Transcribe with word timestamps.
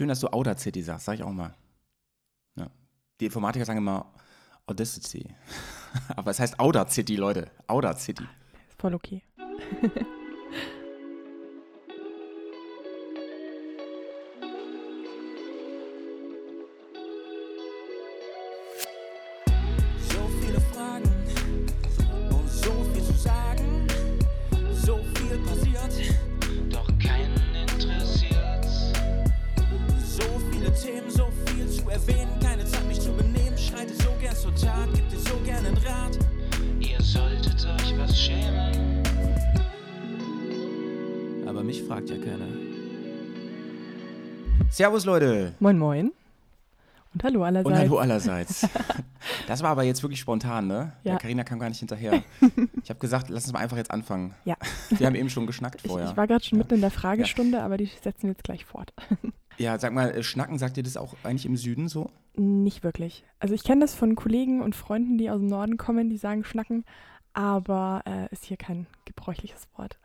Schön, 0.00 0.08
dass 0.08 0.20
du 0.20 0.32
Outer 0.32 0.56
City 0.56 0.80
sagst, 0.80 1.04
sag 1.04 1.16
ich 1.16 1.22
auch 1.22 1.30
mal. 1.30 1.54
Ja. 2.56 2.70
Die 3.20 3.26
Informatiker 3.26 3.66
sagen 3.66 3.80
immer 3.80 4.10
Audacity. 4.64 5.26
Aber 6.16 6.30
es 6.30 6.40
heißt 6.40 6.58
Outer 6.58 6.88
City, 6.88 7.16
Leute. 7.16 7.50
Outer 7.66 7.94
City. 7.98 8.24
Ist 8.66 8.80
voll 8.80 8.94
okay. 8.94 9.22
fragt 42.00 42.10
ja 42.10 42.16
keiner. 42.16 42.46
Servus, 44.70 45.04
Leute. 45.04 45.52
Moin, 45.60 45.78
moin. 45.78 46.12
Und 47.12 47.24
hallo 47.24 47.42
allerseits. 47.42 47.66
Und 47.66 47.78
hallo 47.78 47.98
allerseits. 47.98 48.68
Das 49.46 49.62
war 49.62 49.70
aber 49.70 49.82
jetzt 49.82 50.02
wirklich 50.02 50.20
spontan, 50.20 50.66
ne? 50.66 50.92
Ja. 51.02 51.18
Karina 51.18 51.44
kam 51.44 51.58
gar 51.58 51.68
nicht 51.68 51.78
hinterher. 51.78 52.22
Ich 52.82 52.88
habe 52.88 52.98
gesagt, 53.00 53.28
lass 53.28 53.44
uns 53.44 53.52
mal 53.52 53.58
einfach 53.58 53.76
jetzt 53.76 53.90
anfangen. 53.90 54.34
Ja. 54.44 54.56
Wir 54.88 55.06
haben 55.06 55.14
eben 55.14 55.28
schon 55.28 55.46
geschnackt 55.46 55.80
Ich, 55.82 55.90
vorher. 55.90 56.08
ich 56.08 56.16
war 56.16 56.26
gerade 56.26 56.42
schon 56.42 56.56
mitten 56.56 56.74
in 56.74 56.80
der 56.80 56.90
Fragestunde, 56.90 57.60
aber 57.62 57.76
die 57.76 57.86
setzen 57.86 58.22
wir 58.22 58.30
jetzt 58.30 58.44
gleich 58.44 58.64
fort. 58.64 58.94
ja, 59.58 59.78
sag 59.78 59.92
mal, 59.92 60.10
äh, 60.10 60.22
Schnacken, 60.22 60.58
sagt 60.58 60.78
ihr 60.78 60.82
das 60.82 60.96
auch 60.96 61.14
eigentlich 61.22 61.44
im 61.44 61.56
Süden 61.56 61.88
so? 61.88 62.10
Nicht 62.36 62.82
wirklich. 62.82 63.24
Also 63.40 63.54
ich 63.54 63.62
kenne 63.62 63.82
das 63.82 63.94
von 63.94 64.14
Kollegen 64.14 64.62
und 64.62 64.74
Freunden, 64.74 65.18
die 65.18 65.28
aus 65.28 65.38
dem 65.38 65.48
Norden 65.48 65.76
kommen, 65.76 66.08
die 66.08 66.16
sagen 66.16 66.44
Schnacken, 66.44 66.84
aber 67.34 68.02
äh, 68.06 68.32
ist 68.32 68.44
hier 68.44 68.56
kein 68.56 68.86
gebräuchliches 69.04 69.68
Wort. 69.76 69.98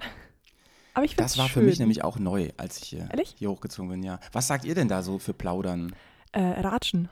Aber 0.96 1.06
ich 1.06 1.16
Das 1.16 1.38
war 1.38 1.48
schön. 1.48 1.62
für 1.62 1.66
mich 1.70 1.78
nämlich 1.80 2.04
auch 2.04 2.18
neu, 2.18 2.50
als 2.58 2.78
ich 2.82 2.86
hier, 2.90 3.08
Ehrlich? 3.12 3.36
hier 3.38 3.50
hochgezogen 3.52 3.90
bin, 3.92 4.02
ja. 4.04 4.20
Was 4.32 4.48
sagt 4.48 4.66
ihr 4.66 4.74
denn 4.76 4.88
da 4.88 5.04
so 5.04 5.20
für 5.20 5.34
Plaudern? 5.34 5.94
Äh, 6.32 6.42
Ratschen 6.42 7.10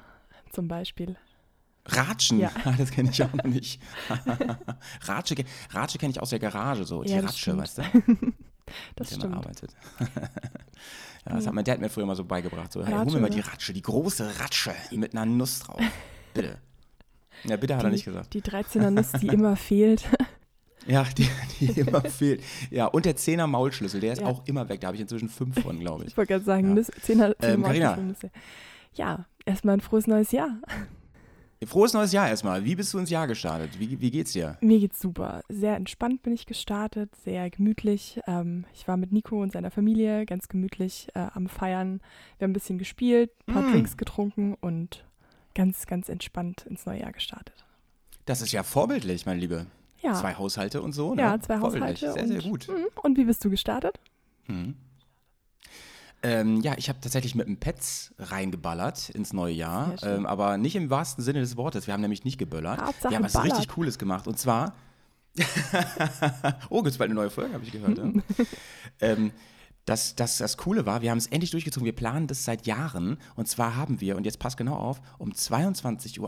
zum 0.52 0.68
Beispiel. 0.68 1.16
Ratschen? 1.86 2.40
Ja. 2.40 2.52
Das 2.78 2.92
kenne 2.92 3.10
ich 3.12 3.22
auch 3.22 3.34
noch 3.34 3.44
nicht. 3.46 3.82
Ratsche, 5.02 5.36
Ratsche 5.72 5.98
kenne 5.98 6.12
ich 6.12 6.22
aus 6.22 6.30
der 6.32 6.40
Garage, 6.40 6.86
so. 6.86 7.04
Die 7.04 7.12
Ja, 7.12 7.18
das 7.22 7.32
Ratsche, 7.32 7.42
stimmt. 7.42 7.60
weißt 7.60 7.78
du? 7.78 7.84
Das 8.96 9.12
man 9.12 9.20
stimmt. 9.20 9.36
arbeitet. 9.36 9.72
ja, 10.00 11.34
das 11.36 11.46
hat 11.46 11.54
mein 11.54 11.66
Dad 11.66 11.80
mir 11.82 11.90
früher 11.90 12.06
mal 12.06 12.16
so 12.16 12.24
beigebracht. 12.24 12.72
So, 12.72 12.84
hey, 12.86 12.94
hol 12.94 13.06
mir 13.06 13.12
mal 13.20 13.30
ne? 13.30 13.36
die 13.36 13.40
Ratsche, 13.42 13.74
die 13.74 13.82
große 13.82 14.40
Ratsche 14.40 14.74
mit 14.92 15.12
einer 15.14 15.26
Nuss 15.26 15.60
drauf. 15.60 15.82
Bitte. 16.34 16.58
Ja, 17.44 17.58
bitte 17.58 17.76
hat 17.76 17.84
er 17.84 17.90
Die- 17.90 17.94
nicht 17.96 18.06
gesagt. 18.06 18.34
Die 18.34 18.42
13er 18.42 18.90
Nuss, 18.90 19.12
die 19.12 19.28
immer 19.28 19.58
fehlt. 19.58 20.06
Ja, 20.88 21.06
die, 21.18 21.28
die 21.60 21.68
immer 21.80 22.02
fehlt. 22.02 22.44
Ja, 22.72 22.88
und 22.88 23.06
der 23.06 23.16
10er 23.16 23.48
Maulschlüssel, 23.48 24.02
der 24.02 24.14
ist 24.14 24.22
Ja. 24.22 24.28
auch 24.28 24.42
immer 24.46 24.68
weg. 24.70 24.82
Da 24.82 24.88
habe 24.88 24.96
ich 24.96 25.02
inzwischen 25.02 25.30
fünf 25.30 25.62
von, 25.62 25.80
glaube 25.80 26.04
ich. 26.04 26.10
Ich 26.12 26.18
wollte 26.18 26.34
gerade 26.34 26.46
sagen, 26.46 26.68
Ja. 26.70 26.74
Nüsse, 26.74 26.92
10er, 26.94 27.36
10er 27.38 27.98
Ähm. 27.98 28.08
Nüsse. 28.10 28.32
Ja, 28.96 29.26
erstmal 29.46 29.78
ein 29.78 29.82
frohes 29.82 30.08
neues 30.08 30.32
Jahr. 30.32 30.50
Frohes 31.66 31.94
neues 31.94 32.12
Jahr 32.12 32.28
erstmal. 32.28 32.66
Wie 32.66 32.76
bist 32.76 32.94
du 32.94 32.98
ins 33.00 33.10
Jahr 33.10 33.26
gestartet? 33.26 33.80
Wie, 33.80 34.02
wie 34.02 34.12
geht's 34.12 34.34
dir? 34.34 34.58
Mir 34.60 34.80
geht's 34.80 35.00
super. 35.00 35.44
Sehr 35.48 35.78
entspannt 35.78 36.22
bin 36.22 36.34
ich 36.34 36.46
gestartet, 36.46 37.16
sehr 37.24 37.50
gemütlich. 37.50 38.20
Ähm, 38.28 38.66
ich 38.74 38.86
war 38.90 38.98
mit 38.98 39.14
Nico 39.14 39.42
und 39.42 39.54
seiner 39.54 39.72
Familie 39.72 40.26
ganz 40.26 40.50
gemütlich 40.50 41.08
äh, 41.16 41.20
am 41.34 41.48
Feiern. 41.48 42.02
Wir 42.38 42.46
haben 42.46 42.52
ein 42.52 42.54
bisschen 42.54 42.78
gespielt, 42.80 43.32
ein 43.48 43.54
paar 43.54 43.64
Mm. 43.64 43.72
Drinks 43.72 43.96
getrunken 43.96 44.56
und 44.60 45.06
ganz, 45.56 45.86
ganz 45.88 46.10
entspannt 46.10 46.66
ins 46.70 46.86
neue 46.86 47.00
Jahr 47.00 47.14
gestartet. 47.14 47.64
Das 48.26 48.42
ist 48.42 48.52
ja 48.52 48.64
vorbildlich, 48.64 49.26
mein 49.26 49.40
Liebe. 49.40 49.66
Ja, 50.04 50.14
Zwei 50.16 50.36
Haushalte 50.36 50.82
und 50.82 50.92
so, 50.92 51.16
ne? 51.16 51.22
ja 51.22 51.40
zwei. 51.40 51.60
Haushalte. 51.60 52.12
Sehr, 52.12 52.28
sehr 52.28 52.42
gut. 52.42 52.68
Mhm. 52.68 52.88
Und 53.02 53.18
wie 53.18 53.24
bist 53.24 53.44
du 53.46 53.50
gestartet? 53.50 54.00
Mhm. 54.48 54.76
Ähm, 56.26 56.62
ja, 56.62 56.74
ich 56.78 56.88
habe 56.88 57.00
tatsächlich 57.02 57.36
mit 57.36 57.48
dem 57.48 57.58
Pets 57.58 58.14
reingeballert 58.18 59.10
ins 59.10 59.34
neue 59.34 59.54
Jahr, 59.54 59.96
ähm, 60.04 60.26
aber 60.26 60.58
nicht 60.58 60.76
im 60.76 60.90
wahrsten 60.90 61.22
Sinne 61.24 61.42
des 61.42 61.58
Wortes. 61.58 61.86
Wir 61.86 61.94
haben 61.94 62.02
nämlich 62.02 62.24
nicht 62.24 62.38
geböllert. 62.38 62.82
Hauptsache 62.82 63.12
wir 63.12 63.18
haben 63.18 63.26
was 63.26 63.34
ballert. 63.34 63.54
richtig 63.54 63.70
Cooles 63.70 63.98
gemacht 63.98 64.28
und 64.28 64.40
zwar. 64.40 64.74
oh, 66.70 66.82
gibt 66.82 66.92
es 66.92 66.98
bald 66.98 67.10
eine 67.10 67.16
neue 67.16 67.30
Folge, 67.30 67.54
habe 67.54 67.64
ich 67.64 67.72
gehört. 67.72 67.98
ja. 67.98 68.06
ähm, 69.02 69.32
das, 69.86 70.16
das, 70.16 70.38
das 70.38 70.58
Coole 70.58 70.86
war, 70.86 71.02
wir 71.02 71.12
haben 71.12 71.18
es 71.18 71.28
endlich 71.28 71.52
durchgezogen. 71.52 71.86
Wir 71.86 71.96
planen 71.96 72.28
das 72.28 72.46
seit 72.46 72.66
Jahren. 72.66 73.18
Und 73.36 73.48
zwar 73.48 73.76
haben 73.76 74.00
wir, 74.00 74.16
und 74.16 74.26
jetzt 74.26 74.40
passt 74.40 74.58
genau 74.58 74.76
auf, 74.76 75.02
um 75.18 75.32
22.38 75.32 76.20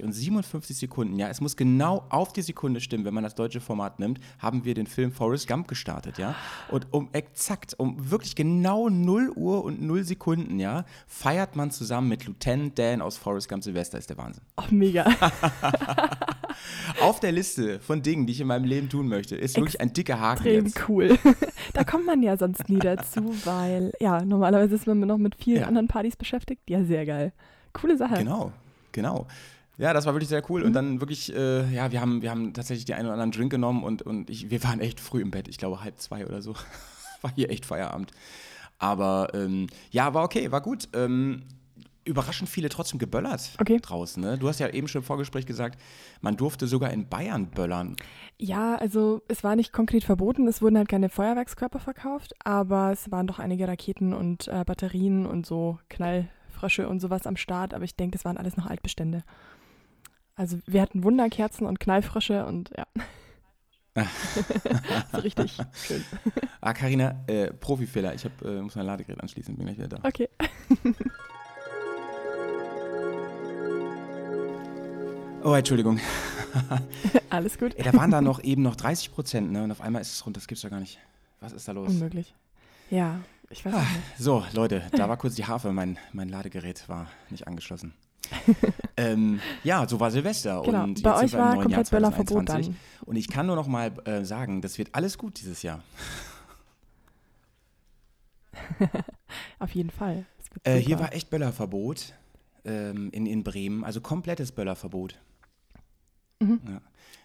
Uhr 0.00 0.06
und 0.06 0.12
57 0.12 0.76
Sekunden, 0.76 1.18
ja, 1.18 1.28
es 1.28 1.40
muss 1.40 1.56
genau 1.56 2.06
auf 2.10 2.32
die 2.32 2.42
Sekunde 2.42 2.80
stimmen, 2.80 3.04
wenn 3.04 3.14
man 3.14 3.24
das 3.24 3.34
deutsche 3.34 3.60
Format 3.60 3.98
nimmt, 3.98 4.20
haben 4.38 4.64
wir 4.64 4.74
den 4.74 4.86
Film 4.86 5.10
Forrest 5.10 5.48
Gump 5.48 5.66
gestartet, 5.66 6.18
ja. 6.18 6.36
Und 6.70 6.92
um 6.92 7.08
exakt, 7.12 7.74
um 7.78 8.10
wirklich 8.10 8.36
genau 8.36 8.88
0 8.88 9.32
Uhr 9.34 9.64
und 9.64 9.82
0 9.82 10.04
Sekunden, 10.04 10.60
ja, 10.60 10.84
feiert 11.06 11.56
man 11.56 11.70
zusammen 11.70 12.08
mit 12.08 12.24
Lieutenant 12.26 12.78
Dan 12.78 13.02
aus 13.02 13.16
Forrest 13.16 13.48
Gump 13.48 13.64
Silvester, 13.64 13.98
ist 13.98 14.10
der 14.10 14.18
Wahnsinn. 14.18 14.44
Oh, 14.56 14.64
mega. 14.70 15.06
Auf 17.00 17.20
der 17.20 17.32
Liste 17.32 17.80
von 17.80 18.02
Dingen, 18.02 18.26
die 18.26 18.32
ich 18.32 18.40
in 18.40 18.46
meinem 18.46 18.64
Leben 18.64 18.88
tun 18.88 19.08
möchte, 19.08 19.36
ist 19.36 19.56
wirklich 19.56 19.80
ein 19.80 19.92
dicker 19.92 20.20
Haken 20.20 20.46
Extrem 20.46 20.66
jetzt. 20.66 20.88
cool. 20.88 21.18
da 21.74 21.84
kommt 21.84 22.06
man 22.06 22.22
ja 22.22 22.36
sonst 22.36 22.68
nie 22.68 22.78
dazu, 22.78 23.34
weil, 23.44 23.92
ja, 24.00 24.24
normalerweise 24.24 24.74
ist 24.74 24.86
man 24.86 25.00
noch 25.00 25.18
mit 25.18 25.34
vielen 25.36 25.60
Ja. 25.62 25.66
anderen 25.66 25.88
Partys 25.88 26.16
beschäftigt. 26.16 26.62
Ja, 26.68 26.84
sehr 26.84 27.06
geil. 27.06 27.32
Coole 27.72 27.96
Sache. 27.96 28.14
Genau, 28.16 28.52
genau. 28.92 29.26
Ja, 29.78 29.92
das 29.92 30.06
war 30.06 30.14
wirklich 30.14 30.30
sehr 30.30 30.42
cool. 30.50 30.62
Und 30.62 30.72
dann 30.72 31.00
wirklich, 31.00 31.34
äh, 31.34 31.70
ja, 31.74 31.92
wir 31.92 32.00
haben, 32.00 32.22
wir 32.22 32.30
haben 32.30 32.54
tatsächlich 32.54 32.86
die 32.86 32.94
einen 32.94 33.04
oder 33.06 33.12
anderen 33.12 33.32
Drink 33.32 33.50
genommen 33.50 33.84
und, 33.84 34.00
und 34.02 34.30
ich, 34.30 34.50
wir 34.50 34.64
waren 34.64 34.80
echt 34.80 35.00
früh 35.00 35.20
im 35.20 35.30
Bett. 35.30 35.48
Ich 35.48 35.58
glaube 35.58 35.82
halb 35.84 35.98
zwei 36.00 36.26
oder 36.26 36.40
so. 36.40 36.54
war 37.20 37.32
hier 37.34 37.50
echt 37.50 37.66
Feierabend. 37.66 38.10
Aber 38.78 39.28
ähm, 39.34 39.66
ja, 39.90 40.14
war 40.14 40.24
okay, 40.24 40.50
war 40.50 40.60
gut. 40.62 40.88
Ähm, 40.94 41.42
überraschend 42.06 42.48
viele 42.48 42.68
trotzdem 42.68 42.98
geböllert 42.98 43.50
Okay. 43.60 43.78
draußen. 43.80 44.22
Ne? 44.22 44.38
Du 44.38 44.48
hast 44.48 44.60
ja 44.60 44.68
eben 44.68 44.88
schon 44.88 45.02
im 45.02 45.06
Vorgespräch 45.06 45.44
gesagt, 45.46 45.80
man 46.20 46.36
durfte 46.36 46.66
sogar 46.66 46.90
in 46.92 47.08
Bayern 47.08 47.48
böllern. 47.50 47.96
Ja, 48.38 48.76
also 48.76 49.22
es 49.28 49.44
war 49.44 49.56
nicht 49.56 49.72
konkret 49.72 50.04
verboten, 50.04 50.46
es 50.48 50.62
wurden 50.62 50.78
halt 50.78 50.88
keine 50.88 51.08
Feuerwerkskörper 51.08 51.78
verkauft, 51.80 52.34
aber 52.44 52.92
es 52.92 53.10
waren 53.10 53.26
doch 53.26 53.38
einige 53.38 53.66
Raketen 53.68 54.12
und 54.12 54.48
äh, 54.48 54.64
Batterien 54.64 55.26
und 55.26 55.46
so 55.46 55.78
Knallfrösche 55.88 56.88
und 56.88 57.00
sowas 57.00 57.26
am 57.26 57.36
Start, 57.36 57.74
aber 57.74 57.84
ich 57.84 57.96
denke, 57.96 58.16
das 58.16 58.24
waren 58.24 58.36
alles 58.38 58.56
noch 58.56 58.66
Altbestände. 58.66 59.24
Also 60.34 60.58
wir 60.66 60.82
hatten 60.82 61.02
Wunderkerzen 61.02 61.66
und 61.66 61.80
Knallfrösche 61.80 62.44
und 62.46 62.70
ja. 62.76 62.86
so 65.12 65.18
richtig 65.20 65.56
schön. 65.72 66.04
Ah, 66.60 66.74
Carina, 66.74 67.24
äh, 67.28 67.50
Profifehler. 67.50 68.12
Ich 68.14 68.26
hab, 68.26 68.42
äh, 68.42 68.60
muss 68.60 68.76
mein 68.76 68.84
Ladegerät 68.84 69.22
anschließen, 69.22 69.56
bin 69.56 69.64
gleich 69.64 69.78
wieder 69.78 69.88
da. 69.88 69.98
Okay. 70.06 70.28
Oh, 75.46 75.54
Entschuldigung. 75.54 76.00
Alles 77.30 77.56
gut. 77.56 77.72
Ey, 77.76 77.84
da 77.84 77.92
waren 77.92 78.10
da 78.10 78.20
noch 78.20 78.42
eben 78.42 78.62
noch 78.62 78.74
30 78.74 79.12
Prozent, 79.12 79.52
ne? 79.52 79.62
Und 79.62 79.70
auf 79.70 79.80
einmal 79.80 80.02
ist 80.02 80.12
es 80.12 80.26
runter. 80.26 80.40
Das 80.40 80.48
gibt's 80.48 80.62
doch 80.62 80.70
gar 80.70 80.80
nicht. 80.80 80.98
Was 81.38 81.52
ist 81.52 81.68
da 81.68 81.72
los? 81.72 81.88
Unmöglich. 81.88 82.34
Ja, 82.90 83.20
ich 83.48 83.64
weiß 83.64 83.74
auch 83.74 83.78
nicht. 83.78 84.00
So, 84.18 84.44
Leute, 84.54 84.82
da 84.90 85.08
war 85.08 85.16
kurz 85.16 85.36
die 85.36 85.44
Harfe. 85.44 85.70
Mein, 85.70 85.98
mein 86.12 86.30
Ladegerät 86.30 86.88
war 86.88 87.06
nicht 87.30 87.46
angeschlossen. 87.46 87.94
ähm, 88.96 89.38
ja, 89.62 89.88
so 89.88 90.00
war 90.00 90.10
Silvester. 90.10 90.62
Genau, 90.64 90.82
und 90.82 91.00
bei 91.04 91.10
jetzt 91.10 91.20
sind 91.20 91.26
euch 91.26 91.32
wir 91.34 91.38
im 91.38 91.44
war 91.44 91.54
neuen 91.54 91.62
komplett 91.62 91.90
Jahr 91.92 92.00
Böllerverbot 92.00 92.46
2021. 92.48 92.74
dann. 92.74 93.06
Und 93.06 93.14
ich 93.14 93.28
kann 93.28 93.46
nur 93.46 93.54
noch 93.54 93.68
mal 93.68 93.92
äh, 94.04 94.24
sagen, 94.24 94.62
das 94.62 94.78
wird 94.78 94.96
alles 94.96 95.16
gut 95.16 95.38
dieses 95.38 95.62
Jahr. 95.62 95.80
Auf 99.60 99.70
jeden 99.76 99.90
Fall. 99.90 100.24
Äh, 100.64 100.78
hier 100.78 100.98
war 100.98 101.12
echt 101.12 101.30
Böllerverbot 101.30 102.14
ähm, 102.64 103.10
in, 103.12 103.26
in 103.26 103.44
Bremen. 103.44 103.84
Also 103.84 104.00
komplettes 104.00 104.50
Böllerverbot. 104.50 105.20
Mhm. 106.40 106.60
Ja. 106.68 106.80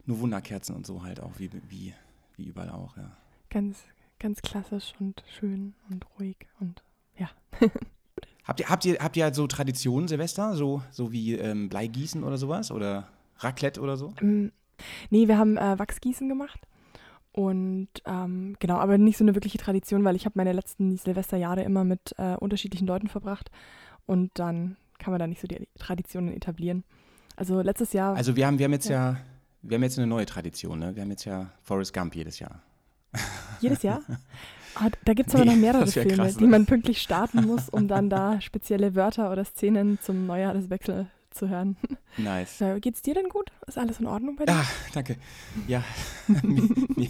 Nur 0.05 0.19
Wunderkerzen 0.19 0.75
und 0.75 0.85
so 0.85 1.03
halt 1.03 1.19
auch, 1.19 1.37
wie, 1.37 1.49
wie, 1.69 1.93
wie 2.35 2.45
überall 2.45 2.69
auch, 2.69 2.97
ja. 2.97 3.11
ganz, 3.49 3.83
ganz 4.19 4.41
klassisch 4.41 4.93
und 4.99 5.23
schön 5.27 5.73
und 5.89 6.05
ruhig 6.17 6.37
und 6.59 6.83
ja. 7.17 7.29
Habt 8.43 8.59
ihr, 8.59 8.69
habt 8.69 8.85
ihr, 8.85 8.97
habt 8.99 9.15
ihr 9.17 9.23
halt 9.23 9.35
so 9.35 9.45
Traditionen, 9.45 10.07
Silvester? 10.07 10.55
So, 10.55 10.81
so 10.89 11.11
wie 11.11 11.35
ähm, 11.35 11.69
Bleigießen 11.69 12.23
oder 12.23 12.37
sowas? 12.37 12.71
Oder 12.71 13.07
Raclette 13.37 13.79
oder 13.79 13.97
so? 13.97 14.13
Ähm, 14.19 14.51
nee, 15.11 15.27
wir 15.27 15.37
haben 15.37 15.57
äh, 15.57 15.77
Wachsgießen 15.77 16.27
gemacht. 16.27 16.59
Und 17.33 17.89
ähm, 18.05 18.55
genau, 18.59 18.77
aber 18.77 18.97
nicht 18.97 19.17
so 19.17 19.23
eine 19.23 19.35
wirkliche 19.35 19.57
Tradition, 19.57 20.03
weil 20.03 20.15
ich 20.15 20.25
habe 20.25 20.33
meine 20.35 20.51
letzten 20.53 20.97
Silvesterjahre 20.97 21.63
immer 21.63 21.83
mit 21.83 22.13
äh, 22.17 22.35
unterschiedlichen 22.35 22.87
Leuten 22.87 23.07
verbracht. 23.07 23.51
Und 24.05 24.31
dann 24.33 24.75
kann 24.97 25.11
man 25.11 25.19
da 25.19 25.27
nicht 25.27 25.39
so 25.39 25.47
die 25.47 25.67
Traditionen 25.77 26.33
etablieren. 26.33 26.83
Also 27.35 27.61
letztes 27.61 27.93
Jahr, 27.93 28.15
Also 28.15 28.35
wir 28.35 28.45
haben, 28.47 28.59
wir 28.59 28.65
haben 28.65 28.73
jetzt 28.73 28.89
ja. 28.89 29.17
wir 29.61 29.75
haben 29.75 29.83
jetzt 29.83 29.97
eine 29.97 30.07
neue 30.07 30.25
Tradition, 30.25 30.79
ne? 30.79 30.95
Wir 30.95 31.03
haben 31.03 31.11
jetzt 31.11 31.25
ja 31.25 31.51
Forrest 31.63 31.93
Gump 31.93 32.15
jedes 32.15 32.39
Jahr. 32.39 32.61
jedes 33.61 33.83
Jahr. 33.83 34.01
Ah, 34.75 34.89
da 35.05 35.13
gibt 35.13 35.29
es 35.29 35.35
aber 35.35 35.45
Nee, 35.45 35.51
noch 35.51 35.57
mehrere 35.61 35.87
Filme, 35.87 36.13
krass, 36.13 36.37
die 36.37 36.43
ne? 36.45 36.49
man 36.49 36.65
pünktlich 36.65 37.01
starten 37.01 37.45
muss, 37.45 37.69
um 37.69 37.87
dann 37.87 38.09
da 38.09 38.39
spezielle 38.41 38.95
Wörter 38.95 39.31
oder 39.31 39.43
Szenen 39.43 39.99
zum 40.01 40.25
Neujahreswechsel 40.27 41.07
zu 41.31 41.49
hören. 41.49 41.77
Nice. 42.17 42.57
So, 42.57 42.77
geht's 42.81 43.01
dir 43.01 43.13
denn 43.13 43.29
gut? 43.29 43.53
Ist 43.67 43.77
alles 43.77 44.01
in 44.01 44.05
Ordnung 44.05 44.35
bei 44.35 44.43
dir? 44.45 44.53
Ah, 44.53 44.65
danke. 44.93 45.15
Ja, 45.65 45.81
mir, 46.27 46.63
mir, 46.97 47.09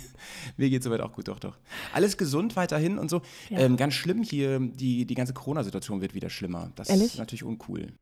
mir 0.57 0.69
geht 0.69 0.83
soweit 0.83 1.01
auch 1.01 1.12
gut, 1.12 1.27
doch, 1.27 1.39
doch. 1.39 1.57
Alles 1.91 2.17
gesund 2.17 2.56
weiterhin 2.56 3.00
und 3.00 3.09
so. 3.09 3.24
Ja. 3.50 3.62
Ähm, 3.62 3.77
ganz 3.77 3.95
schlimm 3.95 4.21
hier, 4.21 4.59
die, 4.59 5.06
die 5.07 5.15
ganze 5.15 5.33
Corona-Situation 5.33 6.01
wird 6.01 6.13
wieder 6.13 6.29
schlimmer. 6.29 6.71
Das 6.75 6.89
Ehrlich? 6.89 7.13
ist 7.13 7.17
natürlich 7.17 7.44
uncool. 7.44 7.94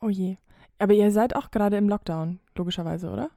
Oh 0.00 0.08
je. 0.08 0.36
Aber 0.78 0.92
ihr 0.92 1.10
seid 1.10 1.36
auch 1.36 1.50
gerade 1.50 1.76
im 1.76 1.88
Lockdown, 1.88 2.40
logischerweise, 2.56 3.10
oder? 3.10 3.30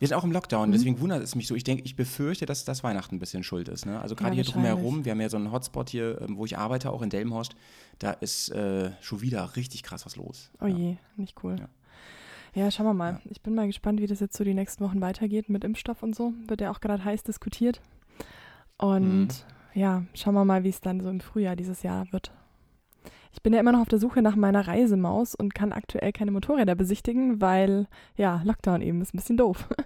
Wir 0.00 0.08
sind 0.08 0.16
auch 0.16 0.24
im 0.24 0.32
Lockdown, 0.32 0.68
Mhm. 0.68 0.72
deswegen 0.72 1.00
wundert 1.00 1.22
es 1.22 1.34
mich 1.36 1.46
so. 1.46 1.54
Ich 1.54 1.62
denke, 1.64 1.84
ich 1.84 1.94
befürchte, 1.96 2.46
dass 2.46 2.64
das 2.64 2.82
Weihnachten 2.82 3.14
ein 3.14 3.18
bisschen 3.20 3.44
schuld 3.44 3.68
ist. 3.68 3.86
Ne? 3.86 4.00
Also 4.00 4.16
gerade 4.16 4.34
Ja, 4.36 4.42
hier 4.42 4.52
drumherum, 4.52 5.04
wir 5.04 5.12
haben 5.12 5.20
ja 5.20 5.28
so 5.28 5.36
einen 5.36 5.52
Hotspot 5.52 5.88
hier, 5.88 6.20
ähm, 6.20 6.36
wo 6.36 6.44
ich 6.44 6.58
arbeite, 6.58 6.90
auch 6.90 7.00
in 7.00 7.10
Delmenhorst. 7.10 7.54
Da 8.00 8.10
ist 8.10 8.50
äh, 8.50 8.90
schon 9.00 9.20
wieder 9.22 9.54
richtig 9.56 9.82
krass 9.84 10.04
was 10.04 10.16
los. 10.16 10.50
Oh 10.60 10.66
ja. 10.66 10.76
je, 10.76 10.96
nicht 11.16 11.36
cool. 11.44 11.56
Ja. 11.60 11.68
Ja. 12.64 12.70
schauen 12.70 12.86
wir 12.86 12.94
mal. 12.94 13.12
Ja. 13.12 13.20
Ich 13.30 13.40
bin 13.40 13.54
mal 13.54 13.66
gespannt, 13.68 14.00
wie 14.00 14.06
das 14.08 14.20
jetzt 14.20 14.36
so 14.36 14.42
die 14.44 14.54
nächsten 14.54 14.84
Wochen 14.84 15.00
weitergeht 15.00 15.48
mit 15.48 15.62
Impfstoff 15.64 16.02
und 16.02 16.14
so. 16.16 16.34
Wird 16.48 16.60
ja 16.60 16.70
auch 16.72 16.80
gerade 16.80 17.04
heiß 17.04 17.22
diskutiert. 17.22 17.80
Und 18.76 19.26
Mhm. 19.28 19.28
ja, 19.74 20.02
schauen 20.14 20.34
wir 20.34 20.44
mal, 20.44 20.64
wie 20.64 20.68
es 20.70 20.80
dann 20.80 21.00
so 21.00 21.08
im 21.08 21.20
Frühjahr 21.20 21.54
dieses 21.56 21.82
Jahr 21.84 22.10
wird. 22.12 22.32
Ich 23.34 23.42
bin 23.42 23.52
ja 23.52 23.60
immer 23.60 23.72
noch 23.72 23.80
auf 23.80 23.88
der 23.88 23.98
Suche 23.98 24.22
nach 24.22 24.36
meiner 24.36 24.66
Reisemaus 24.66 25.34
und 25.34 25.54
kann 25.54 25.72
aktuell 25.72 26.12
keine 26.12 26.30
Motorräder 26.30 26.74
besichtigen, 26.76 27.40
weil 27.40 27.88
ja, 28.16 28.40
Lockdown 28.44 28.80
eben 28.80 29.02
ist 29.02 29.12
ein 29.12 29.18
bisschen 29.18 29.36
doof. 29.36 29.68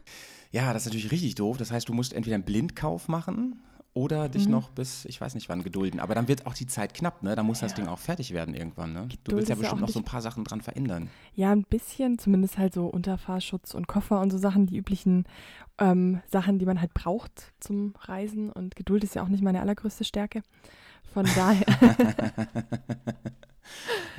Ja, 0.50 0.72
das 0.72 0.84
ist 0.84 0.86
natürlich 0.86 1.12
richtig 1.12 1.34
doof. 1.34 1.58
Das 1.58 1.70
heißt, 1.70 1.86
du 1.90 1.92
musst 1.92 2.14
entweder 2.14 2.36
einen 2.36 2.44
Blindkauf 2.44 3.06
machen 3.08 3.60
oder 3.92 4.30
dich 4.30 4.46
Mhm. 4.46 4.52
noch 4.52 4.70
bis, 4.70 5.04
ich 5.04 5.20
weiß 5.20 5.34
nicht 5.34 5.50
wann, 5.50 5.62
gedulden. 5.62 6.00
Aber 6.00 6.14
dann 6.14 6.26
wird 6.26 6.46
auch 6.46 6.54
die 6.54 6.66
Zeit 6.66 6.94
knapp, 6.94 7.22
ne? 7.22 7.36
Da 7.36 7.42
muss 7.42 7.60
das 7.60 7.72
Ja. 7.72 7.76
Ding 7.76 7.86
auch 7.88 7.98
fertig 7.98 8.32
werden 8.32 8.54
irgendwann, 8.54 8.94
ne? 8.94 9.00
Du 9.02 9.08
Geduld 9.16 9.36
willst 9.36 9.50
ja 9.50 9.56
bestimmt 9.56 9.82
noch 9.82 9.90
so 9.90 9.98
ein 9.98 10.06
paar 10.06 10.22
Sachen 10.22 10.44
dran 10.44 10.62
verändern. 10.62 11.10
Ja, 11.34 11.50
ein 11.52 11.64
bisschen, 11.64 12.18
zumindest 12.18 12.56
halt 12.56 12.72
so 12.72 12.86
Unterfahrschutz 12.86 13.74
und 13.74 13.88
Koffer 13.88 14.22
und 14.22 14.30
so 14.30 14.38
Sachen, 14.38 14.64
die 14.64 14.78
üblichen 14.78 15.24
ähm, 15.78 16.22
Sachen, 16.30 16.58
die 16.58 16.64
man 16.64 16.80
halt 16.80 16.94
braucht 16.94 17.52
zum 17.60 17.92
Reisen. 18.00 18.50
Und 18.50 18.74
Geduld 18.74 19.04
ist 19.04 19.16
ja 19.16 19.22
auch 19.22 19.28
nicht 19.28 19.42
meine 19.42 19.60
allergrößte 19.60 20.04
Stärke. 20.04 20.40
Von 21.14 21.24
daher 21.34 21.64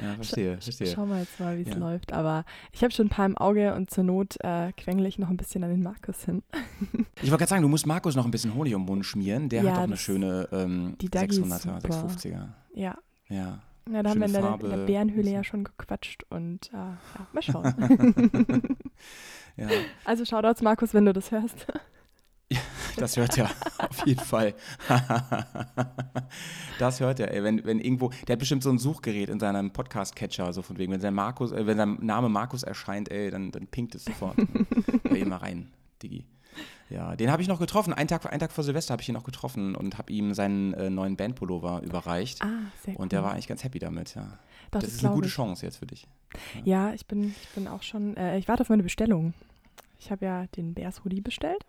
Ja, 0.01 0.13
verstehe, 0.15 0.57
verstehe. 0.61 0.87
schauen 0.87 1.09
wir 1.09 1.19
jetzt 1.19 1.39
mal, 1.39 1.57
wie 1.57 1.63
es 1.63 1.69
Ja. 1.69 1.75
läuft. 1.75 2.13
Aber 2.13 2.45
ich 2.71 2.81
habe 2.83 2.93
schon 2.93 3.07
ein 3.07 3.09
paar 3.09 3.25
im 3.25 3.37
Auge 3.37 3.73
und 3.73 3.89
zur 3.89 4.03
Not 4.05 4.37
äh, 4.41 4.71
quengle 4.73 5.07
ich 5.07 5.19
noch 5.19 5.29
ein 5.29 5.35
bisschen 5.37 5.63
an 5.63 5.71
den 5.71 5.83
Markus 5.83 6.23
hin. 6.23 6.43
Ich 7.21 7.29
wollte 7.31 7.41
gerade 7.41 7.49
sagen, 7.49 7.61
du 7.63 7.67
musst 7.67 7.85
Markus 7.85 8.15
noch 8.15 8.23
ein 8.23 8.31
bisschen 8.31 8.53
Honig 8.53 8.73
um 8.75 8.83
den 8.85 8.93
Mund 8.93 9.05
schmieren. 9.05 9.49
Der 9.49 9.63
Ja, 9.63 9.71
hat 9.71 9.77
doch 9.79 9.83
eine 9.83 9.97
schöne 9.97 10.47
ähm, 10.53 10.95
die 11.01 11.09
Dagi 11.09 11.35
ist 11.41 11.43
600er, 11.51 11.81
super. 11.81 12.07
650er. 12.07 12.47
Ja. 12.73 12.97
Ja. 13.27 13.59
Ja, 13.91 14.03
da 14.03 14.09
haben 14.11 14.19
wir 14.19 14.27
in 14.27 14.33
der, 14.33 14.53
in 14.61 14.69
der. 14.69 14.85
Bärenhöhle 14.85 15.31
ja 15.31 15.43
schon 15.43 15.63
gequatscht 15.65 16.23
und 16.29 16.69
äh, 16.71 16.77
ja, 16.77 16.97
mal 17.33 17.41
schauen. 17.41 17.73
Ja, 19.57 19.67
also 20.05 20.23
Shoutouts, 20.23 20.61
Markus, 20.61 20.93
wenn 20.93 21.05
du 21.05 21.11
das 21.13 21.31
hörst. 21.31 21.65
Das 22.99 23.17
hört 23.17 23.37
er 23.37 23.49
auf 23.77 24.05
jeden 24.05 24.23
Fall. 24.23 24.53
das 26.79 26.99
hört 26.99 27.19
er, 27.19 27.33
ey. 27.33 27.43
Wenn, 27.43 27.63
wenn 27.65 27.79
irgendwo, 27.79 28.11
der 28.27 28.33
hat 28.33 28.39
bestimmt 28.39 28.63
so 28.63 28.69
ein 28.69 28.77
Suchgerät 28.77 29.29
in 29.29 29.39
seinem 29.39 29.71
Podcast-Catcher, 29.71 30.53
so 30.53 30.61
von 30.61 30.77
wegen, 30.77 30.91
wenn 30.91 31.01
sein, 31.01 31.13
Markus, 31.13 31.51
äh, 31.51 31.65
wenn 31.65 31.77
sein 31.77 31.97
Name 32.01 32.29
Markus 32.29 32.63
erscheint, 32.63 33.09
ey, 33.11 33.31
dann, 33.31 33.51
dann 33.51 33.67
pinkt 33.67 33.95
es 33.95 34.05
sofort. 34.05 34.37
Hör 34.37 35.25
mal 35.25 35.37
rein, 35.37 35.67
Digi. 36.01 36.25
Ja, 36.89 37.15
den 37.15 37.31
habe 37.31 37.41
ich 37.41 37.47
noch 37.47 37.59
getroffen. 37.59 37.93
Einen 37.93 38.07
Tag, 38.07 38.25
einen 38.25 38.39
Tag 38.39 38.51
vor 38.51 38.63
Silvester 38.63 38.93
habe 38.93 39.01
ich 39.01 39.09
ihn 39.09 39.13
noch 39.13 39.23
getroffen 39.23 39.75
und 39.75 39.97
habe 39.97 40.11
ihm 40.11 40.33
seinen 40.33 40.73
äh, 40.73 40.89
neuen 40.89 41.15
Bandpullover 41.15 41.81
überreicht. 41.83 42.41
Ah, 42.41 42.71
sehr 42.83 42.99
und 42.99 43.11
der 43.11 43.19
cool. 43.19 43.25
war 43.25 43.33
eigentlich 43.33 43.47
ganz 43.47 43.63
happy 43.63 43.79
damit, 43.79 44.15
ja. 44.15 44.39
Doch, 44.71 44.81
das, 44.81 44.93
ist 44.93 45.05
eine 45.05 45.13
gute 45.13 45.27
ich. 45.27 45.33
Chance 45.33 45.65
jetzt 45.65 45.77
für 45.77 45.85
dich. 45.85 46.07
Ja, 46.63 46.93
ich 46.93 47.05
bin, 47.05 47.35
ich 47.41 47.49
bin 47.49 47.67
auch 47.67 47.83
schon, 47.83 48.17
äh, 48.17 48.37
ich 48.37 48.47
warte 48.47 48.61
auf 48.61 48.69
meine 48.69 48.83
Bestellung. 48.83 49.33
Ich 49.99 50.11
habe 50.11 50.25
ja 50.25 50.47
den 50.47 50.73
Bears 50.73 51.03
Hoodie 51.03 51.21
bestellt. 51.21 51.63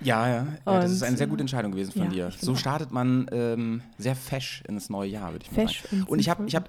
Ja, 0.00 0.28
ja, 0.28 0.34
ja 0.66 0.80
das 0.80 0.92
ist 0.92 1.02
Und, 1.02 1.08
eine 1.08 1.16
sehr 1.16 1.26
gute 1.26 1.40
Entscheidung 1.40 1.72
gewesen 1.72 1.92
von 1.92 2.04
ja, 2.04 2.08
dir. 2.08 2.30
So 2.40 2.54
startet 2.54 2.92
man 2.92 3.26
ähm, 3.32 3.82
sehr 3.98 4.14
fesch 4.14 4.62
in 4.68 4.74
das 4.74 4.90
neue 4.90 5.08
Jahr, 5.08 5.32
würde 5.32 5.44
ich 5.44 5.52
mal 5.56 5.66
Fesch 5.66 5.82
sagen. 5.82 6.04
Und 6.06 6.18
ich 6.18 6.28
habe 6.28 6.44
ich 6.46 6.54
hab, 6.54 6.68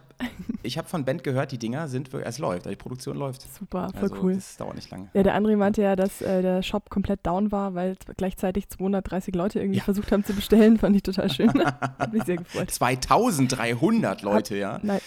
ich 0.63 0.77
hab 0.77 0.89
von 0.89 1.05
Band 1.05 1.23
gehört, 1.23 1.51
die 1.51 1.57
Dinger 1.57 1.87
sind 1.87 2.11
wirklich, 2.11 2.27
es 2.29 2.39
läuft, 2.39 2.61
also 2.65 2.69
die 2.71 2.75
Produktion 2.75 3.17
läuft. 3.17 3.41
Super, 3.53 3.89
voll 3.93 4.01
also 4.01 4.15
cool. 4.21 4.35
das 4.35 4.57
dauert 4.57 4.75
nicht 4.75 4.89
lange. 4.91 5.09
Ja, 5.13 5.23
der 5.23 5.39
André 5.39 5.55
meinte 5.57 5.81
ja, 5.81 5.95
dass 5.95 6.21
äh, 6.21 6.41
der 6.41 6.63
Shop 6.63 6.89
komplett 6.89 7.25
down 7.25 7.51
war, 7.51 7.75
weil 7.75 7.95
gleichzeitig 8.17 8.69
230 8.69 9.35
Leute 9.35 9.59
irgendwie 9.59 9.77
Ja. 9.79 9.83
versucht 9.83 10.11
haben 10.11 10.23
zu 10.23 10.33
bestellen. 10.33 10.77
Fand 10.77 10.95
ich 10.95 11.03
total 11.03 11.29
schön. 11.29 11.49
Hat 11.63 12.11
mich 12.13 12.23
sehr 12.23 12.37
gefreut. 12.37 12.71
2300 12.71 14.21
Leute, 14.21 14.55
ja. 14.57 14.79
Nein, 14.81 14.99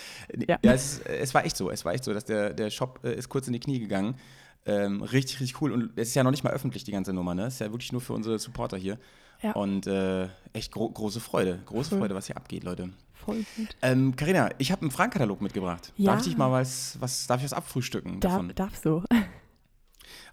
Ja, 0.49 0.58
Ja. 0.62 0.73
es, 0.73 1.00
es 1.00 1.35
war 1.35 1.44
echt 1.44 1.56
so. 1.56 1.70
Es 1.70 1.85
war 1.85 1.93
echt 1.93 2.05
so, 2.05 2.12
dass 2.12 2.25
der, 2.25 2.53
der 2.53 2.70
Shop 2.70 3.00
äh, 3.05 3.15
ist 3.15 3.29
kurz 3.29 3.47
in 3.47 3.53
die 3.53 3.61
Knie 3.61 3.79
gegangen. 3.81 4.15
Ähm, 4.64 5.03
richtig, 5.03 5.41
richtig 5.41 5.61
cool. 5.61 5.73
Und 5.73 5.91
es 5.97 6.09
ist 6.09 6.14
ja 6.14 6.23
noch 6.23 6.31
nicht 6.31 6.44
mal 6.44 6.53
öffentlich, 6.53 6.85
die 6.85 6.93
ganze 6.93 7.12
Nummer, 7.12 7.35
ne? 7.35 7.47
Es 7.47 7.55
ist 7.55 7.61
ja 7.61 7.70
wirklich 7.73 7.93
nur 7.93 8.00
für 8.00 8.12
unsere 8.12 8.38
Supporter 8.38 8.76
hier. 8.76 8.99
Ja. 9.43 9.53
Und 9.53 9.87
äh, 9.88 10.29
echt 10.53 10.70
gro 10.73 10.88
große 10.88 11.19
Freude. 11.20 11.61
Große 11.67 11.94
Cool. 11.94 12.00
Freude, 12.00 12.14
was 12.14 12.26
hier 12.26 12.37
abgeht, 12.37 12.62
Leute. 12.62 12.91
voll 13.12 13.44
gut. 13.56 13.76
Ähm, 13.82 14.14
Carina, 14.14 14.50
ich 14.59 14.70
habe 14.70 14.82
einen 14.82 14.93
Fragenkatalog 14.93 15.41
mitgebracht. 15.41 15.93
Ja. 15.97 16.14
Darf 16.14 16.26
ich 16.26 16.37
mal 16.37 16.53
was, 16.53 16.97
was, 17.00 17.26
darf 17.26 17.38
ich 17.41 17.44
was 17.44 17.53
abfrühstücken 17.53 18.20
Darf, 18.20 18.32
davon? 18.35 18.53
darfst 18.55 18.85
du. 18.85 19.03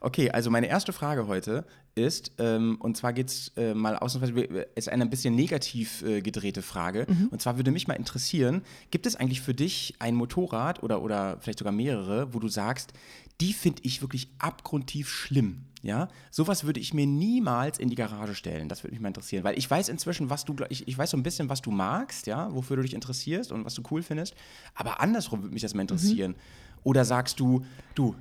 Okay, 0.02 0.32
also 0.32 0.50
meine 0.50 0.68
erste 0.68 0.94
Frage 0.94 1.28
heute 1.28 1.66
ist, 1.96 2.32
ähm, 2.38 2.78
und 2.80 2.98
zwar 2.98 3.14
geht 3.14 3.30
es 3.30 3.52
äh, 3.58 3.74
mal 3.74 3.98
ausnahmsweise, 3.98 4.68
ist 4.76 4.90
eine 4.90 5.04
ein 5.04 5.10
bisschen 5.10 5.36
negativ 5.36 6.02
äh, 6.04 6.22
gedrehte 6.22 6.62
Frage. 6.62 7.06
Mhm. 7.10 7.28
Und 7.32 7.42
zwar 7.42 7.58
würde 7.58 7.72
mich 7.72 7.88
mal 7.88 7.96
interessieren, 7.96 8.62
gibt 8.92 9.06
es 9.06 9.16
eigentlich 9.16 9.42
für 9.42 9.54
dich 9.54 9.96
ein 10.00 10.16
Motorrad 10.16 10.84
oder, 10.84 11.02
oder 11.02 11.38
vielleicht 11.42 11.60
sogar 11.60 11.74
mehrere, 11.74 12.34
wo 12.34 12.40
du 12.40 12.48
sagst, 12.48 12.94
die 13.42 13.54
finde 13.54 13.82
ich 13.84 14.02
wirklich 14.02 14.30
abgrundtief 14.40 15.10
schlimm? 15.10 15.66
Ja, 15.82 16.10
sowas 16.30 16.66
würde 16.66 16.82
ich 16.82 16.94
mir 16.94 17.08
niemals 17.08 17.80
in 17.80 17.90
die 17.90 17.96
Garage 17.96 18.36
stellen. 18.36 18.68
Das 18.68 18.84
würde 18.84 18.94
mich 18.94 19.02
mal 19.02 19.08
interessieren, 19.08 19.46
weil 19.46 19.58
ich 19.58 19.70
weiß 19.70 19.88
inzwischen, 19.88 20.30
was 20.30 20.44
du, 20.44 20.54
ich, 20.68 20.86
ich 20.90 20.98
weiß 20.98 21.12
so 21.12 21.18
ein 21.18 21.24
bisschen, 21.24 21.48
was 21.48 21.62
du 21.62 21.72
magst, 21.72 22.28
ja, 22.28 22.54
wofür 22.54 22.76
du 22.76 22.82
dich 22.82 22.94
interessierst 22.94 23.54
und 23.54 23.64
was 23.64 23.76
du 23.76 23.84
cool 23.90 24.04
findest. 24.04 24.36
Aber 24.76 25.00
andersrum 25.00 25.42
würde 25.42 25.54
mich 25.54 25.62
das 25.62 25.74
mal 25.74 25.82
interessieren. 25.82 26.36
Oder 26.84 27.06
sagst 27.06 27.40
du, 27.40 27.64
du, 27.96 28.14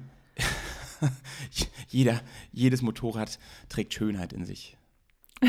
jeder, 1.89 2.21
jedes 2.53 2.83
Motorrad 2.83 3.39
trägt 3.69 3.95
Schönheit 3.95 4.33
in 4.33 4.45
sich. 4.45 4.77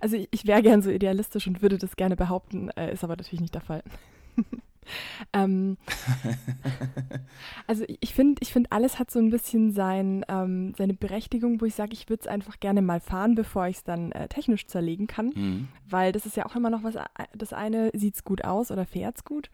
Also 0.00 0.16
ich, 0.30 0.46
wäre 0.46 0.62
gern 0.62 0.82
so 0.82 0.90
idealistisch 0.90 1.46
und 1.46 1.62
würde 1.62 1.78
das 1.78 1.96
gerne 1.96 2.14
behaupten, 2.14 2.68
äh, 2.70 2.92
ist 2.92 3.04
aber 3.04 3.16
natürlich 3.16 3.40
nicht 3.40 3.54
der 3.54 3.62
Fall. 3.62 3.82
ähm, 5.32 5.76
also 7.66 7.84
ich 8.00 8.14
finde, 8.14 8.40
ich 8.42 8.52
find, 8.52 8.72
alles 8.72 8.98
hat 8.98 9.10
so 9.10 9.18
ein 9.18 9.30
bisschen 9.30 9.72
sein, 9.72 10.24
ähm, 10.28 10.74
seine 10.76 10.94
Berechtigung, 10.94 11.60
wo 11.60 11.64
ich 11.64 11.74
sage, 11.74 11.92
ich 11.92 12.08
würde 12.08 12.22
es 12.22 12.26
einfach 12.26 12.60
gerne 12.60 12.82
mal 12.82 13.00
fahren, 13.00 13.34
bevor 13.34 13.66
ich 13.66 13.76
es 13.76 13.84
dann 13.84 14.12
äh, 14.12 14.28
technisch 14.28 14.66
zerlegen 14.66 15.06
kann. 15.06 15.32
Mhm. 15.34 15.68
Weil 15.88 16.12
das 16.12 16.26
ist 16.26 16.36
ja 16.36 16.46
auch 16.46 16.56
immer 16.56 16.70
noch 16.70 16.82
was, 16.82 16.96
äh, 16.96 17.02
das 17.34 17.52
eine 17.52 17.90
sieht 17.94 18.16
es 18.16 18.24
gut 18.24 18.44
aus 18.44 18.70
oder 18.70 18.84
fährt 18.84 19.16
es 19.16 19.24
gut. 19.24 19.50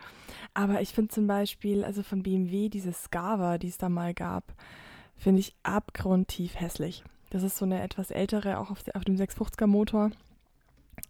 Aber 0.54 0.80
ich 0.80 0.90
finde 0.90 1.08
zum 1.08 1.26
Beispiel, 1.26 1.84
also 1.84 2.02
von 2.02 2.22
BMW, 2.22 2.68
diese 2.68 2.92
Scava, 2.92 3.58
die 3.58 3.68
es 3.68 3.78
da 3.78 3.88
mal 3.88 4.14
gab, 4.14 4.54
finde 5.16 5.40
ich 5.40 5.54
abgrundtief 5.62 6.58
hässlich. 6.58 7.04
Das 7.30 7.42
ist 7.42 7.58
so 7.58 7.64
eine 7.64 7.82
etwas 7.82 8.10
ältere, 8.10 8.58
auch 8.58 8.70
auf, 8.70 8.84
auf 8.94 9.04
dem 9.04 9.16
650er 9.16 9.66
Motor. 9.66 10.10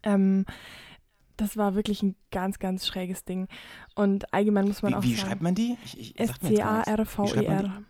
Ähm, 0.03 0.45
das 1.39 1.57
war 1.57 1.75
wirklich 1.75 2.03
ein 2.03 2.15
ganz, 2.31 2.59
ganz 2.59 2.87
schräges 2.87 3.25
Ding. 3.25 3.49
Und 3.95 4.33
allgemein 4.35 4.67
muss 4.67 4.83
man 4.83 4.93
Wie, 4.93 4.97
auch 4.97 5.03
wie 5.03 5.15
sagen, 5.15 5.29
schreibt 5.29 5.43
man 5.43 5.55
die? 5.55 5.77
Wie 5.83 6.05
schreibt 6.05 6.43
man? 6.43 6.53
S-C-A-R-V-E-R. 6.53 7.83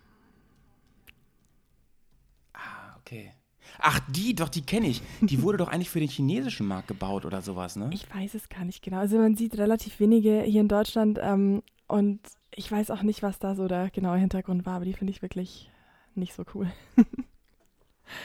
Ah, 2.53 2.97
okay. 3.01 3.33
Ach, 3.79 4.01
die, 4.09 4.35
doch, 4.35 4.49
die 4.49 4.63
kenne 4.63 4.89
ich. 4.89 5.03
Die 5.21 5.43
wurde 5.43 5.59
doch 5.59 5.69
eigentlich 5.69 5.91
für 5.91 6.01
den 6.01 6.09
chinesischen 6.09 6.67
Markt 6.67 6.89
gebaut 6.89 7.25
oder 7.25 7.43
sowas, 7.43 7.77
ne? 7.77 7.91
Ich 7.93 8.13
weiß 8.15 8.35
es 8.35 8.49
gar 8.49 8.65
nicht 8.65 8.83
genau. 8.83 8.99
Also 8.99 9.19
man 9.19 9.37
sieht 9.37 9.57
relativ 9.59 9.99
wenige 10.01 10.43
hier 10.43 10.61
in 10.61 10.69
Deutschland 10.69 11.19
ähm, 11.21 11.63
und 11.87 12.21
ich 12.55 12.71
weiß 12.71 12.91
auch 12.91 13.03
nicht, 13.03 13.23
was 13.23 13.39
da 13.39 13.55
so 13.55 13.69
der 13.69 13.91
genaue 13.91 14.19
Hintergrund 14.19 14.67
war, 14.67 14.77
aber 14.77 14.85
die 14.85 14.95
finde 14.95 15.13
ich 15.13 15.23
wirklich 15.23 15.71
nicht 16.15 16.35
so 16.35 16.45
cool. 16.55 16.71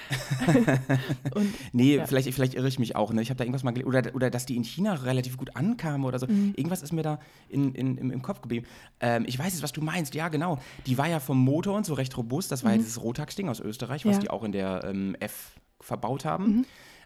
und 1.35 1.53
Nee, 1.73 1.95
Ja. 1.97 2.05
vielleicht, 2.07 2.33
vielleicht 2.33 2.53
irre 2.53 2.67
ich 2.67 2.79
mich 2.79 2.95
auch. 2.95 3.11
Ne? 3.13 3.21
Ich 3.21 3.29
habe 3.29 3.37
da 3.37 3.43
irgendwas 3.43 3.63
mal 3.63 3.71
gelesen. 3.71 3.87
Oder, 3.89 4.15
oder 4.15 4.29
dass 4.29 4.45
die 4.45 4.55
in 4.55 4.63
China 4.63 4.93
relativ 4.93 5.37
gut 5.37 5.55
ankamen 5.55 6.05
oder 6.05 6.19
so. 6.19 6.27
Mhm. 6.27 6.53
Irgendwas 6.55 6.81
ist 6.81 6.93
mir 6.93 7.03
da 7.03 7.19
in, 7.49 7.73
in, 7.75 7.97
im, 7.97 8.11
im 8.11 8.21
Kopf 8.21 8.41
geblieben. 8.41 8.65
Ähm, 8.99 9.25
ich 9.27 9.37
weiß 9.37 9.53
jetzt, 9.53 9.63
was 9.63 9.71
du 9.71 9.81
meinst. 9.81 10.15
Ja, 10.15 10.27
genau. 10.29 10.59
Die 10.85 10.97
war 10.97 11.07
ja 11.07 11.19
vom 11.19 11.37
Motor 11.39 11.75
und 11.75 11.85
so 11.85 11.93
recht 11.93 12.15
robust. 12.17 12.51
Das 12.51 12.63
war 12.63 12.71
ja 12.71 12.77
dieses 12.77 13.01
Rotax-Ding 13.01 13.49
aus 13.49 13.59
Österreich, 13.59 14.05
was 14.05 14.09
Mhm. 14.11 14.13
Ja. 14.13 14.19
die 14.19 14.29
auch 14.29 14.43
in 14.43 14.51
der 14.51 14.83
ähm, 14.85 15.15
F 15.19 15.51
verbaut 15.81 16.25
haben. 16.25 16.57
Mhm. 16.57 16.65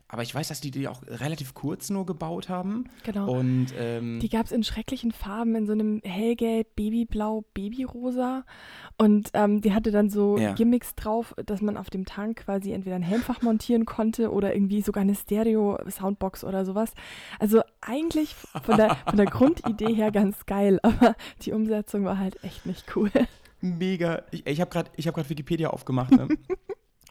Aber 0.09 0.21
ich 0.23 0.33
weiß, 0.33 0.47
dass 0.47 0.61
die 0.61 0.71
die 0.71 0.87
auch 0.87 1.01
relativ 1.07 1.53
kurz 1.53 1.89
nur 1.89 2.05
gebaut 2.05 2.47
haben. 2.49 2.85
Genau. 3.03 3.29
Und 3.29 3.67
ähm, 3.77 4.19
Die 4.21 4.29
gab 4.29 4.45
es 4.45 4.51
in 4.51 4.63
schrecklichen 4.63 5.11
Farben, 5.11 5.55
in 5.55 5.65
so 5.67 5.73
einem 5.73 6.01
hellgelb, 6.03 6.75
babyblau, 6.75 7.43
babyrosa. 7.53 8.45
Und 8.97 9.29
ähm, 9.33 9.61
die 9.61 9.73
hatte 9.73 9.91
dann 9.91 10.09
so 10.09 10.37
Ja. 10.37 10.53
Gimmicks 10.53 10.95
drauf, 10.95 11.35
dass 11.45 11.61
man 11.61 11.75
auf 11.75 11.89
dem 11.89 12.05
Tank 12.05 12.45
quasi 12.45 12.71
entweder 12.71 12.95
ein 12.95 13.01
Helmfach 13.01 13.41
montieren 13.41 13.85
konnte 13.85 14.31
oder 14.31 14.53
irgendwie 14.55 14.81
sogar 14.81 15.01
eine 15.01 15.13
Stereo-Soundbox 15.15 16.43
oder 16.43 16.65
sowas. 16.65 16.93
Also 17.39 17.61
eigentlich 17.81 18.33
von 18.35 18.77
der, 18.77 18.95
von 19.07 19.17
der 19.17 19.25
Grundidee 19.27 19.93
her 19.93 20.11
ganz 20.11 20.45
geil, 20.45 20.79
aber 20.83 21.15
die 21.41 21.51
Umsetzung 21.51 22.05
war 22.05 22.17
halt 22.17 22.43
echt 22.43 22.65
nicht 22.65 22.95
cool. 22.95 23.11
mega. 23.61 24.23
Ich, 24.31 24.45
ich 24.47 24.61
habe 24.61 24.69
gerade 24.71 24.89
hab 24.97 25.15
grad 25.15 25.29
Wikipedia 25.29 25.69
aufgemacht. 25.69 26.11
Ne? 26.11 26.27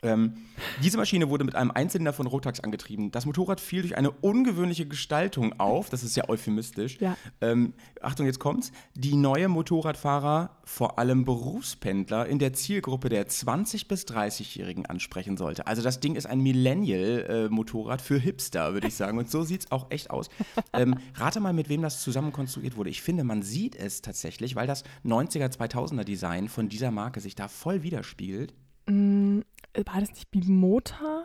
ähm, 0.07 0.35
diese 0.83 0.97
Maschine 0.97 1.29
wurde 1.29 1.45
mit 1.45 1.55
einem 1.55 1.71
Einzylinder 1.71 2.13
von 2.13 2.27
Rotax 2.27 2.61
angetrieben. 2.61 3.11
Das 3.11 3.27
Motorrad 3.27 3.61
fiel 3.61 3.83
durch 3.83 3.97
eine 3.97 4.11
ungewöhnliche 4.11 4.87
Gestaltung 4.87 5.59
auf. 5.61 5.91
Das 5.91 6.03
ist 6.03 6.17
ja 6.17 6.29
euphemistisch. 6.29 6.99
Ja. 7.01 7.17
Ähm, 7.41 7.75
Achtung, 8.01 8.27
jetzt 8.27 8.39
kommt's. 8.39 8.73
Die 8.95 9.15
neue 9.15 9.49
Motorradfahrer, 9.49 10.57
vor 10.65 10.99
allem 10.99 11.25
Berufspendler, 11.25 12.27
in 12.27 12.39
der 12.39 12.53
Zielgruppe 12.53 13.09
der 13.09 13.29
20- 13.29 13.89
bis 13.89 14.05
30-Jährigen 14.05 14.87
ansprechen 14.87 15.37
sollte. 15.37 15.67
Also 15.67 15.83
das 15.83 16.01
Ding 16.01 16.17
ist 16.17 16.27
ein 16.27 16.41
Millennial-Motorrad 16.41 18.01
für 18.01 18.19
Hipster, 18.19 18.73
würde 18.73 18.89
ich 18.89 18.95
sagen. 18.97 19.19
Und 19.19 19.31
so 19.31 19.43
sieht's 19.43 19.71
auch 19.71 19.91
echt 19.91 20.11
aus. 20.11 20.29
Ähm, 20.73 20.97
rate 21.15 21.41
mal, 21.41 21.53
mit 21.53 21.69
wem 21.69 21.83
das 21.83 22.03
zusammen 22.03 22.33
konstruiert 22.33 22.77
wurde. 22.77 22.91
Ich 22.91 23.03
finde, 23.03 23.25
man 23.25 23.43
sieht 23.43 23.77
es 23.77 24.03
tatsächlich, 24.03 24.57
weil 24.57 24.67
das 24.67 24.85
90er, 25.05 25.55
2000er 25.55 26.05
Design 26.05 26.49
von 26.49 26.69
dieser 26.69 26.91
Marke 26.91 27.21
sich 27.21 27.35
da 27.35 27.49
voll 27.49 27.83
widerspiegelt. 27.83 28.55
Mm, 28.89 29.41
war 29.85 30.01
das 30.01 30.11
nicht 30.11 30.31
Bimota? 30.31 31.25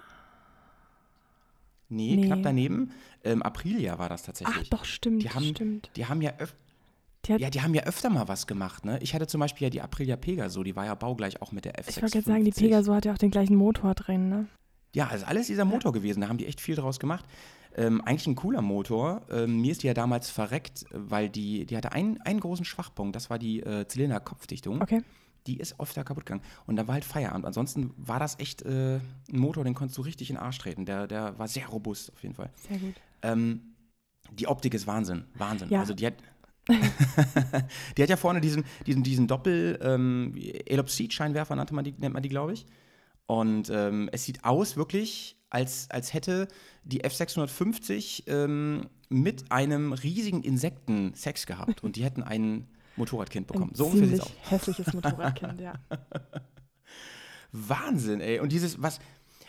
Nee, 1.90 2.16
Nee. 2.16 2.26
knapp 2.26 2.44
daneben. 2.44 2.92
Ähm, 3.24 3.42
Aprilia 3.44 4.00
war 4.00 4.10
das 4.10 4.22
Ach 4.22 4.26
tatsächlich. 4.28 4.70
doch, 4.70 4.86
stimmt, 4.86 5.24
Die 5.24 5.30
haben, 5.30 5.44
stimmt. 5.46 5.92
die 5.96 6.06
haben 6.06 6.22
ja 6.22 6.32
öf 6.40 6.56
Die 7.26 7.34
hat, 7.34 7.42
Ja, 7.42 7.50
die 7.50 7.62
haben 7.62 7.74
ja 7.76 7.84
öfter 7.84 8.10
mal 8.10 8.28
was 8.28 8.48
gemacht, 8.48 8.86
ne? 8.86 8.98
Ich 9.02 9.14
hatte 9.14 9.28
zum 9.28 9.40
Beispiel 9.42 9.66
ja 9.66 9.70
die 9.70 9.82
Aprilia 9.82 10.16
Pegaso, 10.16 10.64
die 10.64 10.76
war 10.76 10.86
ja 10.86 10.96
baugleich 10.96 11.42
auch 11.42 11.52
mit 11.52 11.66
der 11.66 11.76
F650. 11.76 11.90
ich 11.90 12.02
wollte 12.02 12.18
jetzt 12.18 12.28
sagen, 12.28 12.46
die 12.46 12.52
Pegaso 12.52 12.96
hat 12.96 13.06
ja 13.06 13.14
auch 13.14 13.18
den 13.18 13.30
gleichen 13.32 13.56
Motor 13.56 13.94
drin, 13.94 14.30
ne? 14.30 14.48
Ja, 14.96 15.08
also 15.08 15.26
alles 15.26 15.48
dieser 15.48 15.64
Motor 15.66 15.92
gewesen, 15.94 16.22
da 16.22 16.30
haben 16.30 16.38
die 16.38 16.48
echt 16.48 16.60
viel 16.60 16.76
draus 16.76 17.00
gemacht. 17.00 17.26
Ähm, 17.78 18.02
eigentlich 18.02 18.28
ein 18.28 18.36
cooler 18.36 18.62
Motor. 18.62 19.22
Ähm, 19.30 19.62
mir 19.62 19.72
ist 19.72 19.84
die 19.84 19.88
ja 19.88 19.94
damals 19.94 20.30
verreckt, 20.30 20.84
weil 20.92 21.30
die, 21.30 21.66
die 21.66 21.78
hatte 21.78 21.92
einen, 21.94 22.20
einen 22.22 22.40
großen 22.42 22.66
Schwachpunkt, 22.66 23.16
das 23.16 23.30
war 23.30 23.38
die 23.40 23.62
äh, 23.62 23.88
Zylinderkopfdichtung. 23.88 24.82
Okay. 24.82 25.02
Die 25.48 25.58
ist 25.58 25.80
oft 25.80 25.96
da 25.98 26.04
kaputt 26.04 26.26
gegangen. 26.26 26.44
Und 26.68 26.76
dann 26.76 26.88
war 26.88 26.94
halt 26.94 27.06
Feierabend. 27.06 27.46
Ansonsten 27.46 27.94
war 27.98 28.20
das 28.20 28.40
echt 28.40 28.62
äh, 28.62 28.96
ein 28.96 29.40
Motor, 29.40 29.64
den 29.64 29.74
konntest 29.74 29.98
du 29.98 30.02
richtig 30.02 30.30
in 30.30 30.36
den 30.36 30.44
Arsch 30.44 30.60
treten. 30.60 30.86
Der, 30.86 31.08
der 31.08 31.38
war 31.40 31.48
sehr 31.48 31.68
robust 31.68 32.14
auf 32.14 32.22
jeden 32.22 32.36
Fall. 32.36 32.52
Sehr 32.68 32.78
gut. 32.78 32.96
Ähm, 33.24 33.76
die 34.32 34.48
Optik 34.48 34.74
ist 34.74 34.88
Wahnsinn, 34.88 35.26
Wahnsinn. 35.36 35.70
Ja. 35.70 35.80
Also 35.80 35.94
die 35.94 36.06
hat, 36.06 36.16
die 36.68 38.04
hat 38.04 38.10
ja 38.10 38.18
vorne 38.18 38.40
diesen, 38.40 38.64
diesen, 38.86 39.04
diesen 39.04 39.28
Doppel 39.28 39.80
ähm, 39.82 40.36
Elopsid-Scheinwerfer 40.66 41.56
nannte 41.56 41.74
man 41.74 41.84
die, 41.84 41.94
nennt 41.98 42.14
man 42.14 42.24
die, 42.24 42.30
glaube 42.30 42.54
ich. 42.54 42.66
Und 43.26 43.70
ähm, 43.70 44.10
es 44.12 44.26
sieht 44.26 44.44
aus 44.44 44.78
wirklich, 44.78 45.38
als, 45.50 45.90
als 45.90 46.14
hätte 46.14 46.48
die 46.84 47.04
F650 47.04 48.28
ähm, 48.28 48.88
mit 49.10 49.52
einem 49.52 49.94
riesigen 49.94 50.44
Insekten 50.44 51.14
Sex 51.14 51.46
gehabt 51.46 51.84
und 51.84 51.96
die 51.96 52.04
hätten 52.04 52.24
ein 52.24 52.68
Motorradkind 52.96 53.48
bekommen. 53.48 53.72
Ein 53.72 53.76
So 53.76 53.86
ungefähr 53.88 54.22
aus. 54.24 54.32
hässliches 54.42 54.94
Motorradkind, 54.94 55.62
ja. 55.62 55.74
Wahnsinn, 57.52 58.22
ey. 58.22 58.40
Und 58.40 58.52
dieses, 58.52 58.82
was, 58.82 59.00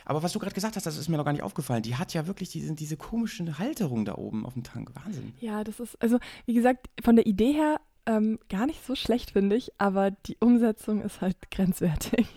aber 0.05 0.23
was 0.23 0.33
du 0.33 0.39
gerade 0.39 0.53
gesagt 0.53 0.75
hast, 0.75 0.85
das 0.85 0.97
ist 0.97 1.09
mir 1.09 1.17
noch 1.17 1.25
gar 1.25 1.31
nicht 1.33 1.43
aufgefallen. 1.43 1.83
Die 1.83 1.95
hat 1.95 2.13
ja 2.13 2.27
wirklich 2.27 2.49
diese, 2.49 2.73
diese 2.73 2.97
komische 2.97 3.57
Halterung 3.59 4.05
da 4.05 4.15
oben 4.15 4.45
auf 4.45 4.53
dem 4.53 4.63
Tank. 4.63 4.91
Wahnsinn. 4.95 5.33
Ja, 5.39 5.63
das 5.63 5.79
ist, 5.79 6.01
also 6.01 6.19
wie 6.45 6.53
gesagt, 6.53 6.89
von 7.03 7.15
der 7.15 7.25
Idee 7.25 7.53
her 7.53 7.79
ähm, 8.05 8.39
gar 8.49 8.65
nicht 8.65 8.85
so 8.85 8.95
schlecht, 8.95 9.31
finde 9.31 9.55
ich, 9.55 9.71
aber 9.77 10.11
die 10.11 10.37
Umsetzung 10.39 11.01
ist 11.01 11.21
halt 11.21 11.37
grenzwertig. 11.51 12.27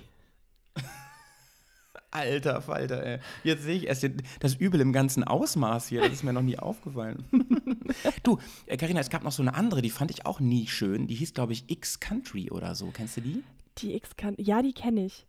Alter 2.10 2.62
Falter, 2.62 3.04
ey. 3.04 3.18
Jetzt 3.44 3.62
sehe 3.64 3.76
ich 3.76 3.86
erst 3.86 4.06
das 4.40 4.54
Übel 4.54 4.80
im 4.80 4.92
ganzen 4.92 5.24
Ausmaß 5.24 5.88
hier. 5.88 6.00
Das 6.02 6.12
ist 6.12 6.22
mir 6.24 6.32
noch 6.32 6.42
nie 6.42 6.58
aufgefallen. 6.58 7.24
du, 8.22 8.38
äh, 8.66 8.76
Carina, 8.76 9.00
es 9.00 9.10
gab 9.10 9.22
noch 9.24 9.32
so 9.32 9.42
eine 9.42 9.54
andere, 9.54 9.82
die 9.82 9.90
fand 9.90 10.10
ich 10.10 10.24
auch 10.24 10.40
nie 10.40 10.66
schön. 10.66 11.06
Die 11.06 11.14
hieß, 11.14 11.34
glaube 11.34 11.52
ich, 11.52 11.68
X-Country 11.70 12.50
oder 12.50 12.74
so. 12.74 12.86
Kennst 12.92 13.16
du 13.18 13.20
die? 13.20 13.42
Die 13.78 13.94
X 13.94 14.16
kann, 14.16 14.34
ja, 14.38 14.62
die 14.62 14.72
kenne 14.72 15.04
ich. 15.04 15.26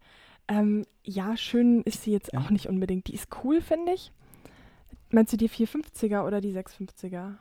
Ähm, 0.47 0.85
ja, 1.03 1.35
schön 1.35 1.81
ist 1.83 2.03
sie 2.03 2.11
jetzt 2.11 2.31
Ja. 2.31 2.39
auch 2.39 2.49
nicht 2.49 2.67
unbedingt. 2.67 3.07
Die 3.07 3.13
ist 3.15 3.27
cool, 3.43 3.59
finde 3.61 3.93
ich. 3.93 4.11
Meinst 5.09 5.33
du 5.33 5.37
die 5.37 5.49
450er 5.49 6.25
oder 6.25 6.39
die 6.41 6.53
650er? 6.53 7.33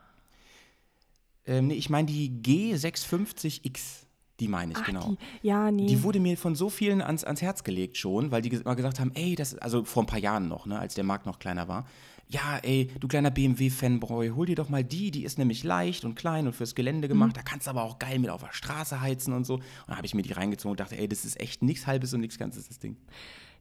Ähm, 1.45 1.67
nee, 1.67 1.75
ich 1.75 1.89
meine 1.89 2.07
die 2.07 2.29
G650X. 2.41 4.06
Die 4.39 4.47
meine 4.47 4.73
ich, 4.73 4.77
Ach, 4.79 4.85
genau. 4.85 5.09
die, 5.09 5.47
ja, 5.47 5.71
nee. 5.71 5.87
Die 5.87 6.03
wurde 6.03 6.19
mir 6.19 6.37
von 6.37 6.55
so 6.55 6.69
vielen 6.69 7.01
ans, 7.01 7.23
ans 7.23 7.41
Herz 7.41 7.63
gelegt 7.63 7.97
schon, 7.97 8.29
weil 8.29 8.41
die 8.41 8.49
immer 8.49 8.75
gesagt 8.75 8.99
haben, 8.99 9.11
ey, 9.15 9.35
das, 9.35 9.57
also 9.57 9.83
vor 9.83 10.03
ein 10.03 10.05
paar 10.05 10.19
Jahren 10.19 10.47
noch, 10.47 10.65
ne, 10.67 10.77
als 10.77 10.93
der 10.93 11.03
Markt 11.03 11.25
noch 11.25 11.39
kleiner 11.39 11.67
war. 11.67 11.85
Ja, 12.29 12.59
ey, 12.61 12.91
du 12.99 13.07
kleiner 13.07 13.31
BMW-Fanboy, 13.31 14.29
hol 14.35 14.45
dir 14.45 14.55
doch 14.55 14.67
mal 14.67 14.83
die, 14.83 15.11
die 15.11 15.23
ist 15.23 15.37
nämlich 15.37 15.63
leicht 15.63 16.03
und 16.03 16.15
klein 16.15 16.45
und 16.45 16.53
fürs 16.53 16.75
Gelände 16.75 17.07
gemacht, 17.07 17.37
da 17.37 17.41
kannst 17.41 17.67
du 17.67 17.71
aber 17.71 17.83
auch 17.83 17.99
geil 17.99 18.19
mit 18.19 18.29
auf 18.29 18.43
der 18.43 18.51
Straße 18.51 18.99
heizen 18.99 19.33
und 19.33 19.45
so. 19.45 19.55
Und 19.55 19.63
dann 19.87 19.95
habe 19.95 20.05
ich 20.05 20.13
mir 20.13 20.23
die 20.23 20.33
reingezogen 20.33 20.71
und 20.71 20.79
dachte, 20.79 20.97
ey, 20.97 21.07
das 21.07 21.23
ist 21.23 21.39
echt 21.39 21.63
nichts 21.63 21.87
Halbes 21.87 22.13
und 22.13 22.19
nichts 22.19 22.37
Ganzes, 22.37 22.67
das 22.67 22.79
Ding. 22.79 22.97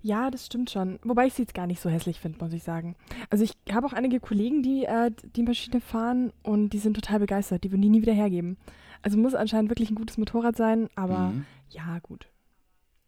Ja, 0.03 0.31
das 0.31 0.47
stimmt 0.47 0.71
schon. 0.71 0.99
Wobei 1.05 1.27
ich 1.27 1.35
sie 1.35 1.43
jetzt 1.43 1.55
gar 1.55 1.67
nicht 1.67 1.81
so 1.81 1.89
hässlich 1.89 2.21
finde, 2.21 2.39
muss 2.43 2.53
ich 2.53 2.63
sagen. 2.63 2.97
Also 3.31 3.45
ich 3.45 3.53
habe 3.73 3.87
auch 3.87 3.93
einige 3.93 4.21
Kollegen, 4.21 4.63
die 4.63 4.85
äh, 4.85 5.11
die 5.37 5.43
Maschine 5.43 5.81
fahren 5.81 6.33
und 6.43 6.71
die 6.71 6.79
sind 6.79 6.95
total 6.95 7.21
begeistert. 7.21 7.65
Die 7.65 7.71
würden 7.71 7.83
die 7.83 7.89
nie 7.89 8.03
wieder 8.03 8.13
hergeben. 8.13 8.57
Also 9.03 9.19
muss 9.19 9.35
anscheinend 9.35 9.71
wirklich 9.71 9.91
ein 9.91 9.95
gutes 9.97 10.19
Motorrad 10.19 10.57
sein, 10.57 10.89
aber 10.95 11.33
Mhm. 11.33 11.47
ja, 11.71 11.99
gut. 12.01 12.29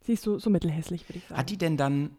Sie 0.01 0.13
ist 0.13 0.23
so, 0.23 0.39
so 0.39 0.49
mittelhässlich, 0.51 1.09
würde 1.09 1.19
ich 1.19 1.27
sagen. 1.27 1.39
Hat 1.41 1.51
die 1.51 1.59
denn 1.59 1.77
dann, 1.77 2.11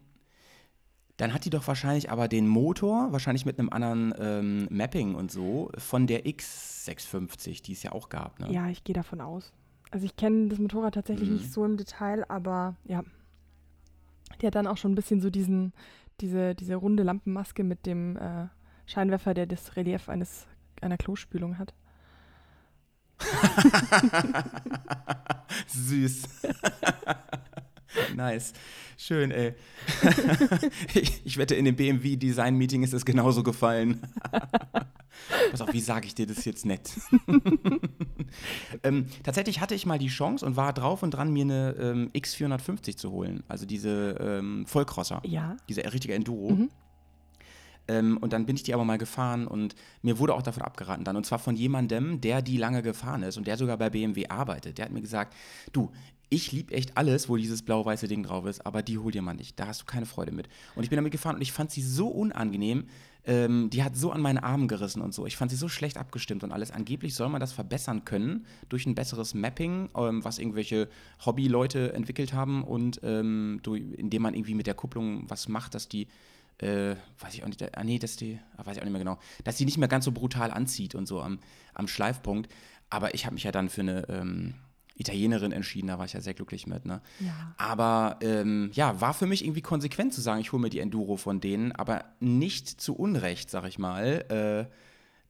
dann 1.17 1.33
hat 1.33 1.45
die 1.45 1.49
doch 1.49 1.67
wahrscheinlich 1.67 2.11
aber 2.11 2.27
den 2.27 2.47
Motor, 2.47 3.11
wahrscheinlich 3.11 3.45
mit 3.45 3.57
einem 3.59 3.69
anderen 3.69 4.13
ähm, 4.19 4.67
Mapping 4.69 5.15
und 5.15 5.31
so, 5.31 5.71
von 5.77 6.07
der 6.07 6.25
X650, 6.25 7.63
die 7.63 7.73
es 7.73 7.83
ja 7.83 7.91
auch 7.91 8.09
gab, 8.09 8.39
ne? 8.39 8.51
Ja, 8.51 8.67
ich 8.69 8.83
gehe 8.83 8.93
davon 8.93 9.21
aus. 9.21 9.51
Also 9.91 10.05
ich 10.05 10.15
kenne 10.15 10.49
das 10.49 10.59
Motorrad 10.59 10.93
tatsächlich 10.93 11.29
Mhm. 11.29 11.35
nicht 11.35 11.51
so 11.51 11.65
im 11.65 11.77
Detail, 11.77 12.25
aber 12.29 12.75
ja. 12.85 13.03
Die 14.41 14.45
hat 14.47 14.55
dann 14.55 14.67
auch 14.67 14.77
schon 14.77 14.91
ein 14.91 14.95
bisschen 14.95 15.19
so 15.19 15.29
diesen, 15.29 15.73
diese, 16.21 16.53
diese 16.55 16.75
runde 16.75 17.03
Lampenmaske 17.03 17.63
mit 17.63 17.85
dem 17.85 18.15
äh, 18.17 18.47
Scheinwerfer, 18.85 19.33
der 19.33 19.47
das 19.47 19.75
Relief 19.75 20.07
eines, 20.09 20.47
einer 20.81 20.97
Klospülung 20.97 21.57
hat. 21.57 21.73
Süß. 25.67 26.23
nice. 28.15 28.53
Schön, 29.01 29.31
ey. 29.31 29.55
ich, 30.93 31.21
ich 31.25 31.37
wette, 31.37 31.55
in 31.55 31.63
dem 31.63 31.77
BMW 31.77 32.17
Design 32.17 32.55
Meeting 32.55 32.83
ist 32.83 32.93
es 32.93 33.05
genauso 33.05 33.43
gefallen. 33.43 34.01
Pass 35.51 35.61
auf, 35.61 35.71
wie 35.71 35.79
sage 35.79 36.05
ich 36.05 36.15
dir 36.15 36.27
das 36.27 36.43
jetzt 36.43 36.65
nett? 36.65 36.91
ähm, 38.83 39.07
tatsächlich 39.23 39.61
hatte 39.61 39.73
ich 39.73 39.85
mal 39.85 39.99
die 39.99 40.09
Chance 40.09 40.45
und 40.45 40.57
war 40.57 40.73
drauf 40.73 41.01
und 41.01 41.11
dran, 41.11 41.31
mir 41.31 41.45
eine 41.45 41.75
ähm, 41.79 42.11
X450 42.13 42.97
zu 42.97 43.11
holen. 43.11 43.43
Also 43.47 43.65
diese 43.65 44.17
ähm, 44.19 44.65
Vollcrosser. 44.67 45.21
Ja. 45.25 45.55
Diese 45.69 45.81
richtige 45.93 46.13
Enduro. 46.13 46.49
Mhm. 46.49 46.69
Ähm, 47.89 48.17
und 48.17 48.33
dann 48.33 48.45
bin 48.45 48.55
ich 48.55 48.63
die 48.63 48.73
aber 48.73 48.85
mal 48.85 48.99
gefahren 48.99 49.47
und 49.47 49.75
mir 50.03 50.19
wurde 50.19 50.35
auch 50.35 50.43
davon 50.43 50.61
abgeraten 50.61 51.03
dann. 51.03 51.17
Und 51.17 51.25
zwar 51.25 51.39
von 51.39 51.55
jemandem, 51.55 52.21
der 52.21 52.43
die 52.43 52.57
lange 52.57 52.83
gefahren 52.83 53.23
ist 53.23 53.37
und 53.37 53.47
der 53.47 53.57
sogar 53.57 53.77
bei 53.77 53.89
BMW 53.89 54.27
arbeitet. 54.27 54.77
Der 54.77 54.85
hat 54.85 54.91
mir 54.91 55.01
gesagt, 55.01 55.35
du, 55.73 55.91
ich 56.29 56.51
liebe 56.51 56.71
echt 56.75 56.95
alles, 56.95 57.27
wo 57.27 57.35
dieses 57.35 57.63
blau-weiße 57.63 58.07
Ding 58.07 58.21
drauf 58.21 58.45
ist, 58.45 58.63
aber 58.63 58.83
die 58.83 58.99
hol 58.99 59.11
dir 59.11 59.23
mal 59.23 59.33
nicht. 59.33 59.59
Da 59.59 59.65
hast 59.65 59.81
du 59.81 59.85
keine 59.85 60.05
Freude 60.05 60.31
mit. 60.31 60.47
Und 60.75 60.83
ich 60.83 60.89
bin 60.91 60.97
damit 60.97 61.11
gefahren 61.11 61.37
und 61.37 61.41
ich 61.41 61.51
fand 61.51 61.71
sie 61.71 61.81
so 61.81 62.07
unangenehm. 62.07 62.85
Ähm, 63.25 63.71
die 63.71 63.83
hat 63.83 63.97
so 63.97 64.11
an 64.11 64.21
meinen 64.21 64.37
Armen 64.37 64.67
gerissen 64.67 65.01
und 65.01 65.13
so. 65.13 65.25
Ich 65.25 65.35
fand 65.35 65.49
sie 65.49 65.57
so 65.57 65.67
schlecht 65.67 65.97
abgestimmt 65.97 66.43
und 66.43 66.51
alles. 66.51 66.69
Angeblich 66.69 67.15
soll 67.15 67.29
man 67.29 67.41
das 67.41 67.51
verbessern 67.51 68.05
können 68.05 68.45
durch 68.69 68.85
ein 68.85 68.93
besseres 68.93 69.33
Mapping, 69.33 69.89
ähm, 69.97 70.23
was 70.23 70.37
irgendwelche 70.37 70.89
Hobbyleute 71.25 71.93
entwickelt 71.93 72.33
haben 72.33 72.63
und 72.63 72.99
ähm, 73.01 73.59
durch, 73.63 73.81
indem 73.97 74.21
man 74.21 74.35
irgendwie 74.35 74.53
mit 74.53 74.67
der 74.67 74.75
Kupplung 74.75 75.27
was 75.27 75.47
macht, 75.47 75.73
dass 75.73 75.89
die 75.89 76.07
äh, 76.59 76.95
weiß 77.19 77.33
ich 77.33 77.43
auch 77.43 77.47
nicht, 77.47 77.77
ah 77.77 77.83
nee, 77.83 77.99
dass 77.99 78.15
die, 78.15 78.39
ah, 78.57 78.65
weiß 78.65 78.75
ich 78.77 78.81
auch 78.81 78.85
nicht 78.85 78.93
mehr 78.93 78.99
genau, 79.03 79.17
dass 79.43 79.57
die 79.57 79.65
nicht 79.65 79.77
mehr 79.77 79.87
ganz 79.87 80.05
so 80.05 80.11
brutal 80.11 80.51
anzieht 80.51 80.95
und 80.95 81.07
so 81.07 81.21
am, 81.21 81.39
am 81.73 81.87
Schleifpunkt. 81.87 82.51
Aber 82.89 83.13
ich 83.13 83.25
habe 83.25 83.35
mich 83.35 83.43
ja 83.43 83.51
dann 83.51 83.69
für 83.69 83.81
eine 83.81 84.07
ähm, 84.09 84.55
Italienerin 84.95 85.51
entschieden, 85.53 85.87
da 85.87 85.97
war 85.97 86.05
ich 86.05 86.13
ja 86.13 86.21
sehr 86.21 86.33
glücklich 86.33 86.67
mit, 86.67 86.85
ne? 86.85 87.01
Ja. 87.19 87.53
Aber 87.57 88.17
ähm, 88.21 88.69
ja, 88.73 88.99
war 88.99 89.13
für 89.13 89.27
mich 89.27 89.45
irgendwie 89.45 89.61
konsequent 89.61 90.13
zu 90.13 90.19
sagen, 90.21 90.41
ich 90.41 90.51
hole 90.51 90.61
mir 90.61 90.69
die 90.69 90.79
Enduro 90.79 91.15
von 91.15 91.39
denen, 91.39 91.71
aber 91.71 92.03
nicht 92.19 92.67
zu 92.67 92.95
Unrecht, 92.95 93.49
sag 93.49 93.65
ich 93.65 93.79
mal, 93.79 94.67
äh, 94.69 94.73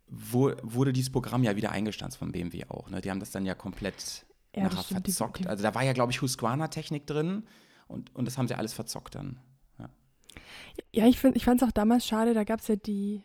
wo, 0.08 0.52
wurde 0.64 0.92
dieses 0.92 1.12
Programm 1.12 1.44
ja 1.44 1.56
wieder 1.56 1.72
eingestanzt 1.72 2.18
von 2.18 2.32
BMW 2.32 2.66
auch. 2.68 2.90
Ne? 2.90 3.02
Die 3.02 3.12
haben 3.12 3.20
das 3.20 3.30
dann 3.30 3.46
ja 3.46 3.54
komplett 3.54 4.26
Ja, 4.56 4.64
nachher 4.64 5.02
verzockt. 5.02 5.46
also 5.46 5.62
da 5.62 5.76
war 5.76 5.84
ja, 5.84 5.94
glaube 5.94 6.12
ich, 6.12 6.22
Husqvarna-Technik 6.24 7.06
drin 7.06 7.44
und, 7.88 8.16
und 8.16 8.26
das 8.26 8.40
haben 8.40 8.48
sie 8.48 8.56
alles 8.56 8.74
verzockt 8.74 9.14
dann. 9.14 9.40
Ja. 10.94 11.06
Ich, 11.08 11.20
find- 11.20 11.36
ich 11.36 11.46
fand 11.46 11.62
es 11.62 11.68
auch 11.68 11.72
damals 11.72 12.06
schade, 12.06 12.34
da 12.34 12.44
gab 12.44 12.60
es 12.60 12.68
ja 12.68 12.76
die. 12.76 13.22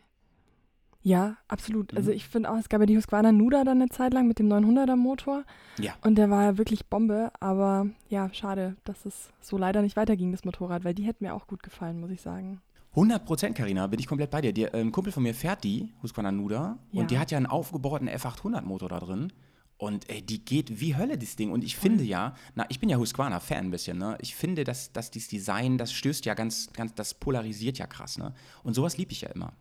Ja, 1.01 1.37
absolut. 1.47 1.95
Also 1.95 2.09
Mhm. 2.09 2.17
ich 2.17 2.25
finde 2.27 2.49
auch, 2.49 2.57
es 2.57 2.67
gab 2.67 2.79
ja 2.79 2.87
die 2.87 2.97
Husqvarna 2.97 3.31
Nuda 3.31 3.63
dann 3.63 3.79
eine 3.79 3.89
Zeit 3.89 4.11
lang 4.13 4.27
mit 4.27 4.39
dem 4.39 4.47
900er 4.47 4.95
Motor 4.95 5.43
Ja. 5.79 5.93
und 6.01 6.15
der 6.15 6.31
war 6.31 6.41
ja 6.43 6.57
wirklich 6.57 6.87
Bombe, 6.87 7.31
aber 7.39 7.87
ja, 8.09 8.33
schade, 8.33 8.75
dass 8.85 9.05
es 9.05 9.29
so 9.39 9.55
leider 9.59 9.83
nicht 9.83 9.95
weiterging, 9.97 10.31
das 10.31 10.45
Motorrad, 10.45 10.83
weil 10.83 10.95
die 10.95 11.03
hätten 11.03 11.23
mir 11.23 11.35
auch 11.35 11.45
gut 11.45 11.61
gefallen, 11.61 11.99
muss 11.99 12.09
ich 12.09 12.21
sagen. 12.21 12.59
100 12.95 13.23
Prozent, 13.23 13.55
Carina, 13.55 13.85
bin 13.85 13.99
ich 13.99 14.07
komplett 14.07 14.31
bei 14.31 14.41
dir. 14.41 14.51
Der, 14.53 14.73
ein 14.73 14.91
Kumpel 14.91 15.11
von 15.13 15.21
mir 15.21 15.35
fährt 15.35 15.63
die, 15.63 15.93
Husqvarna 16.01 16.31
Nuda, 16.31 16.79
Ja. 16.91 17.01
und 17.01 17.11
die 17.11 17.19
hat 17.19 17.29
ja 17.29 17.37
einen 17.37 17.45
aufgebohrten 17.45 18.09
F800-Motor 18.09 18.89
da 18.89 18.99
drin. 18.99 19.31
Und 19.77 20.09
ey, 20.09 20.21
die 20.21 20.43
geht 20.43 20.79
wie 20.79 20.95
Hölle, 20.95 21.17
das 21.17 21.35
Ding. 21.35 21.51
Und 21.51 21.63
ich 21.63 21.75
finde 21.75 22.03
ja, 22.03 22.35
na, 22.55 22.65
ich 22.69 22.79
bin 22.79 22.87
ja 22.89 22.97
Husqvarna-Fan 22.97 23.65
ein 23.65 23.71
bisschen, 23.71 23.97
ne? 23.97 24.17
Ich 24.21 24.33
finde, 24.33 24.63
dass, 24.63 24.93
dass 24.93 25.11
dieses 25.11 25.27
Design, 25.27 25.77
das 25.77 25.91
stößt 25.91 26.25
ja 26.25 26.33
ganz, 26.33 26.71
ganz, 26.71 26.93
das 26.95 27.13
polarisiert 27.13 27.77
ja 27.77 27.85
krass, 27.85 28.17
ne? 28.17 28.33
Und 28.63 28.73
sowas 28.73 28.97
liebe 28.97 29.11
ich 29.11 29.21
ja 29.21 29.29
immer. 29.29 29.53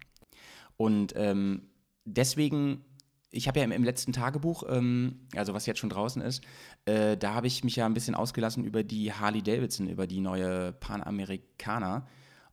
Und 0.76 1.14
ähm, 1.16 1.62
deswegen, 2.04 2.85
ich 3.33 3.49
habe 3.49 3.59
ja 3.59 3.64
im, 3.64 3.73
im 3.73 3.83
letzten 3.83 4.12
Tagebuch, 4.12 4.62
ähm, 4.68 5.26
also 5.35 5.52
was 5.52 5.66
jetzt 5.66 5.80
schon 5.80 5.90
draußen 5.90 6.23
ist, 6.23 6.44
äh, 6.85 7.16
da 7.16 7.35
habe 7.35 7.49
ich 7.49 7.64
mich 7.64 7.75
ja 7.75 7.87
ein 7.87 7.94
bisschen 7.94 8.14
ausgelassen 8.14 8.64
über 8.64 8.85
die 8.85 9.12
Harley 9.12 9.42
Davidson, 9.42 9.88
über 9.88 10.06
die 10.06 10.21
neue 10.21 10.73
Panamericana. 10.75 12.06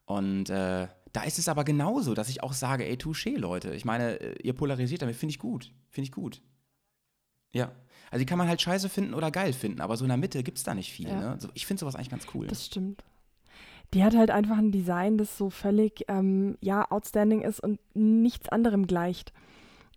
Und 0.06 0.50
äh, 0.50 0.88
da 1.14 1.24
ist 1.24 1.38
es 1.38 1.48
aber 1.48 1.64
genauso, 1.64 2.16
dass 2.16 2.30
ich 2.30 2.42
auch 2.42 2.54
sage, 2.54 2.88
ey, 2.88 2.96
touché, 2.96 3.38
Leute. 3.38 3.76
Ich 3.76 3.86
meine, 3.86 4.20
äh, 4.20 4.42
ihr 4.42 4.54
polarisiert 4.54 5.04
damit, 5.04 5.16
finde 5.16 5.32
ich 5.32 5.40
gut. 5.40 5.72
Finde 5.90 6.06
ich 6.06 6.12
gut. 6.12 6.42
Ja. 7.54 7.72
Also 8.10 8.22
die 8.22 8.26
kann 8.26 8.38
man 8.38 8.48
halt 8.48 8.62
scheiße 8.62 8.90
finden 8.90 9.14
oder 9.14 9.32
geil 9.32 9.54
finden, 9.54 9.80
aber 9.82 9.96
so 9.96 10.04
in 10.04 10.10
der 10.10 10.18
Mitte 10.18 10.44
gibt 10.44 10.58
es 10.58 10.64
da 10.64 10.74
nicht 10.74 10.92
viel. 10.92 11.08
Ja. 11.08 11.20
Ne? 11.20 11.36
So, 11.40 11.50
ich 11.54 11.66
finde 11.66 11.80
sowas 11.80 11.96
eigentlich 11.96 12.10
ganz 12.10 12.28
cool. 12.34 12.48
Das 12.48 12.66
stimmt. 12.66 13.04
Die 13.94 14.04
hat 14.04 14.16
halt 14.16 14.32
einfach 14.32 14.58
ein 14.58 14.72
Design, 14.72 15.18
das 15.18 15.38
so 15.38 15.50
völlig, 15.50 16.06
ähm, 16.08 16.58
ja, 16.62 16.90
outstanding 16.90 17.42
ist 17.42 17.62
und 17.62 17.80
nichts 17.94 18.50
anderem 18.50 18.88
gleicht. 18.88 19.34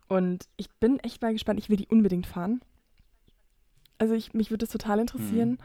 Und 0.09 0.49
ich 0.57 0.69
bin 0.81 0.99
echt 1.01 1.23
mal 1.23 1.33
gespannt. 1.33 1.59
Ich 1.59 1.71
will 1.71 1.77
die 1.77 1.87
unbedingt 1.89 2.27
fahren. 2.27 2.61
Also 3.99 4.15
ich, 4.15 4.35
mich 4.35 4.51
würde 4.51 4.67
das 4.67 4.71
total 4.73 4.99
interessieren. 4.99 5.59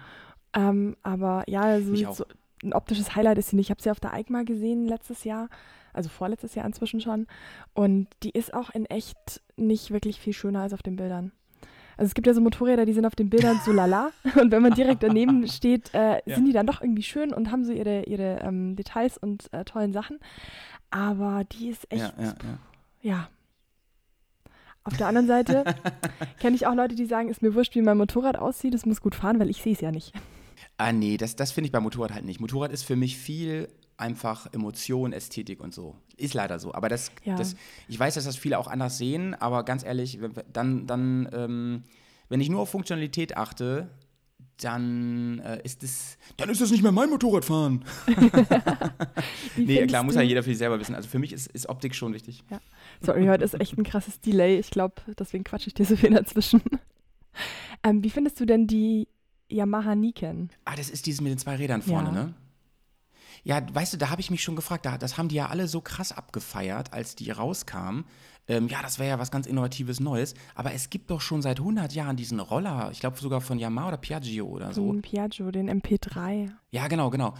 Ähm, 0.54 0.96
aber 1.04 1.44
ja, 1.48 1.62
also 1.62 1.92
Mhm. 1.92 2.14
So 2.14 2.26
ein 2.64 2.74
optisches 2.74 3.16
Highlight 3.16 3.38
ist 3.38 3.50
sie 3.50 3.56
nicht. 3.56 3.68
Ich 3.68 3.72
habe 3.72 3.82
sie 3.82 3.92
auf 3.92 4.00
der 4.00 4.14
EICMA 4.14 4.44
gesehen 4.44 4.86
letztes 4.86 5.24
Jahr, 5.24 5.50
also 5.94 6.10
vorletztes 6.10 6.56
Jahr 6.56 6.66
inzwischen 6.66 7.02
schon. 7.02 7.28
Und 7.74 8.08
die 8.24 8.32
ist 8.32 8.54
auch 8.54 8.70
in 8.72 8.86
echt 8.86 9.42
nicht 9.56 9.92
wirklich 9.92 10.20
viel 10.20 10.34
schöner 10.34 10.62
als 10.62 10.74
auf 10.74 10.84
den 10.84 10.96
Bildern. 10.96 11.32
Also 12.00 12.12
es 12.12 12.14
gibt 12.14 12.28
ja 12.28 12.34
so 12.34 12.40
Motorräder, 12.40 12.86
die 12.86 12.94
sind 12.94 13.06
auf 13.06 13.14
den 13.14 13.30
Bildern 13.30 13.60
so 13.66 13.74
lala. 13.74 14.12
Und 14.40 14.52
wenn 14.52 14.62
man 14.62 14.74
direkt 14.74 15.04
daneben 15.04 15.46
steht, 15.50 15.94
äh, 15.94 16.22
Ja. 16.26 16.36
sind 16.36 16.46
die 16.46 16.54
dann 16.54 16.66
doch 16.66 16.80
irgendwie 16.82 17.04
schön 17.04 17.34
und 17.34 17.52
haben 17.52 17.66
so 17.66 17.74
ihre, 17.74 18.04
ihre 18.04 18.40
ähm, 18.42 18.78
Details 18.78 19.18
und 19.18 19.52
äh, 19.52 19.66
tollen 19.66 19.92
Sachen. 19.92 20.18
Aber 20.92 21.44
die 21.44 21.68
ist 21.68 21.92
echt, 21.92 22.02
ja, 22.02 22.14
ja, 22.18 22.36
ja. 22.42 22.60
ja. 23.02 23.30
Auf 24.86 24.96
der 24.96 25.08
anderen 25.08 25.28
Seite 25.28 25.66
kenne 26.40 26.56
ich 26.56 26.66
auch 26.68 26.74
Leute, 26.74 26.96
die 26.96 27.06
sagen, 27.06 27.28
ist 27.28 27.42
mir 27.42 27.54
wurscht, 27.54 27.76
wie 27.76 27.82
mein 27.82 27.98
Motorrad 27.98 28.38
aussieht, 28.38 28.74
es 28.74 28.86
muss 28.86 29.02
gut 29.02 29.14
fahren, 29.14 29.38
weil 29.38 29.50
ich 29.50 29.62
sehe 29.62 29.74
es 29.74 29.82
ja 29.82 29.92
nicht. 29.92 30.14
Ah, 30.78 30.94
nee, 30.94 31.18
das, 31.18 31.36
das 31.36 31.52
finde 31.52 31.66
ich 31.66 31.74
beim 31.74 31.84
Motorrad 31.84 32.14
halt 32.14 32.24
nicht. 32.24 32.40
Motorrad 32.40 32.72
ist 32.72 32.84
für 32.84 32.96
mich 32.96 33.18
viel 33.18 33.68
einfach 34.00 34.48
Emotion, 34.54 35.14
Ästhetik 35.14 35.60
und 35.62 35.74
so. 35.74 35.96
Ist 36.18 36.34
leider 36.34 36.60
so. 36.60 36.74
Aber 36.74 36.90
das, 36.90 37.12
Ja. 37.24 37.36
das 37.36 37.56
ich 37.88 38.00
weiß, 38.00 38.16
dass 38.16 38.26
das 38.26 38.36
viele 38.38 38.58
auch 38.60 38.68
anders 38.68 38.98
sehen, 38.98 39.34
aber 39.36 39.64
ganz 39.64 39.84
ehrlich, 39.84 40.20
wenn- 40.22 40.34
dann, 40.52 40.88
dann 40.88 41.30
ähm, 41.34 41.84
wenn 42.30 42.42
ich 42.42 42.50
nur 42.50 42.62
auf 42.62 42.70
Funktionalität 42.70 43.38
achte, 43.38 43.90
dann 44.62 45.40
äh, 45.40 45.62
ist 45.64 45.84
es, 45.84 46.18
dann 46.36 46.50
ist 46.50 46.60
das 46.60 46.70
nicht 46.72 46.84
mehr 46.84 46.92
mein 46.92 47.10
Motorradfahren. 47.10 47.86
Nee, 49.58 49.86
klar, 49.88 50.04
muss 50.04 50.16
ja 50.16 50.22
jeder 50.22 50.44
für 50.44 50.50
sich 50.50 50.58
selber 50.58 50.80
wissen. 50.80 50.96
Also 50.96 51.08
für 51.10 51.20
mich 51.20 51.34
ist, 51.34 51.48
ist 51.48 51.68
Optik 51.70 51.96
schon 51.96 52.14
wichtig. 52.14 52.44
Sorry, 53.02 53.26
heute 53.28 53.44
ist 53.44 53.54
echt 53.60 53.78
ein 53.78 53.84
krasses 53.84 54.20
Delay. 54.20 54.60
Ich 54.60 54.70
glaube, 54.70 54.96
deswegen 55.18 55.44
quatsche 55.44 55.68
ich 55.68 55.74
dir 55.74 55.86
so 55.86 55.96
viel 55.96 56.12
dazwischen. 56.12 56.62
Ähm, 57.84 58.04
wie 58.04 58.10
findest 58.10 58.40
du 58.40 58.46
denn 58.46 58.68
die 58.68 59.08
Yamaha 59.50 59.96
Niken? 59.96 60.50
Ah, 60.66 60.76
das 60.76 60.90
ist 60.90 61.06
dieses 61.06 61.22
mit 61.22 61.32
den 61.32 61.38
zwei 61.38 61.56
Rädern 61.56 61.82
vorne, 61.82 62.10
Ja. 62.10 62.14
ne? 62.26 62.34
Ja, 63.44 63.62
weißt 63.72 63.94
du, 63.94 63.98
da 63.98 64.10
habe 64.10 64.22
ich 64.22 64.32
mich 64.32 64.44
schon 64.44 64.56
gefragt, 64.56 64.86
da, 64.86 64.98
das 64.98 65.18
haben 65.18 65.30
die 65.30 65.36
ja 65.36 65.48
alle 65.48 65.68
so 65.68 65.82
krass 65.82 66.12
abgefeiert, 66.12 66.94
als 66.94 67.16
die 67.16 67.32
rauskamen. 67.32 68.06
Ähm, 68.48 68.68
ja, 68.68 68.82
das 68.82 68.98
wäre 68.98 69.10
ja 69.10 69.20
was 69.20 69.30
ganz 69.30 69.46
Innovatives 69.46 70.00
Neues. 70.00 70.34
Aber 70.56 70.74
es 70.74 70.90
gibt 70.90 71.12
doch 71.12 71.22
schon 71.22 71.42
seit 71.42 71.60
100 71.60 71.94
Jahren 71.94 72.18
diesen 72.18 72.40
Roller, 72.40 72.90
ich 72.92 73.00
glaube 73.00 73.20
sogar 73.20 73.42
von 73.42 73.60
Yamaha 73.60 73.90
oder 73.90 73.98
Piaggio 73.98 74.48
oder 74.48 74.74
so. 74.74 74.92
Den 74.92 75.02
Piaggio, 75.04 75.52
den 75.52 75.70
MP3. 75.70 76.50
Ja, 76.72 76.88
genau, 76.88 77.12
genau. 77.12 77.36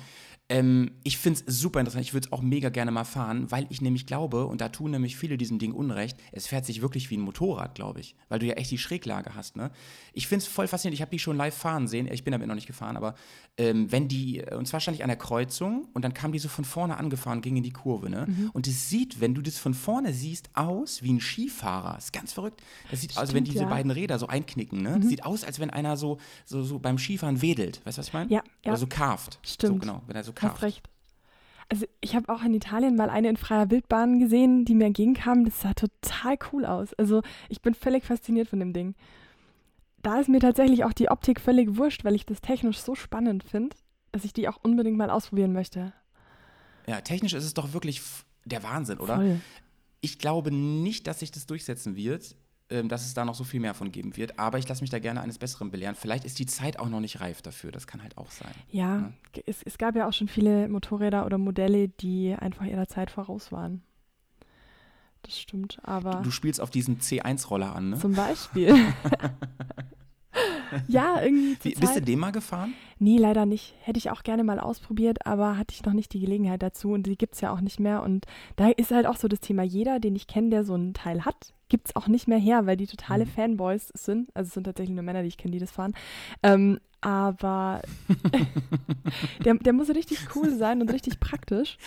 Ähm, 0.50 0.92
ich 1.04 1.20
finde 1.20 1.42
es 1.46 1.60
super 1.60 1.80
interessant. 1.80 2.04
Ich 2.04 2.14
würde 2.14 2.28
es 2.28 2.34
auch 2.34 2.42
mega 2.42 2.70
gerne 2.70 2.90
mal 2.92 3.04
fahren, 3.04 3.52
weil 3.52 3.68
ich 3.70 3.82
nämlich 3.82 4.08
glaube, 4.08 4.48
und 4.48 4.62
da 4.62 4.70
tun 4.70 4.92
nämlich 4.92 5.16
viele 5.16 5.38
diesem 5.38 5.60
Ding 5.60 5.74
Unrecht, 5.74 6.18
es 6.32 6.48
fährt 6.48 6.66
sich 6.66 6.82
wirklich 6.82 7.12
wie 7.12 7.18
ein 7.18 7.22
Motorrad, 7.22 7.76
glaube 7.76 8.00
ich. 8.00 8.16
Weil 8.30 8.40
du 8.40 8.48
ja 8.48 8.56
echt 8.56 8.72
die 8.72 8.80
Schräglage 8.80 9.36
hast, 9.36 9.56
ne? 9.56 9.70
Ich 10.14 10.28
finde 10.28 10.44
es 10.44 10.48
voll 10.48 10.68
faszinierend. 10.68 10.96
Ich 10.96 11.02
habe 11.02 11.12
die 11.12 11.20
schon 11.20 11.38
live 11.38 11.56
fahren 11.56 11.88
sehen. 11.88 12.10
Ich 12.12 12.24
bin 12.24 12.32
damit 12.32 12.48
noch 12.48 12.56
nicht 12.56 12.68
gefahren, 12.68 12.98
aber 12.98 13.14
ähm, 13.58 13.92
wenn 13.92 14.08
die, 14.08 14.44
und 14.58 14.68
zwar 14.68 14.80
stand 14.80 14.96
ich 14.96 15.04
an 15.04 15.10
der 15.10 15.18
Kreuzung 15.18 15.88
und 15.94 16.04
dann 16.04 16.14
kam 16.14 16.32
die 16.32 16.40
so 16.40 16.50
von 16.50 16.66
vorne 16.66 16.98
angefahren, 16.98 17.42
ging 17.42 17.56
in 17.58 17.64
die 17.64 17.72
Kurve, 17.72 18.10
ne? 18.10 18.28
Und 18.54 18.68
es 18.68 18.90
sieht, 18.90 19.22
wenn 19.22 19.36
du 19.36 19.42
das 19.42 19.58
von 19.58 19.74
vorne 19.74 20.14
siehst, 20.14 20.50
aus 20.54 21.04
wie 21.04 21.14
ein 21.14 21.22
Skifahrer. 21.22 21.98
ist 21.98 22.12
ganz 22.12 22.34
verrückt. 22.34 22.62
Das 22.90 23.02
sieht, 23.02 23.18
also 23.18 23.34
wenn 23.34 23.46
Stimmt, 23.46 23.56
diese 23.56 23.64
ja. 23.66 23.70
beiden 23.70 23.92
Räder 23.92 24.18
so 24.18 24.28
einknicken, 24.28 24.82
ne? 24.82 25.00
Sieht 25.04 25.26
aus, 25.26 25.44
als 25.44 25.60
wenn 25.60 25.70
einer 25.70 25.96
so, 25.96 26.18
so, 26.46 26.64
so 26.64 26.80
beim 26.80 26.98
Skifahren 26.98 27.42
wedelt. 27.42 27.82
Weißt 27.86 27.98
du, 27.98 28.00
was 28.00 28.08
ich 28.08 28.14
meine? 28.14 28.32
Ja, 28.32 28.44
ja. 28.64 28.72
Oder 28.72 28.78
so. 28.78 28.88
So, 28.90 29.38
Stimmt. 29.44 29.82
genau, 29.82 30.02
wenn 30.08 30.16
er 30.16 30.24
so 30.24 30.34
Hast 30.42 30.60
carved. 30.60 30.64
recht. 30.64 30.90
Also 31.72 31.86
ich 32.02 32.16
habe 32.16 32.34
auch 32.34 32.44
in 32.44 32.54
Italien 32.54 32.96
mal 32.96 33.10
eine 33.12 33.30
in 33.30 33.38
freier 33.38 33.70
Wildbahn 33.70 34.20
gesehen, 34.20 34.66
die 34.66 34.74
mir 34.74 34.86
entgegenkam. 34.86 35.46
Das 35.46 35.62
sah 35.62 35.74
total 35.74 36.38
cool 36.52 36.66
aus. 36.66 36.94
Also 36.96 37.22
ich 37.48 37.62
bin 37.62 37.76
völlig 37.76 38.04
fasziniert 38.04 38.48
von 38.48 38.60
dem 38.60 38.74
Ding. 38.74 38.96
Da 40.02 40.20
ist 40.20 40.30
mir 40.30 40.40
tatsächlich 40.40 40.84
auch 40.84 40.94
die 40.94 41.10
Optik 41.10 41.40
völlig 41.40 41.78
wurscht, 41.78 42.04
weil 42.04 42.16
ich 42.16 42.26
das 42.26 42.42
technisch 42.42 42.80
so 42.80 42.96
spannend 42.96 43.44
finde, 43.44 43.76
dass 44.12 44.24
ich 44.24 44.34
die 44.34 44.48
auch 44.48 44.58
unbedingt 44.64 44.98
mal 44.98 45.10
ausprobieren 45.12 45.54
möchte. 45.54 45.94
Ja, 46.88 47.02
technisch 47.02 47.34
ist 47.34 47.44
es 47.44 47.54
doch 47.54 47.74
wirklich 47.74 48.02
der 48.46 48.64
Wahnsinn, 48.64 49.00
oder? 49.00 49.18
Voll. 49.18 49.42
Ich 50.02 50.18
glaube 50.18 50.52
nicht, 50.52 51.06
dass 51.06 51.20
sich 51.20 51.32
das 51.32 51.46
durchsetzen 51.46 51.96
wird, 51.96 52.36
dass 52.70 53.06
es 53.06 53.14
da 53.14 53.26
noch 53.26 53.36
so 53.36 53.44
viel 53.44 53.60
mehr 53.60 53.74
von 53.74 53.92
geben 53.92 54.16
wird, 54.16 54.38
aber 54.40 54.58
ich 54.60 54.68
lasse 54.68 54.82
mich 54.82 54.90
da 54.92 55.00
gerne 55.00 55.22
eines 55.22 55.38
Besseren 55.40 55.72
belehren. 55.72 55.96
Vielleicht 55.96 56.24
ist 56.24 56.40
die 56.40 56.46
Zeit 56.46 56.80
auch 56.80 56.88
noch 56.90 57.00
nicht 57.00 57.20
reif 57.20 57.42
dafür, 57.42 57.72
das 57.72 57.88
kann 57.88 58.02
halt 58.04 58.18
auch 58.18 58.30
sein. 58.32 58.52
Ja, 58.72 59.12
g- 59.34 59.44
es, 59.46 59.64
es 59.64 59.78
gab 59.78 59.96
ja 59.96 60.08
auch 60.08 60.14
schon 60.14 60.28
viele 60.28 60.70
Motorräder 60.70 61.26
oder 61.26 61.38
Modelle, 61.38 61.90
die 61.90 62.36
einfach 62.38 62.66
ihrer 62.66 62.88
Zeit 62.88 63.12
voraus 63.12 63.52
waren. 63.52 63.82
Das 65.24 65.40
stimmt, 65.40 65.80
aber 65.84 66.22
Du 66.24 66.32
spielst 66.32 66.62
auf 66.62 66.70
diesen 66.70 67.00
C1-Roller 67.02 67.76
an, 67.76 67.90
ne? 67.90 68.00
zum 68.00 68.14
Beispiel. 68.14 68.74
ja, 70.88 71.22
irgendwie 71.22 71.58
Wie, 71.64 71.76
bist 71.76 71.96
du 71.96 72.02
den 72.02 72.20
mal 72.20 72.32
gefahren? 72.32 72.74
Nee, 73.00 73.18
leider 73.18 73.46
nicht. 73.46 73.74
Hätte 73.82 73.98
ich 73.98 74.12
auch 74.12 74.24
gerne 74.24 74.44
mal 74.44 74.60
ausprobiert, 74.60 75.26
aber 75.26 75.58
hatte 75.58 75.74
ich 75.74 75.84
noch 75.84 75.94
nicht 75.94 76.14
die 76.14 76.20
Gelegenheit 76.20 76.62
dazu 76.62 76.92
und 76.92 77.04
die 77.04 77.18
gibt 77.18 77.36
es 77.36 77.42
ja 77.42 77.52
auch 77.52 77.62
nicht 77.62 77.80
mehr. 77.80 78.04
Und 78.04 78.26
da 78.56 78.70
ist 78.70 78.92
halt 78.92 79.06
auch 79.08 79.18
so 79.18 79.28
das 79.28 79.40
Thema, 79.40 79.64
jeder, 79.64 80.00
den 80.00 80.16
ich 80.16 80.28
kenne, 80.28 80.50
der 80.50 80.64
so 80.64 80.76
einen 80.76 80.94
Teil 80.94 81.26
hat, 81.26 81.54
gibt 81.70 81.88
es 81.90 81.96
auch 81.96 82.08
nicht 82.08 82.28
mehr 82.28 82.38
her, 82.40 82.66
weil 82.66 82.78
die 82.78 82.88
totale 82.88 83.26
Mhm. 83.26 83.30
Fanboys 83.30 83.90
sind. 83.96 84.30
Also 84.36 84.48
es 84.50 84.54
sind 84.56 84.64
tatsächlich 84.66 84.94
nur 84.96 85.04
Männer, 85.04 85.22
die 85.22 85.28
ich 85.30 85.38
kenne, 85.38 85.54
die 85.54 85.60
das 85.60 85.72
fahren. 85.72 85.94
Ähm, 86.44 86.80
aber 87.02 87.82
der, 89.46 89.54
der 89.56 89.74
muss 89.74 89.90
richtig 89.90 90.20
cool 90.36 90.56
sein 90.58 90.82
und 90.82 90.92
richtig 90.92 91.20
praktisch. 91.20 91.78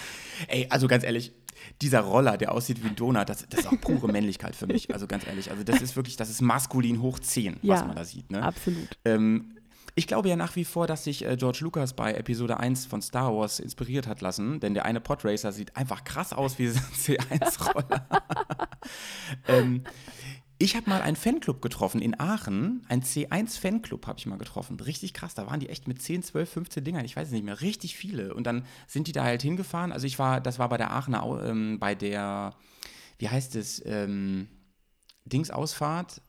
Ey, 0.49 0.67
also 0.71 0.89
ganz 0.89 1.05
ehrlich, 1.05 1.33
dieser 1.81 2.01
Roller, 2.01 2.37
der 2.39 2.53
aussieht 2.53 2.83
wie 2.83 2.89
ein 2.89 2.97
Donut, 2.97 3.29
das, 3.29 3.47
das 3.49 3.61
ist 3.61 3.67
auch 3.67 3.81
pure 3.81 4.11
Männlichkeit 4.11 4.57
für 4.57 4.67
mich. 4.67 4.89
Also 4.93 5.07
ganz 5.07 5.27
ehrlich, 5.27 5.51
also 5.51 5.63
das 5.65 5.81
ist 5.83 5.97
wirklich, 5.97 6.17
das 6.17 6.31
ist 6.31 6.41
maskulin 6.41 7.01
hoch 7.03 7.19
10, 7.19 7.55
was 7.63 7.81
Ja, 7.81 7.85
man 7.87 7.97
da 7.97 8.05
sieht, 8.05 8.31
ne? 8.31 8.43
Absolut. 8.43 8.89
Ähm, 9.05 9.57
ich 9.95 10.07
glaube 10.07 10.29
ja 10.29 10.37
nach 10.37 10.57
wie 10.57 10.65
vor, 10.65 10.87
dass 10.87 11.05
sich 11.05 11.25
äh, 11.25 11.37
George 11.37 11.59
Lucas 11.63 11.95
bei 11.95 12.15
Episode 12.15 12.59
1 12.59 12.87
von 12.87 13.03
Star 13.03 13.35
Wars 13.35 13.61
inspiriert 13.61 14.07
hat 14.07 14.21
lassen, 14.21 14.61
denn 14.61 14.75
der 14.75 14.85
eine 14.85 15.01
Podracer 15.01 15.53
sieht 15.53 15.77
einfach 15.77 16.05
krass 16.05 16.33
aus 16.33 16.59
wie 16.59 16.69
ein 16.69 16.75
C1-Roller. 16.75 18.07
ähm, 19.49 19.85
ich 20.59 20.77
habe 20.77 20.89
mal 20.89 21.03
einen 21.03 21.17
Fanclub 21.17 21.61
getroffen 21.61 22.01
in 22.01 22.19
Aachen, 22.21 22.87
ein 22.89 23.03
C1-Fanclub 23.03 24.07
habe 24.07 24.19
ich 24.19 24.27
mal 24.27 24.39
getroffen. 24.39 24.79
Richtig 24.79 25.13
krass, 25.13 25.35
da 25.35 25.47
waren 25.47 25.61
die 25.61 25.69
echt 25.69 25.89
mit 25.89 26.01
10, 26.01 26.23
12, 26.23 26.49
15 26.51 26.85
Dingern, 26.85 27.05
ich 27.05 27.17
weiß 27.17 27.27
es 27.27 27.33
nicht 27.33 27.45
mehr, 27.45 27.61
richtig 27.61 27.97
viele. 27.97 28.33
Und 28.33 28.47
dann 28.47 28.65
sind 28.87 29.09
die 29.09 29.13
da 29.13 29.25
halt 29.25 29.43
hingefahren. 29.43 29.93
Also 29.93 30.07
ich 30.07 30.19
war, 30.19 30.41
das 30.41 30.59
war 30.61 30.69
bei 30.69 30.77
der 30.77 30.93
Aachener, 30.93 31.25
ähm, 31.45 31.81
bei 31.81 31.95
der, 31.95 32.55
wie 33.19 33.29
heißt 33.29 33.57
es, 33.57 33.83
ähm, 33.85 34.49
Dingsausfahrt, 35.25 36.23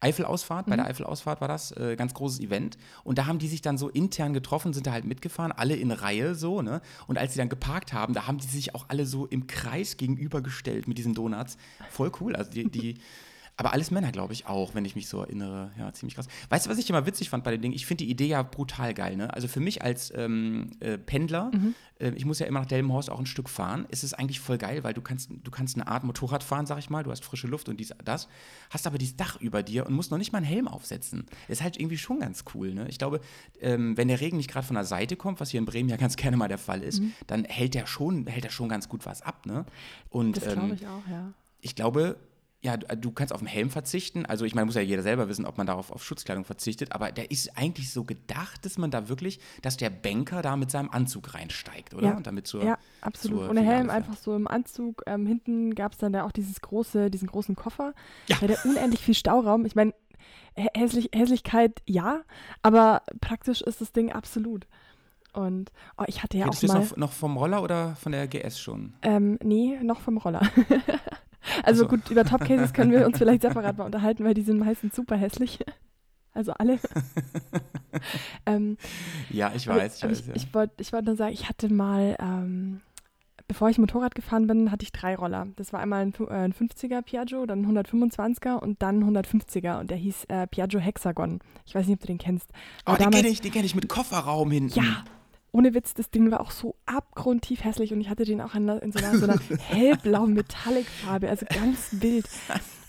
Eifelausfahrt, 0.00 0.66
bei 0.66 0.76
der 0.76 0.86
Eifelausfahrt 0.86 1.40
war 1.40 1.48
das, 1.48 1.72
äh, 1.72 1.94
ganz 1.96 2.14
großes 2.14 2.40
Event. 2.40 2.78
Und 3.04 3.18
da 3.18 3.26
haben 3.26 3.38
die 3.38 3.48
sich 3.48 3.62
dann 3.62 3.78
so 3.78 3.88
intern 3.88 4.32
getroffen, 4.32 4.72
sind 4.72 4.86
da 4.86 4.92
halt 4.92 5.04
mitgefahren, 5.04 5.52
alle 5.52 5.76
in 5.76 5.90
Reihe 5.90 6.34
so, 6.34 6.62
ne? 6.62 6.80
Und 7.06 7.18
als 7.18 7.34
sie 7.34 7.38
dann 7.38 7.48
geparkt 7.48 7.92
haben, 7.92 8.14
da 8.14 8.26
haben 8.26 8.38
die 8.38 8.46
sich 8.46 8.74
auch 8.74 8.86
alle 8.88 9.06
so 9.06 9.26
im 9.26 9.46
Kreis 9.46 9.96
gegenübergestellt 9.96 10.88
mit 10.88 10.98
diesen 10.98 11.14
Donuts. 11.14 11.58
Voll 11.90 12.10
cool. 12.20 12.34
Also 12.34 12.50
die, 12.50 12.70
die 12.70 12.94
Aber 13.60 13.74
alles 13.74 13.90
Männer, 13.90 14.10
glaube 14.10 14.32
ich, 14.32 14.46
auch, 14.46 14.74
wenn 14.74 14.86
ich 14.86 14.96
mich 14.96 15.06
so 15.06 15.20
erinnere. 15.20 15.70
Ja, 15.78 15.92
ziemlich 15.92 16.14
krass. 16.14 16.28
Weißt 16.48 16.64
du, 16.64 16.70
was 16.70 16.78
ich 16.78 16.88
immer 16.88 17.04
witzig 17.04 17.28
fand 17.28 17.44
bei 17.44 17.50
den 17.50 17.60
Dingen? 17.60 17.74
Ich 17.74 17.84
finde 17.84 18.04
die 18.04 18.10
Idee 18.10 18.28
ja 18.28 18.42
brutal 18.42 18.94
geil. 18.94 19.18
Ne? 19.18 19.34
Also 19.34 19.48
für 19.48 19.60
mich 19.60 19.82
als 19.82 20.10
ähm, 20.16 20.70
äh, 20.80 20.96
Pendler, 20.96 21.50
äh, 21.98 22.12
ich 22.12 22.24
muss 22.24 22.38
ja 22.38 22.46
immer 22.46 22.60
nach 22.60 22.66
Delmenhorst 22.66 23.10
auch 23.10 23.18
ein 23.18 23.26
Stück 23.26 23.50
fahren, 23.50 23.84
ist 23.90 24.02
es 24.02 24.14
eigentlich 24.14 24.40
voll 24.40 24.56
geil, 24.56 24.82
weil 24.82 24.94
du 24.94 25.02
kannst, 25.02 25.28
du 25.30 25.50
kannst 25.50 25.76
eine 25.76 25.88
Art 25.88 26.04
Motorrad 26.04 26.42
fahren, 26.42 26.64
sag 26.64 26.78
ich 26.78 26.88
mal. 26.88 27.02
Du 27.02 27.10
hast 27.10 27.22
frische 27.22 27.48
Luft 27.48 27.68
und 27.68 27.78
dies, 27.78 27.92
das. 28.02 28.28
Hast 28.70 28.86
aber 28.86 28.96
dieses 28.96 29.16
Dach 29.16 29.38
über 29.42 29.62
dir 29.62 29.84
und 29.84 29.92
musst 29.92 30.10
noch 30.10 30.16
nicht 30.16 30.32
mal 30.32 30.38
einen 30.38 30.46
Helm 30.46 30.66
aufsetzen. 30.66 31.26
Ist 31.48 31.62
halt 31.62 31.78
irgendwie 31.78 31.98
schon 31.98 32.20
ganz 32.20 32.44
cool. 32.54 32.72
Ne? 32.72 32.88
Ich 32.88 32.96
glaube, 32.96 33.20
ähm, 33.60 33.94
wenn 33.98 34.08
der 34.08 34.22
Regen 34.22 34.38
nicht 34.38 34.50
gerade 34.50 34.66
von 34.66 34.76
der 34.76 34.86
Seite 34.86 35.16
kommt, 35.16 35.38
was 35.38 35.50
hier 35.50 35.58
in 35.58 35.66
Bremen 35.66 35.90
ja 35.90 35.98
ganz 35.98 36.16
gerne 36.16 36.38
mal 36.38 36.48
der 36.48 36.56
Fall 36.56 36.82
ist, 36.82 37.02
dann 37.26 37.44
hält 37.44 37.74
der 37.74 37.86
schon, 37.86 38.26
hält 38.26 38.44
der 38.44 38.50
schon 38.50 38.70
ganz 38.70 38.88
gut 38.88 39.04
was 39.04 39.20
ab. 39.20 39.44
Ne? 39.44 39.66
Und, 40.08 40.38
Das 40.38 40.44
glaube 40.44 40.68
ähm, 40.68 40.72
ich 40.72 40.86
auch, 40.86 41.06
ja. 41.10 41.34
ich 41.60 41.74
glaube, 41.74 42.16
ja, 42.62 42.76
du, 42.76 42.94
du 42.96 43.10
kannst 43.12 43.32
auf 43.32 43.40
den 43.40 43.46
Helm 43.48 43.70
verzichten. 43.70 44.26
Also 44.26 44.44
ich 44.44 44.54
meine, 44.54 44.66
muss 44.66 44.74
ja 44.74 44.82
jeder 44.82 45.02
selber 45.02 45.28
wissen, 45.28 45.46
ob 45.46 45.56
man 45.56 45.66
darauf 45.66 45.90
auf 45.90 46.04
Schutzkleidung 46.04 46.44
verzichtet. 46.44 46.92
Aber 46.92 47.10
der 47.10 47.30
ist 47.30 47.56
eigentlich 47.56 47.90
so 47.90 48.04
gedacht, 48.04 48.64
dass 48.66 48.76
man 48.76 48.90
da 48.90 49.08
wirklich, 49.08 49.40
dass 49.62 49.78
der 49.78 49.88
Banker 49.88 50.42
da 50.42 50.56
mit 50.56 50.70
seinem 50.70 50.90
Anzug 50.90 51.32
reinsteigt, 51.32 51.94
oder? 51.94 52.08
Ja, 52.08 52.16
Und 52.16 52.26
damit 52.26 52.46
zur, 52.46 52.62
ja, 52.62 52.76
absolut. 53.00 53.38
zur 53.40 53.50
Ohne 53.50 53.60
Finale 53.60 53.76
Helm, 53.76 53.86
fährt. 53.88 53.96
einfach 53.96 54.16
so 54.16 54.36
im 54.36 54.46
Anzug. 54.46 55.02
Ähm, 55.06 55.26
hinten 55.26 55.74
gab 55.74 55.92
es 55.92 55.98
dann 55.98 56.12
da 56.12 56.24
auch 56.24 56.32
dieses 56.32 56.60
große, 56.60 57.10
diesen 57.10 57.28
großen 57.28 57.56
Koffer. 57.56 57.94
Ja. 58.26 58.36
Ja. 58.42 58.46
Der 58.48 58.58
unendlich 58.66 59.00
viel 59.00 59.14
Stauraum. 59.14 59.64
Ich 59.64 59.74
meine, 59.74 59.94
hä- 60.54 60.68
hässlich, 60.76 61.08
Hässlichkeit 61.14 61.80
ja, 61.86 62.20
aber 62.62 63.02
praktisch 63.22 63.62
ist 63.62 63.80
das 63.80 63.92
Ding 63.92 64.12
absolut. 64.12 64.66
Und 65.32 65.70
oh, 65.96 66.04
ich 66.08 66.22
hatte 66.22 66.36
ja 66.36 66.44
Kennst 66.44 66.58
auch 66.58 66.66
du 66.68 66.72
mal. 66.74 66.80
das 66.80 66.90
noch, 66.90 66.96
noch 66.98 67.12
vom 67.12 67.36
Roller 67.38 67.62
oder 67.62 67.94
von 67.96 68.12
der 68.12 68.26
GS 68.28 68.60
schon? 68.60 68.92
Ähm, 69.00 69.38
nee, 69.42 69.78
noch 69.82 70.00
vom 70.00 70.18
Roller. 70.18 70.42
also 71.62 71.84
Ach 71.86 71.90
so. 71.90 71.96
gut, 71.96 72.10
über 72.10 72.24
Top 72.24 72.40
Cases 72.44 72.72
können 72.72 72.90
wir 72.92 73.06
uns 73.06 73.18
vielleicht 73.18 73.42
separat 73.42 73.76
mal 73.78 73.84
unterhalten, 73.84 74.24
weil 74.24 74.34
die 74.34 74.42
sind 74.42 74.58
meistens 74.58 74.94
super 74.94 75.16
hässlich. 75.16 75.58
Also 76.32 76.52
alle. 76.52 76.78
ähm, 78.46 78.76
Ja, 79.30 79.52
ich 79.54 79.66
weiß, 79.66 79.96
ich 79.98 80.02
weiß. 80.04 80.20
ich, 80.20 80.26
ja. 80.26 80.32
ich 80.36 80.54
wollte 80.54 80.92
wollt 80.92 81.04
nur 81.06 81.16
sagen, 81.16 81.32
ich 81.32 81.48
hatte 81.48 81.72
mal, 81.72 82.16
ähm, 82.20 82.80
bevor 83.48 83.68
ich 83.68 83.78
Motorrad 83.78 84.14
gefahren 84.14 84.46
bin, 84.46 84.70
hatte 84.70 84.84
ich 84.84 84.92
drei 84.92 85.16
Roller. 85.16 85.48
Das 85.56 85.72
war 85.72 85.80
einmal 85.80 86.02
ein, 86.02 86.14
äh, 86.28 86.32
ein 86.32 86.52
50er 86.52 87.02
Piaggio, 87.02 87.46
dann 87.46 87.64
ein 87.64 87.76
125er 87.78 88.58
und 88.58 88.80
dann 88.82 89.00
ein 89.02 89.16
150er 89.16 89.80
und 89.80 89.90
der 89.90 89.96
hieß 89.98 90.26
äh, 90.28 90.46
Piaggio 90.46 90.78
Hexagon. 90.78 91.40
Ich 91.66 91.74
weiß 91.74 91.86
nicht, 91.86 91.94
ob 91.96 92.00
du 92.02 92.06
den 92.06 92.18
kennst. 92.18 92.48
oh, 92.52 92.56
Aber 92.86 92.96
den 92.98 93.04
damals- 93.04 93.16
kenne 93.22 93.28
ich, 93.32 93.40
den 93.40 93.52
kenn 93.52 93.64
ich 93.64 93.74
mit 93.74 93.88
Kofferraum 93.88 94.50
hinten. 94.52 94.78
Ja, 94.78 95.04
ohne 95.52 95.74
Witz, 95.74 95.94
das 95.94 96.10
Ding 96.10 96.30
war 96.30 96.40
auch 96.40 96.50
so 96.50 96.76
abgrundtief 96.86 97.64
hässlich 97.64 97.92
und 97.92 98.00
ich 98.00 98.08
hatte 98.08 98.24
den 98.24 98.40
auch 98.40 98.54
in, 98.54 98.68
in 98.68 98.92
so 98.92 98.98
einer, 98.98 99.18
so 99.18 99.24
einer 99.24 99.40
hellblauen 99.68 100.34
Metallic-Farbe, 100.34 101.28
also 101.28 101.46
ganz 101.46 101.88
wild. 101.92 102.26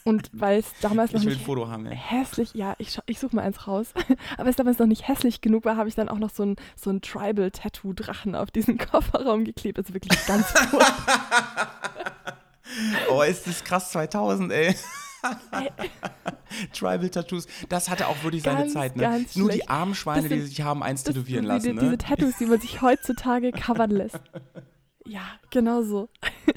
Und 0.04 0.30
weil 0.34 0.60
es 0.60 0.74
damals 0.82 1.12
noch 1.12 1.22
Ich 1.22 1.28
ein 1.28 1.34
nicht 1.34 1.46
Foto 1.46 1.68
haben, 1.68 1.86
ja. 1.86 1.92
hässlich, 1.92 2.54
ja, 2.56 2.74
ich, 2.80 2.98
ich 3.06 3.20
suche 3.20 3.36
mal 3.36 3.44
eins 3.44 3.68
raus, 3.68 3.94
aber 4.38 4.50
es 4.50 4.56
damals 4.56 4.80
noch 4.80 4.88
nicht 4.88 5.08
hässlich 5.08 5.42
genug 5.42 5.66
war, 5.66 5.78
habe 5.78 5.90
ich 5.90 5.96
dann 5.96 6.10
auch 6.10 6.18
noch 6.18 6.32
so 6.32 6.44
ein, 6.44 6.56
so 6.76 6.90
ein 6.90 7.02
Tribal-Tattoo-Drachen 7.02 8.36
auf 8.36 8.50
diesen 8.52 8.78
Kofferraum 8.80 9.46
geklebt. 9.46 9.78
Also 9.78 9.94
wirklich 9.94 10.26
ganz 10.26 10.48
furchtbar. 10.48 11.68
Oh, 13.10 13.22
ist 13.22 13.48
das 13.48 13.64
krass 13.64 13.92
2000, 13.92 14.52
ey. 14.52 14.76
Tribal 16.74 17.10
Tattoos, 17.10 17.48
das 17.70 17.90
hatte 17.90 18.08
auch 18.08 18.24
wirklich 18.24 18.44
seine 18.44 18.62
Ganz, 18.62 18.74
Zeit. 18.74 18.96
Ne? 18.96 19.26
Nur 19.36 19.50
die 19.52 19.68
armen 19.70 19.96
Schweine, 19.96 20.24
Das 20.24 20.30
die 20.32 20.40
sind- 20.40 20.48
sich 20.50 20.62
haben 20.62 20.84
eins 20.84 21.04
tätowieren 21.04 21.46
sind 21.46 21.48
lassen. 21.48 21.64
diese, 21.64 21.76
Ne? 21.76 21.82
diese 21.82 21.98
Tattoos, 21.98 22.38
die 22.38 22.46
man 22.46 22.60
sich 22.60 22.82
heutzutage 22.82 23.52
covern 23.52 23.92
lässt. 23.92 24.20
Ja, 25.08 25.22
genau 25.50 25.82
so. 25.82 26.10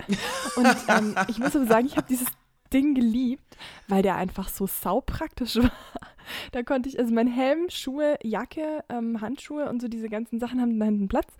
Und 0.57 0.77
ähm, 0.89 1.15
ich 1.29 1.39
muss 1.39 1.57
aber 1.57 1.65
sagen, 1.65 1.87
ich 1.87 1.97
habe 1.97 2.07
dieses 2.11 2.27
Ding 2.75 2.95
geliebt, 2.95 3.57
weil 3.89 4.03
der 4.03 4.17
einfach 4.17 4.51
so 4.51 4.67
saupraktisch 4.67 5.57
war. 5.57 5.73
Da 6.53 6.63
konnte 6.63 6.91
ich, 6.91 6.99
also 6.99 7.13
mein 7.13 7.27
Helm, 7.27 7.71
Schuhe, 7.71 8.19
Jacke, 8.23 8.85
ähm, 8.91 9.23
Handschuhe 9.23 9.71
und 9.71 9.81
so 9.81 9.89
diese 9.89 10.11
ganzen 10.11 10.41
Sachen 10.41 10.61
haben 10.61 10.79
da 10.79 10.85
hinten 10.85 11.09
Platz. 11.09 11.33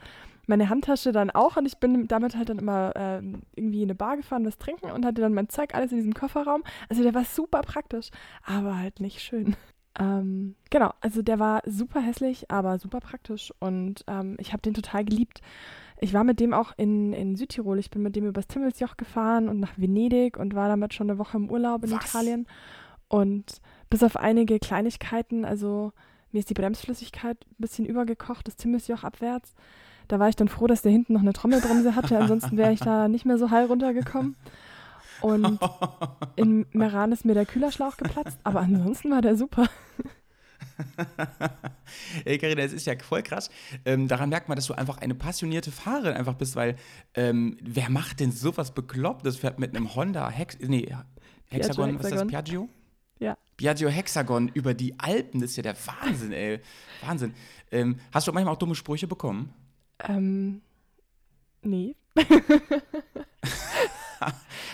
Meine 0.47 0.69
Handtasche 0.69 1.13
dann 1.13 1.31
auch 1.31 1.57
und 1.57 1.67
ich 1.67 1.79
bin 1.79 2.07
damit 2.09 2.37
halt 2.37 2.49
dann 2.49 2.59
immer 2.59 2.93
ähm, 2.97 3.43
irgendwie 3.55 3.83
in 3.83 3.89
eine 3.89 3.95
Bar 3.95 4.17
gefahren, 4.17 4.45
was 4.45 4.59
trinken 4.59 4.91
und 4.91 5.05
hatte 5.05 5.21
dann 5.21 5.35
mein 5.35 5.49
Zeug 5.49 5.75
alles 5.75 5.91
in 5.93 5.99
diesem 5.99 6.15
Kofferraum. 6.15 6.63
Also 6.89 7.03
der 7.03 7.15
war 7.15 7.25
super 7.25 7.63
praktisch, 7.63 8.11
aber 8.45 8.79
halt 8.79 9.01
nicht 9.01 9.21
schön. 9.21 9.57
Ähm, 9.97 10.57
genau, 10.71 10.93
also 11.01 11.23
der 11.23 11.39
war 11.39 11.63
super 11.67 12.01
hässlich, 12.01 12.51
aber 12.51 12.81
super 12.81 12.99
praktisch 12.99 13.53
und 13.61 14.05
ähm, 14.09 14.37
ich 14.41 14.53
habe 14.53 14.61
den 14.61 14.75
total 14.75 15.05
geliebt. 15.05 15.41
Ich 16.01 16.13
war 16.13 16.25
mit 16.25 16.41
dem 16.41 16.53
auch 16.53 16.73
in, 16.77 17.13
in 17.13 17.37
Südtirol. 17.37 17.79
Ich 17.79 17.91
bin 17.91 18.03
mit 18.03 18.17
dem 18.17 18.27
übers 18.27 18.49
Timmelsjoch 18.49 18.97
gefahren 18.97 19.49
und 19.49 19.61
nach 19.61 19.79
Venedig 19.79 20.37
und 20.37 20.55
war 20.55 20.69
damit 20.69 20.95
schon 20.95 21.09
eine 21.09 21.19
Woche 21.19 21.37
im 21.37 21.51
Urlaub 21.51 21.85
in 21.85 21.93
Was? 21.93 22.07
Italien. 22.07 22.47
Und 23.09 23.61
bis 23.91 24.03
auf 24.03 24.17
einige 24.17 24.59
Kleinigkeiten, 24.59 25.45
also 25.45 25.93
mir 26.33 26.41
ist 26.41 26.51
die 26.51 26.55
Bremsflüssigkeit 26.55 27.39
ein 27.47 27.57
bisschen 27.59 27.87
übergekocht, 27.87 28.49
das 28.49 28.57
Timmelsjoch 28.57 29.05
abwärts. 29.05 29.55
Da 30.09 30.19
war 30.19 30.29
ich 30.29 30.37
dann 30.37 30.49
froh, 30.49 30.67
dass 30.67 30.83
der 30.83 30.93
hinten 30.93 31.15
noch 31.15 31.23
eine 31.23 31.33
Trommelbremse 31.33 31.97
hatte, 31.97 32.19
ansonsten 32.19 32.57
wäre 32.57 32.73
ich 32.73 32.81
da 32.81 33.09
nicht 33.09 33.25
mehr 33.25 33.39
so 33.39 33.51
heil 33.51 33.67
runtergekommen. 33.67 34.37
Und 35.21 35.59
in 36.37 36.67
Meran 36.73 37.13
ist 37.13 37.25
mir 37.25 37.35
der 37.35 37.47
Kühlerschlauch 37.47 37.97
geplatzt, 37.97 38.39
aber 38.45 38.61
ansonsten 38.61 39.11
war 39.11 39.23
der 39.23 39.37
super. 39.37 39.67
Ey, 42.25 42.39
Carina, 42.39 42.63
es 42.63 42.73
ist 42.73 42.87
ja 42.87 42.95
voll 42.99 43.23
krass. 43.23 43.51
Ähm, 43.85 44.09
daran 44.09 44.29
merkt 44.29 44.49
man, 44.49 44.57
dass 44.57 44.67
du 44.67 44.75
einfach 44.75 44.99
eine 44.99 45.15
passionierte 45.15 45.71
Fahrerin 45.71 46.15
einfach 46.15 46.35
bist, 46.35 46.57
weil 46.57 46.77
ähm, 47.15 47.57
wer 47.63 47.91
macht 47.91 48.21
denn 48.21 48.33
sowas 48.33 48.73
Beklopptes? 48.73 49.37
Fährt 49.37 49.59
mit 49.59 49.75
einem 49.75 49.95
Honda 49.95 50.29
Hex, 50.31 50.59
nee, 50.61 50.95
Hexagon, 51.49 51.99
was 51.99 52.07
ist 52.07 52.15
das. 52.15 52.27
Piaggio? 52.27 52.69
Ja. 53.21 53.37
Piaggio 53.57 53.89
Hexagon 53.89 54.49
über 54.49 54.75
die 54.75 54.99
Alpen, 54.99 55.41
das 55.41 55.51
ist 55.51 55.57
ja 55.57 55.63
der 55.63 55.77
Wahnsinn, 55.87 56.33
ey. 56.33 56.61
Wahnsinn. 57.01 57.35
Ähm, 57.71 57.99
hast 58.13 58.27
du 58.27 58.33
manchmal 58.33 58.55
auch 58.55 58.59
dumme 58.59 58.75
Sprüche 58.75 59.07
bekommen? 59.07 59.55
Ähm, 60.01 60.63
nee. 61.63 61.95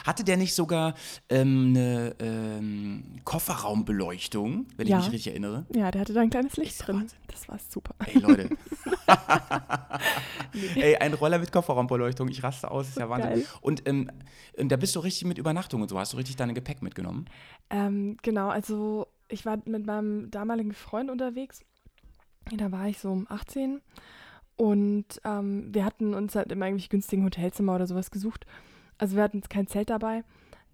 Hatte 0.04 0.24
der 0.24 0.36
nicht 0.36 0.54
sogar 0.54 0.94
ähm, 1.28 1.68
eine 1.76 2.14
ähm, 2.20 3.20
Kofferraumbeleuchtung, 3.24 4.66
wenn 4.76 4.86
Ja. 4.86 4.98
ich 4.98 5.04
mich 5.06 5.12
richtig 5.14 5.32
erinnere? 5.32 5.66
Ja, 5.74 5.90
der 5.90 6.00
hatte 6.02 6.12
da 6.12 6.20
ein 6.20 6.30
kleines 6.30 6.56
Licht 6.56 6.86
drin. 6.86 7.00
Wahnsinn. 7.00 7.18
Das 7.28 7.48
war 7.48 7.58
super. 7.58 7.94
Ey, 8.06 8.18
Leute. 8.18 8.48
Ey, 10.76 10.96
ein 10.96 11.14
Roller 11.14 11.38
mit 11.38 11.52
Kofferraumbeleuchtung, 11.52 12.28
ich 12.28 12.42
raste 12.42 12.70
aus, 12.70 12.88
ist 12.88 12.98
ja 12.98 13.08
Wahnsinn. 13.08 13.30
Geil. 13.30 13.46
Und, 13.60 13.86
ähm, 13.88 14.10
und 14.56 14.70
da 14.70 14.76
bist 14.76 14.94
du 14.96 15.00
richtig 15.00 15.26
mit 15.26 15.38
Übernachtung 15.38 15.82
und 15.82 15.88
so, 15.88 15.98
hast 15.98 16.12
du 16.12 16.16
richtig 16.16 16.36
deine 16.36 16.54
Gepäck 16.54 16.82
mitgenommen? 16.82 17.26
Ähm, 17.70 18.16
genau, 18.22 18.48
also 18.48 19.06
ich 19.28 19.44
war 19.46 19.58
mit 19.64 19.86
meinem 19.86 20.30
damaligen 20.30 20.72
Freund 20.72 21.10
unterwegs. 21.10 21.64
Da 22.56 22.72
war 22.72 22.88
ich 22.88 22.98
so 22.98 23.24
18 23.28 23.80
und 24.60 25.06
ähm, 25.24 25.68
wir 25.74 25.86
hatten 25.86 26.12
uns 26.12 26.34
halt 26.34 26.52
immer 26.52 26.66
irgendwie 26.66 26.88
günstigen 26.88 27.24
Hotelzimmer 27.24 27.74
oder 27.76 27.86
sowas 27.86 28.10
gesucht. 28.10 28.44
Also 28.98 29.16
wir 29.16 29.22
hatten 29.22 29.38
jetzt 29.38 29.48
kein 29.48 29.66
Zelt 29.66 29.88
dabei, 29.88 30.22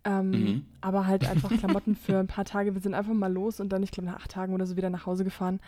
ähm, 0.05 0.31
Mhm. 0.31 0.67
aber 0.81 1.07
halt 1.07 1.25
einfach 1.29 1.51
Klamotten 1.61 1.95
für 1.95 2.19
ein 2.19 2.27
paar 2.27 2.45
Tage. 2.45 2.75
Wir 2.75 2.81
sind 2.83 2.95
einfach 2.95 3.15
mal 3.15 3.33
los 3.33 3.61
und 3.61 3.69
dann, 3.69 3.85
ich 3.85 3.93
glaube, 3.93 4.09
nach 4.11 4.17
acht 4.17 4.33
Tagen 4.33 4.55
oder 4.55 4.67
so 4.67 4.77
wieder 4.77 4.91
nach 4.91 5.07
Hause 5.07 5.23
gefahren. 5.23 5.61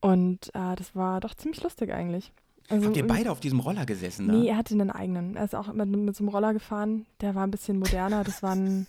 Und 0.00 0.48
äh, 0.54 0.76
das 0.76 0.96
war 0.96 1.20
doch 1.20 1.34
ziemlich 1.34 1.62
lustig 1.62 1.92
eigentlich. 1.92 2.32
Also 2.70 2.86
Habt 2.86 2.96
ihr 2.96 3.06
beide 3.06 3.30
auf 3.30 3.40
diesem 3.40 3.60
Roller 3.60 3.84
gesessen? 3.84 4.26
Ne? 4.26 4.32
Nee, 4.38 4.48
er 4.48 4.56
hatte 4.56 4.72
einen 4.74 4.90
eigenen. 4.90 5.36
Er 5.36 5.44
ist 5.44 5.54
auch 5.54 5.70
mit, 5.72 5.88
mit 5.88 6.16
so 6.16 6.24
einem 6.24 6.28
Roller 6.30 6.52
gefahren. 6.54 7.04
Der 7.20 7.34
war 7.34 7.46
ein 7.46 7.50
bisschen 7.50 7.78
moderner. 7.78 8.24
Das 8.24 8.42
war 8.42 8.52
ein, 8.54 8.86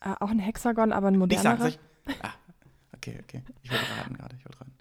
äh, 0.00 0.10
auch 0.20 0.30
ein 0.30 0.38
Hexagon, 0.38 0.92
aber 0.92 1.08
ein 1.08 1.16
modernerer. 1.18 1.68
ich. 1.68 1.78
Ah, 2.22 2.30
okay, 2.96 3.18
okay. 3.22 3.42
Ich 3.62 3.70
wollte 3.70 3.84
raten 3.98 4.14
gerade, 4.16 4.34
ich 4.36 4.44
wollte 4.44 4.60
raten. 4.60 4.72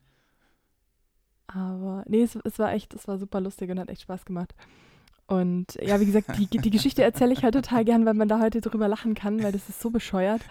Aber 1.48 2.04
nee, 2.08 2.24
es, 2.24 2.38
es 2.44 2.60
war 2.60 2.74
echt, 2.74 2.94
es 2.94 3.08
war 3.08 3.18
super 3.18 3.42
lustig 3.42 3.70
und 3.70 3.80
hat 3.80 3.90
echt 3.90 4.02
Spaß 4.02 4.26
gemacht. 4.26 4.54
Und 5.28 5.76
ja, 5.82 6.00
wie 6.00 6.06
gesagt, 6.06 6.38
die, 6.38 6.46
die 6.48 6.70
Geschichte 6.70 7.04
erzähle 7.04 7.34
ich 7.34 7.44
halt 7.44 7.54
total 7.54 7.84
gern, 7.84 8.06
weil 8.06 8.14
man 8.14 8.30
da 8.30 8.40
heute 8.40 8.62
drüber 8.62 8.88
lachen 8.88 9.14
kann, 9.14 9.44
weil 9.44 9.52
das 9.52 9.68
ist 9.68 9.82
so 9.82 9.90
bescheuert. 9.90 10.42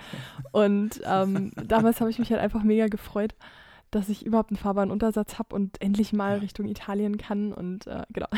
Und 0.53 1.01
ähm, 1.05 1.53
damals 1.67 2.01
habe 2.01 2.11
ich 2.11 2.19
mich 2.19 2.31
halt 2.31 2.43
einfach 2.43 2.63
mega 2.63 2.89
gefreut, 2.89 3.35
dass 3.91 4.11
ich 4.11 4.27
überhaupt 4.27 4.51
einen 4.51 4.59
fahrbaren 4.59 4.91
Untersatz 4.91 5.39
habe 5.39 5.55
und 5.55 5.81
endlich 5.81 6.13
mal. 6.13 6.39
Richtung 6.39 6.69
Italien 6.69 7.17
kann. 7.17 7.55
Und 7.55 7.87
äh, 7.87 8.03
genau, 8.11 8.29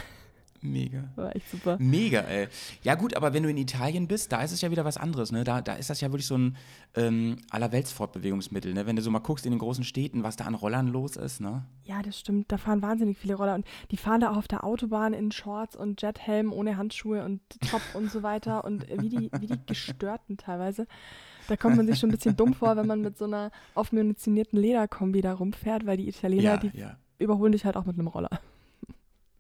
Mega. 0.61 1.05
war 1.17 1.35
echt 1.35 1.51
super. 1.51 1.77
Mega, 1.79 2.21
ey. 2.21 2.49
Ja, 2.83 2.95
gut, 2.95 3.15
aber 3.17 3.33
wenn 3.33 3.43
du 3.43 3.49
in 3.49 3.57
Italien 3.57 4.09
bist, 4.09 4.33
da 4.33 4.43
ist 4.43 4.53
es 4.53 4.61
ja 4.61 4.71
wieder 4.71 4.85
was 4.85 4.97
anderes, 4.97 5.33
ne? 5.33 5.45
Da, 5.45 5.61
da 5.61 5.75
ist 5.75 5.91
das 5.91 6.01
ja 6.01 6.11
wirklich 6.11 6.27
so 6.27 6.37
ein 6.37 6.57
ähm, 6.95 7.37
Allerweltsfortbewegungsmittel, 7.51 8.75
ne? 8.75 8.87
Wenn 8.87 8.97
du 8.97 9.03
so 9.03 9.11
mal 9.11 9.21
guckst 9.21 9.47
in 9.47 9.53
den 9.53 9.59
großen 9.59 9.85
Städten, 9.85 10.23
was 10.23 10.37
da 10.37 10.45
an 10.45 10.55
Rollern 10.55 10.89
los 10.89 11.17
ist, 11.17 11.41
ne? 11.41 11.65
Ja, 11.85 12.03
das 12.03 12.19
stimmt. 12.19 12.51
Da 12.51 12.59
fahren 12.59 12.83
wahnsinnig 12.83 13.19
viele 13.19 13.35
Roller 13.35 13.55
und 13.55 13.67
die 13.91 13.97
fahren 13.97 14.21
da 14.21 14.33
auch 14.33 14.37
auf 14.37 14.49
der 14.49 14.65
Autobahn 14.65 15.13
in 15.13 15.31
Shorts 15.31 15.77
und 15.77 16.03
Jethelm 16.03 16.53
ohne 16.53 16.77
Handschuhe 16.77 17.25
und 17.25 17.41
Top 17.71 17.83
und 17.95 18.11
so 18.11 18.23
weiter 18.23 18.65
und 18.65 18.87
wie 18.89 19.09
die, 19.09 19.31
wie 19.39 19.47
die 19.47 19.61
Gestörten 19.67 20.37
teilweise. 20.37 20.87
Da 21.49 21.57
kommt 21.57 21.77
man 21.77 21.87
sich 21.87 21.99
schon 21.99 22.11
ein 22.11 22.13
bisschen 22.13 22.37
dumm 22.37 22.53
vor, 22.53 22.77
wenn 22.77 22.87
man 22.87 23.01
mit 23.01 23.17
so 23.17 23.25
einer 23.25 23.51
aufmunitionierten 23.75 24.59
Lederkombi 24.59 25.23
da 25.23 25.33
rumfährt, 25.33 25.87
weil 25.87 25.97
die 25.97 26.09
Italiener, 26.09 26.43
ja, 26.43 26.57
die 26.59 26.77
ja. 26.77 26.97
überholen 27.19 27.53
dich 27.53 27.65
halt 27.65 27.77
auch 27.77 27.87
mit 27.87 27.99
einem 27.99 28.09
Roller. 28.09 28.29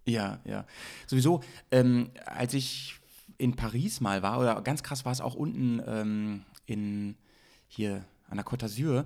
Ja, 0.08 0.40
ja. 0.44 0.64
Sowieso, 1.06 1.40
ähm, 1.70 2.10
als 2.24 2.54
ich 2.54 2.98
in 3.36 3.54
Paris 3.54 4.00
mal 4.00 4.22
war, 4.22 4.40
oder 4.40 4.60
ganz 4.62 4.82
krass 4.82 5.04
war 5.04 5.12
es 5.12 5.20
auch 5.20 5.34
unten 5.34 5.80
ähm, 5.86 6.42
in 6.66 7.14
hier, 7.68 8.04
an 8.28 8.36
der 8.36 8.46
Côte 8.46 8.66
d'Azur. 8.66 9.04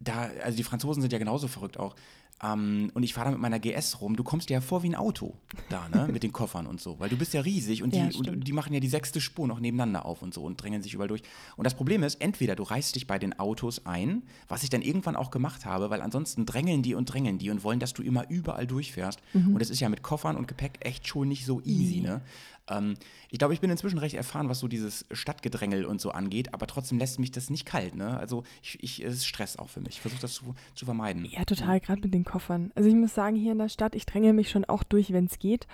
Da, 0.00 0.30
also 0.42 0.56
die 0.56 0.64
Franzosen 0.64 1.00
sind 1.00 1.12
ja 1.12 1.18
genauso 1.18 1.48
verrückt 1.48 1.78
auch. 1.78 1.96
Ähm, 2.44 2.90
und 2.94 3.02
ich 3.04 3.14
fahre 3.14 3.26
da 3.26 3.30
mit 3.30 3.40
meiner 3.40 3.58
GS 3.58 4.00
rum. 4.00 4.16
Du 4.16 4.24
kommst 4.24 4.50
dir 4.50 4.54
ja 4.54 4.60
vor 4.60 4.82
wie 4.82 4.88
ein 4.88 4.94
Auto 4.96 5.34
da, 5.70 5.88
ne? 5.88 6.08
Mit 6.12 6.22
den 6.22 6.32
Koffern 6.32 6.66
und 6.66 6.80
so. 6.80 6.98
Weil 6.98 7.08
du 7.08 7.16
bist 7.16 7.32
ja 7.32 7.40
riesig 7.40 7.82
und 7.82 7.94
die, 7.94 7.98
Ja, 7.98 8.04
und 8.06 8.14
stimmt. 8.14 8.46
die 8.46 8.52
machen 8.52 8.74
ja 8.74 8.80
die 8.80 8.88
sechste 8.88 9.20
Spur 9.20 9.46
noch 9.46 9.60
nebeneinander 9.60 10.04
auf 10.04 10.20
und 10.22 10.34
so 10.34 10.42
und 10.42 10.60
drängen 10.60 10.82
sich 10.82 10.92
überall 10.94 11.08
durch. 11.08 11.22
Und 11.56 11.64
das 11.64 11.74
Problem 11.74 12.02
ist, 12.02 12.20
entweder 12.20 12.56
du 12.56 12.64
reißt 12.64 12.94
dich 12.96 13.06
bei 13.06 13.18
den 13.18 13.38
Autos 13.38 13.86
ein, 13.86 14.22
was 14.48 14.62
ich 14.62 14.70
dann 14.70 14.82
irgendwann 14.82 15.16
auch 15.16 15.30
gemacht 15.30 15.64
habe, 15.64 15.90
weil 15.90 16.02
ansonsten 16.02 16.44
drängeln 16.44 16.82
die 16.82 16.94
und 16.94 17.06
drängeln 17.06 17.38
die 17.38 17.50
und 17.50 17.64
wollen, 17.64 17.80
dass 17.80 17.94
du 17.94 18.02
immer 18.02 18.28
überall 18.28 18.66
durchfährst. 18.66 19.20
Und 19.32 19.58
das 19.60 19.70
ist 19.70 19.80
ja 19.80 19.88
mit 19.88 20.02
Koffern 20.02 20.36
und 20.36 20.48
Gepäck 20.48 20.78
echt 20.80 21.06
schon 21.08 21.28
nicht 21.28 21.46
so 21.46 21.60
easy, 21.64 22.00
ne? 22.00 22.20
Ähm, 22.68 22.94
ich 23.30 23.38
glaube, 23.38 23.52
ich 23.54 23.60
bin 23.60 23.70
inzwischen 23.70 23.98
recht 23.98 24.14
erfahren, 24.14 24.48
was 24.48 24.58
so 24.60 24.68
dieses 24.68 25.04
Stadtgedrängel 25.10 25.84
und 25.84 26.00
so 26.00 26.10
angeht, 26.10 26.54
aber 26.54 26.66
trotzdem 26.66 26.98
lässt 26.98 27.18
mich 27.20 27.30
das 27.30 27.50
nicht 27.50 27.66
kalt, 27.66 27.94
ne? 27.94 28.16
Also 28.16 28.42
ich, 28.62 28.82
ich, 28.82 29.04
es 29.04 29.14
ist 29.16 29.26
Stress 29.26 29.56
auch 29.58 29.68
für 29.68 29.80
mich. 29.80 29.90
Ich 29.96 30.00
versuche 30.00 30.20
das 30.22 30.34
zu, 30.34 30.54
zu 30.74 30.84
vermeiden. 30.86 31.26
Ja, 31.26 31.44
total, 31.44 31.80
gerade 31.80 32.00
mit 32.00 32.14
den 32.14 32.24
Koffern. 32.24 32.72
Also 32.74 32.88
ich 32.88 32.94
muss 32.94 33.14
sagen, 33.14 33.36
hier 33.36 33.52
in 33.52 33.58
der 33.58 33.68
Stadt, 33.68 33.94
ich 33.94 34.06
dränge 34.06 34.32
mich 34.32 34.50
schon 34.50 34.64
auch 34.64 34.82
durch, 34.82 35.12
wenn 35.12 35.26
es 35.26 35.38
geht. 35.38 35.66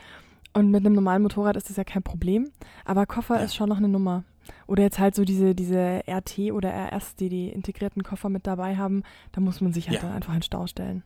Und 0.52 0.72
mit 0.72 0.84
einem 0.84 0.94
normalen 0.96 1.22
Motorrad 1.22 1.56
ist 1.56 1.70
das 1.70 1.76
ja 1.76 1.84
kein 1.84 2.02
Problem. 2.02 2.50
Aber 2.84 3.06
Koffer 3.06 3.36
Ja. 3.38 3.44
ist 3.44 3.54
schon 3.54 3.68
noch 3.68 3.76
eine 3.76 3.88
Nummer. 3.88 4.24
Oder 4.66 4.82
jetzt 4.82 4.98
halt 4.98 5.14
so 5.14 5.24
diese, 5.24 5.54
diese 5.54 6.02
RT 6.08 6.50
oder 6.50 6.72
RS, 6.72 7.14
die 7.14 7.28
die 7.28 7.50
integrierten 7.50 8.02
Koffer 8.02 8.30
mit 8.30 8.48
dabei 8.48 8.76
haben, 8.76 9.04
da 9.30 9.40
muss 9.40 9.60
man 9.60 9.72
sich 9.72 9.88
halt 9.88 10.02
Ja. 10.02 10.08
dann 10.08 10.16
einfach 10.16 10.32
in 10.32 10.38
den 10.40 10.42
Stau 10.42 10.66
stellen. 10.66 11.04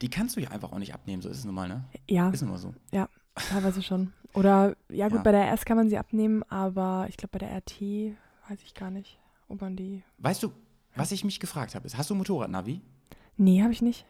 Die 0.00 0.08
kannst 0.10 0.36
du 0.36 0.40
ja 0.40 0.50
einfach 0.50 0.70
auch 0.70 0.78
nicht 0.78 0.94
abnehmen, 0.94 1.22
so 1.22 1.28
ist 1.28 1.38
es 1.38 1.44
nun 1.44 1.56
mal, 1.56 1.66
ne? 1.68 1.84
Ja, 2.08 2.30
Ist 2.30 2.42
nun 2.42 2.50
mal 2.50 2.58
so. 2.58 2.72
ja, 2.92 3.08
teilweise 3.34 3.82
schon. 3.82 4.12
Oder, 4.34 4.76
ja 4.88 5.08
gut, 5.08 5.18
Ja. 5.18 5.22
bei 5.22 5.32
der 5.32 5.52
RS 5.52 5.64
kann 5.64 5.76
man 5.76 5.88
sie 5.90 5.98
abnehmen, 5.98 6.42
aber 6.44 7.06
ich 7.08 7.16
glaube 7.16 7.32
bei 7.32 7.38
der 7.38 7.56
RT 7.58 7.80
weiß 8.48 8.62
ich 8.64 8.74
gar 8.74 8.90
nicht, 8.90 9.18
ob 9.48 9.60
man 9.60 9.76
die... 9.76 10.02
Weißt 10.18 10.42
du, 10.42 10.52
was 10.96 11.12
ich 11.12 11.24
mich 11.24 11.38
gefragt 11.40 11.74
habe, 11.74 11.86
ist, 11.86 11.96
hast 11.98 12.10
du 12.10 12.14
Motorradnavi? 12.14 12.80
Nee, 13.36 13.62
habe 13.62 13.72
ich 13.72 13.82
nicht. 13.82 14.04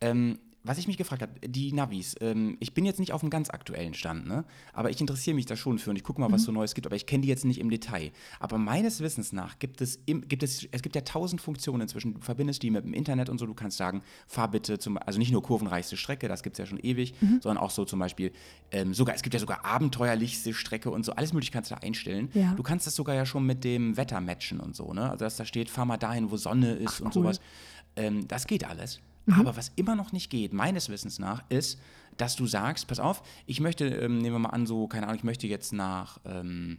Ähm, 0.00 0.38
was 0.68 0.76
ich 0.76 0.86
mich 0.86 0.98
gefragt 0.98 1.22
habe, 1.22 1.32
die 1.40 1.72
Navis, 1.72 2.14
ähm, 2.20 2.58
ich 2.60 2.74
bin 2.74 2.84
jetzt 2.84 3.00
nicht 3.00 3.12
auf 3.12 3.22
dem 3.22 3.30
ganz 3.30 3.48
aktuellen 3.48 3.94
Stand, 3.94 4.26
ne? 4.26 4.44
aber 4.74 4.90
ich 4.90 5.00
interessiere 5.00 5.34
mich 5.34 5.46
da 5.46 5.56
schon 5.56 5.78
für 5.78 5.90
und 5.90 5.96
ich 5.96 6.04
gucke 6.04 6.20
mal, 6.20 6.30
was 6.30 6.42
so 6.42 6.52
Neues 6.52 6.74
gibt, 6.74 6.86
aber 6.86 6.94
ich 6.94 7.06
kenne 7.06 7.22
die 7.22 7.28
jetzt 7.28 7.46
nicht 7.46 7.58
im 7.58 7.70
Detail. 7.70 8.10
Aber 8.38 8.58
meines 8.58 9.00
Wissens 9.00 9.32
nach 9.32 9.58
gibt 9.58 9.80
es, 9.80 9.98
im, 10.04 10.28
gibt 10.28 10.42
es, 10.42 10.68
es 10.70 10.82
gibt 10.82 10.94
ja 10.94 11.00
tausend 11.00 11.40
Funktionen 11.40 11.80
inzwischen, 11.80 12.14
du 12.14 12.20
verbindest 12.20 12.62
die 12.62 12.70
mit 12.70 12.84
dem 12.84 12.92
Internet 12.92 13.30
und 13.30 13.38
so, 13.38 13.46
du 13.46 13.54
kannst 13.54 13.78
sagen, 13.78 14.02
fahr 14.26 14.50
bitte 14.50 14.78
zum, 14.78 14.98
also 14.98 15.18
nicht 15.18 15.32
nur 15.32 15.42
kurvenreichste 15.42 15.96
Strecke, 15.96 16.28
das 16.28 16.42
gibt 16.42 16.54
es 16.54 16.58
ja 16.58 16.66
schon 16.66 16.78
ewig, 16.78 17.14
sondern 17.40 17.56
auch 17.56 17.70
so 17.70 17.86
zum 17.86 17.98
Beispiel, 17.98 18.32
ähm, 18.70 18.92
sogar, 18.92 19.14
es 19.14 19.22
gibt 19.22 19.32
ja 19.32 19.40
sogar 19.40 19.64
abenteuerlichste 19.64 20.52
Strecke 20.52 20.90
und 20.90 21.04
so, 21.04 21.12
alles 21.12 21.32
mögliche 21.32 21.52
kannst 21.52 21.70
du 21.70 21.76
da 21.76 21.80
einstellen. 21.80 22.28
Ja. 22.34 22.52
Du 22.54 22.62
kannst 22.62 22.86
das 22.86 22.94
sogar 22.94 23.14
ja 23.14 23.24
schon 23.24 23.46
mit 23.46 23.64
dem 23.64 23.96
Wetter 23.96 24.20
matchen 24.20 24.60
und 24.60 24.76
so, 24.76 24.92
ne? 24.92 25.10
Also 25.10 25.24
dass 25.24 25.36
da 25.36 25.46
steht, 25.46 25.70
fahr 25.70 25.86
mal 25.86 25.96
dahin, 25.96 26.30
wo 26.30 26.36
Sonne 26.36 26.72
ist 26.74 26.96
Ach, 26.96 27.00
und 27.00 27.06
cool. 27.06 27.22
sowas. 27.22 27.40
Ähm, 27.96 28.28
das 28.28 28.46
geht 28.46 28.64
alles. 28.68 29.00
Mhm. 29.28 29.40
Aber 29.40 29.56
was 29.56 29.70
immer 29.76 29.94
noch 29.94 30.12
nicht 30.12 30.30
geht, 30.30 30.52
meines 30.52 30.88
Wissens 30.88 31.18
nach, 31.18 31.42
ist, 31.48 31.78
dass 32.16 32.34
du 32.34 32.46
sagst, 32.46 32.86
pass 32.88 32.98
auf, 32.98 33.22
ich 33.46 33.60
möchte, 33.60 33.86
ähm, 33.86 34.18
nehmen 34.18 34.34
wir 34.34 34.40
mal 34.40 34.50
an, 34.50 34.66
so, 34.66 34.88
keine 34.88 35.06
Ahnung, 35.06 35.16
ich 35.18 35.24
möchte 35.24 35.46
jetzt 35.46 35.72
nach 35.72 36.18
ähm, 36.24 36.78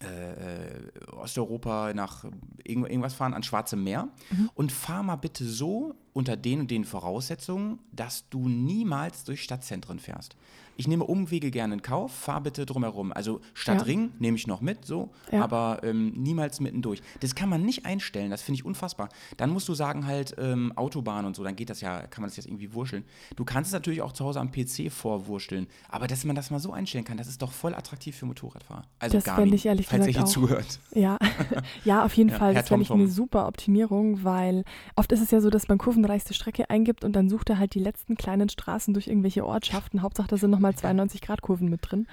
äh, 0.00 1.10
Osteuropa, 1.12 1.92
nach 1.94 2.24
irgend, 2.64 2.88
irgendwas 2.88 3.14
fahren, 3.14 3.32
ans 3.32 3.46
Schwarze 3.46 3.76
Meer 3.76 4.08
Mhm. 4.30 4.50
und 4.54 4.72
fahr 4.72 5.02
mal 5.02 5.16
bitte 5.16 5.44
so 5.44 5.94
unter 6.12 6.36
den 6.36 6.60
und 6.60 6.70
den 6.70 6.84
Voraussetzungen, 6.84 7.78
dass 7.92 8.28
du 8.30 8.48
niemals 8.48 9.24
durch 9.24 9.42
Stadtzentren 9.42 9.98
fährst. 9.98 10.36
Ich 10.78 10.86
nehme 10.88 11.04
Umwege 11.04 11.50
gerne 11.50 11.74
in 11.74 11.82
Kauf, 11.82 12.12
fahr 12.14 12.40
bitte 12.40 12.64
drumherum. 12.64 13.12
Also 13.12 13.40
Stadtring 13.52 14.12
nehme 14.20 14.36
ich 14.36 14.46
noch 14.46 14.60
mit, 14.60 14.84
so, 14.86 15.10
Ja. 15.32 15.42
aber 15.42 15.80
ähm, 15.82 16.12
niemals 16.16 16.60
mittendurch. 16.60 17.02
Das 17.20 17.34
kann 17.34 17.48
man 17.48 17.62
nicht 17.62 17.84
einstellen, 17.84 18.30
das 18.30 18.42
finde 18.42 18.60
ich 18.60 18.64
unfassbar. 18.64 19.08
Dann 19.36 19.50
musst 19.50 19.68
du 19.68 19.74
sagen 19.74 20.06
halt 20.06 20.36
ähm, 20.38 20.72
Autobahn 20.76 21.24
und 21.26 21.34
so, 21.36 21.42
dann 21.44 21.56
geht 21.56 21.68
das 21.68 21.80
ja, 21.80 22.06
kann 22.06 22.22
man 22.22 22.30
das 22.30 22.36
jetzt 22.36 22.46
irgendwie 22.46 22.72
wurscheln. 22.74 23.04
Du 23.34 23.44
kannst 23.44 23.68
es 23.68 23.72
natürlich 23.72 24.02
auch 24.02 24.12
zu 24.12 24.24
Hause 24.24 24.38
am 24.40 24.52
PC 24.52 24.90
vorwurschteln, 24.90 25.66
aber 25.88 26.06
dass 26.06 26.24
man 26.24 26.36
das 26.36 26.50
mal 26.52 26.60
so 26.60 26.72
einstellen 26.72 27.04
kann, 27.04 27.16
das 27.16 27.26
ist 27.26 27.42
doch 27.42 27.50
voll 27.50 27.74
attraktiv 27.74 28.14
für 28.16 28.26
Motorradfahrer. 28.26 28.84
Also 29.00 29.16
Das 29.16 29.24
Garmin, 29.24 29.52
ich 29.52 29.66
ehrlich 29.66 29.86
falls 29.88 30.06
ihr 30.06 30.12
hier 30.12 30.22
auch. 30.22 30.28
zuhört. 30.28 30.78
Ja, 30.94 31.18
ja, 31.84 32.04
auf 32.04 32.14
jeden 32.14 32.30
Ja, 32.30 32.38
Fall. 32.38 32.54
Herr 32.54 32.60
Das 32.62 32.68
fände 32.68 32.84
ich 32.84 32.90
eine 32.92 33.08
super 33.08 33.48
Optimierung, 33.48 34.22
weil 34.22 34.64
oft 34.94 35.10
ist 35.10 35.20
es 35.22 35.32
ja 35.32 35.40
so, 35.40 35.50
dass 35.50 35.66
man 35.66 35.78
kurvenreichste 35.78 36.34
Strecke 36.34 36.70
eingibt 36.70 37.02
und 37.04 37.14
dann 37.16 37.28
sucht 37.28 37.50
er 37.50 37.58
halt 37.58 37.74
die 37.74 37.80
letzten 37.80 38.14
kleinen 38.16 38.48
Straßen 38.48 38.94
durch 38.94 39.08
irgendwelche 39.08 39.44
Ortschaften. 39.44 40.02
Hauptsache, 40.02 40.28
da 40.28 40.36
sind 40.36 40.50
nochmal 40.50 40.67
92 40.76 41.20
Grad 41.20 41.42
Kurven 41.42 41.68
mit 41.68 41.80
drin. 41.90 42.06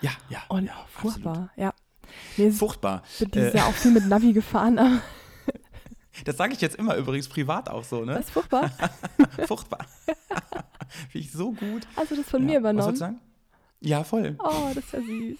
Ja, 0.00 0.10
ja. 0.28 0.40
Und 0.48 0.66
ja, 0.66 0.86
furchtbar, 0.90 1.50
ja. 1.56 1.72
Nee, 2.36 2.46
es- 2.48 2.58
Furchtbar. 2.58 3.02
bin 3.20 3.30
dieses 3.30 3.54
Äh, 3.54 3.58
Jahr 3.58 3.68
auch 3.68 3.74
viel 3.74 3.92
mit 3.92 4.06
Navi 4.06 4.32
gefahren, 4.32 4.78
aber 4.78 5.00
das 6.24 6.36
sage 6.36 6.52
ich 6.54 6.60
jetzt 6.60 6.76
immer 6.76 6.96
übrigens 6.96 7.28
privat 7.28 7.70
auch 7.70 7.84
so, 7.84 8.04
ne? 8.04 8.14
das 8.14 8.26
ist 8.26 8.30
furchtbar. 8.32 8.70
Furchtbar. 9.46 9.86
Finde 11.10 11.26
ich 11.26 11.32
so 11.32 11.52
gut. 11.52 11.86
Also 11.96 12.16
das 12.16 12.28
von 12.28 12.42
Ja, 12.42 12.46
mir 12.46 12.54
Was 12.54 12.60
übernommen. 12.60 12.82
sollst 12.84 13.00
du 13.00 13.04
sagen? 13.06 13.20
Ja, 13.84 14.04
voll. 14.04 14.36
Oh, 14.38 14.70
das 14.74 14.84
ist 14.84 14.92
ja 14.92 15.00
süß. 15.00 15.38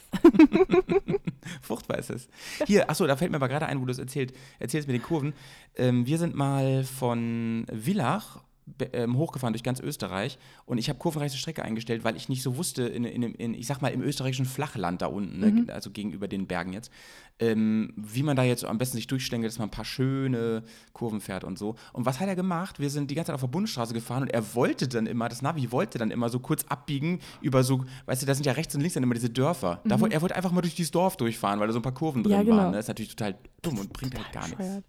Furchtbar 1.61 1.99
ist 1.99 2.11
es. 2.11 2.29
Hier, 2.67 2.89
achso, 2.91 3.07
da 3.07 3.17
fällt 3.17 3.31
mir 3.31 3.37
aber 3.37 3.49
gerade 3.49 3.67
ein, 3.67 3.81
wo 3.81 3.85
du 3.85 3.93
es 3.93 3.99
erzählt, 3.99 4.35
erzählst 4.59 4.89
mit 4.89 4.95
den 4.97 5.03
Kurven. 5.03 5.33
Ähm, 5.77 6.07
wir 6.07 6.19
sind 6.19 6.35
mal 6.35 6.85
von 6.85 7.67
Villach 7.71 8.41
hochgefahren 8.94 9.53
durch 9.53 9.62
ganz 9.62 9.81
Österreich 9.81 10.38
und 10.66 10.79
ich 10.79 10.88
habe 10.88 10.98
kurvenreiche 10.98 11.37
Strecke 11.37 11.62
eingestellt, 11.64 12.05
weil 12.05 12.16
ich 12.16 12.29
nicht 12.29 12.42
so 12.42 12.57
wusste, 12.57 12.85
in, 12.85 13.05
in, 13.05 13.22
in, 13.22 13.55
ich 13.55 13.66
sag 13.66 13.83
mal, 13.83 13.88
im 13.88 14.03
österreichischen 14.03 14.46
Flachland 14.46 15.03
da 15.03 15.07
unten, 15.07 15.40
ne, 15.40 15.72
also 15.72 15.90
gegenüber 15.90 16.29
den 16.29 16.46
Bergen 16.46 16.72
jetzt, 16.72 16.90
ähm, 17.38 17.92
wie 17.96 18.22
man 18.22 18.37
da 18.37 18.44
jetzt 18.44 18.64
am 18.64 18.79
besten 18.79 18.96
sich 18.96 19.07
durchschlängelt, 19.09 19.51
dass 19.51 19.59
man 19.59 19.68
ein 19.68 19.72
paar 19.72 19.85
schöne 19.85 20.62
Kurven 20.92 21.20
fährt 21.20 21.42
und 21.44 21.59
so. 21.59 21.75
Und 21.92 22.07
was 22.07 22.20
hat 22.20 22.29
er 22.29 22.37
gemacht? 22.37 22.79
Wir 22.79 22.88
sind 22.90 23.11
die 23.11 23.14
ganze 23.16 23.29
Zeit 23.29 23.35
auf 23.35 23.40
der 23.40 23.48
Bundesstraße 23.48 23.94
gefahren 23.94 24.22
und 24.22 24.29
er 24.31 24.55
wollte 24.55 24.87
dann 24.87 25.07
immer, 25.07 25.29
das 25.29 25.42
Navi 25.42 25.72
wollte 25.72 25.98
dann 25.98 26.11
immer 26.11 26.29
so 26.29 26.38
kurz 26.38 26.64
abbiegen 26.68 27.18
über 27.40 27.64
so, 27.64 27.85
weißt 28.07 28.22
du, 28.22 28.27
da 28.27 28.35
sind 28.35 28.46
ja 28.46 28.53
rechts 28.53 28.75
und 28.75 28.81
links 28.81 28.94
dann 28.94 29.03
immer 29.03 29.14
diese 29.14 29.31
Dörfer. 29.31 29.81
Da 29.85 29.98
wollte, 29.98 30.14
er 30.14 30.22
wollte 30.22 30.37
einfach 30.37 30.53
mal 30.53 30.61
durch 30.62 30.75
dieses 30.77 30.92
Dorf 30.92 31.16
durchfahren, 31.16 31.59
weil 31.59 31.66
da 31.66 31.72
so 31.72 31.81
ein 31.81 31.83
paar 31.83 31.94
Kurven 31.94 32.22
drin 32.22 32.33
Ja, 32.33 32.42
genau. 32.42 32.57
waren. 32.59 32.70
Ne? 32.70 32.77
Das 32.77 32.85
ist 32.85 32.88
natürlich 32.88 33.16
total 33.16 33.37
dumm 33.61 33.79
und 33.79 33.92
bringt 33.92 34.14
halt 34.14 34.33
gar 34.33 34.46
nichts. 34.46 34.83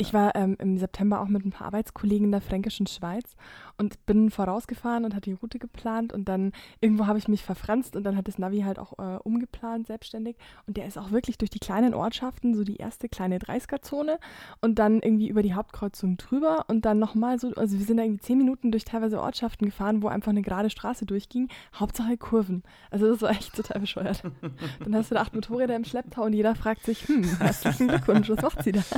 Ich 0.00 0.14
war 0.14 0.36
ähm, 0.36 0.56
im 0.60 0.78
September 0.78 1.20
auch 1.20 1.26
mit 1.26 1.44
ein 1.44 1.50
paar 1.50 1.66
Arbeitskollegen 1.66 2.26
in 2.26 2.30
der 2.30 2.40
fränkischen 2.40 2.86
Schweiz 2.86 3.34
und 3.78 4.06
bin 4.06 4.30
vorausgefahren 4.30 5.04
und 5.04 5.12
hatte 5.12 5.30
die 5.30 5.36
Route 5.36 5.58
geplant 5.58 6.12
und 6.12 6.28
dann 6.28 6.52
irgendwo 6.80 7.08
habe 7.08 7.18
ich 7.18 7.26
mich 7.26 7.42
verfranst 7.42 7.96
und 7.96 8.04
dann 8.04 8.16
hat 8.16 8.28
das 8.28 8.38
Navi 8.38 8.60
halt 8.60 8.78
auch 8.78 8.96
äh, 9.00 9.18
umgeplant, 9.24 9.88
selbstständig. 9.88 10.36
Und 10.68 10.76
der 10.76 10.86
ist 10.86 10.98
auch 10.98 11.10
wirklich 11.10 11.36
durch 11.36 11.50
die 11.50 11.58
kleinen 11.58 11.94
Ortschaften, 11.94 12.54
so 12.54 12.62
die 12.62 12.76
erste 12.76 13.08
kleine 13.08 13.38
30er-Zone 13.38 14.20
und 14.60 14.78
dann 14.78 15.00
irgendwie 15.00 15.28
über 15.28 15.42
die 15.42 15.54
Hauptkreuzung 15.54 16.16
drüber 16.16 16.66
und 16.68 16.84
dann 16.84 17.00
nochmal 17.00 17.40
so, 17.40 17.52
also 17.54 17.76
wir 17.76 17.84
sind 17.84 17.96
da 17.96 18.04
irgendwie 18.04 18.20
zehn 18.20 18.38
Minuten 18.38 18.70
durch 18.70 18.84
teilweise 18.84 19.20
Ortschaften 19.20 19.66
gefahren, 19.66 20.04
wo 20.04 20.06
einfach 20.06 20.30
eine 20.30 20.42
gerade 20.42 20.70
Straße 20.70 21.06
durchging. 21.06 21.48
Hauptsache 21.74 22.16
Kurven. 22.16 22.62
Also 22.92 23.08
das 23.08 23.20
war 23.20 23.30
echt 23.30 23.52
total 23.56 23.80
bescheuert. 23.80 24.22
Dann 24.78 24.94
hast 24.94 25.10
du 25.10 25.16
da 25.16 25.22
acht 25.22 25.34
Motorräder 25.34 25.74
im 25.74 25.84
Schlepptau 25.84 26.22
und 26.22 26.34
jeder 26.34 26.54
fragt 26.54 26.84
sich, 26.84 27.08
hm, 27.08 27.24
herzlichen 27.40 27.88
Glückwunsch, 27.88 28.28
was 28.28 28.42
macht 28.42 28.62
sie 28.62 28.70
da? 28.70 28.82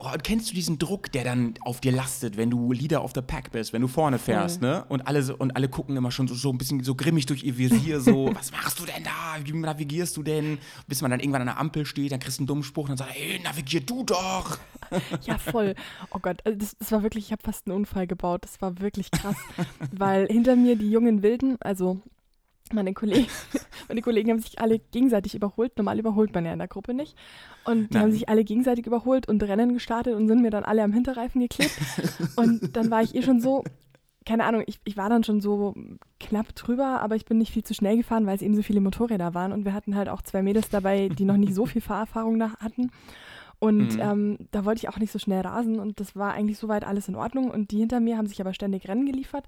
Oh, 0.00 0.12
und 0.12 0.22
kennst 0.22 0.48
du 0.48 0.54
diesen 0.54 0.78
Druck, 0.78 1.10
der 1.10 1.24
dann 1.24 1.54
auf 1.60 1.80
dir 1.80 1.90
lastet, 1.90 2.36
wenn 2.36 2.50
du 2.50 2.70
Leader 2.70 3.02
of 3.02 3.10
the 3.16 3.20
Pack 3.20 3.50
bist, 3.50 3.72
wenn 3.72 3.82
du 3.82 3.88
vorne 3.88 4.20
fährst, 4.20 4.60
ne? 4.60 4.84
Und 4.88 5.08
alle, 5.08 5.36
und 5.36 5.56
alle 5.56 5.68
gucken 5.68 5.96
immer 5.96 6.12
schon 6.12 6.28
so, 6.28 6.36
so 6.36 6.50
ein 6.50 6.58
bisschen 6.58 6.84
so 6.84 6.94
grimmig 6.94 7.26
durch 7.26 7.42
ihr 7.42 7.58
Visier, 7.58 8.00
so, 8.00 8.30
was 8.34 8.52
machst 8.52 8.78
du 8.78 8.84
denn 8.84 9.02
da? 9.02 9.36
Wie 9.42 9.52
navigierst 9.52 10.16
du 10.16 10.22
denn? 10.22 10.58
Bis 10.86 11.02
man 11.02 11.10
dann 11.10 11.18
irgendwann 11.18 11.40
an 11.40 11.48
der 11.48 11.58
Ampel 11.58 11.84
steht, 11.84 12.12
dann 12.12 12.20
kriegst 12.20 12.38
du 12.38 12.42
einen 12.42 12.46
dummen 12.46 12.62
Spruch 12.62 12.84
und 12.84 12.90
dann 12.90 12.98
sagt, 12.98 13.10
hey, 13.14 13.40
navigier 13.42 13.80
du 13.80 14.04
doch! 14.04 14.58
Ja, 15.24 15.36
voll. 15.36 15.74
Oh 16.12 16.18
Gott, 16.18 16.40
also 16.46 16.58
das, 16.58 16.74
das 16.78 16.92
war 16.92 17.02
wirklich, 17.02 17.26
ich 17.26 17.32
habe 17.32 17.42
fast 17.42 17.66
einen 17.66 17.76
Unfall 17.76 18.06
gebaut. 18.06 18.44
Das 18.44 18.62
war 18.62 18.80
wirklich 18.80 19.10
krass, 19.10 19.36
weil 19.92 20.26
hinter 20.28 20.56
mir 20.56 20.76
die 20.76 20.90
jungen 20.90 21.22
Wilden, 21.22 21.58
also 21.60 22.00
meine 22.72 22.94
Kollegen, 22.94 23.26
meine 23.88 24.02
Kollegen 24.02 24.30
haben 24.30 24.38
sich 24.40 24.60
alle 24.60 24.78
gegenseitig 24.78 25.34
überholt. 25.34 25.76
Normal 25.76 25.98
überholt 25.98 26.34
man 26.34 26.44
ja 26.44 26.52
in 26.52 26.58
der 26.58 26.68
Gruppe 26.68 26.94
nicht. 26.94 27.16
Und 27.64 27.88
die 27.90 27.94
Nein. 27.94 28.02
haben 28.04 28.12
sich 28.12 28.28
alle 28.28 28.44
gegenseitig 28.44 28.86
überholt 28.86 29.28
und 29.28 29.42
Rennen 29.42 29.72
gestartet 29.74 30.14
und 30.14 30.28
sind 30.28 30.42
mir 30.42 30.50
dann 30.50 30.64
alle 30.64 30.82
am 30.82 30.92
Hinterreifen 30.92 31.40
geklebt. 31.40 31.72
und 32.36 32.60
dann 32.76 32.90
war 32.90 33.02
ich 33.02 33.14
eh 33.14 33.22
schon 33.22 33.40
so, 33.40 33.64
keine 34.26 34.44
Ahnung, 34.44 34.62
ich, 34.66 34.78
ich 34.84 34.96
war 34.96 35.08
dann 35.08 35.24
schon 35.24 35.40
so 35.40 35.74
knapp 36.20 36.54
drüber, 36.54 37.00
aber 37.00 37.16
ich 37.16 37.24
bin 37.24 37.38
nicht 37.38 37.52
viel 37.52 37.64
zu 37.64 37.74
schnell 37.74 37.96
gefahren, 37.96 38.26
weil 38.26 38.36
es 38.36 38.42
eben 38.42 38.54
so 38.56 38.62
viele 38.62 38.80
Motorräder 38.80 39.32
waren. 39.34 39.52
Und 39.52 39.64
wir 39.64 39.72
hatten 39.74 39.94
halt 39.96 40.08
auch 40.08 40.22
zwei 40.22 40.42
Mädels 40.42 40.68
dabei, 40.68 41.08
die 41.08 41.24
noch 41.24 41.36
nicht 41.36 41.54
so 41.54 41.64
viel 41.66 41.80
Fahrerfahrung 41.80 42.42
hatten. 42.42 42.90
Und 43.60 43.94
Mhm. 43.96 44.00
ähm, 44.00 44.38
da 44.52 44.64
wollte 44.64 44.78
ich 44.80 44.88
auch 44.88 44.98
nicht 44.98 45.10
so 45.10 45.18
schnell 45.18 45.40
rasen 45.40 45.80
und 45.80 45.98
das 45.98 46.14
war 46.14 46.32
eigentlich 46.32 46.58
soweit 46.58 46.84
alles 46.84 47.08
in 47.08 47.16
Ordnung. 47.16 47.50
Und 47.50 47.72
die 47.72 47.78
hinter 47.78 47.98
mir 48.00 48.16
haben 48.16 48.26
sich 48.28 48.40
aber 48.40 48.54
ständig 48.54 48.86
Rennen 48.86 49.04
geliefert. 49.06 49.44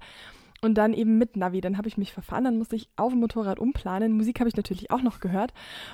Und 0.63 0.75
dann 0.75 0.93
eben 0.93 1.17
mit 1.17 1.37
Navi, 1.37 1.59
dann 1.59 1.77
habe 1.77 1.87
ich 1.87 1.97
mich 1.97 2.13
verfahren, 2.13 2.43
dann 2.43 2.59
musste 2.59 2.75
ich 2.75 2.89
auf 2.95 3.11
dem 3.11 3.19
Motorrad 3.19 3.57
umplanen. 3.57 4.11
Musik 4.11 4.39
habe 4.39 4.47
ich 4.47 4.55
natürlich 4.55 4.91
auch 4.91 5.01
noch 5.01 5.19
gehört. 5.19 5.53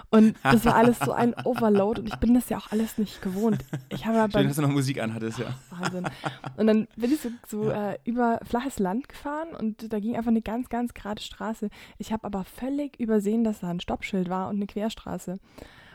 Und 0.09 0.35
das 0.43 0.65
war 0.65 0.75
alles 0.75 0.99
so 0.99 1.13
ein 1.13 1.33
Overload 1.45 2.01
und 2.01 2.07
ich 2.07 2.15
bin 2.17 2.33
das 2.33 2.49
ja 2.49 2.57
auch 2.57 2.71
alles 2.71 2.97
nicht 2.97 3.21
gewohnt. 3.21 3.63
Ich 3.89 4.05
habe 4.05 4.19
aber 4.19 4.39
Schön, 4.39 4.47
dass 4.47 4.57
du 4.57 4.63
noch 4.63 4.69
Musik 4.69 5.01
anhattest, 5.01 5.39
ja. 5.39 5.55
Wahnsinn. 5.69 6.09
Und 6.57 6.67
dann 6.67 6.87
bin 6.97 7.13
ich 7.13 7.21
so, 7.21 7.29
so 7.47 7.69
äh, 7.69 7.97
über 8.03 8.39
flaches 8.43 8.79
Land 8.79 9.07
gefahren 9.07 9.55
und 9.57 9.91
da 9.93 9.99
ging 9.99 10.17
einfach 10.17 10.31
eine 10.31 10.41
ganz, 10.41 10.67
ganz 10.67 10.93
gerade 10.93 11.21
Straße. 11.21 11.69
Ich 11.97 12.11
habe 12.11 12.25
aber 12.25 12.43
völlig 12.43 12.99
übersehen, 12.99 13.45
dass 13.45 13.61
da 13.61 13.69
ein 13.69 13.79
Stoppschild 13.79 14.29
war 14.29 14.49
und 14.49 14.57
eine 14.57 14.67
Querstraße. 14.67 15.39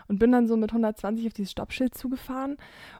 Und 0.08 0.18
bin 0.18 0.32
dann 0.32 0.46
so 0.46 0.56
mit 0.56 0.70
120 0.70 1.26
auf 1.26 1.32
dieses 1.32 1.52
Stoppschild 1.52 1.94
zugefahren 1.94 2.56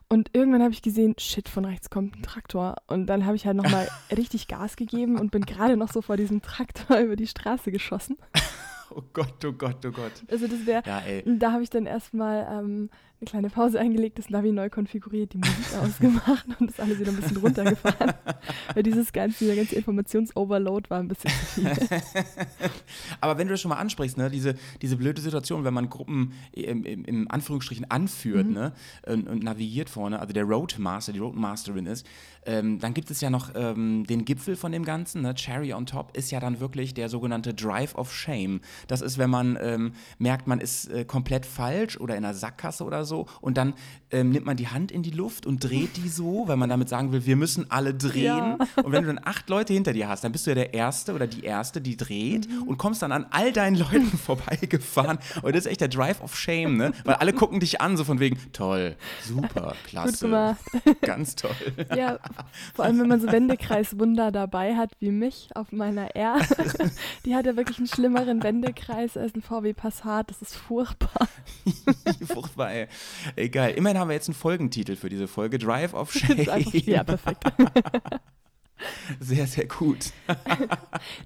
und 0.09 0.29
irgendwann 0.33 0.61
habe 0.61 0.73
ich 0.73 0.81
gesehen, 0.81 1.15
shit, 1.17 1.49
von 1.49 1.65
rechts 1.65 1.89
kommt 1.89 2.15
ein 2.17 2.23
Traktor 2.23 2.75
und 2.87 3.07
dann 3.07 3.25
habe 3.25 3.35
ich 3.35 3.45
halt 3.45 3.57
nochmal 3.57 3.87
richtig 4.15 4.47
Gas 4.47 4.75
gegeben 4.75 5.19
und 5.19 5.31
bin 5.31 5.45
gerade 5.45 5.77
noch 5.77 5.91
so 5.91 6.01
vor 6.01 6.17
diesem 6.17 6.41
Traktor 6.41 6.97
über 6.99 7.15
die 7.15 7.27
Straße 7.27 7.71
geschossen. 7.71 8.17
Oh 8.95 9.01
Gott, 9.11 9.43
oh 9.43 9.53
Gott, 9.53 9.83
oh 9.87 9.91
Gott. 9.91 10.11
Also 10.29 10.47
das 10.47 10.67
wäre, 10.67 10.83
Ja, 10.85 11.01
da 11.25 11.51
habe 11.51 11.63
ich 11.63 11.71
dann 11.71 11.87
erstmal 11.87 12.47
ähm, 12.51 12.91
eine 13.23 13.29
kleine 13.29 13.49
Pause 13.49 13.79
eingelegt, 13.79 14.19
das 14.19 14.29
Navi 14.29 14.51
neu 14.51 14.69
konfiguriert, 14.69 15.33
die 15.33 15.37
Musik 15.37 15.65
ausgemacht 15.81 16.45
und 16.59 16.69
das 16.69 16.79
alles 16.79 16.99
wieder 16.99 17.11
ein 17.11 17.15
bisschen 17.15 17.37
runtergefahren. 17.37 18.13
Weil 18.73 18.83
dieses 18.83 19.13
ganze, 19.13 19.39
dieser 19.39 19.55
ganze 19.55 19.75
Informationsoverload 19.75 20.89
war 20.89 20.99
ein 20.99 21.07
bisschen 21.07 21.29
zu 21.31 21.61
viel. 21.61 21.71
Aber 23.21 23.37
wenn 23.37 23.47
du 23.47 23.53
das 23.53 23.61
schon 23.61 23.69
mal 23.69 23.77
ansprichst, 23.77 24.17
ne, 24.17 24.29
diese, 24.29 24.55
diese 24.81 24.97
blöde 24.97 25.21
Situation, 25.21 25.63
wenn 25.63 25.73
man 25.73 25.89
Gruppen 25.89 26.33
im, 26.51 26.83
im, 26.83 27.05
im 27.05 27.31
Anführungsstrichen 27.31 27.89
anführt 27.89 28.47
Mhm. 28.47 28.53
ne, 28.53 28.73
und, 29.05 29.27
und 29.27 29.43
navigiert 29.43 29.89
vorne, 29.89 30.19
also 30.19 30.33
der 30.33 30.43
Roadmaster, 30.43 31.13
die 31.13 31.19
Roadmasterin 31.19 31.85
ist, 31.85 32.05
ähm, 32.45 32.79
dann 32.79 32.93
gibt 32.93 33.09
es 33.11 33.21
ja 33.21 33.29
noch 33.29 33.51
ähm, 33.55 34.05
den 34.07 34.25
Gipfel 34.25 34.55
von 34.55 34.71
dem 34.71 34.83
Ganzen, 34.85 35.21
ne, 35.21 35.33
Cherry 35.35 35.73
on 35.73 35.85
top, 35.85 36.15
ist 36.17 36.31
ja 36.31 36.39
dann 36.39 36.59
wirklich 36.59 36.93
der 36.93 37.09
sogenannte 37.09 37.53
Drive 37.53 37.95
of 37.95 38.13
Shame. 38.13 38.61
Das 38.87 39.01
ist, 39.01 39.17
wenn 39.17 39.29
man 39.29 39.57
ähm, 39.61 39.93
merkt, 40.17 40.47
man 40.47 40.59
ist 40.59 40.89
äh, 40.91 41.05
komplett 41.05 41.45
falsch 41.45 41.97
oder 41.99 42.15
in 42.15 42.23
einer 42.25 42.33
Sackgasse 42.33 42.83
oder 42.83 43.05
so 43.05 43.27
und 43.41 43.57
dann 43.57 43.73
ähm, 44.11 44.29
nimmt 44.31 44.45
man 44.45 44.57
die 44.57 44.67
Hand 44.67 44.91
in 44.91 45.03
die 45.03 45.11
Luft 45.11 45.45
und 45.45 45.63
dreht 45.63 45.97
die 45.97 46.09
so, 46.09 46.47
weil 46.47 46.57
man 46.57 46.69
damit 46.69 46.89
sagen 46.89 47.11
will, 47.11 47.25
wir 47.25 47.35
müssen 47.35 47.69
alle 47.71 47.93
drehen. 47.93 48.23
Ja. 48.25 48.57
Und 48.83 48.91
wenn 48.91 49.03
du 49.03 49.13
dann 49.13 49.21
acht 49.23 49.49
Leute 49.49 49.73
hinter 49.73 49.93
dir 49.93 50.07
hast, 50.07 50.23
dann 50.23 50.31
bist 50.31 50.45
du 50.45 50.51
ja 50.51 50.55
der 50.55 50.73
Erste 50.73 51.13
oder 51.13 51.27
die 51.27 51.43
Erste, 51.43 51.81
die 51.81 51.97
dreht 51.97 52.33
Mhm. 52.49 52.63
und 52.63 52.77
kommst 52.77 53.01
dann 53.01 53.11
an 53.11 53.25
all 53.31 53.51
deinen 53.51 53.75
Leuten 53.75 54.17
vorbeigefahren. 54.17 55.19
Und 55.41 55.55
das 55.55 55.65
ist 55.65 55.71
echt 55.71 55.81
der 55.81 55.87
Drive 55.87 56.21
of 56.21 56.35
Shame, 56.37 56.77
ne? 56.77 56.91
Weil 57.05 57.15
alle 57.15 57.33
gucken 57.33 57.59
dich 57.59 57.79
an, 57.81 57.95
so 57.97 58.03
von 58.03 58.19
wegen, 58.19 58.37
toll, 58.53 58.95
super, 59.25 59.75
klasse. 59.87 60.55
Ganz 61.01 61.35
toll. 61.35 61.51
Ja, 61.95 62.19
vor 62.73 62.85
allem 62.85 62.99
wenn 62.99 63.07
man 63.07 63.21
so 63.21 63.31
Wendekreiswunder 63.31 64.31
dabei 64.31 64.75
hat 64.75 64.91
wie 64.99 65.11
mich 65.11 65.49
auf 65.55 65.71
meiner 65.71 66.15
R. 66.15 66.37
Die 67.25 67.35
hat 67.35 67.45
ja 67.45 67.55
wirklich 67.55 67.77
einen 67.77 67.87
schlimmeren 67.87 68.43
Wendekreis 68.43 69.17
als 69.17 69.33
ein 69.35 69.41
VW 69.41 69.73
Passat. 69.73 70.29
Das 70.29 70.41
ist 70.41 70.55
furchtbar. 70.55 71.27
Furchtbar, 72.27 72.71
ey. 72.71 72.87
Egal. 73.35 73.71
Immerhin 73.71 73.99
haben 73.99 74.07
wir 74.09 74.15
jetzt 74.15 74.27
einen 74.29 74.35
Folgentitel 74.35 74.95
für 74.95 75.09
diese 75.09 75.27
Folge: 75.27 75.57
Drive 75.59 75.93
of 75.93 76.15
ist 76.29 76.49
einfach, 76.49 76.71
Shame. 76.71 76.81
ja, 76.85 77.03
perfekt. 77.03 77.43
Sehr, 79.19 79.47
sehr 79.47 79.65
gut. 79.67 80.11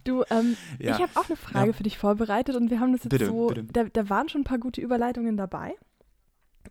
Du, 0.03 0.23
ähm, 0.29 0.55
Ja. 0.79 0.95
ich 0.95 1.01
habe 1.01 1.11
auch 1.15 1.25
eine 1.27 1.35
Frage 1.35 1.67
Ja. 1.67 1.73
für 1.73 1.83
dich 1.83 1.97
vorbereitet 1.97 2.55
und 2.55 2.69
wir 2.69 2.79
haben 2.79 2.91
das 2.91 3.03
jetzt 3.03 3.09
Bitte, 3.11 3.27
so, 3.27 3.47
bitte. 3.47 3.63
Da, 3.63 3.83
da 3.85 4.09
waren 4.09 4.29
schon 4.29 4.41
ein 4.41 4.43
paar 4.43 4.59
gute 4.59 4.81
Überleitungen 4.81 5.37
dabei. 5.37 5.73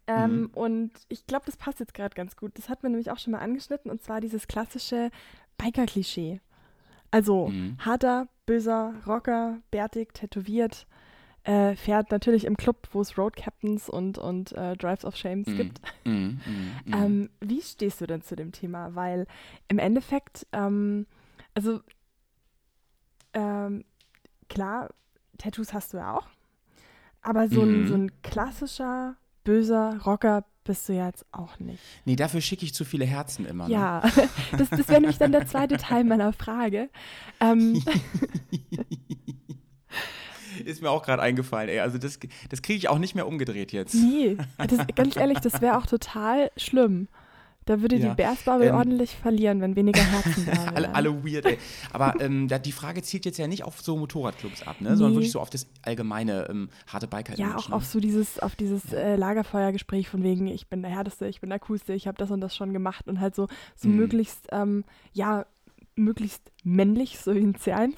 Ähm, 0.07 0.43
Mhm. 0.43 0.47
Und 0.55 0.91
ich 1.09 1.27
glaube, 1.27 1.47
das 1.47 1.57
passt 1.57 1.81
jetzt 1.81 1.95
gerade 1.95 2.15
ganz 2.15 2.37
gut. 2.37 2.53
Das 2.59 2.69
hat 2.69 2.83
man 2.83 2.93
nämlich 2.93 3.11
auch 3.11 3.19
schon 3.19 3.33
mal 3.33 3.41
angeschnitten 3.41 3.91
und 3.91 4.03
zwar 4.03 4.21
dieses 4.21 4.47
klassische 4.49 5.11
Biker-Klischee. 5.59 6.41
Also 7.11 7.49
Mhm. 7.49 7.77
harter, 7.79 8.29
böser 8.47 8.95
Rocker, 9.07 9.59
bärtig, 9.71 10.13
tätowiert, 10.15 10.87
äh, 11.45 11.77
fährt 11.77 12.11
natürlich 12.11 12.45
im 12.45 12.57
Club, 12.57 12.89
wo 12.93 13.01
es 13.01 13.17
Road 13.17 13.37
Captains 13.37 13.89
und, 13.89 14.19
und 14.19 14.53
äh, 14.53 14.77
Drives 14.77 15.05
of 15.05 15.17
Shames 15.17 15.47
Mhm. 15.49 15.57
gibt. 15.57 15.81
Mhm, 16.05 16.13
mhm, 16.13 16.41
mhm. 16.85 16.93
Ähm, 16.93 17.31
wie 17.41 17.63
stehst 17.63 18.01
du 18.01 18.07
denn 18.07 18.23
zu 18.23 18.37
dem 18.37 18.53
Thema? 18.53 18.95
Weil 18.95 19.27
im 19.69 19.79
Endeffekt, 19.79 20.47
ähm, 20.53 21.07
also 21.55 21.81
ähm, 23.33 23.85
klar, 24.49 24.91
Tattoos 25.39 25.73
hast 25.73 25.93
du 25.93 25.99
ja 25.99 26.17
auch, 26.17 26.29
aber 27.23 27.49
so, 27.49 27.63
ein, 27.63 27.83
Mhm. 27.83 27.87
so 27.87 27.95
ein 27.95 28.23
klassischer, 28.23 29.17
böser 29.47 29.99
Rocker 30.05 30.45
bist 30.65 30.89
du 30.89 30.93
ja 30.93 31.07
jetzt 31.07 31.25
auch 31.33 31.59
nicht. 31.61 31.79
Nee, 32.05 32.17
dafür 32.17 32.41
schicke 32.43 32.65
ich 32.65 32.75
zu 32.75 32.85
viele 32.85 33.07
Herzen 33.07 33.47
immer. 33.47 33.69
Ne? 33.69 33.75
Ja, 33.75 34.03
das, 34.59 34.69
das 34.69 34.89
wäre 34.89 35.01
nämlich 35.01 35.19
dann 35.19 35.33
der 35.33 35.47
zweite 35.47 35.77
Teil 35.79 36.05
meiner 36.05 36.33
Frage. 36.33 36.91
Ähm, 37.41 37.83
Ist 40.65 40.83
mir 40.83 40.91
auch 40.91 41.05
gerade 41.05 41.23
eingefallen, 41.23 41.69
ey. 41.69 41.81
Also 41.81 41.99
das, 41.99 42.19
das 42.49 42.63
kriege 42.63 42.79
ich 42.79 42.89
auch 42.89 42.99
nicht 42.99 43.15
mehr 43.15 43.27
umgedreht 43.27 43.73
jetzt. 43.73 43.95
nee, 43.95 44.37
das, 44.59 44.87
ganz 44.95 45.17
ehrlich, 45.17 45.39
das 45.39 45.61
wäre 45.61 45.77
auch 45.79 45.87
total 45.87 46.51
schlimm. 46.57 47.09
Da 47.67 47.81
würde 47.83 47.97
Ja, 47.97 48.09
die 48.11 48.15
Bearsbubble 48.15 48.69
ähm, 48.69 48.75
ordentlich 48.77 49.17
verlieren, 49.17 49.61
wenn 49.61 49.75
weniger 49.77 50.03
Herzen 50.03 50.47
da 50.47 50.53
alle, 50.75 50.95
alle 50.95 51.25
weird, 51.25 51.45
ey. 51.47 51.59
Aber 51.93 52.21
ähm, 52.21 52.49
die 52.65 52.73
Frage 52.73 53.03
zielt 53.03 53.25
jetzt 53.27 53.39
ja 53.39 53.49
nicht 53.49 53.65
auf 53.65 53.81
so 53.81 53.97
Motorradclubs 53.97 54.63
ab, 54.63 54.81
ne? 54.81 54.91
sondern 54.97 55.11
Nee. 55.11 55.17
wirklich 55.17 55.33
so 55.33 55.41
auf 55.41 55.51
das 55.51 55.67
allgemeine 55.83 56.47
ähm, 56.49 56.71
harte 56.87 57.09
biker 57.09 57.37
Ja, 57.37 57.57
auch 57.57 57.71
auf 57.73 57.85
so 57.85 57.99
dieses, 58.01 58.39
auf 58.39 58.55
dieses 58.57 58.93
äh, 58.93 59.17
Lagerfeuergespräch 59.17 60.09
von 60.09 60.23
wegen, 60.23 60.47
ich 60.47 60.69
bin 60.69 60.83
der 60.83 60.91
Härteste, 60.93 61.27
ich 61.27 61.41
bin 61.41 61.51
der 61.51 61.59
Coolste, 61.59 61.93
ich 61.93 62.07
habe 62.07 62.17
das 62.19 62.31
und 62.31 62.41
das 62.41 62.55
schon 62.55 62.73
gemacht 62.73 63.09
und 63.09 63.21
halt 63.21 63.35
so, 63.35 63.49
so 63.75 63.89
Mhm. 63.89 63.97
möglichst, 63.97 64.47
ähm, 64.53 64.85
ja, 65.13 65.45
möglichst 65.97 66.53
männlich, 66.63 67.19
so 67.19 67.35
wie 67.35 67.41
ein 67.41 67.57
C1. 67.57 67.95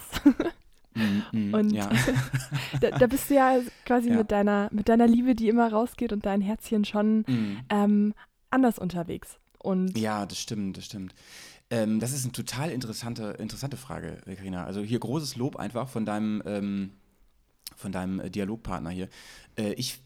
Mm, 0.94 1.22
mm, 1.50 1.54
Und 1.54 1.70
ja. 1.72 1.90
da, 2.80 2.90
da 2.92 3.06
bist 3.06 3.28
du 3.28 3.34
ja 3.34 3.58
quasi 3.84 4.08
Ja. 4.08 4.16
mit 4.16 4.30
deiner, 4.32 4.68
mit 4.72 4.88
deiner 4.88 5.06
Liebe, 5.06 5.34
die 5.34 5.48
immer 5.48 5.70
rausgeht 5.70 6.12
und 6.12 6.24
dein 6.24 6.40
Herzchen 6.40 6.84
schon 6.86 7.18
Mm. 7.20 7.58
ähm, 7.68 8.14
anders 8.50 8.78
unterwegs. 8.78 9.38
Und 9.68 9.98
Ja, 9.98 10.24
das 10.24 10.40
stimmt, 10.40 10.78
das 10.78 10.86
stimmt. 10.86 11.14
Ähm, 11.68 12.00
das 12.00 12.12
ist 12.12 12.24
eine 12.24 12.32
total 12.32 12.70
interessante, 12.70 13.36
interessante 13.38 13.76
Frage, 13.76 14.16
Karina. 14.24 14.64
Also 14.64 14.80
hier 14.80 14.98
großes 14.98 15.36
Lob 15.36 15.56
einfach 15.56 15.90
von 15.90 16.06
deinem, 16.06 16.42
ähm, 16.46 16.92
von 17.76 17.92
deinem 17.92 18.18
äh, 18.18 18.30
Dialogpartner 18.30 18.88
hier. 18.88 19.10
Äh, 19.58 19.74
ich, 19.74 20.00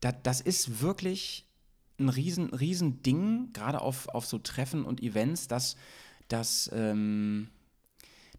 da, 0.00 0.10
das 0.10 0.40
ist 0.40 0.82
wirklich 0.82 1.46
ein 2.00 2.08
riesen, 2.08 2.52
riesen 2.52 3.00
Ding, 3.04 3.52
gerade 3.52 3.80
auf, 3.80 4.08
auf 4.08 4.26
so 4.26 4.38
Treffen 4.38 4.84
und 4.84 5.00
Events, 5.00 5.46
dass, 5.46 5.76
dass 6.26 6.68
ähm, 6.74 7.50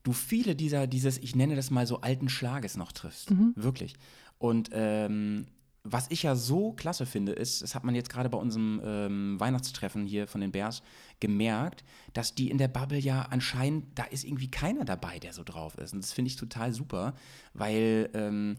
du 0.03 0.11
viele 0.11 0.57
dieser, 0.57 0.87
dieses, 0.87 1.19
ich 1.19 1.37
nenne 1.37 1.55
das 1.55 1.71
mal 1.71 1.87
so 1.87 2.01
alten 2.01 2.27
Schlages 2.27 2.75
noch 2.75 2.91
triffst. 2.91 3.31
Wirklich. 3.55 3.93
Und 4.39 4.71
ähm, 4.73 5.47
was 5.83 6.07
ich 6.09 6.23
ja 6.23 6.35
so 6.35 6.73
klasse 6.73 7.05
finde, 7.05 7.31
ist, 7.31 7.61
das 7.61 7.73
hat 7.73 7.83
man 7.83 7.95
jetzt 7.95 8.09
gerade 8.09 8.29
bei 8.29 8.37
unserem 8.37 8.81
ähm, 8.83 9.39
Weihnachtstreffen 9.39 10.05
hier 10.05 10.27
von 10.27 10.41
den 10.41 10.51
Bears 10.51 10.81
gemerkt, 11.19 11.83
dass 12.13 12.35
die 12.35 12.49
in 12.49 12.57
der 12.57 12.67
Bubble 12.67 12.99
ja 12.99 13.23
anscheinend, 13.23 13.85
da 13.97 14.03
ist 14.03 14.25
irgendwie 14.25 14.51
keiner 14.51 14.85
dabei, 14.85 15.19
der 15.19 15.33
so 15.33 15.43
drauf 15.43 15.77
ist. 15.77 15.93
Und 15.93 16.03
das 16.03 16.11
finde 16.11 16.29
ich 16.29 16.35
total 16.35 16.73
super, 16.73 17.13
weil 17.53 18.09
ähm, 18.13 18.57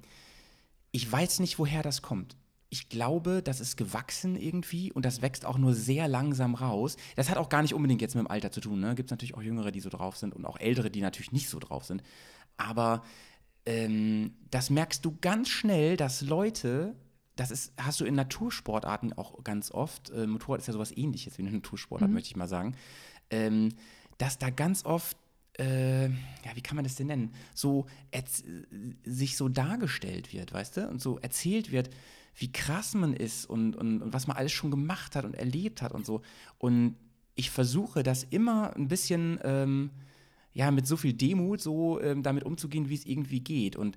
ich 0.93 1.11
weiß 1.11 1.41
nicht, 1.41 1.59
woher 1.59 1.83
das 1.83 2.03
kommt. 2.03 2.37
Ich 2.73 2.89
glaube, 2.89 3.43
das 3.43 3.61
ist 3.61 3.77
gewachsen 3.77 4.37
irgendwie 4.37 4.93
und 4.93 5.05
das 5.05 5.23
wächst 5.23 5.45
auch 5.45 5.59
nur 5.59 5.75
sehr 5.75 6.09
langsam 6.09 6.55
raus. 6.55 6.97
Das 7.17 7.29
hat 7.29 7.37
auch 7.37 7.49
gar 7.49 7.63
nicht 7.63 7.75
unbedingt 7.75 8.01
jetzt 8.01 8.15
mit 8.15 8.25
dem 8.25 8.31
Alter 8.31 8.53
zu 8.53 8.61
tun. 8.61 8.81
Ne? 8.81 8.95
Gibt 8.95 9.09
es 9.09 9.11
natürlich 9.11 9.35
auch 9.35 9.43
Jüngere, 9.43 9.73
die 9.73 9.81
so 9.81 9.91
drauf 9.91 10.17
sind 10.17 10.35
und 10.35 10.47
auch 10.47 10.59
Ältere, 10.59 10.91
die 10.91 11.01
natürlich 11.01 11.33
nicht 11.33 11.49
so 11.49 11.59
drauf 11.59 11.85
sind. 11.85 12.03
Aber 12.57 13.03
ähm, 13.67 14.35
das 14.51 14.71
merkst 14.71 15.05
du 15.05 15.17
ganz 15.21 15.49
schnell, 15.49 15.97
dass 15.97 16.23
Leute, 16.23 16.95
das 17.37 17.51
ist, 17.51 17.73
hast 17.79 18.01
du 18.01 18.05
in 18.05 18.15
Natursportarten 18.15 19.13
auch 19.15 19.43
ganz 19.45 19.71
oft, 19.71 20.11
äh, 20.11 20.27
Motorrad 20.27 20.61
ist 20.61 20.67
ja 20.67 20.73
sowas 20.73 20.97
ähnliches 20.97 21.39
wie 21.39 21.43
eine 21.43 21.53
Natursportart, 21.53 22.11
möchte 22.11 22.29
ich 22.29 22.37
mal 22.37 22.49
sagen, 22.49 22.75
ähm, 23.31 23.71
dass 24.19 24.39
da 24.39 24.51
ganz 24.51 24.85
oft, 24.85 25.17
äh, 25.59 26.09
ja, 26.09 26.55
wie 26.55 26.61
kann 26.61 26.77
man 26.77 26.85
das 26.85 26.97
denn 26.97 27.07
nennen, 27.07 27.33
so 27.55 27.87
sich 29.05 29.37
so 29.37 29.49
dargestellt 29.49 30.33
wird, 30.33 30.53
weißt 30.53 30.77
du, 30.77 30.89
und 30.89 31.01
so 31.01 31.19
erzählt 31.19 31.73
wird, 31.73 31.91
wie 32.37 32.53
krass 32.53 32.95
man 32.95 33.15
ist 33.15 33.47
und, 33.47 33.77
und, 33.77 34.03
und 34.03 34.13
was 34.13 34.27
man 34.27 34.37
alles 34.37 34.53
schon 34.53 34.71
gemacht 34.71 35.17
hat 35.17 35.25
und 35.25 35.35
erlebt 35.35 35.83
hat 35.83 35.93
und 35.93 36.07
so. 36.07 36.23
Und 36.59 36.97
ich 37.35 37.51
versuche 37.51 38.03
das 38.03 38.25
immer 38.25 38.77
ein 38.77 38.89
bisschen, 38.89 39.39
ähm, 39.43 39.91
ja, 40.53 40.71
mit 40.71 40.87
so 40.87 40.97
viel 40.97 41.13
Demut 41.13 41.61
so 41.61 42.01
ähm, 42.01 42.23
damit 42.23 42.45
umzugehen, 42.45 42.89
wie 42.89 42.95
es 42.95 43.07
irgendwie 43.07 43.41
geht. 43.41 43.77
Und 43.77 43.97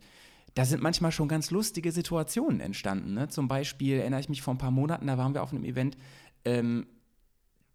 da 0.56 0.66
sind 0.66 0.84
manchmal 0.84 1.12
schon 1.12 1.28
ganz 1.28 1.52
lustige 1.52 1.92
Situationen 1.92 2.60
entstanden. 2.60 3.14
Ne? 3.14 3.28
Zum 3.28 3.48
Beispiel 3.48 3.98
erinnere 4.00 4.20
ich 4.20 4.30
mich 4.30 4.42
vor 4.42 4.54
ein 4.54 4.60
paar 4.60 4.72
Monaten, 4.72 5.08
da 5.08 5.18
waren 5.18 5.34
wir 5.34 5.44
auf 5.44 5.52
einem 5.52 5.64
Event, 5.64 5.98
ähm, 6.46 6.86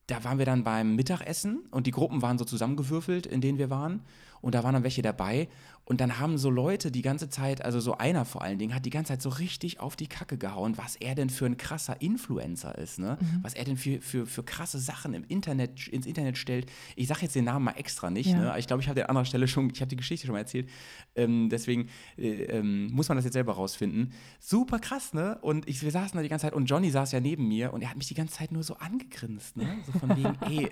da 0.07 0.25
waren 0.25 0.39
wir 0.39 0.47
dann 0.47 0.65
beim 0.65 0.97
Mittagessen 0.97 1.67
und 1.71 1.87
die 1.87 1.91
Gruppen 1.91 2.23
waren 2.23 2.39
so 2.39 2.45
zusammengewürfelt, 2.45 3.27
in 3.27 3.41
denen 3.41 3.59
wir 3.59 3.69
waren. 3.69 4.03
Und 4.41 4.55
da 4.55 4.63
waren 4.65 4.75
dann 4.75 4.83
welche 4.85 5.03
dabei. 5.03 5.49
Und 5.85 6.03
dann 6.03 6.19
haben 6.19 6.37
so 6.37 6.51
Leute 6.51 6.91
die 6.91 7.01
ganze 7.01 7.31
Zeit, 7.31 7.65
also 7.65 7.81
so 7.81 7.97
einer 7.97 8.27
vor 8.27 8.43
allen 8.43 8.59
Dingen, 8.59 8.75
hat 8.75 8.85
die 8.85 8.91
ganze 8.91 9.13
Zeit 9.15 9.23
so 9.23 9.31
richtig 9.31 9.81
auf 9.81 9.97
die 9.97 10.07
Kacke 10.07 10.37
gehauen, 10.37 10.77
was 10.77 10.97
er 10.97 11.15
denn 11.15 11.31
für 11.31 11.47
ein 11.47 11.57
krasser 11.57 12.03
Influencer 12.03 12.77
ist, 12.77 12.99
ne? 12.99 13.17
Was 13.41 13.55
er 13.55 13.65
denn 13.65 13.79
für, 13.79 13.99
für, 14.03 14.27
für 14.27 14.43
krasse 14.43 14.79
Sachen 14.79 15.15
im 15.15 15.25
Internet, 15.29 15.89
ins 15.89 16.05
Internet 16.05 16.37
stellt. 16.37 16.71
Ich 16.95 17.09
sage 17.09 17.21
jetzt 17.23 17.35
den 17.37 17.45
Namen 17.47 17.65
mal 17.65 17.73
extra 17.73 18.11
nicht, 18.11 18.29
Ja. 18.29 18.39
ne? 18.53 18.55
Ich 18.59 18.67
glaube, 18.67 18.83
ich 18.83 18.89
habe 18.91 19.03
an 19.05 19.09
anderer 19.09 19.25
Stelle 19.25 19.49
schon, 19.49 19.71
ich 19.73 19.81
habe 19.81 19.89
die 19.89 19.97
Geschichte 19.97 20.27
schon 20.27 20.35
mal 20.35 20.41
erzählt. 20.41 20.69
Ähm, 21.17 21.49
deswegen 21.49 21.89
äh, 22.19 22.29
ähm, 22.45 22.93
muss 22.93 23.09
man 23.09 23.17
das 23.17 23.25
jetzt 23.25 23.33
selber 23.35 23.55
rausfinden. 23.55 24.13
Super 24.41 24.81
krass, 24.81 25.15
ne? 25.15 25.39
Und 25.41 25.67
ich, 25.69 25.83
wir 25.83 25.91
saßen 25.91 26.17
da 26.19 26.23
die 26.23 26.29
ganze 26.29 26.43
Zeit 26.43 26.53
und 26.53 26.67
Johnny 26.67 26.91
saß 26.91 27.13
ja 27.13 27.21
neben 27.21 27.49
mir 27.49 27.73
und 27.73 27.81
er 27.83 27.89
hat 27.89 27.97
mich 27.97 28.09
die 28.09 28.15
ganze 28.15 28.35
Zeit 28.37 28.53
nur 28.53 28.63
so 28.63 28.75
angegrinst, 28.77 29.57
ne? 29.57 29.79
So 29.91 29.99
von 29.99 30.11
wegen, 30.17 30.37
ey, 30.43 30.71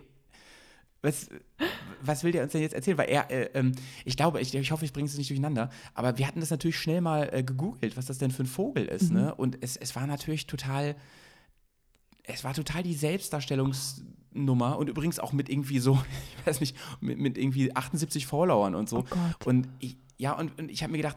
was, 1.07 1.28
was 2.02 2.22
will 2.24 2.32
der 2.32 2.42
uns 2.42 2.52
denn 2.52 2.61
jetzt 2.61 2.74
erzählen? 2.74 2.98
Weil 2.98 3.09
er, 3.09 3.30
äh, 3.30 3.50
ähm, 3.54 3.72
ich 4.04 4.16
glaube, 4.16 4.40
ich, 4.40 4.54
ich 4.54 4.70
hoffe, 4.70 4.84
ich 4.84 4.92
bringe 4.92 5.09
es 5.09 5.16
nicht 5.16 5.30
durcheinander, 5.30 5.70
aber 5.94 6.18
wir 6.18 6.26
hatten 6.26 6.40
das 6.40 6.50
natürlich 6.50 6.78
schnell 6.78 7.00
mal 7.00 7.30
äh, 7.32 7.42
gegoogelt, 7.42 7.96
was 7.96 8.07
das 8.07 8.18
denn 8.18 8.30
für 8.30 8.42
ein 8.42 8.46
Vogel 8.46 8.84
ist, 8.86 9.11
Mhm. 9.11 9.16
ne? 9.16 9.34
Und 9.34 9.59
es, 9.62 9.76
es 9.76 9.96
war 9.96 10.07
natürlich 10.07 10.46
total, 10.46 10.96
es 12.24 12.44
war 12.44 12.52
total 12.54 12.82
die 12.82 12.94
Selbstdarstellungsnummer 12.94 14.78
und 14.78 14.88
übrigens 14.88 15.18
auch 15.18 15.32
mit 15.32 15.48
irgendwie 15.48 15.78
so, 15.78 15.98
ich 16.40 16.46
weiß 16.46 16.61
nicht, 16.61 16.76
mit, 17.00 17.18
mit 17.18 17.38
irgendwie 17.38 17.74
78 17.74 18.26
Followern 18.26 18.74
und 18.74 18.88
so. 18.88 18.98
Oh 18.98 19.02
Gott. 19.09 19.46
Und 19.46 19.68
ich, 19.80 19.96
ja, 20.18 20.32
und, 20.32 20.59
und 20.59 20.70
ich 20.70 20.82
habe 20.82 20.92
mir 20.92 20.98
gedacht, 20.98 21.16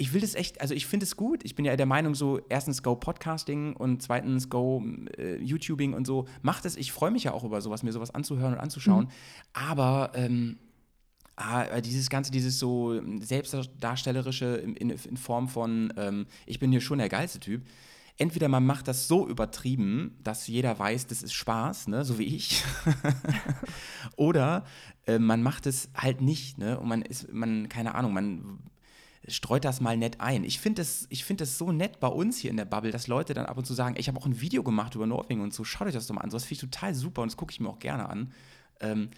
ich 0.00 0.12
will 0.14 0.20
das 0.20 0.36
echt, 0.36 0.60
also 0.60 0.74
ich 0.74 0.86
finde 0.86 1.04
es 1.04 1.16
gut. 1.16 1.44
Ich 1.44 1.56
bin 1.56 1.64
ja 1.64 1.76
der 1.76 1.84
Meinung, 1.84 2.14
so 2.14 2.40
erstens 2.48 2.84
Go 2.84 2.94
Podcasting 2.94 3.74
und 3.74 4.00
zweitens 4.00 4.48
Go 4.48 4.82
äh, 5.18 5.42
YouTubing 5.42 5.92
und 5.92 6.06
so. 6.06 6.26
Macht 6.40 6.64
es, 6.66 6.76
ich 6.76 6.92
freue 6.92 7.10
mich 7.10 7.24
ja 7.24 7.32
auch 7.32 7.42
über 7.42 7.60
sowas, 7.60 7.82
mir 7.82 7.92
sowas 7.92 8.14
anzuhören 8.14 8.54
und 8.54 8.60
anzuschauen. 8.60 9.10
Aber 9.52 10.12
ähm, 10.14 10.58
ah, 11.34 11.80
dieses 11.80 12.10
Ganze, 12.10 12.30
dieses 12.30 12.60
so 12.60 13.02
selbstdarstellerische 13.20 14.46
in, 14.46 14.76
in, 14.76 14.90
in 14.90 15.16
Form 15.16 15.48
von, 15.48 15.92
ähm, 15.96 16.26
ich 16.46 16.60
bin 16.60 16.70
hier 16.70 16.80
schon 16.80 16.98
der 16.98 17.08
geilste 17.08 17.40
Typ. 17.40 17.66
Entweder 18.18 18.48
man 18.48 18.64
macht 18.64 18.86
das 18.86 19.08
so 19.08 19.28
übertrieben, 19.28 20.16
dass 20.22 20.46
jeder 20.46 20.78
weiß, 20.78 21.08
das 21.08 21.24
ist 21.24 21.34
Spaß, 21.34 21.88
ne, 21.88 22.04
so 22.04 22.18
wie 22.20 22.36
ich. 22.36 22.64
Oder 24.16 24.64
äh, 25.06 25.18
man 25.18 25.42
macht 25.42 25.66
es 25.66 25.90
halt 25.94 26.20
nicht, 26.20 26.58
ne? 26.58 26.78
Und 26.78 26.88
man 26.88 27.02
ist, 27.02 27.32
man, 27.32 27.68
keine 27.68 27.94
Ahnung, 27.94 28.12
man 28.12 28.58
streut 29.28 29.64
das 29.64 29.80
mal 29.80 29.96
nett 29.96 30.20
ein. 30.20 30.44
Ich 30.44 30.60
finde 30.60 30.82
es 30.82 31.08
find 31.10 31.46
so 31.46 31.72
nett 31.72 32.00
bei 32.00 32.08
uns 32.08 32.38
hier 32.38 32.50
in 32.50 32.56
der 32.56 32.64
Bubble, 32.64 32.90
dass 32.90 33.06
Leute 33.06 33.34
dann 33.34 33.46
ab 33.46 33.58
und 33.58 33.64
zu 33.64 33.74
sagen, 33.74 33.94
ich 33.98 34.08
habe 34.08 34.18
auch 34.18 34.26
ein 34.26 34.40
Video 34.40 34.62
gemacht 34.62 34.94
über 34.94 35.06
Norwegen 35.06 35.40
und 35.40 35.54
so, 35.54 35.64
schaut 35.64 35.86
euch 35.86 35.94
das 35.94 36.06
doch 36.06 36.14
mal 36.14 36.22
an. 36.22 36.30
So, 36.30 36.36
das 36.36 36.44
finde 36.44 36.64
ich 36.64 36.70
total 36.70 36.94
super 36.94 37.22
und 37.22 37.30
das 37.30 37.36
gucke 37.36 37.52
ich 37.52 37.60
mir 37.60 37.68
auch 37.68 37.78
gerne 37.78 38.08
an. 38.08 38.32
Ähm, 38.80 39.10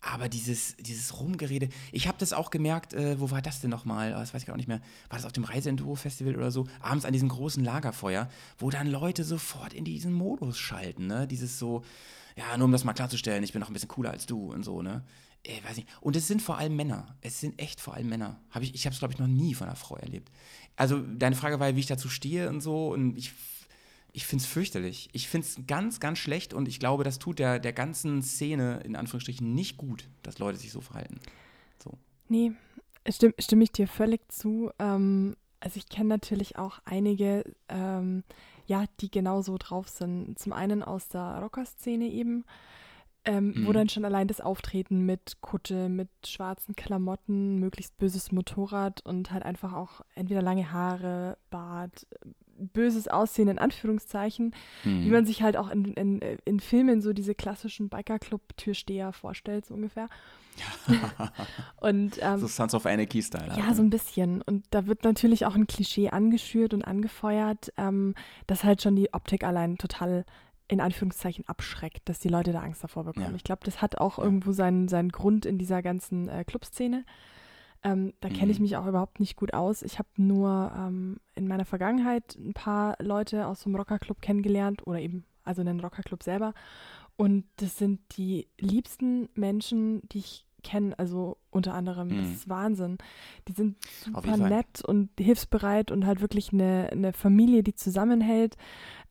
aber 0.00 0.28
dieses, 0.28 0.76
dieses 0.76 1.18
Rumgerede, 1.18 1.70
ich 1.90 2.08
habe 2.08 2.18
das 2.18 2.34
auch 2.34 2.50
gemerkt, 2.50 2.92
äh, 2.92 3.18
wo 3.18 3.30
war 3.30 3.40
das 3.40 3.60
denn 3.62 3.70
nochmal? 3.70 4.10
Das 4.10 4.34
weiß 4.34 4.42
ich 4.42 4.50
auch 4.50 4.56
nicht 4.56 4.68
mehr. 4.68 4.80
War 5.08 5.18
das 5.18 5.24
auf 5.24 5.32
dem 5.32 5.44
Reiseenduro-Festival 5.44 6.36
oder 6.36 6.50
so? 6.50 6.66
Abends 6.80 7.06
an 7.06 7.14
diesem 7.14 7.30
großen 7.30 7.64
Lagerfeuer, 7.64 8.28
wo 8.58 8.68
dann 8.68 8.86
Leute 8.86 9.24
sofort 9.24 9.72
in 9.72 9.84
diesen 9.84 10.12
Modus 10.12 10.58
schalten, 10.58 11.06
ne? 11.06 11.26
Dieses 11.26 11.58
so, 11.58 11.84
ja, 12.36 12.56
nur 12.58 12.66
um 12.66 12.72
das 12.72 12.84
mal 12.84 12.92
klarzustellen, 12.92 13.42
ich 13.44 13.52
bin 13.52 13.60
noch 13.60 13.68
ein 13.68 13.72
bisschen 13.72 13.88
cooler 13.88 14.10
als 14.10 14.26
du 14.26 14.52
und 14.52 14.62
so, 14.62 14.82
ne? 14.82 15.02
Ich 15.46 15.62
weiß 15.62 15.76
nicht. 15.76 15.88
Und 16.00 16.16
es 16.16 16.26
sind 16.26 16.40
vor 16.40 16.56
allem 16.56 16.74
Männer. 16.74 17.14
Es 17.20 17.40
sind 17.40 17.60
echt 17.60 17.80
vor 17.80 17.94
allem 17.94 18.08
Männer. 18.08 18.40
Hab 18.50 18.62
ich 18.62 18.74
ich 18.74 18.86
habe 18.86 18.94
es, 18.94 18.98
glaube 18.98 19.12
ich, 19.12 19.20
noch 19.20 19.26
nie 19.26 19.54
von 19.54 19.66
einer 19.66 19.76
Frau 19.76 19.96
erlebt. 19.96 20.30
Also, 20.76 21.00
deine 21.00 21.36
Frage 21.36 21.60
war 21.60 21.68
ja, 21.68 21.76
wie 21.76 21.80
ich 21.80 21.86
dazu 21.86 22.08
stehe 22.08 22.48
und 22.48 22.62
so. 22.62 22.88
Und 22.88 23.18
ich, 23.18 23.32
ich 24.12 24.26
finde 24.26 24.42
es 24.42 24.48
fürchterlich. 24.48 25.10
Ich 25.12 25.28
finde 25.28 25.46
es 25.46 25.66
ganz, 25.66 26.00
ganz 26.00 26.18
schlecht. 26.18 26.54
Und 26.54 26.66
ich 26.66 26.80
glaube, 26.80 27.04
das 27.04 27.18
tut 27.18 27.38
der, 27.38 27.58
der 27.58 27.74
ganzen 27.74 28.22
Szene, 28.22 28.80
in 28.84 28.96
Anführungsstrichen, 28.96 29.54
nicht 29.54 29.76
gut, 29.76 30.08
dass 30.22 30.38
Leute 30.38 30.58
sich 30.58 30.72
so 30.72 30.80
verhalten. 30.80 31.20
So. 31.82 31.92
Nee, 32.28 32.52
stimme, 33.10 33.34
stimme 33.38 33.64
ich 33.64 33.72
dir 33.72 33.86
völlig 33.86 34.20
zu. 34.32 34.70
Ähm, 34.78 35.36
also 35.60 35.76
ich 35.76 35.88
kenne 35.88 36.08
natürlich 36.08 36.56
auch 36.56 36.78
einige, 36.86 37.44
ähm, 37.68 38.24
ja, 38.66 38.84
die 39.00 39.10
genauso 39.10 39.58
drauf 39.58 39.88
sind. 39.88 40.38
Zum 40.38 40.54
einen 40.54 40.82
aus 40.82 41.08
der 41.08 41.38
Rockerszene 41.40 42.06
eben, 42.06 42.44
ähm, 43.24 43.54
wo 43.64 43.70
Mhm. 43.70 43.72
dann 43.72 43.88
schon 43.88 44.04
allein 44.04 44.28
das 44.28 44.40
Auftreten 44.40 45.06
mit 45.06 45.38
Kutte, 45.40 45.88
mit 45.88 46.08
schwarzen 46.26 46.76
Klamotten, 46.76 47.58
möglichst 47.58 47.96
böses 47.98 48.32
Motorrad 48.32 49.00
und 49.04 49.30
halt 49.32 49.44
einfach 49.44 49.72
auch 49.72 50.02
entweder 50.14 50.42
lange 50.42 50.70
Haare, 50.72 51.38
Bart, 51.50 52.06
böses 52.56 53.08
Aussehen 53.08 53.48
in 53.48 53.58
Anführungszeichen, 53.58 54.54
Mhm. 54.84 55.04
wie 55.04 55.10
man 55.10 55.26
sich 55.26 55.42
halt 55.42 55.56
auch 55.56 55.70
in, 55.70 55.86
in, 55.94 56.20
in 56.44 56.60
Filmen 56.60 57.00
so 57.02 57.12
diese 57.12 57.34
klassischen 57.34 57.88
Bikerclub-Türsteher 57.88 59.12
vorstellt, 59.12 59.66
so 59.66 59.74
ungefähr. 59.74 60.08
und 61.80 62.18
ähm, 62.20 62.38
so 62.38 62.46
Sons 62.46 62.74
of 62.74 62.86
Anarchy-Style. 62.86 63.48
halt, 63.48 63.58
ja, 63.58 63.66
ne? 63.70 63.74
so 63.74 63.82
ein 63.82 63.90
bisschen. 63.90 64.42
Und 64.42 64.64
da 64.70 64.86
wird 64.86 65.04
natürlich 65.04 65.46
auch 65.46 65.54
ein 65.54 65.66
Klischee 65.66 66.10
angeschürt 66.10 66.74
und 66.74 66.82
angefeuert, 66.84 67.72
ähm, 67.76 68.14
das 68.46 68.64
halt 68.64 68.82
schon 68.82 68.96
die 68.96 69.12
Optik 69.12 69.44
allein 69.44 69.76
total 69.78 70.24
in 70.68 70.80
Anführungszeichen 70.80 71.46
abschreckt, 71.46 72.08
dass 72.08 72.18
die 72.20 72.28
Leute 72.28 72.52
da 72.52 72.60
Angst 72.60 72.82
davor 72.82 73.04
bekommen. 73.04 73.30
Ja. 73.30 73.36
Ich 73.36 73.44
glaube, 73.44 73.60
das 73.64 73.82
hat 73.82 73.98
auch 73.98 74.18
Ja. 74.18 74.24
irgendwo 74.24 74.52
seinen, 74.52 74.88
seinen 74.88 75.10
Grund 75.10 75.44
in 75.46 75.58
dieser 75.58 75.82
ganzen 75.82 76.28
äh, 76.28 76.44
Clubszene. 76.44 77.04
Ähm, 77.82 78.14
da 78.20 78.30
kenne 78.30 78.50
ich 78.50 78.58
Mhm. 78.58 78.62
mich 78.64 78.76
auch 78.78 78.86
überhaupt 78.86 79.20
nicht 79.20 79.36
gut 79.36 79.52
aus. 79.52 79.82
Ich 79.82 79.98
habe 79.98 80.08
nur 80.16 80.72
ähm, 80.74 81.18
in 81.34 81.46
meiner 81.46 81.66
Vergangenheit 81.66 82.34
ein 82.36 82.54
paar 82.54 82.96
Leute 82.98 83.46
aus 83.46 83.60
dem 83.64 83.76
Rockerclub 83.76 84.22
kennengelernt 84.22 84.86
oder 84.86 85.00
eben 85.00 85.24
also 85.42 85.60
einen 85.60 85.80
Rockerclub 85.80 86.22
selber. 86.22 86.54
Und 87.16 87.44
das 87.56 87.76
sind 87.76 88.00
die 88.16 88.48
liebsten 88.58 89.28
Menschen, 89.34 90.00
die 90.08 90.18
ich 90.18 90.46
kenne, 90.62 90.98
also 90.98 91.36
unter 91.50 91.74
anderem. 91.74 92.08
Das 92.08 92.26
Mhm. 92.26 92.32
ist 92.32 92.48
Wahnsinn. 92.48 92.98
Die 93.48 93.52
sind 93.52 93.76
super 93.84 94.38
nett 94.38 94.82
und 94.82 95.10
hilfsbereit 95.20 95.90
und 95.90 96.06
halt 96.06 96.22
wirklich 96.22 96.54
eine, 96.54 96.88
eine 96.90 97.12
Familie, 97.12 97.62
die 97.62 97.74
zusammenhält. 97.74 98.56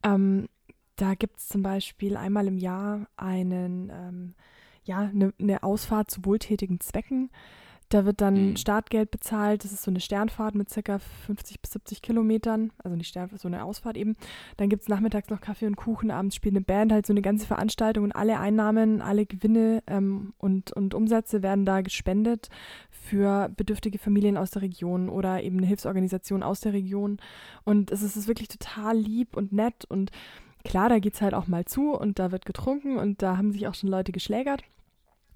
Ähm, 0.04 0.47
da 0.95 1.15
gibt 1.15 1.37
es 1.39 1.47
zum 1.47 1.63
Beispiel 1.63 2.17
einmal 2.17 2.47
im 2.47 2.57
Jahr 2.57 3.07
einen, 3.17 3.89
ähm, 3.89 4.33
ja, 4.83 4.99
eine, 4.99 5.33
eine 5.39 5.63
Ausfahrt 5.63 6.11
zu 6.11 6.25
wohltätigen 6.25 6.79
Zwecken. 6.79 7.29
Da 7.89 8.05
wird 8.05 8.21
dann 8.21 8.49
Mhm. 8.51 8.57
Startgeld 8.57 9.11
bezahlt. 9.11 9.63
Das 9.63 9.71
ist 9.71 9.83
so 9.83 9.91
eine 9.91 9.99
Sternfahrt 9.99 10.55
mit 10.55 10.69
circa 10.69 10.97
50 10.99 11.61
bis 11.61 11.73
70 11.73 12.01
Kilometern. 12.01 12.71
Also 12.83 12.95
nicht 12.97 13.09
Sternfahrt, 13.09 13.39
so 13.39 13.47
eine 13.47 13.63
Ausfahrt 13.63 13.97
eben. 13.97 14.15
Dann 14.57 14.69
gibt 14.69 14.81
es 14.81 14.89
nachmittags 14.89 15.29
noch 15.29 15.41
Kaffee 15.41 15.67
und 15.67 15.75
Kuchen. 15.75 16.09
Abends 16.09 16.35
spielt 16.35 16.55
eine 16.55 16.63
Band 16.65 16.91
halt 16.91 17.05
so 17.05 17.13
eine 17.13 17.21
ganze 17.21 17.45
Veranstaltung 17.45 18.05
und 18.05 18.11
alle 18.13 18.39
Einnahmen, 18.39 19.01
alle 19.01 19.25
Gewinne 19.27 19.83
ähm, 19.85 20.33
und, 20.39 20.71
und 20.71 20.95
Umsätze 20.95 21.43
werden 21.43 21.65
da 21.65 21.81
gespendet 21.81 22.49
für 22.89 23.49
bedürftige 23.55 23.99
Familien 23.99 24.37
aus 24.37 24.51
der 24.51 24.63
Region 24.63 25.09
oder 25.09 25.43
eben 25.43 25.57
eine 25.57 25.67
Hilfsorganisation 25.67 26.41
aus 26.41 26.61
der 26.61 26.73
Region. 26.73 27.17
Und 27.63 27.91
es 27.91 28.01
ist, 28.01 28.11
es 28.11 28.17
ist 28.23 28.27
wirklich 28.27 28.47
total 28.47 28.97
lieb 28.97 29.37
und 29.37 29.51
nett 29.51 29.85
und 29.85 30.09
klar, 30.64 30.89
da 30.89 30.99
geht 30.99 31.16
es 31.16 31.22
halt 31.22 31.34
auch 31.34 31.47
mal 31.47 31.66
zu 31.66 31.91
und 31.93 32.20
da 32.20 32.32
wird 32.32 32.45
getrunken 32.45 32.97
und 32.97 33.22
da 33.22 33.38
haben 33.38 33.51
sich 33.51 33.68
auch 33.68 33.76
schon 33.76 33.89
Leute 33.89 34.11
geschlägert. 34.11 34.64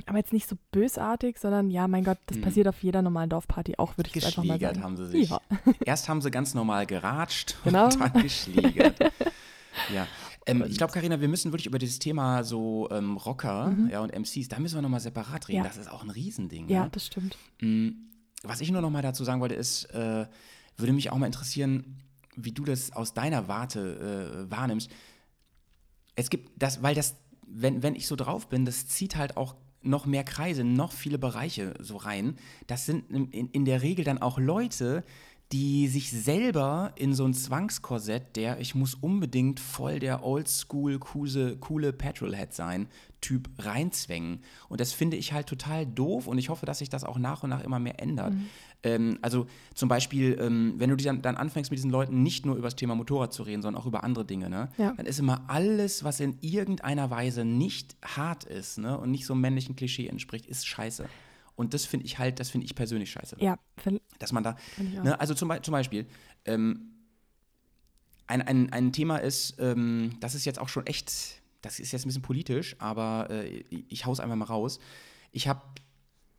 Aber 0.05 0.19
jetzt 0.19 0.31
nicht 0.31 0.47
so 0.47 0.55
bösartig, 0.71 1.37
sondern 1.39 1.71
ja, 1.71 1.87
mein 1.87 2.03
Gott, 2.03 2.19
das 2.27 2.37
Mhm. 2.37 2.41
passiert 2.41 2.67
auf 2.67 2.81
jeder 2.83 3.01
normalen 3.01 3.29
Dorfparty 3.29 3.75
auch, 3.77 3.97
würde 3.97 4.09
ich 4.09 4.15
jetzt 4.15 4.27
einfach 4.27 4.43
mal 4.43 4.53
Geschlägert 4.53 4.75
sagen. 4.75 4.83
haben 4.85 4.97
sie 4.97 5.07
sich. 5.07 5.29
Ja, 5.29 5.41
Erst 5.85 6.07
haben 6.07 6.21
sie 6.21 6.29
ganz 6.31 6.53
normal 6.53 6.85
geratscht 6.85 7.55
Genau. 7.63 7.85
und 7.85 7.99
dann 7.99 8.13
geschlägert. 8.21 8.95
ja. 9.93 10.07
Ähm, 10.45 10.63
ich 10.67 10.77
glaube, 10.77 10.93
Karina, 10.93 11.19
wir 11.19 11.27
müssen 11.27 11.51
wirklich 11.51 11.65
über 11.65 11.79
dieses 11.79 11.99
Thema 11.99 12.43
so 12.43 12.87
ähm, 12.91 13.17
Rocker 13.17 13.75
ja, 13.89 13.99
und 14.01 14.13
MCs, 14.17 14.47
da 14.49 14.59
müssen 14.59 14.75
wir 14.75 14.81
nochmal 14.83 14.99
separat 15.01 15.47
reden. 15.49 15.59
Mhm. 15.59 15.65
Ja. 15.65 15.69
Das 15.69 15.77
ist 15.77 15.91
auch 15.91 16.03
ein 16.03 16.09
Riesending. 16.11 16.69
ja, 16.69 16.83
Ja. 16.83 16.89
das 16.89 17.07
stimmt. 17.07 17.35
Mm, 17.59 17.89
Was 18.43 18.61
ich 18.61 18.71
nur 18.71 18.81
noch 18.81 18.91
mal 18.91 19.01
dazu 19.01 19.23
sagen 19.23 19.41
wollte, 19.41 19.55
ist, 19.55 19.85
äh, 19.95 20.27
würde 20.77 20.93
mich 20.93 21.11
auch 21.11 21.17
mal 21.17 21.25
interessieren, 21.25 21.97
wie 22.35 22.51
du 22.51 22.63
das 22.63 22.91
aus 22.93 23.15
deiner 23.15 23.47
Warte 23.47 24.45
äh, 24.47 24.51
wahrnimmst. 24.51 24.91
Es 26.17 26.29
gibt 26.29 26.51
das, 26.57 26.83
weil 26.83 26.95
das, 26.95 27.15
wenn, 27.47 27.83
wenn 27.83 27.95
ich 27.95 28.07
so 28.07 28.17
drauf 28.17 28.49
bin, 28.49 28.65
das 28.65 28.87
zieht 28.87 29.15
halt 29.15 29.37
auch 29.37 29.55
noch 29.83 30.05
mehr 30.05 30.25
Kreise, 30.25 30.65
noch 30.65 30.91
viele 30.91 31.17
Bereiche 31.17 31.73
so 31.79 31.95
rein. 31.95 32.37
Das 32.65 32.85
sind 32.85 33.09
in, 33.09 33.31
in 33.31 33.49
in 33.51 33.63
der 33.63 33.81
Regel 33.81 34.03
dann 34.03 34.17
auch 34.17 34.37
Leute, 34.39 35.05
die 35.51 35.87
sich 35.87 36.11
selber 36.11 36.91
in 36.95 37.13
so 37.13 37.23
ein 37.25 37.33
Zwangskorsett, 37.33 38.35
der 38.35 38.59
ich 38.59 38.75
muss 38.75 38.95
unbedingt 38.95 39.59
voll 39.59 39.99
der 39.99 40.25
oldschool, 40.25 40.99
coole, 40.99 41.55
coole 41.57 41.93
Petrolhead 41.93 42.53
sein, 42.53 42.87
Typ 43.21 43.49
reinzwängen. 43.57 44.41
Und 44.67 44.81
das 44.81 44.91
finde 44.91 45.15
ich 45.15 45.31
halt 45.31 45.47
total 45.47 45.85
doof 45.85 46.27
und 46.27 46.37
ich 46.37 46.49
hoffe, 46.49 46.65
dass 46.65 46.79
sich 46.79 46.89
das 46.89 47.03
auch 47.03 47.17
nach 47.17 47.43
und 47.43 47.49
nach 47.49 47.63
immer 47.63 47.79
mehr 47.79 48.01
ändert. 48.01 48.33
Ähm, 48.83 49.17
also 49.21 49.47
zum 49.73 49.89
Beispiel, 49.89 50.37
ähm, 50.39 50.75
wenn 50.77 50.89
du 50.89 50.97
dann, 50.97 51.21
dann 51.21 51.37
anfängst 51.37 51.71
mit 51.71 51.77
diesen 51.77 51.91
Leuten 51.91 52.21
nicht 52.23 52.45
nur 52.45 52.55
über 52.55 52.67
das 52.67 52.75
Thema 52.75 52.95
Motorrad 52.95 53.33
zu 53.33 53.43
reden, 53.43 53.61
sondern 53.61 53.81
auch 53.81 53.87
über 53.87 54.03
andere 54.03 54.25
Dinge, 54.25 54.49
ne? 54.49 54.69
Ja. 54.77 54.93
dann 54.95 55.05
ist 55.05 55.19
immer 55.19 55.45
alles, 55.47 56.03
was 56.03 56.19
in 56.19 56.37
irgendeiner 56.41 57.09
Weise 57.09 57.43
nicht 57.43 57.95
hart 58.03 58.43
ist 58.43 58.77
ne? 58.77 58.97
und 58.97 59.11
nicht 59.11 59.25
so 59.25 59.33
einem 59.33 59.41
männlichen 59.41 59.75
Klischee 59.75 60.07
entspricht, 60.07 60.45
ist 60.45 60.67
scheiße. 60.67 61.05
Und 61.57 61.73
das 61.73 61.85
finde 61.85 62.05
ich 62.05 62.19
halt, 62.19 62.39
das 62.39 62.51
finde 62.51 62.65
ich 62.65 62.75
persönlich 62.75 63.11
scheiße. 63.11 63.35
Ja, 63.39 63.57
find, 63.77 63.99
Dass 64.19 64.31
man 64.31 64.43
da, 64.43 64.55
ne, 64.77 65.19
also 65.19 65.33
zum, 65.33 65.51
zum 65.63 65.71
Beispiel, 65.71 66.05
ähm, 66.45 66.93
ein, 68.27 68.43
ein, 68.43 68.71
ein 68.71 68.93
Thema 68.93 69.17
ist, 69.17 69.55
ähm, 69.59 70.17
das 70.19 70.35
ist 70.35 70.45
jetzt 70.45 70.59
auch 70.59 70.69
schon 70.69 70.85
echt, 70.85 71.41
das 71.61 71.79
ist 71.79 71.91
jetzt 71.91 72.05
ein 72.05 72.09
bisschen 72.09 72.21
politisch, 72.21 72.75
aber 72.77 73.27
äh, 73.31 73.63
ich, 73.89 74.05
hau's 74.05 74.19
einfach 74.19 74.35
mal 74.35 74.45
raus. 74.45 74.79
Ich 75.31 75.47
habe 75.47 75.61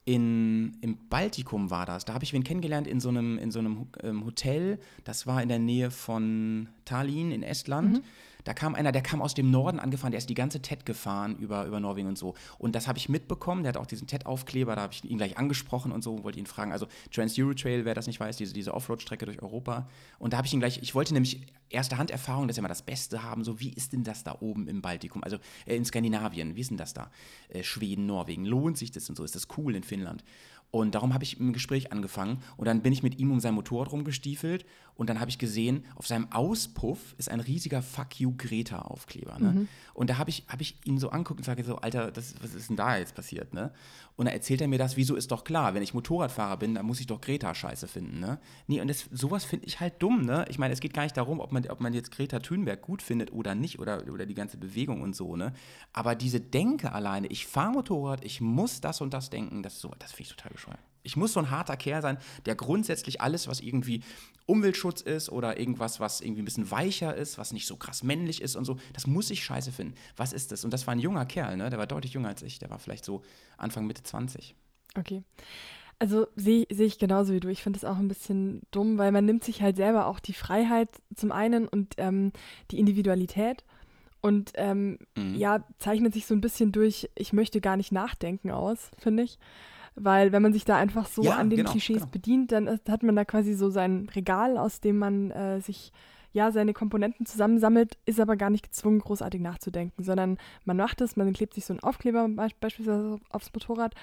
in, 0.05 0.79
im 0.83 1.09
Baltikum 1.09 1.69
war 1.69 1.85
das, 1.85 2.05
da 2.05 2.15
habe 2.15 2.25
ich 2.25 2.33
wen 2.33 2.45
kennengelernt 2.45 2.87
in 2.87 3.01
so 3.01 3.09
einem, 3.09 3.39
in 3.39 3.51
so 3.51 3.59
einem 3.59 3.89
ähm, 4.03 4.25
Hotel, 4.25 4.79
das 5.03 5.27
war 5.27 5.43
in 5.43 5.49
der 5.49 5.59
Nähe 5.59 5.91
von 5.91 6.69
Tallinn 6.85 7.33
in 7.33 7.43
Estland. 7.43 8.03
Da 8.49 8.55
kam 8.55 8.75
einer, 8.75 8.93
der 8.93 9.03
kam 9.03 9.21
aus 9.21 9.35
dem 9.35 9.51
Norden 9.51 9.79
angefahren, 9.79 10.11
der 10.11 10.17
ist 10.17 10.31
die 10.31 10.35
ganze 10.35 10.63
TED 10.63 10.87
gefahren 10.87 11.37
über, 11.37 11.67
über 11.67 11.81
Norwegen 11.81 12.09
und 12.09 12.17
so. 12.17 12.33
Und 12.57 12.75
das 12.75 12.89
habe 12.89 12.97
ich 12.97 13.11
mitbekommen, 13.11 13.63
der 13.63 13.75
hat 13.75 13.77
auch 13.77 13.85
diesen 13.85 14.07
TED-Aufkleber, 14.07 14.75
da 14.75 14.81
habe 14.81 14.95
ich 14.95 15.05
ihn 15.05 15.19
gleich 15.19 15.37
angesprochen 15.37 15.93
und 15.93 16.03
so, 16.03 16.25
wollte 16.25 16.39
ihn 16.39 16.47
fragen. 16.47 16.73
Also 16.73 16.87
Trans-Euro-Trail, 17.13 17.85
wer 17.85 17.93
das 17.93 18.07
nicht 18.07 18.19
weiß, 18.19 18.39
diese, 18.39 18.55
diese 18.55 18.73
Offroad-Strecke 18.73 19.27
durch 19.27 19.43
Europa. 19.43 19.87
Und 20.19 20.33
da 20.33 20.39
habe 20.39 20.47
ich 20.47 20.55
ihn 20.55 20.61
gleich, 20.61 20.81
ich 20.81 20.95
wollte 20.95 21.13
nämlich 21.13 21.43
erste 21.69 21.99
Hand-Erfahrung, 21.99 22.49
dass 22.49 22.57
wir 22.57 22.63
mal 22.63 22.69
das 22.69 22.81
Beste 22.81 23.23
haben, 23.23 23.45
so 23.45 23.61
wie 23.61 23.69
ist 23.69 23.93
denn 23.93 24.03
das 24.03 24.25
da 24.25 24.39
oben 24.41 24.67
im 24.67 24.81
Baltikum, 24.81 25.23
also 25.23 25.37
äh, 25.67 25.77
in 25.77 25.85
Skandinavien, 25.85 26.57
wie 26.57 26.63
ist 26.63 26.71
denn 26.71 26.79
das 26.79 26.95
da? 26.95 27.11
Äh, 27.51 27.63
Schweden, 27.63 28.07
Norwegen, 28.07 28.47
lohnt 28.47 28.79
sich 28.79 28.91
das 28.91 29.11
und 29.11 29.17
so, 29.17 29.25
ist 29.25 29.35
das 29.35 29.49
cool 29.59 29.77
in 29.77 29.83
Finnland? 29.83 30.25
Und 30.71 30.95
darum 30.95 31.15
habe 31.15 31.25
ich 31.25 31.41
ein 31.41 31.53
Gespräch 31.53 31.93
angefangen 31.93 32.43
und 32.57 32.67
dann 32.67 32.83
bin 32.83 32.93
ich 32.93 33.03
mit 33.03 33.19
ihm 33.19 33.33
um 33.33 33.41
sein 33.41 33.55
Motorrad 33.55 33.91
rumgestiefelt 33.91 34.67
und 34.99 35.09
dann 35.09 35.21
habe 35.21 35.31
ich 35.31 35.39
gesehen, 35.39 35.85
auf 35.95 36.09
seinem 36.09 36.31
Auspuff 36.33 37.15
ist 37.19 37.31
ein 37.31 37.39
riesiger 37.39 37.83
Fuck 37.83 38.19
you 38.19 38.35
Greta 38.37 38.81
Aufkleber. 38.81 39.39
Ne? 39.39 39.69
Und 39.95 40.11
da 40.11 40.19
habe 40.19 40.29
ich, 40.29 40.45
hab 40.49 40.61
ich 40.61 40.77
ihn 40.85 40.99
so 40.99 41.11
anguckt 41.11 41.39
und 41.39 41.45
sage 41.45 41.63
so, 41.63 41.77
Alter, 41.77 42.11
das, 42.11 42.35
was 42.43 42.53
ist 42.53 42.69
denn 42.69 42.77
da 42.77 42.99
jetzt 42.99 43.15
passiert? 43.15 43.55
Ne? 43.55 43.73
Und 44.17 44.27
dann 44.27 44.35
erzählt 44.35 44.61
er 44.61 44.67
mir 44.67 44.79
das, 44.79 44.97
wieso 44.97 45.15
ist 45.15 45.31
doch 45.31 45.45
klar, 45.45 45.75
wenn 45.75 45.85
ich 45.85 45.95
Motorradfahrer 45.95 46.57
bin, 46.57 46.75
dann 46.75 46.85
muss 46.85 46.99
ich 46.99 47.07
doch 47.07 47.21
Greta 47.21 47.55
scheiße 47.55 47.87
finden. 47.87 48.19
Ne? 48.19 48.41
Nee, 48.67 48.81
und 48.81 48.89
das, 48.89 49.09
sowas 49.13 49.45
finde 49.45 49.67
ich 49.67 49.79
halt 49.79 50.03
dumm. 50.03 50.23
Ne? 50.23 50.45
Ich 50.49 50.59
meine, 50.59 50.75
es 50.75 50.81
geht 50.81 50.95
gar 50.95 51.05
nicht 51.05 51.17
darum, 51.17 51.39
ob 51.39 51.53
man, 51.53 51.65
ob 51.69 51.81
man 51.81 51.95
jetzt 51.95 52.11
Greta 52.11 52.41
Thunberg 52.41 52.83
gut 52.83 53.01
findet 53.01 53.33
oder 53.33 53.55
nicht 53.55 53.79
oder, 53.79 54.03
oder 54.13 54.27
die 54.27 54.35
ganze 54.35 54.57
Bewegung 54.57 55.03
und 55.03 55.15
so. 55.15 55.37
Ne? 55.37 55.53
Aber 55.93 56.17
diese 56.17 56.41
Denke 56.41 56.91
alleine, 56.91 57.29
ich 57.29 57.47
fahre 57.47 57.71
Motorrad, 57.71 58.25
ich 58.25 58.41
muss 58.41 58.81
das 58.81 59.01
und 59.01 59.15
das 59.15 59.31
denken, 59.31 59.63
das, 59.63 59.81
so, 59.81 59.95
das 60.01 60.11
finde 60.11 60.31
ich 60.31 60.37
total 60.37 60.58
bescheuert. 60.59 60.79
Ich 61.05 61.17
muss 61.17 61.33
so 61.33 61.41
ein 61.41 61.51
harter 61.51 61.77
Kerl 61.77 62.03
sein, 62.03 62.19
der 62.45 62.55
grundsätzlich 62.55 63.21
alles, 63.21 63.49
was 63.49 63.61
irgendwie 63.61 64.03
Umweltschutz 64.47 65.01
ist 65.01 65.31
oder 65.31 65.59
irgendwas, 65.59 66.01
was 66.01 66.21
irgendwie 66.21 66.43
ein 66.43 66.45
bisschen 66.45 66.71
weicher 66.71 67.15
ist, 67.15 67.39
was 67.39 67.53
nicht 67.53 67.67
so 67.67 67.77
krass 67.77 68.03
männlich 68.03 68.43
ist 68.43 68.57
und 68.57 68.65
so, 68.65 68.77
das 68.93 69.07
muss 69.07 69.31
ich 69.31 69.45
scheiße 69.45 69.73
finden. 69.73 69.95
Was 70.17 70.33
ist 70.33 70.53
das? 70.53 70.65
Und 70.65 70.73
das 70.73 70.87
war 70.87 70.95
ein 70.95 70.99
junger 70.99 71.25
Kerl, 71.27 71.57
ne? 71.57 71.71
Der 71.71 71.79
war 71.79 71.87
deutlich 71.87 72.13
jünger 72.15 72.29
als 72.29 72.43
ich. 72.43 72.59
Der 72.59 72.69
war 72.71 72.79
vielleicht 72.79 73.05
so 73.05 73.23
Anfang, 73.57 73.87
Mitte 73.87 74.03
20. 74.03 74.55
Okay. 74.97 75.23
Also 76.01 76.27
sehe 76.37 76.67
seh 76.71 76.85
ich 76.85 76.99
genauso 76.99 77.33
wie 77.33 77.41
du. 77.41 77.49
Ich 77.49 77.63
finde 77.63 77.77
es 77.79 77.85
auch 77.85 77.97
ein 77.97 78.09
bisschen 78.09 78.63
dumm, 78.71 78.99
weil 78.99 79.11
man 79.13 79.25
nimmt 79.25 79.45
sich 79.45 79.63
halt 79.63 79.77
selber 79.77 80.07
auch 80.07 80.21
die 80.21 80.33
Freiheit 80.35 80.91
zum 81.15 81.33
einen 81.33 81.67
und 81.69 81.95
ähm, 81.97 82.33
die 82.71 82.79
Individualität 82.79 83.65
und 84.21 84.53
ähm, 84.55 84.99
Mhm. 85.17 85.35
ja, 85.37 85.65
zeichnet 85.79 86.13
sich 86.15 86.27
so 86.27 86.35
ein 86.35 86.41
bisschen 86.41 86.73
durch, 86.73 87.09
ich 87.15 87.33
möchte 87.33 87.61
gar 87.61 87.77
nicht 87.77 87.93
nachdenken 87.93 88.51
aus, 88.51 88.91
finde 88.99 89.23
ich. 89.25 89.39
Weil 90.01 90.33
wenn 90.33 90.43
man 90.43 90.53
sich 90.53 90.65
da 90.65 90.77
einfach 90.77 91.07
so 91.07 91.23
Ja, 91.23 91.37
an 91.37 91.51
den 91.51 91.59
genau, 91.59 91.71
Klischees 91.71 91.99
genau. 92.01 92.11
bedient, 92.11 92.53
dann 92.53 92.69
hat 92.89 93.03
man 93.03 93.17
da 93.17 93.25
quasi 93.25 93.55
so 93.55 93.71
sein 93.71 94.09
Regal, 94.15 94.57
aus 94.59 94.81
dem 94.81 94.99
man 94.99 95.31
äh, 95.31 95.61
sich 95.61 95.93
ja 96.33 96.51
seine 96.53 96.75
Komponenten 96.75 97.25
zusammensammelt, 97.27 97.97
ist 98.05 98.21
aber 98.21 98.37
gar 98.37 98.51
nicht 98.51 98.63
gezwungen, 98.65 98.99
großartig 99.01 99.41
nachzudenken, 99.41 100.05
sondern 100.05 100.39
man 100.65 100.77
macht 100.77 101.01
es, 101.01 101.17
man 101.17 101.33
klebt 101.33 101.55
sich 101.55 101.65
so 101.65 101.73
einen 101.73 101.81
Aufkleber 101.81 102.29
be 102.29 102.49
beispielsweise 102.61 103.19
aufs 103.31 103.53
Motorrad 103.53 103.95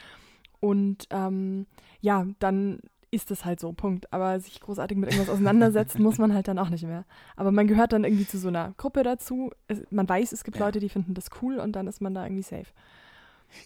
und 0.60 1.08
ähm, 1.12 1.68
ja, 2.02 2.26
dann 2.40 2.80
ist 3.12 3.32
es 3.32 3.46
halt 3.46 3.60
so, 3.60 3.72
Punkt. 3.72 4.12
Aber 4.12 4.40
sich 4.40 4.60
großartig 4.60 4.98
mit 4.98 5.10
irgendwas 5.10 5.30
auseinandersetzen 5.34 6.02
muss 6.04 6.18
man 6.18 6.34
halt 6.34 6.48
dann 6.48 6.60
auch 6.60 6.70
nicht 6.70 6.84
mehr. 6.84 7.06
Aber 7.36 7.52
man 7.52 7.68
gehört 7.68 7.94
dann 7.94 8.04
irgendwie 8.04 8.28
zu 8.28 8.38
so 8.38 8.48
einer 8.50 8.74
Gruppe 8.78 9.04
dazu. 9.04 9.52
Es, 9.68 9.84
man 9.92 10.10
weiß, 10.10 10.32
es 10.34 10.44
gibt 10.44 10.58
Ja. 10.58 10.66
Leute, 10.66 10.80
die 10.80 10.90
finden 10.90 11.14
das 11.14 11.30
cool 11.42 11.60
und 11.60 11.74
dann 11.74 11.88
ist 11.88 12.02
man 12.02 12.14
da 12.14 12.24
irgendwie 12.26 12.42
safe. 12.44 12.66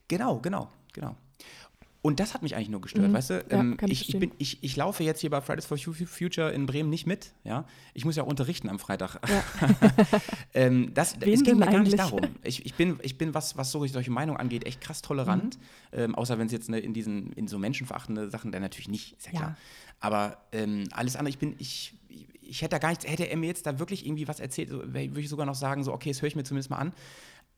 Genau, 0.08 0.40
genau, 0.40 0.68
genau. 0.94 1.16
Und 2.02 2.22
das 2.22 2.34
hat 2.34 2.44
mich 2.44 2.56
eigentlich 2.56 2.70
nur 2.70 2.80
gestört, 2.80 3.10
Mhm. 3.10 3.14
weißt 3.14 3.30
du? 3.32 3.34
Ja, 3.50 3.60
Ähm, 3.60 3.78
ich 3.88 4.08
ich, 4.08 4.18
bin, 4.20 4.32
ich, 4.38 4.64
ich 4.64 4.76
laufe 4.78 5.04
jetzt 5.04 5.20
hier 5.20 5.30
bei 5.30 5.42
Fridays 5.42 5.66
for 5.66 5.78
Fu- 5.78 5.92
Future 5.94 6.50
in 6.52 6.66
Bremen 6.66 6.90
nicht 6.90 7.06
mit, 7.06 7.34
ja. 7.44 7.66
Ich 7.94 8.06
muss 8.06 8.16
ja 8.16 8.24
auch 8.24 8.28
unterrichten 8.28 8.70
am 8.70 8.80
Freitag. 8.80 9.20
Ja. 9.28 9.44
ähm, 10.54 10.94
das, 10.94 11.16
es 11.20 11.44
ging 11.44 11.58
mir 11.58 11.66
gar 11.66 11.84
nicht 11.84 12.00
darum. 12.00 12.22
Ich, 12.44 12.66
ich, 12.66 12.74
bin, 12.76 12.98
ich 13.02 13.18
bin, 13.18 13.34
was, 13.34 13.58
was 13.58 13.72
so 13.72 13.86
solche 13.88 14.12
Meinungen 14.12 14.40
angeht, 14.40 14.66
echt 14.66 14.80
krass 14.80 15.02
tolerant. 15.02 15.58
Mhm. 15.92 16.00
Ähm, 16.00 16.16
außer 16.16 16.38
wenn 16.40 16.48
es 16.48 16.54
jetzt 16.54 16.70
ne, 16.70 16.80
in 16.80 16.94
diesen, 16.94 17.34
in 17.34 17.48
so 17.50 17.60
menschenverachtende 17.60 18.30
Sachen, 18.30 18.52
dann 18.54 18.62
natürlich 18.62 18.88
nicht, 18.90 19.18
ist 19.18 19.28
ja 19.28 19.34
Ja. 19.34 19.40
klar. 19.40 19.58
Aber 20.00 20.38
ähm, 20.54 20.86
alles 20.92 21.18
andere, 21.18 21.32
ich 21.32 21.38
bin, 21.40 21.56
ich, 21.60 21.94
ich 22.42 22.62
hätte 22.62 22.72
da 22.72 22.78
gar 22.78 22.90
nichts, 22.90 23.06
hätte 23.06 23.26
er 23.30 23.36
mir 23.36 23.48
jetzt 23.48 23.66
da 23.66 23.78
wirklich 23.80 24.06
irgendwie 24.06 24.28
was 24.30 24.40
erzählt, 24.40 24.70
würde 24.72 25.20
ich 25.20 25.28
sogar 25.28 25.46
noch 25.46 25.56
sagen, 25.56 25.84
so, 25.84 25.92
okay, 25.94 26.10
das 26.12 26.22
höre 26.22 26.28
ich 26.30 26.36
mir 26.38 26.44
zumindest 26.46 26.70
mal 26.70 26.78
an. 26.78 26.94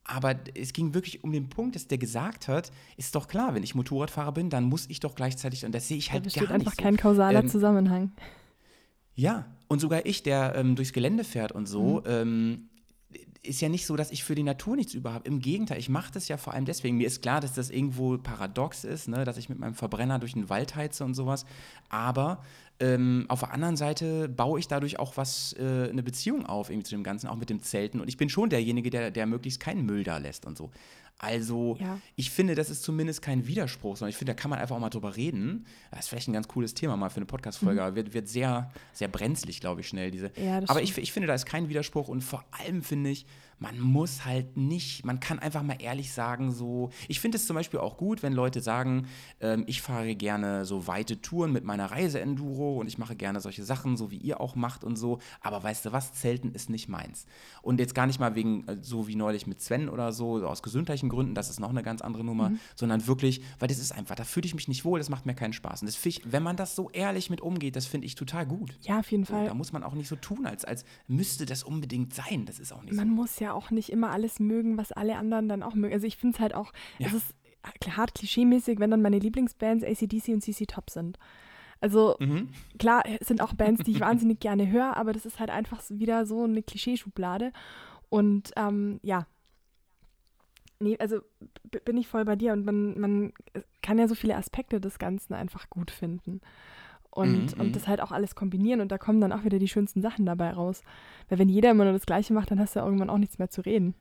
Aber 0.03 0.35
es 0.55 0.73
ging 0.73 0.93
wirklich 0.93 1.23
um 1.23 1.31
den 1.31 1.47
Punkt, 1.49 1.75
dass 1.75 1.87
der 1.87 1.97
gesagt 1.99 2.47
hat, 2.47 2.71
ist 2.97 3.13
doch 3.15 3.27
klar, 3.27 3.53
wenn 3.53 3.63
ich 3.63 3.75
Motorradfahrer 3.75 4.31
bin, 4.31 4.49
dann 4.49 4.63
muss 4.63 4.85
ich 4.89 4.99
doch 4.99 5.15
gleichzeitig, 5.15 5.63
und 5.65 5.73
das 5.73 5.87
sehe 5.87 5.97
ich 5.97 6.07
Da 6.07 6.13
halt 6.13 6.23
besteht 6.23 6.47
gar 6.47 6.51
einfach 6.55 6.71
nicht 6.71 6.77
so. 6.77 6.83
kein 6.83 6.97
kausaler 6.97 7.39
Ähm, 7.43 7.47
Zusammenhang. 7.49 8.11
Ja, 9.15 9.45
und 9.67 9.79
sogar 9.79 10.05
ich, 10.05 10.23
der 10.23 10.55
ähm, 10.55 10.75
durchs 10.75 10.93
Gelände 10.93 11.23
fährt 11.23 11.51
und 11.51 11.67
so, 11.67 11.99
Mhm. 11.99 12.11
ähm, 12.11 12.69
ist 13.43 13.61
ja 13.61 13.69
nicht 13.69 13.85
so, 13.85 13.95
dass 13.95 14.11
ich 14.11 14.23
für 14.23 14.35
die 14.35 14.43
Natur 14.43 14.75
nichts 14.75 14.93
über 14.93 15.13
habe. 15.13 15.27
Im 15.27 15.39
Gegenteil, 15.39 15.79
ich 15.79 15.89
mache 15.89 16.11
das 16.13 16.27
ja 16.27 16.37
vor 16.37 16.53
allem 16.53 16.65
deswegen. 16.65 16.97
Mir 16.97 17.07
ist 17.07 17.21
klar, 17.21 17.41
dass 17.41 17.53
das 17.53 17.71
irgendwo 17.71 18.17
paradox 18.17 18.83
ist, 18.83 19.07
ne, 19.07 19.25
dass 19.25 19.37
ich 19.37 19.49
mit 19.49 19.57
meinem 19.57 19.73
Verbrenner 19.73 20.19
durch 20.19 20.33
den 20.33 20.49
Wald 20.49 20.75
heize 20.75 21.03
und 21.03 21.15
sowas. 21.15 21.45
Aber 21.89 22.43
ähm, 22.79 23.25
auf 23.29 23.39
der 23.39 23.51
anderen 23.51 23.77
Seite 23.77 24.29
baue 24.29 24.59
ich 24.59 24.67
dadurch 24.67 24.99
auch 24.99 25.17
was, 25.17 25.53
äh, 25.53 25.89
eine 25.89 26.03
Beziehung 26.03 26.45
auf 26.45 26.69
irgendwie 26.69 26.85
zu 26.85 26.95
dem 26.95 27.03
Ganzen, 27.03 27.27
auch 27.27 27.35
mit 27.35 27.49
dem 27.49 27.61
Zelten. 27.63 27.99
Und 27.99 28.07
ich 28.07 28.17
bin 28.17 28.29
schon 28.29 28.49
derjenige, 28.49 28.91
der, 28.91 29.09
der 29.09 29.25
möglichst 29.25 29.59
keinen 29.59 29.85
Müll 29.85 30.03
da 30.03 30.17
lässt 30.17 30.45
und 30.45 30.57
so. 30.57 30.69
Also, 31.23 31.77
Ja. 31.79 31.99
ich 32.15 32.31
finde, 32.31 32.55
das 32.55 32.71
ist 32.71 32.81
zumindest 32.81 33.21
kein 33.21 33.45
Widerspruch, 33.45 33.95
sondern 33.95 34.09
ich 34.09 34.17
finde, 34.17 34.33
da 34.33 34.41
kann 34.41 34.49
man 34.49 34.57
einfach 34.57 34.75
auch 34.75 34.79
mal 34.79 34.89
drüber 34.89 35.15
reden. 35.15 35.67
Das 35.91 36.01
ist 36.01 36.07
vielleicht 36.09 36.27
ein 36.27 36.33
ganz 36.33 36.47
cooles 36.47 36.73
Thema 36.73 36.97
mal 36.97 37.09
für 37.09 37.17
eine 37.17 37.27
Podcast-Folge, 37.27 37.83
aber 37.83 37.95
wird, 37.95 38.13
wird 38.15 38.27
sehr, 38.27 38.71
sehr 38.91 39.07
brenzlig, 39.07 39.59
glaube 39.59 39.81
ich, 39.81 39.87
schnell. 39.87 40.09
Diese. 40.09 40.29
Mhm. 40.35 40.43
Ja, 40.43 40.61
aber 40.67 40.81
ich, 40.81 40.97
ich 40.97 41.11
finde, 41.11 41.27
da 41.27 41.35
ist 41.35 41.45
kein 41.45 41.69
Widerspruch 41.69 42.07
und 42.07 42.21
vor 42.23 42.43
allem 42.51 42.81
finde 42.81 43.11
ich, 43.11 43.27
man 43.61 43.79
muss 43.79 44.25
halt 44.25 44.57
nicht, 44.57 45.05
man 45.05 45.19
kann 45.19 45.37
einfach 45.39 45.61
mal 45.61 45.77
ehrlich 45.79 46.11
sagen, 46.11 46.51
so. 46.51 46.89
Ich 47.07 47.19
finde 47.21 47.37
es 47.37 47.45
zum 47.45 47.55
Beispiel 47.55 47.79
auch 47.79 47.95
gut, 47.95 48.23
wenn 48.23 48.33
Leute 48.33 48.59
sagen, 48.59 49.05
ähm, 49.39 49.63
ich 49.67 49.81
fahre 49.83 50.15
gerne 50.15 50.65
so 50.65 50.87
weite 50.87 51.21
Touren 51.21 51.53
mit 51.53 51.63
meiner 51.63 51.85
Reise-Enduro 51.91 52.79
und 52.79 52.87
ich 52.87 52.97
mache 52.97 53.15
gerne 53.15 53.39
solche 53.39 53.63
Sachen, 53.63 53.97
so 53.97 54.09
wie 54.11 54.17
ihr 54.17 54.41
auch 54.41 54.55
macht 54.55 54.83
und 54.83 54.95
so. 54.97 55.19
Aber 55.41 55.61
weißt 55.63 55.85
du 55.85 55.91
was, 55.91 56.11
Zelten 56.13 56.51
ist 56.53 56.69
nicht 56.71 56.89
meins. 56.89 57.25
Und 57.61 57.79
jetzt 57.79 57.93
gar 57.95 58.07
nicht 58.07 58.19
mal 58.19 58.33
wegen, 58.35 58.67
äh, 58.67 58.77
so 58.81 59.07
wie 59.07 59.15
neulich 59.15 59.45
mit 59.45 59.61
Sven 59.61 59.89
oder 59.89 60.11
so, 60.11 60.39
so 60.39 60.47
aus 60.47 60.63
gesundheitlichen 60.63 61.09
Gründen, 61.09 61.35
das 61.35 61.49
ist 61.51 61.59
noch 61.59 61.69
eine 61.69 61.83
ganz 61.83 62.01
andere 62.01 62.23
Nummer, 62.23 62.49
Mhm. 62.49 62.59
sondern 62.75 63.05
wirklich, 63.05 63.41
weil 63.59 63.67
das 63.67 63.77
ist 63.77 63.91
einfach, 63.91 64.15
da 64.15 64.23
fühle 64.23 64.47
ich 64.47 64.55
mich 64.55 64.67
nicht 64.67 64.85
wohl, 64.85 64.99
das 64.99 65.09
macht 65.09 65.27
mir 65.27 65.35
keinen 65.35 65.53
Spaß. 65.53 65.81
Und 65.83 65.85
das 65.87 66.03
ich, 66.03 66.21
wenn 66.25 66.41
man 66.41 66.55
das 66.57 66.75
so 66.75 66.89
ehrlich 66.89 67.29
mit 67.29 67.41
umgeht, 67.41 67.75
das 67.75 67.85
finde 67.85 68.07
ich 68.07 68.15
total 68.15 68.47
gut. 68.47 68.75
Ja, 68.81 68.99
auf 68.99 69.11
jeden 69.11 69.23
So, 69.23 69.33
Fall. 69.33 69.45
da 69.45 69.53
muss 69.53 69.71
man 69.71 69.83
auch 69.83 69.93
nicht 69.93 70.07
so 70.07 70.15
tun, 70.15 70.47
als, 70.47 70.65
als 70.65 70.83
müsste 71.07 71.45
das 71.45 71.63
unbedingt 71.63 72.13
sein. 72.15 72.45
Das 72.47 72.57
ist 72.59 72.73
auch 72.73 72.81
nicht 72.81 72.95
man 72.95 73.09
muss 73.09 73.37
ja 73.39 73.50
auch 73.53 73.71
nicht 73.71 73.91
immer 73.91 74.11
alles 74.11 74.39
mögen, 74.39 74.77
was 74.77 74.91
alle 74.91 75.17
anderen 75.17 75.47
dann 75.49 75.63
auch 75.63 75.73
mögen. 75.75 75.93
Also 75.93 76.07
ich 76.07 76.17
finde 76.17 76.35
es 76.35 76.39
halt 76.39 76.53
auch, 76.53 76.71
Ja. 76.99 77.07
es 77.07 77.13
ist 77.13 77.35
hart 77.95 78.15
klischeemäßig, 78.15 78.79
wenn 78.79 78.91
dann 78.91 79.01
meine 79.01 79.19
Lieblingsbands 79.19 79.83
ACDC 79.85 80.29
und 80.29 80.41
CC 80.41 80.65
Top 80.65 80.89
sind. 80.89 81.17
Also 81.79 82.15
so. 82.19 82.25
Mhm. 82.25 82.49
klar, 82.79 83.03
es 83.19 83.27
sind 83.27 83.41
auch 83.41 83.53
Bands, 83.53 83.83
die 83.83 83.91
ich 83.91 83.99
wahnsinnig 84.01 84.39
gerne 84.39 84.69
höre, 84.69 84.97
aber 84.97 85.13
das 85.13 85.25
ist 85.25 85.39
halt 85.39 85.49
einfach 85.49 85.81
wieder 85.89 86.25
so 86.25 86.43
eine 86.43 86.63
Klischeeschublade. 86.63 87.51
Und 88.09 88.51
ähm, 88.55 88.99
ja. 89.03 89.25
Nee, 90.79 90.97
also 90.99 91.21
bin 91.85 91.97
ich 91.97 92.07
voll 92.07 92.25
bei 92.25 92.35
dir 92.35 92.53
und 92.53 92.65
man, 92.65 92.99
man 92.99 93.33
kann 93.83 93.99
ja 93.99 94.07
so 94.07 94.15
viele 94.15 94.35
Aspekte 94.35 94.81
des 94.81 94.97
Ganzen 94.97 95.33
einfach 95.35 95.69
gut 95.69 95.91
finden. 95.91 96.41
Und, 97.13 97.31
Mhm, 97.33 97.53
mhm. 97.55 97.61
und 97.61 97.75
das 97.75 97.87
halt 97.87 97.99
auch 98.01 98.11
alles 98.11 98.35
kombinieren 98.35 98.79
und 98.81 98.89
da 98.91 98.97
kommen 98.97 99.19
dann 99.19 99.33
auch 99.33 99.43
wieder 99.43 99.59
die 99.59 99.67
schönsten 99.67 100.01
Sachen 100.01 100.25
dabei 100.25 100.51
raus. 100.51 100.81
Weil 101.29 101.39
wenn 101.39 101.49
jeder 101.49 101.71
immer 101.71 101.83
nur 101.83 101.93
das 101.93 102.05
Gleiche 102.05 102.33
macht, 102.33 102.51
dann 102.51 102.59
hast 102.59 102.75
du 102.75 102.79
ja 102.79 102.85
irgendwann 102.85 103.09
auch 103.09 103.17
nichts 103.17 103.37
mehr 103.37 103.49
zu 103.49 103.61
reden. 103.61 103.95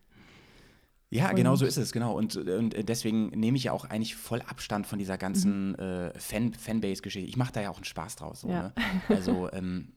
Ja, 1.12 1.30
Und- 1.30 1.34
genau 1.36 1.56
so 1.56 1.66
ist 1.66 1.76
es, 1.76 1.90
genau. 1.90 2.16
Und, 2.16 2.36
und 2.36 2.88
deswegen 2.88 3.30
nehme 3.30 3.56
ich 3.56 3.64
ja 3.64 3.72
auch 3.72 3.84
eigentlich 3.84 4.14
voll 4.14 4.40
Abstand 4.42 4.86
von 4.86 5.00
dieser 5.00 5.18
ganzen 5.18 5.74
äh, 5.76 6.12
Fan, 6.16 6.54
Fanbase-Geschichte. 6.54 7.28
Ich 7.28 7.36
mache 7.36 7.52
da 7.52 7.60
ja 7.60 7.70
auch 7.70 7.76
einen 7.78 7.84
Spaß 7.84 8.14
draus. 8.14 8.42
So, 8.42 8.48
Ja. 8.48 8.62
ne? 8.62 8.72
Also 9.08 9.50
ähm, 9.52 9.88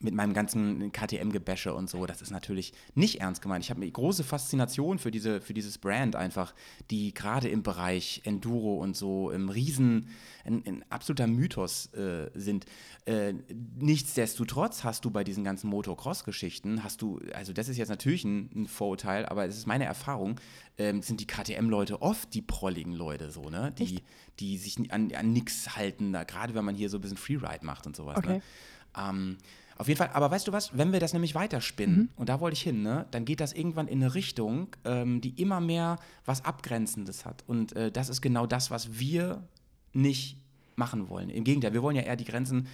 mit 0.00 0.14
meinem 0.14 0.32
ganzen 0.32 0.92
KTM-Gebäsche 0.92 1.74
und 1.74 1.90
so, 1.90 2.06
das 2.06 2.22
ist 2.22 2.30
natürlich 2.30 2.72
nicht 2.94 3.20
ernst 3.20 3.42
gemeint. 3.42 3.64
Ich 3.64 3.70
habe 3.70 3.80
eine 3.80 3.90
große 3.90 4.24
Faszination 4.24 4.98
für, 4.98 5.10
diese, 5.10 5.40
für 5.40 5.54
dieses 5.54 5.78
Brand 5.78 6.16
einfach, 6.16 6.54
die 6.90 7.12
gerade 7.14 7.48
im 7.48 7.62
Bereich 7.62 8.22
Enduro 8.24 8.76
und 8.76 8.96
so 8.96 9.30
im 9.30 9.48
Riesen, 9.48 10.08
ein, 10.44 10.62
ein 10.66 10.84
absoluter 10.90 11.26
Mythos 11.26 11.92
äh, 11.94 12.30
sind. 12.34 12.66
Äh, 13.04 13.34
nichtsdestotrotz 13.78 14.84
hast 14.84 15.04
du 15.04 15.10
bei 15.10 15.24
diesen 15.24 15.44
ganzen 15.44 15.68
Motocross-Geschichten, 15.68 16.84
hast 16.84 17.02
du, 17.02 17.20
also 17.34 17.52
das 17.52 17.68
ist 17.68 17.76
jetzt 17.76 17.88
natürlich 17.88 18.24
ein, 18.24 18.50
ein 18.54 18.66
Vorurteil, 18.66 19.26
aber 19.26 19.46
es 19.46 19.56
ist 19.56 19.66
meine 19.66 19.84
Erfahrung, 19.84 20.40
ähm, 20.78 21.02
sind 21.02 21.20
die 21.20 21.26
KTM-Leute 21.26 22.02
oft 22.02 22.32
die 22.34 22.42
prolligen 22.42 22.92
Leute 22.92 23.30
so, 23.30 23.50
ne? 23.50 23.72
Die, 23.78 24.02
die 24.38 24.58
sich 24.58 24.78
an, 24.92 25.12
an 25.12 25.32
nichts 25.32 25.76
halten, 25.76 26.12
gerade 26.12 26.54
wenn 26.54 26.64
man 26.64 26.76
hier 26.76 26.88
so 26.88 26.98
ein 26.98 27.00
bisschen 27.00 27.16
Freeride 27.16 27.66
macht 27.66 27.86
und 27.86 27.96
sowas. 27.96 28.18
Okay. 28.18 28.34
Ne? 28.34 28.42
Ähm, 28.96 29.38
auf 29.78 29.86
jeden 29.86 29.98
Fall, 29.98 30.10
aber 30.12 30.30
weißt 30.30 30.48
du 30.48 30.52
was, 30.52 30.76
wenn 30.76 30.92
wir 30.92 30.98
das 30.98 31.12
nämlich 31.12 31.36
weiterspinnen, 31.36 32.10
und 32.16 32.28
da 32.28 32.40
wollte 32.40 32.54
ich 32.54 32.62
hin, 32.62 32.82
ne, 32.82 33.06
dann 33.12 33.24
geht 33.24 33.38
das 33.40 33.52
irgendwann 33.52 33.86
in 33.86 34.02
eine 34.02 34.14
Richtung, 34.14 34.68
ähm, 34.84 35.20
die 35.20 35.40
immer 35.40 35.60
mehr 35.60 35.98
was 36.24 36.44
Abgrenzendes 36.44 37.24
hat. 37.24 37.44
Und 37.46 37.76
äh, 37.76 37.92
das 37.92 38.08
ist 38.08 38.20
genau 38.20 38.46
das, 38.46 38.72
was 38.72 38.98
wir 38.98 39.46
nicht 39.92 40.36
machen 40.74 41.08
wollen. 41.08 41.30
Im 41.30 41.44
Gegenteil, 41.44 41.72
wir 41.74 41.82
wollen 41.82 41.96
ja 41.96 42.02
eher 42.02 42.16
die 42.16 42.24
Grenzen 42.24 42.66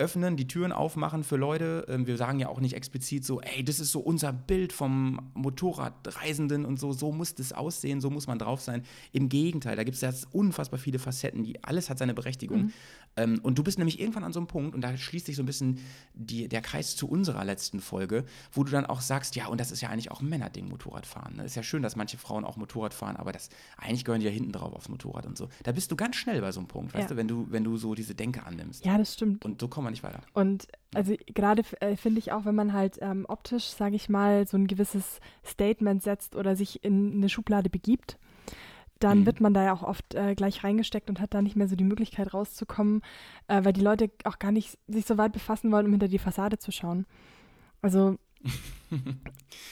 öffnen, 0.00 0.36
die 0.36 0.48
Türen 0.48 0.72
aufmachen 0.72 1.22
für 1.22 1.36
Leute. 1.36 1.84
Ähm, 1.88 2.06
wir 2.06 2.16
sagen 2.16 2.40
ja 2.40 2.48
auch 2.48 2.58
nicht 2.60 2.74
explizit 2.74 3.24
so, 3.24 3.40
ey, 3.40 3.62
das 3.64 3.78
ist 3.78 3.92
so 3.92 4.00
unser 4.00 4.32
Bild 4.32 4.72
vom 4.72 5.30
Motorradreisenden 5.34 6.64
und 6.64 6.78
so, 6.80 6.92
so 6.92 7.12
muss 7.12 7.34
das 7.34 7.52
aussehen, 7.52 8.00
so 8.00 8.10
muss 8.10 8.26
man 8.26 8.38
drauf 8.38 8.60
sein. 8.60 8.82
Im 9.12 9.28
Gegenteil, 9.28 9.76
da 9.76 9.84
gibt 9.84 9.94
es 9.96 10.00
ja 10.00 10.10
unfassbar 10.32 10.78
viele 10.78 10.98
Facetten, 10.98 11.44
die 11.44 11.62
alles 11.62 11.90
hat 11.90 11.98
seine 11.98 12.14
Berechtigung. 12.14 12.62
Mhm. 12.64 12.72
Ähm, 13.16 13.40
und 13.42 13.58
du 13.58 13.62
bist 13.62 13.78
nämlich 13.78 14.00
irgendwann 14.00 14.24
an 14.24 14.32
so 14.32 14.40
einem 14.40 14.46
Punkt, 14.46 14.74
und 14.74 14.80
da 14.82 14.96
schließt 14.96 15.26
sich 15.26 15.36
so 15.36 15.42
ein 15.42 15.46
bisschen 15.46 15.78
die, 16.14 16.48
der 16.48 16.62
Kreis 16.62 16.96
zu 16.96 17.08
unserer 17.08 17.44
letzten 17.44 17.80
Folge, 17.80 18.24
wo 18.52 18.64
du 18.64 18.70
dann 18.70 18.86
auch 18.86 19.00
sagst, 19.00 19.36
ja, 19.36 19.46
und 19.48 19.60
das 19.60 19.70
ist 19.72 19.80
ja 19.80 19.88
eigentlich 19.88 20.10
auch 20.10 20.20
ein 20.20 20.28
Männerding, 20.28 20.68
Motorradfahren. 20.68 21.36
Ne? 21.36 21.44
Ist 21.44 21.56
ja 21.56 21.62
schön, 21.62 21.82
dass 21.82 21.96
manche 21.96 22.18
Frauen 22.18 22.44
auch 22.44 22.56
Motorrad 22.56 22.94
fahren, 22.94 23.16
aber 23.16 23.32
das 23.32 23.48
eigentlich 23.76 24.04
gehören 24.04 24.20
die 24.20 24.26
ja 24.26 24.32
hinten 24.32 24.52
drauf 24.52 24.72
aufs 24.72 24.88
Motorrad 24.88 25.26
und 25.26 25.36
so. 25.36 25.48
Da 25.64 25.72
bist 25.72 25.90
du 25.90 25.96
ganz 25.96 26.16
schnell 26.16 26.40
bei 26.40 26.52
so 26.52 26.60
einem 26.60 26.68
Punkt, 26.68 26.94
weißt 26.94 27.02
Ja. 27.02 27.08
du, 27.08 27.16
wenn 27.16 27.28
du, 27.28 27.46
wenn 27.50 27.64
du 27.64 27.76
so 27.76 27.94
diese 27.94 28.14
Denke 28.14 28.44
annimmst. 28.46 28.84
Ja, 28.84 28.96
das 28.96 29.14
stimmt. 29.14 29.44
Und 29.44 29.60
so 29.60 29.68
kommen 29.68 29.89
wir 29.90 29.92
nicht 29.92 30.02
weiter. 30.02 30.20
Und 30.32 30.66
also 30.94 31.14
gerade 31.26 31.62
äh, 31.80 31.96
finde 31.96 32.18
ich 32.18 32.32
auch, 32.32 32.44
wenn 32.44 32.54
man 32.54 32.72
halt 32.72 32.98
ähm, 33.00 33.26
optisch, 33.28 33.64
sage 33.64 33.96
ich 33.96 34.08
mal, 34.08 34.46
so 34.46 34.56
ein 34.56 34.66
gewisses 34.66 35.20
Statement 35.44 36.02
setzt 36.02 36.34
oder 36.36 36.56
sich 36.56 36.84
in 36.84 37.14
eine 37.14 37.28
Schublade 37.28 37.70
begibt, 37.70 38.18
dann 38.98 39.20
Mhm. 39.20 39.26
wird 39.26 39.40
man 39.40 39.54
da 39.54 39.64
ja 39.64 39.72
auch 39.72 39.82
oft 39.82 40.14
äh, 40.14 40.34
gleich 40.34 40.62
reingesteckt 40.62 41.08
und 41.08 41.20
hat 41.20 41.32
da 41.32 41.40
nicht 41.42 41.56
mehr 41.56 41.68
so 41.68 41.76
die 41.76 41.84
Möglichkeit 41.84 42.34
rauszukommen, 42.34 43.00
äh, 43.48 43.64
weil 43.64 43.72
die 43.72 43.80
Leute 43.80 44.10
auch 44.24 44.38
gar 44.38 44.52
nicht 44.52 44.78
sich 44.88 45.06
so 45.06 45.16
weit 45.16 45.32
befassen 45.32 45.72
wollen, 45.72 45.86
um 45.86 45.92
hinter 45.92 46.08
die 46.08 46.18
Fassade 46.18 46.58
zu 46.58 46.70
schauen. 46.70 47.06
Also 47.82 48.16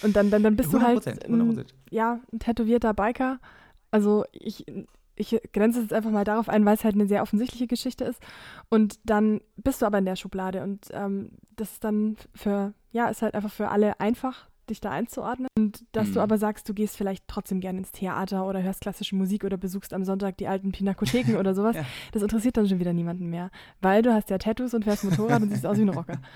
und 0.02 0.16
dann, 0.16 0.30
dann, 0.30 0.42
dann 0.42 0.56
bist 0.56 0.72
du 0.72 0.80
halt 0.80 1.06
100%, 1.06 1.26
ein, 1.26 1.58
100%. 1.58 1.66
ja, 1.90 2.20
ein 2.32 2.38
tätowierter 2.38 2.94
Biker. 2.94 3.38
Also 3.90 4.24
ich, 4.32 4.66
ich 5.18 5.38
grenze 5.52 5.78
es 5.80 5.84
jetzt 5.86 5.92
einfach 5.92 6.10
mal 6.10 6.24
darauf 6.24 6.48
ein, 6.48 6.64
weil 6.64 6.74
es 6.76 6.84
halt 6.84 6.94
eine 6.94 7.06
sehr 7.06 7.22
offensichtliche 7.22 7.66
Geschichte 7.66 8.04
ist. 8.04 8.20
Und 8.70 8.98
dann 9.04 9.40
bist 9.56 9.82
du 9.82 9.86
aber 9.86 9.98
in 9.98 10.04
der 10.04 10.16
Schublade 10.16 10.62
und 10.62 10.86
ähm, 10.92 11.30
das 11.56 11.72
ist 11.72 11.84
dann 11.84 12.16
für, 12.34 12.72
ja, 12.92 13.08
ist 13.08 13.22
halt 13.22 13.34
einfach 13.34 13.52
für 13.52 13.68
alle 13.68 13.98
einfach, 14.00 14.48
dich 14.70 14.80
da 14.80 14.90
einzuordnen. 14.90 15.48
Und 15.58 15.84
dass 15.92 16.08
du 16.12 16.18
Mhm. 16.18 16.22
aber 16.24 16.36
sagst, 16.38 16.68
du 16.68 16.74
gehst 16.74 16.96
vielleicht 16.96 17.26
trotzdem 17.26 17.58
gerne 17.60 17.78
ins 17.78 17.90
Theater 17.90 18.46
oder 18.46 18.62
hörst 18.62 18.82
klassische 18.82 19.16
Musik 19.16 19.44
oder 19.44 19.56
besuchst 19.56 19.94
am 19.94 20.04
Sonntag 20.04 20.36
die 20.36 20.46
alten 20.46 20.72
Pinakotheken 20.72 21.36
oder 21.36 21.54
sowas, 21.54 21.74
Ja. 21.76 21.84
das 22.12 22.22
interessiert 22.22 22.56
dann 22.58 22.68
schon 22.68 22.78
wieder 22.78 22.92
niemanden 22.92 23.26
mehr. 23.30 23.50
Weil 23.80 24.02
du 24.02 24.12
hast 24.12 24.28
ja 24.30 24.36
Tattoos 24.38 24.74
und 24.74 24.84
fährst 24.84 25.04
Motorrad 25.04 25.40
und 25.42 25.50
siehst 25.50 25.64
aus 25.66 25.78
wie 25.78 25.82
ein 25.82 25.88
Rocker. 25.88 26.18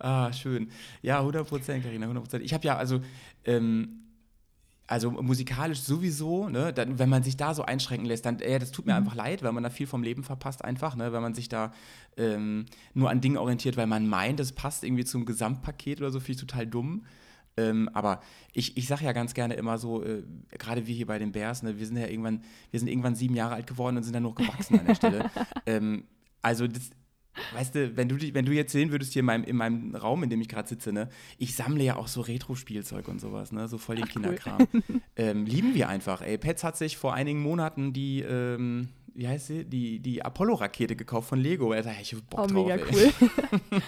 Ah, 0.00 0.32
schön. 0.32 0.70
Ja, 1.02 1.18
100 1.18 1.48
Prozent, 1.48 1.82
Carina, 1.82 2.04
100 2.06 2.22
Prozent. 2.22 2.44
Ich 2.44 2.54
habe 2.54 2.64
ja, 2.64 2.76
also, 2.76 3.00
ähm, 3.44 4.04
also 4.88 5.10
musikalisch 5.10 5.80
sowieso, 5.82 6.48
ne, 6.48 6.72
dann, 6.72 6.98
wenn 6.98 7.10
man 7.10 7.22
sich 7.22 7.36
da 7.36 7.54
so 7.54 7.62
einschränken 7.62 8.06
lässt, 8.06 8.24
dann, 8.24 8.40
äh, 8.40 8.58
das 8.58 8.72
tut 8.72 8.86
mir 8.86 8.92
Mhm. 8.92 8.98
einfach 8.98 9.14
leid, 9.14 9.42
weil 9.42 9.52
man 9.52 9.62
da 9.62 9.70
viel 9.70 9.86
vom 9.86 10.02
Leben 10.02 10.24
verpasst 10.24 10.64
einfach, 10.64 10.96
ne, 10.96 11.12
wenn 11.12 11.22
man 11.22 11.34
sich 11.34 11.48
da 11.50 11.72
ähm, 12.16 12.64
nur 12.94 13.10
an 13.10 13.20
Dingen 13.20 13.36
orientiert, 13.36 13.76
weil 13.76 13.86
man 13.86 14.08
meint, 14.08 14.40
das 14.40 14.52
passt 14.52 14.82
irgendwie 14.84 15.04
zum 15.04 15.26
Gesamtpaket 15.26 16.00
oder 16.00 16.10
so, 16.10 16.18
finde 16.20 16.32
ich 16.32 16.40
total 16.40 16.66
dumm. 16.66 17.04
Ähm, 17.58 17.90
aber 17.92 18.22
ich, 18.54 18.76
ich 18.76 18.86
sage 18.88 19.04
ja 19.04 19.12
ganz 19.12 19.34
gerne 19.34 19.54
immer 19.54 19.78
so, 19.78 20.02
äh, 20.02 20.22
gerade 20.56 20.86
wir 20.86 20.94
hier 20.94 21.06
bei 21.06 21.18
den 21.18 21.32
Bears, 21.32 21.62
ne, 21.62 21.78
wir 21.78 21.86
sind 21.86 21.96
ja 21.98 22.06
irgendwann, 22.06 22.42
wir 22.70 22.80
sind 22.80 22.88
irgendwann 22.88 23.14
sieben 23.14 23.34
Jahre 23.34 23.54
alt 23.54 23.66
geworden 23.66 23.96
und 23.98 24.04
sind 24.04 24.14
dann 24.14 24.22
noch 24.22 24.34
gewachsen 24.34 24.78
an 24.78 24.86
der 24.86 24.94
Stelle. 24.94 25.30
ähm, 25.66 26.04
also 26.40 26.66
das, 26.66 26.90
weißt 27.52 27.74
du, 27.74 27.96
wenn 27.96 28.08
du, 28.08 28.16
dich- 28.16 28.34
wenn 28.34 28.44
du 28.44 28.52
jetzt 28.52 28.72
sehen 28.72 28.90
würdest 28.90 29.12
hier 29.12 29.20
in 29.20 29.26
meinem, 29.26 29.44
in 29.44 29.56
meinem 29.56 29.94
Raum, 29.94 30.22
in 30.22 30.30
dem 30.30 30.40
ich 30.40 30.48
gerade 30.48 30.68
sitze, 30.68 30.92
ne, 30.92 31.08
ich 31.38 31.54
sammle 31.56 31.82
ja 31.84 31.96
auch 31.96 32.08
so 32.08 32.20
Retro-Spielzeug 32.20 33.08
und 33.08 33.20
sowas, 33.20 33.52
ne, 33.52 33.68
so 33.68 33.78
voll 33.78 33.96
den 33.96 34.04
Ach, 34.04 34.08
cool. 34.16 34.22
Kinderkram. 34.22 34.68
ähm, 35.16 35.44
lieben 35.46 35.74
wir 35.74 35.88
einfach, 35.88 36.22
ey. 36.22 36.38
Pets 36.38 36.64
hat 36.64 36.76
sich 36.76 36.96
vor 36.96 37.14
einigen 37.14 37.40
Monaten 37.40 37.92
die, 37.92 38.20
ähm, 38.20 38.88
wie 39.14 39.26
heißt 39.26 39.48
sie, 39.48 39.64
die, 39.64 39.98
die 39.98 40.24
Apollo-Rakete 40.24 40.94
gekauft 40.94 41.28
von 41.28 41.40
Lego. 41.40 41.72
Er 41.72 41.82
sagt, 41.82 41.96
ich 42.00 42.12
hab 42.14 42.30
Bock 42.30 42.40
Oh, 42.40 42.46
drauf, 42.46 42.66
mega 42.66 42.76
ey. 42.76 42.84
cool. 42.92 43.80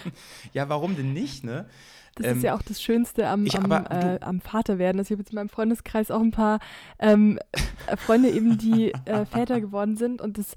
Ja, 0.53 0.67
warum 0.69 0.95
denn 0.95 1.13
nicht, 1.13 1.43
ne? 1.43 1.67
Das 2.15 2.27
Ähm, 2.27 2.37
ist 2.37 2.43
ja 2.43 2.55
auch 2.57 2.61
das 2.61 2.81
Schönste 2.81 3.27
am, 3.29 3.45
ich 3.45 3.55
am, 3.57 3.71
äh, 3.71 4.17
am 4.19 4.41
Vaterwerden. 4.41 4.99
Also 4.99 5.07
ich 5.07 5.15
habe 5.15 5.21
jetzt 5.21 5.31
in 5.31 5.35
meinem 5.35 5.47
Freundeskreis 5.47 6.11
auch 6.11 6.19
ein 6.19 6.31
paar 6.31 6.59
ähm, 6.99 7.39
äh, 7.87 7.95
Freunde 7.95 8.29
eben, 8.29 8.57
die 8.57 8.91
äh, 9.05 9.25
Väter 9.25 9.61
geworden 9.61 9.95
sind 9.95 10.21
und 10.21 10.37
das 10.37 10.53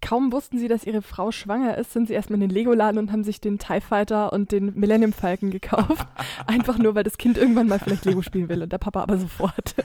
kaum 0.00 0.32
wussten 0.32 0.58
sie, 0.58 0.68
dass 0.68 0.84
ihre 0.84 1.02
Frau 1.02 1.32
schwanger 1.32 1.76
ist, 1.78 1.92
sind 1.92 2.08
sie 2.08 2.14
erstmal 2.14 2.36
in 2.36 2.48
den 2.48 2.50
Lego-Laden 2.50 2.98
und 2.98 3.12
haben 3.12 3.24
sich 3.24 3.40
den 3.40 3.58
TIE 3.58 3.80
Fighter 3.80 4.32
und 4.32 4.52
den 4.52 4.72
Millennium 4.78 5.12
Falcon 5.12 5.50
gekauft. 5.50 6.06
Einfach 6.46 6.78
nur, 6.78 6.94
weil 6.94 7.04
das 7.04 7.18
Kind 7.18 7.38
irgendwann 7.38 7.68
mal 7.68 7.78
vielleicht 7.78 8.04
Lego 8.04 8.22
spielen 8.22 8.48
will 8.48 8.62
und 8.62 8.72
der 8.72 8.78
Papa 8.78 9.02
aber 9.02 9.18
sofort. 9.18 9.74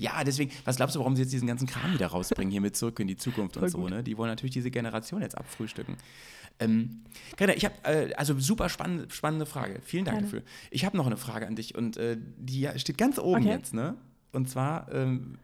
Ja, 0.00 0.22
deswegen, 0.22 0.52
was 0.64 0.76
glaubst 0.76 0.94
du, 0.94 1.00
warum 1.00 1.16
sie 1.16 1.22
jetzt 1.22 1.32
diesen 1.32 1.48
ganzen 1.48 1.66
Kram 1.66 1.92
wieder 1.92 2.06
rausbringen, 2.06 2.52
hier 2.52 2.60
mit 2.60 2.76
zurück 2.76 3.00
in 3.00 3.08
die 3.08 3.16
Zukunft 3.16 3.56
und 3.56 3.68
so, 3.68 3.78
gut. 3.78 3.90
ne? 3.90 4.04
Die 4.04 4.16
wollen 4.16 4.30
natürlich 4.30 4.52
diese 4.52 4.70
Generation 4.70 5.20
jetzt 5.22 5.36
abfrühstücken. 5.36 5.96
Ähm, 6.60 7.02
Greta, 7.36 7.52
ich 7.54 7.64
habe, 7.64 7.74
äh, 7.82 8.14
also 8.14 8.38
super 8.38 8.68
spannende, 8.68 9.12
spannende 9.12 9.44
Frage. 9.44 9.80
Vielen 9.82 10.04
Dank 10.04 10.18
Gerne. 10.18 10.26
dafür. 10.28 10.42
Ich 10.70 10.84
habe 10.84 10.96
noch 10.96 11.06
eine 11.06 11.16
Frage 11.16 11.48
an 11.48 11.56
dich 11.56 11.74
und 11.74 11.96
äh, 11.96 12.16
die 12.38 12.68
steht 12.76 12.96
ganz 12.96 13.18
oben 13.18 13.42
Okay. 13.42 13.50
jetzt, 13.50 13.74
ne? 13.74 13.96
Und 14.32 14.48
zwar 14.48 14.86
ähm, 14.92 15.38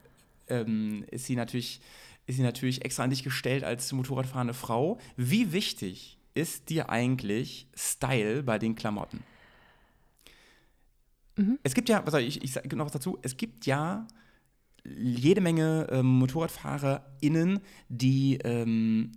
ähm, 0.48 1.04
ist 1.10 1.26
sie 1.26 1.34
natürlich, 1.34 1.80
ist 2.26 2.36
sie 2.36 2.42
natürlich 2.42 2.84
extra 2.84 3.04
an 3.04 3.10
dich 3.10 3.22
gestellt 3.22 3.64
als 3.64 3.92
Motorradfahrende 3.92 4.54
Frau. 4.54 4.98
Wie 5.16 5.52
wichtig 5.52 6.18
ist 6.34 6.70
dir 6.70 6.90
eigentlich 6.90 7.68
Style 7.74 8.42
bei 8.42 8.58
den 8.58 8.74
Klamotten? 8.74 9.22
Mhm. 11.36 11.58
Es 11.62 11.74
gibt 11.74 11.88
ja, 11.88 12.04
was 12.04 12.12
soll 12.12 12.22
ich, 12.22 12.42
ich 12.42 12.52
sage 12.52 12.76
noch 12.76 12.86
was 12.86 12.92
dazu, 12.92 13.18
es 13.22 13.36
gibt 13.36 13.66
ja 13.66 14.06
jede 14.84 15.40
Menge 15.40 15.86
ähm, 15.90 16.06
MotorradfahrerInnen, 16.06 17.60
die, 17.88 18.38
ähm, 18.44 19.12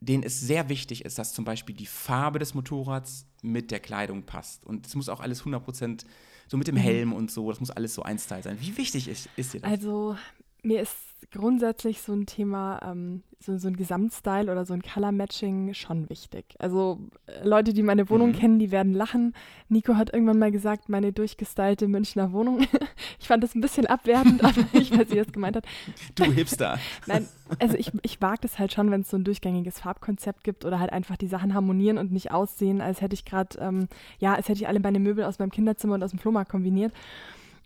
denen 0.00 0.22
es 0.22 0.40
sehr 0.40 0.68
wichtig 0.68 1.04
ist, 1.04 1.18
dass 1.18 1.32
zum 1.32 1.44
Beispiel 1.44 1.74
die 1.74 1.86
Farbe 1.86 2.38
des 2.38 2.54
Motorrads 2.54 3.26
mit 3.42 3.70
der 3.70 3.80
Kleidung 3.80 4.24
passt. 4.24 4.66
Und 4.66 4.86
es 4.86 4.94
muss 4.94 5.08
auch 5.08 5.20
alles 5.20 5.44
100% 5.44 6.04
so 6.48 6.56
mit 6.56 6.66
dem 6.66 6.74
Mhm. 6.74 6.80
Helm 6.80 7.12
und 7.12 7.30
so, 7.30 7.48
das 7.48 7.60
muss 7.60 7.70
alles 7.70 7.94
so 7.94 8.02
ein 8.02 8.18
Style 8.18 8.42
sein. 8.42 8.58
Wie 8.60 8.76
wichtig 8.76 9.08
ist, 9.08 9.28
ist 9.36 9.54
dir 9.54 9.60
das? 9.60 9.70
Also 9.70 10.16
mir 10.62 10.82
ist 10.82 10.96
grundsätzlich 11.30 12.00
so 12.00 12.12
ein 12.12 12.26
Thema, 12.26 12.80
ähm, 12.84 13.22
so, 13.40 13.58
so 13.58 13.68
ein 13.68 13.76
Gesamtstyle 13.76 14.50
oder 14.50 14.64
so 14.64 14.72
ein 14.74 14.82
Color-Matching 14.82 15.74
schon 15.74 16.08
wichtig. 16.08 16.54
Also 16.58 16.98
äh, 17.26 17.46
Leute, 17.46 17.72
die 17.72 17.82
meine 17.82 18.08
Wohnung 18.08 18.30
Mhm. 18.30 18.34
kennen, 18.34 18.58
die 18.58 18.70
werden 18.70 18.92
lachen. 18.94 19.34
Nico 19.68 19.96
hat 19.96 20.12
irgendwann 20.14 20.38
mal 20.38 20.50
gesagt, 20.50 20.88
meine 20.88 21.12
durchgestylte 21.12 21.88
Münchner 21.88 22.32
Wohnung. 22.32 22.60
ich 23.20 23.26
fand 23.28 23.42
das 23.44 23.54
ein 23.54 23.60
bisschen 23.60 23.86
abwertend, 23.86 24.42
aber 24.44 24.62
ich 24.72 24.90
weiß, 24.96 25.10
wie 25.10 25.18
er 25.18 25.26
es 25.26 25.32
gemeint 25.32 25.56
hat. 25.56 25.66
du 26.14 26.24
Hipster. 26.24 26.78
Nein, 27.06 27.28
also 27.58 27.76
ich, 27.76 27.92
ich 28.02 28.20
mag 28.20 28.40
das 28.40 28.58
halt 28.58 28.72
schon, 28.72 28.90
wenn 28.90 29.02
es 29.02 29.10
so 29.10 29.16
ein 29.18 29.24
durchgängiges 29.24 29.80
Farbkonzept 29.80 30.44
gibt 30.44 30.64
oder 30.64 30.78
halt 30.80 30.92
einfach 30.92 31.16
die 31.16 31.26
Sachen 31.28 31.54
harmonieren 31.54 31.98
und 31.98 32.12
nicht 32.12 32.30
aussehen, 32.32 32.80
als 32.80 33.00
hätte 33.00 33.14
ich 33.14 33.24
gerade, 33.24 33.58
ähm, 33.58 33.88
ja, 34.18 34.34
als 34.34 34.48
hätte 34.48 34.60
ich 34.60 34.68
alle 34.68 34.80
meine 34.80 35.00
Möbel 35.00 35.24
aus 35.24 35.38
meinem 35.38 35.50
Kinderzimmer 35.50 35.94
und 35.94 36.02
aus 36.02 36.10
dem 36.10 36.18
Flohmarkt 36.18 36.50
kombiniert. 36.50 36.92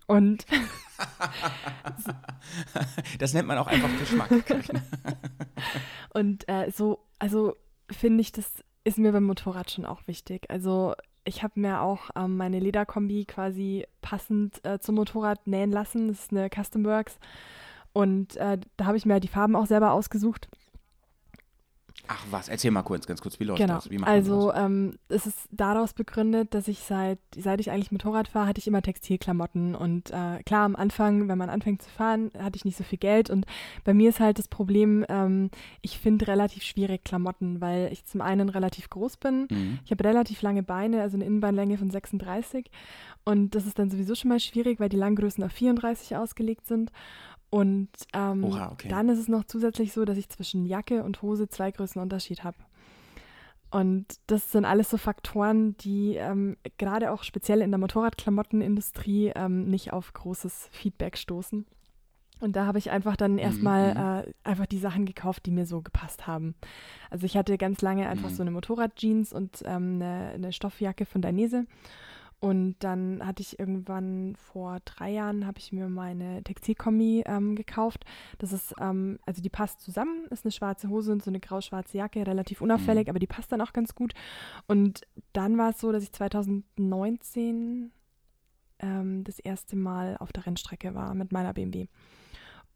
Und 0.09 0.45
Das 3.19 3.35
nennt 3.35 3.49
man 3.49 3.59
auch 3.59 3.67
einfach 3.67 3.91
Geschmack. 3.99 4.31
Und 6.15 6.49
äh, 6.49 6.71
so, 6.71 7.05
also 7.19 7.57
finde 7.91 8.21
ich, 8.21 8.33
das 8.33 8.65
ist 8.85 8.99
mir 8.99 9.13
beim 9.13 9.25
Motorrad 9.25 9.71
schon 9.71 9.85
auch 9.85 10.07
wichtig. 10.07 10.51
Also 10.51 10.95
ich 11.25 11.43
habe 11.43 11.61
mir 11.61 11.83
auch 11.83 12.11
ähm, 12.17 12.37
meine 12.37 12.59
Lederkombi 12.59 13.27
quasi 13.27 13.87
passend 14.01 14.65
äh, 14.65 14.79
zum 14.79 14.95
Motorrad 14.95 15.47
nähen 15.47 15.71
lassen. 15.71 16.09
Das 16.09 16.21
ist 16.21 16.33
eine 16.33 16.49
Custom 16.49 16.85
Works. 16.85 17.19
Und 17.93 18.37
äh, 18.37 18.59
da 18.77 18.87
habe 18.87 18.97
ich 18.97 19.07
mir 19.07 19.21
die 19.21 19.29
Farben 19.29 19.57
auch 19.57 19.67
selber 19.67 19.93
ausgesucht. 19.93 20.49
Ach 22.11 22.25
was, 22.31 22.49
erzähl 22.49 22.71
mal 22.71 22.83
kurz, 22.83 23.07
ganz 23.07 23.21
kurz, 23.21 23.39
wie 23.39 23.45
läuft 23.45 23.61
Genau. 23.61 23.75
das? 23.75 23.91
Wie 23.91 24.03
Also 24.03 24.53
ähm, 24.55 24.99
es 25.09 25.27
ist 25.27 25.47
daraus 25.51 25.93
begründet, 25.93 26.55
dass 26.55 26.67
ich 26.67 26.79
seit, 26.81 27.19
seit 27.37 27.61
ich 27.61 27.71
eigentlich 27.71 27.93
Motorrad 27.93 28.29
fahre, 28.29 28.47
hatte 28.47 28.59
ich 28.61 28.67
immer 28.67 28.81
Textilklamotten. 28.81 29.75
Und 29.75 30.11
äh, 30.11 30.43
klar, 30.45 30.65
am 30.65 30.75
Anfang, 30.75 31.29
wenn 31.29 31.37
man 31.37 31.51
anfängt 31.51 31.83
zu 31.83 31.91
fahren, 31.91 32.31
hatte 32.39 32.57
ich 32.57 32.65
nicht 32.65 32.79
so 32.79 32.83
viel 32.85 32.99
Geld. 32.99 33.29
Und 33.29 33.45
bei 33.85 33.93
mir 33.93 34.09
ist 34.09 34.21
halt 34.21 34.39
das 34.39 34.49
Problem, 34.49 35.05
ähm, 35.11 35.51
ich 35.83 35.99
finde 35.99 36.27
relativ 36.29 36.63
schwierig 36.63 37.05
Klamotten, 37.05 37.61
weil 37.61 37.91
ich 37.93 38.07
zum 38.07 38.23
einen 38.23 38.49
relativ 38.49 38.89
groß 38.89 39.19
bin. 39.19 39.47
Mhm. 39.51 39.79
Ich 39.85 39.91
habe 39.91 40.03
relativ 40.05 40.41
lange 40.41 40.63
Beine, 40.63 41.03
also 41.03 41.19
eine 41.19 41.27
Innenbeinlänge 41.27 41.77
von 41.77 41.91
36. 41.91 42.71
Und 43.25 43.55
das 43.55 43.67
ist 43.67 43.79
dann 43.79 43.91
sowieso 43.91 44.15
schon 44.15 44.31
mal 44.31 44.41
schwierig, 44.41 44.81
weil 44.81 44.89
die 44.89 44.97
Langgrößen 44.97 45.45
auf 45.45 45.53
34 45.53 46.17
ausgelegt 46.17 46.67
sind. 46.67 46.91
Und 47.51 47.89
ähm, 48.13 48.45
Oha, 48.45 48.71
okay. 48.73 48.89
dann 48.89 49.09
ist 49.09 49.19
es 49.19 49.29
noch 49.29 49.45
zusätzlich 49.45 49.93
so, 49.93 50.05
dass 50.05 50.19
ich 50.19 50.29
zwischen 50.29 50.67
Jacke 50.67 51.03
und 51.03 51.23
Hose 51.23 51.49
zwei 51.49 51.71
Größen 51.71 52.01
Unterschied 52.01 52.45
habe. 52.45 52.59
Und 53.71 54.07
das 54.27 54.51
sind 54.53 54.65
alles 54.65 54.89
so 54.91 54.97
Faktoren, 54.97 55.77
die 55.79 56.15
ähm, 56.17 56.57
gerade 56.79 57.11
auch 57.13 57.23
speziell 57.23 57.61
in 57.61 57.71
der 57.71 57.79
Motorradklamottenindustrie 57.79 59.33
ähm, 59.35 59.67
nicht 59.67 59.93
auf 59.93 60.13
großes 60.15 60.69
Feedback 60.73 61.19
stoßen. 61.19 61.67
Und 62.41 62.55
da 62.55 62.67
habe 62.67 62.79
ich 62.79 62.91
einfach 62.91 63.17
dann 63.17 63.37
erstmal 63.37 64.25
äh, 64.27 64.49
einfach 64.49 64.67
die 64.67 64.79
Sachen 64.79 65.07
gekauft, 65.07 65.45
die 65.45 65.51
mir 65.51 65.67
so 65.67 65.83
gepasst 65.83 66.27
haben. 66.27 66.55
Also 67.11 67.27
ich 67.27 67.37
hatte 67.37 67.59
ganz 67.59 67.83
lange 67.83 68.09
einfach 68.09 68.31
Mhm. 68.31 68.35
so 68.35 68.43
eine 68.43 68.53
Motorradjeans 68.53 69.33
und 69.33 69.63
ähm, 69.65 69.95
eine, 69.97 70.31
eine 70.35 70.53
Stoffjacke 70.53 71.05
von 71.05 71.21
Dainese. 71.21 71.67
Und 72.41 72.77
dann 72.79 73.27
hatte 73.27 73.43
ich 73.43 73.59
irgendwann 73.59 74.37
vor 74.37 74.79
drei 74.85 75.11
Jahren, 75.11 75.45
habe 75.45 75.59
ich 75.59 75.73
mir 75.73 75.89
meine 75.89 76.43
Textilkombi 76.45 77.25
ähm, 77.27 77.57
gekauft. 77.57 78.05
Das 78.39 78.53
ist, 78.53 78.75
ähm, 78.81 79.19
also 79.27 79.43
die 79.43 79.49
passt 79.51 79.81
zusammen, 79.81 80.27
ist 80.31 80.45
eine 80.45 80.53
schwarze 80.53 80.89
Hose 80.89 81.11
und 81.11 81.23
so 81.23 81.31
eine 81.31 81.41
grau-schwarze 81.41 81.99
Jacke, 81.99 82.25
relativ 82.25 82.61
unauffällig, 82.61 83.07
Mhm. 83.07 83.11
aber 83.11 83.19
die 83.19 83.27
passt 83.27 83.51
dann 83.51 83.61
auch 83.61 83.73
ganz 83.73 83.97
gut. 83.97 84.15
Und 84.69 85.01
dann 85.33 85.59
war 85.59 85.71
es 85.71 85.81
so, 85.81 85.91
dass 85.91 86.05
ich 86.05 86.13
2019 86.13 87.91
ähm, 88.81 89.25
das 89.25 89.41
erste 89.41 89.75
Mal 89.75 90.17
auf 90.19 90.33
der 90.33 90.47
Rennstrecke 90.47 90.95
war 90.95 91.15
mit 91.15 91.33
meiner 91.33 91.53
BMW. 91.55 91.89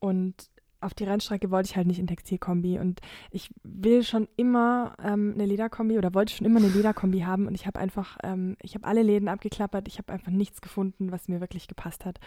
Und 0.01 0.51
auf 0.83 0.95
die 0.95 1.05
Rennstrecke 1.05 1.51
wollte 1.51 1.71
ich 1.71 1.77
halt 1.77 1.87
nicht 1.87 1.99
in 1.99 2.07
Textilkombi. 2.07 2.79
Und 2.79 3.01
ich 3.31 3.51
will 3.63 4.03
schon 4.03 4.29
immer 4.37 4.95
ähm, 5.03 5.33
eine 5.35 5.47
Lederkombi 5.47 5.99
oder 5.99 6.15
wollte 6.15 6.35
schon 6.35 6.47
immer 6.47 6.59
eine 6.61 6.69
Lederkombi 6.69 7.21
haben. 7.21 7.47
Und 7.47 7.55
ich 7.55 7.67
habe 7.67 7.79
einfach, 7.79 8.19
ähm, 8.23 8.57
ich 8.63 8.75
habe 8.75 8.87
alle 8.87 9.03
Läden 9.03 9.29
abgeklappert. 9.29 9.89
Ich 9.89 9.99
habe 9.99 10.13
einfach 10.13 10.33
nichts 10.33 10.61
gefunden, 10.61 11.13
was 11.13 11.29
mir 11.29 11.41
wirklich 11.41 11.69
gepasst 11.69 12.05
hat. 12.05 12.19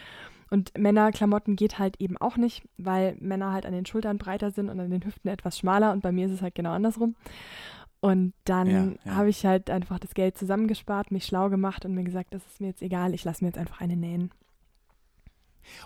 Und 0.49 0.77
Männerklamotten 0.77 1.55
geht 1.55 1.79
halt 1.79 1.99
eben 1.99 2.17
auch 2.17 2.37
nicht, 2.37 2.63
weil 2.77 3.15
Männer 3.19 3.51
halt 3.51 3.65
an 3.65 3.73
den 3.73 3.85
Schultern 3.85 4.17
breiter 4.17 4.51
sind 4.51 4.69
und 4.69 4.79
an 4.79 4.89
den 4.89 5.03
Hüften 5.03 5.29
etwas 5.29 5.57
schmaler. 5.57 5.91
Und 5.91 6.01
bei 6.01 6.11
mir 6.11 6.27
ist 6.27 6.33
es 6.33 6.41
halt 6.41 6.55
genau 6.55 6.71
andersrum. 6.71 7.15
Und 8.01 8.33
dann 8.43 8.67
Ja, 8.69 9.11
ja. 9.11 9.15
habe 9.15 9.29
ich 9.29 9.45
halt 9.45 9.69
einfach 9.71 9.97
das 9.97 10.13
Geld 10.13 10.37
zusammengespart, 10.37 11.11
mich 11.11 11.25
schlau 11.25 11.49
gemacht 11.49 11.85
und 11.85 11.95
mir 11.95 12.03
gesagt, 12.03 12.33
das 12.35 12.45
ist 12.45 12.61
mir 12.61 12.67
jetzt 12.67 12.83
egal, 12.83 13.15
ich 13.15 13.23
lasse 13.23 13.43
mir 13.43 13.49
jetzt 13.49 13.57
einfach 13.57 13.81
eine 13.81 13.95
nähen. 13.95 14.29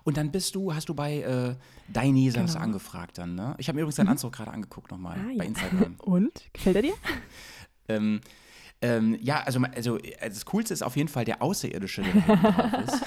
Und 0.04 0.18
dann 0.18 0.32
bist 0.32 0.56
du, 0.56 0.74
hast 0.74 0.90
du 0.90 0.94
bei 0.94 1.22
äh, 1.22 1.56
Dainesas 1.92 2.54
Genau. 2.54 2.64
angefragt 2.66 3.18
dann, 3.18 3.36
ne? 3.36 3.56
Ich 3.58 3.68
habe 3.68 3.76
mir 3.76 3.82
übrigens 3.82 3.96
deinen 3.98 4.08
Mhm. 4.08 4.12
Anzug 4.12 4.34
gerade 4.34 4.52
angeguckt 4.52 4.92
nochmal 4.92 5.18
Ah, 5.20 5.24
bei 5.28 5.34
ja. 5.34 5.44
Instagram. 5.44 5.96
Und? 6.00 6.32
Gefällt 6.54 6.76
er 6.78 6.82
dir? 6.84 6.94
ähm, 7.90 8.22
ähm, 8.82 9.18
ja, 9.22 9.42
also, 9.44 9.60
also 9.76 9.98
äh, 9.98 10.30
das 10.30 10.46
Coolste 10.46 10.74
ist 10.74 10.84
auf 10.84 10.96
jeden 10.96 11.10
Fall 11.10 11.26
der 11.26 11.42
Außerirdische, 11.42 12.02
der 12.02 12.14
drauf 12.38 12.74
ist. 12.86 13.02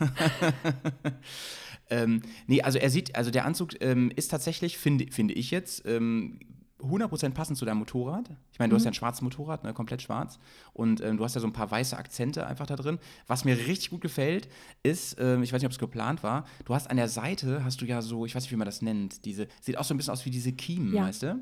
ähm, 1.90 2.22
nee, 2.46 2.62
also 2.62 2.78
er 2.78 2.90
sieht, 2.90 3.14
also 3.16 3.30
der 3.30 3.44
Anzug 3.44 3.80
ähm, 3.82 4.10
ist 4.14 4.28
tatsächlich, 4.30 4.78
finde, 4.78 5.06
finde 5.10 5.34
ich 5.34 5.50
jetzt, 5.50 5.84
ähm, 5.86 6.40
100% 6.82 7.30
passend 7.30 7.58
zu 7.58 7.64
deinem 7.64 7.78
Motorrad. 7.78 8.30
Ich 8.52 8.58
meine, 8.58 8.70
du 8.70 8.76
hast 8.76 8.84
ja 8.84 8.90
ein 8.90 8.94
schwarzes 8.94 9.22
Motorrad, 9.22 9.64
ne, 9.64 9.72
komplett 9.72 10.02
schwarz. 10.02 10.38
Und 10.72 11.00
ähm, 11.00 11.16
du 11.16 11.24
hast 11.24 11.34
ja 11.34 11.40
so 11.40 11.46
ein 11.46 11.52
paar 11.52 11.70
weiße 11.70 11.96
Akzente 11.96 12.46
einfach 12.46 12.66
da 12.66 12.76
drin. 12.76 12.98
Was 13.26 13.44
mir 13.44 13.56
richtig 13.56 13.90
gut 13.90 14.00
gefällt, 14.00 14.48
ist, 14.82 15.16
ähm, 15.20 15.42
ich 15.42 15.52
weiß 15.52 15.60
nicht, 15.60 15.66
ob 15.66 15.72
es 15.72 15.78
geplant 15.78 16.22
war, 16.22 16.44
du 16.64 16.74
hast 16.74 16.90
an 16.90 16.96
der 16.96 17.08
Seite, 17.08 17.64
hast 17.64 17.80
du 17.80 17.84
ja 17.86 18.02
so, 18.02 18.26
ich 18.26 18.34
weiß 18.34 18.42
nicht, 18.44 18.52
wie 18.52 18.56
man 18.56 18.66
das 18.66 18.82
nennt, 18.82 19.24
diese, 19.24 19.48
sieht 19.60 19.78
auch 19.78 19.84
so 19.84 19.94
ein 19.94 19.96
bisschen 19.96 20.12
aus 20.12 20.24
wie 20.26 20.30
diese 20.30 20.52
Kiemen, 20.52 20.94
Ja. 20.94 21.04
weißt 21.04 21.22
du? 21.22 21.40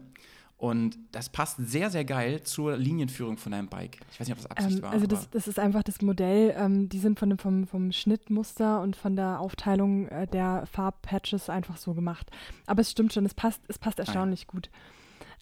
Und 0.61 0.99
das 1.13 1.29
passt 1.29 1.57
sehr, 1.59 1.89
sehr 1.89 2.05
geil 2.05 2.43
zur 2.43 2.77
Linienführung 2.77 3.37
von 3.37 3.53
deinem 3.53 3.69
Bike. 3.69 3.99
Ich 4.11 4.19
weiß 4.19 4.27
nicht, 4.27 4.37
ob 4.37 4.43
das 4.43 4.51
Absicht 4.51 4.79
Ähm, 4.79 4.83
war. 4.83 4.91
also 4.91 5.07
das, 5.07 5.31
das 5.31 5.47
ist 5.47 5.61
einfach 5.61 5.85
das 5.85 6.03
Modell. 6.03 6.53
Ähm, 6.59 6.89
die 6.89 6.99
sind 6.99 7.17
von 7.21 7.29
dem, 7.29 7.39
vom, 7.39 7.69
vom 7.69 7.93
Schnittmuster 7.93 8.81
und 8.81 8.97
von 8.97 9.15
der 9.15 9.39
Aufteilung 9.39 10.09
äh, 10.09 10.27
der 10.27 10.67
Farbpatches 10.67 11.49
einfach 11.49 11.77
so 11.77 11.95
gemacht. 11.95 12.29
Aber 12.67 12.81
es 12.81 12.91
stimmt 12.91 13.13
schon, 13.13 13.25
es 13.25 13.35
passt, 13.35 13.63
es 13.69 13.77
Ah, 13.77 13.85
passt 13.85 14.01
erstaunlich 14.01 14.49
gut. 14.49 14.69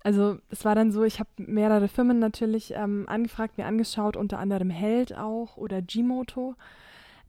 Also 0.03 0.39
es 0.51 0.65
war 0.65 0.75
dann 0.75 0.93
so, 0.93 1.03
ich 1.05 1.19
habe 1.19 1.31
mehrere 1.39 1.89
Firmen 1.89 2.19
natürlich 2.19 2.73
ähm, 2.77 3.07
angefragt, 3.09 3.59
mir 3.59 3.67
angeschaut, 3.67 4.17
unter 4.17 4.39
anderem 4.39 4.71
Held 4.71 5.17
auch 5.17 5.57
oder 5.57 5.83
Gmoto. 5.83 6.55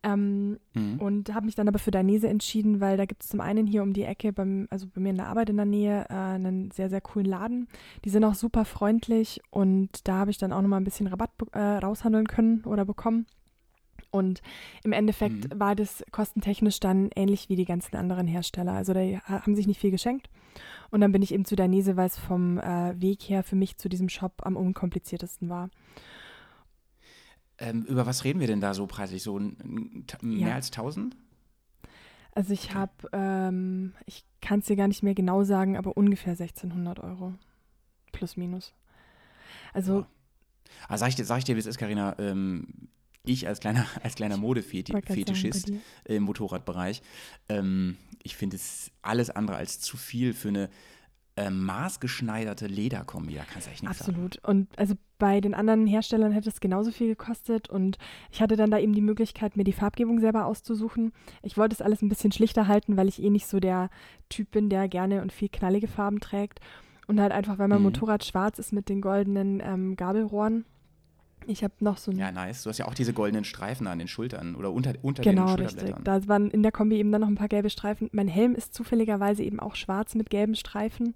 Ähm, 0.03 0.59
Mhm. 0.75 1.01
und 1.01 1.33
habe 1.33 1.47
mich 1.47 1.55
dann 1.55 1.67
aber 1.67 1.79
für 1.79 1.89
Dainese 1.89 2.27
entschieden, 2.29 2.79
weil 2.79 2.97
da 2.97 3.05
gibt 3.05 3.23
es 3.23 3.29
zum 3.29 3.41
einen 3.41 3.65
hier 3.65 3.81
um 3.81 3.93
die 3.93 4.03
Ecke, 4.03 4.31
beim, 4.31 4.67
also 4.69 4.85
bei 4.93 5.01
mir 5.01 5.09
in 5.09 5.15
der 5.15 5.27
Arbeit 5.27 5.49
in 5.49 5.57
der 5.57 5.65
Nähe, 5.65 6.05
äh, 6.09 6.13
einen 6.13 6.69
sehr, 6.69 6.89
sehr 6.91 7.01
coolen 7.01 7.25
Laden. 7.25 7.67
Die 8.05 8.11
sind 8.11 8.23
auch 8.23 8.35
super 8.35 8.63
freundlich 8.63 9.41
und 9.49 10.07
da 10.07 10.17
habe 10.17 10.29
ich 10.29 10.37
dann 10.37 10.53
auch 10.53 10.61
nochmal 10.61 10.79
ein 10.79 10.83
bisschen 10.83 11.07
Rabatt 11.07 11.31
äh, 11.53 11.59
raushandeln 11.59 12.27
können 12.27 12.63
oder 12.65 12.85
bekommen. 12.85 13.25
Und 14.17 14.41
im 14.83 14.91
Endeffekt 14.91 15.53
Mhm. 15.53 15.59
war 15.59 15.75
das 15.75 16.03
kostentechnisch 16.11 16.79
dann 16.79 17.09
ähnlich 17.15 17.47
wie 17.49 17.55
die 17.55 17.65
ganzen 17.65 17.95
anderen 17.95 18.27
Hersteller. 18.27 18.73
Also 18.73 18.93
da 18.93 18.99
ha- 18.99 19.41
haben 19.43 19.55
sich 19.55 19.67
nicht 19.67 19.79
viel 19.79 19.91
geschenkt. 19.91 20.29
Und 20.91 21.01
dann 21.01 21.11
bin 21.11 21.21
ich 21.21 21.33
eben 21.33 21.45
zu 21.45 21.55
Dainese, 21.55 21.95
weil 21.97 22.07
es 22.07 22.17
vom 22.17 22.57
äh, 22.59 22.99
Weg 22.99 23.21
her 23.29 23.43
für 23.43 23.55
mich 23.55 23.77
zu 23.77 23.87
diesem 23.89 24.09
Shop 24.09 24.41
am 24.43 24.55
unkompliziertesten 24.57 25.49
war. 25.49 25.69
ähm, 27.59 27.83
über 27.85 28.05
was 28.05 28.23
reden 28.23 28.39
wir 28.39 28.47
denn 28.47 28.61
da 28.61 28.73
so 28.73 28.85
preislich? 28.87 29.23
So 29.23 29.37
ein, 29.39 29.57
ein, 29.63 30.03
ta- 30.07 30.17
mehr 30.21 30.49
Ja. 30.49 30.55
als 30.55 30.67
1000? 30.71 31.15
Also 32.33 32.53
ich 32.53 32.75
habe, 32.75 32.91
ähm, 33.13 33.93
ich 34.05 34.23
kann 34.41 34.59
es 34.59 34.67
dir 34.67 34.75
gar 34.75 34.87
nicht 34.87 35.01
mehr 35.01 35.15
genau 35.15 35.43
sagen, 35.43 35.75
aber 35.75 35.97
ungefähr 35.97 36.35
1600 36.35 36.99
Euro. 36.99 37.33
Plus, 38.11 38.37
minus. 38.37 38.73
Also, 39.73 40.01
Ja. 40.01 40.07
Ah, 40.89 40.97
sag 40.97 41.07
ich 41.09 41.15
dir, 41.15 41.25
sag 41.25 41.39
ich 41.39 41.45
dir 41.45 41.55
wie 41.55 41.59
es 41.59 41.65
ist, 41.65 41.77
Carina. 41.79 42.15
Ähm, 42.19 42.89
ich 43.27 43.47
als 43.47 43.59
kleiner, 43.59 43.85
als 44.03 44.15
kleiner 44.15 44.35
sagen, 44.35 44.45
Modefetischist 44.45 45.71
im 46.05 46.23
Motorradbereich, 46.23 47.01
ähm, 47.49 47.97
ich 48.23 48.35
finde 48.35 48.55
es 48.57 48.91
alles 49.01 49.29
andere 49.29 49.57
als 49.57 49.79
zu 49.79 49.97
viel 49.97 50.33
für 50.33 50.49
eine 50.49 50.69
ähm, 51.37 51.63
maßgeschneiderte 51.63 52.65
Lederkombi. 52.67 53.35
Da 53.35 53.43
kannst 53.43 53.67
du 53.67 53.71
echt 53.71 53.83
nichts 53.83 53.99
sagen. 53.99 54.11
Absolut. 54.11 54.43
Und 54.43 54.67
also 54.77 54.95
bei 55.19 55.39
den 55.39 55.53
anderen 55.53 55.85
Herstellern 55.85 56.31
hätte 56.31 56.49
es 56.49 56.59
genauso 56.59 56.91
viel 56.91 57.07
gekostet 57.07 57.69
und 57.69 57.97
ich 58.31 58.41
hatte 58.41 58.55
dann 58.55 58.71
da 58.71 58.79
eben 58.79 58.93
die 58.93 59.01
Möglichkeit, 59.01 59.55
mir 59.55 59.63
die 59.63 59.71
Farbgebung 59.73 60.19
selber 60.19 60.45
auszusuchen. 60.45 61.13
Ich 61.43 61.57
wollte 61.57 61.73
es 61.75 61.81
alles 61.81 62.01
ein 62.01 62.09
bisschen 62.09 62.31
schlichter 62.31 62.67
halten, 62.67 62.97
weil 62.97 63.07
ich 63.07 63.21
eh 63.21 63.29
nicht 63.29 63.47
so 63.47 63.59
der 63.59 63.89
Typ 64.29 64.51
bin, 64.51 64.69
der 64.69 64.87
gerne 64.87 65.21
und 65.21 65.31
viel 65.31 65.49
knallige 65.49 65.87
Farben 65.87 66.19
trägt. 66.19 66.59
Und 67.07 67.21
halt 67.21 67.31
einfach, 67.31 67.57
weil 67.57 67.67
mein 67.67 67.79
Mhm. 67.79 67.85
Motorrad 67.85 68.25
schwarz 68.25 68.59
ist 68.59 68.73
mit 68.73 68.89
den 68.89 68.99
goldenen 68.99 69.61
ähm, 69.63 69.95
Gabelrohren. 69.95 70.65
Ich 71.47 71.63
habe 71.63 71.73
noch 71.79 71.97
so 71.97 72.11
ein 72.11 72.17
Ja, 72.17 72.31
nice. 72.31 72.63
Du 72.63 72.69
hast 72.69 72.77
ja 72.77 72.85
auch 72.87 72.93
diese 72.93 73.13
goldenen 73.13 73.45
Streifen 73.45 73.87
an 73.87 73.99
den 73.99 74.07
Schultern 74.07 74.55
oder 74.55 74.71
unter, 74.71 74.93
unter 75.01 75.23
Genau, 75.23 75.55
den 75.55 75.65
richtig. 75.65 75.79
Schulterblättern. 75.81 76.03
Da 76.03 76.27
waren 76.27 76.51
in 76.51 76.61
der 76.61 76.71
Kombi 76.71 76.97
eben 76.97 77.11
dann 77.11 77.21
noch 77.21 77.27
ein 77.29 77.35
paar 77.35 77.47
gelbe 77.47 77.69
Streifen. 77.69 78.09
Mein 78.11 78.27
Helm 78.27 78.53
ist 78.53 78.73
zufälligerweise 78.73 79.43
eben 79.43 79.59
auch 79.59 79.75
schwarz 79.75 80.13
mit 80.15 80.29
gelben 80.29 80.55
Streifen 80.55 81.13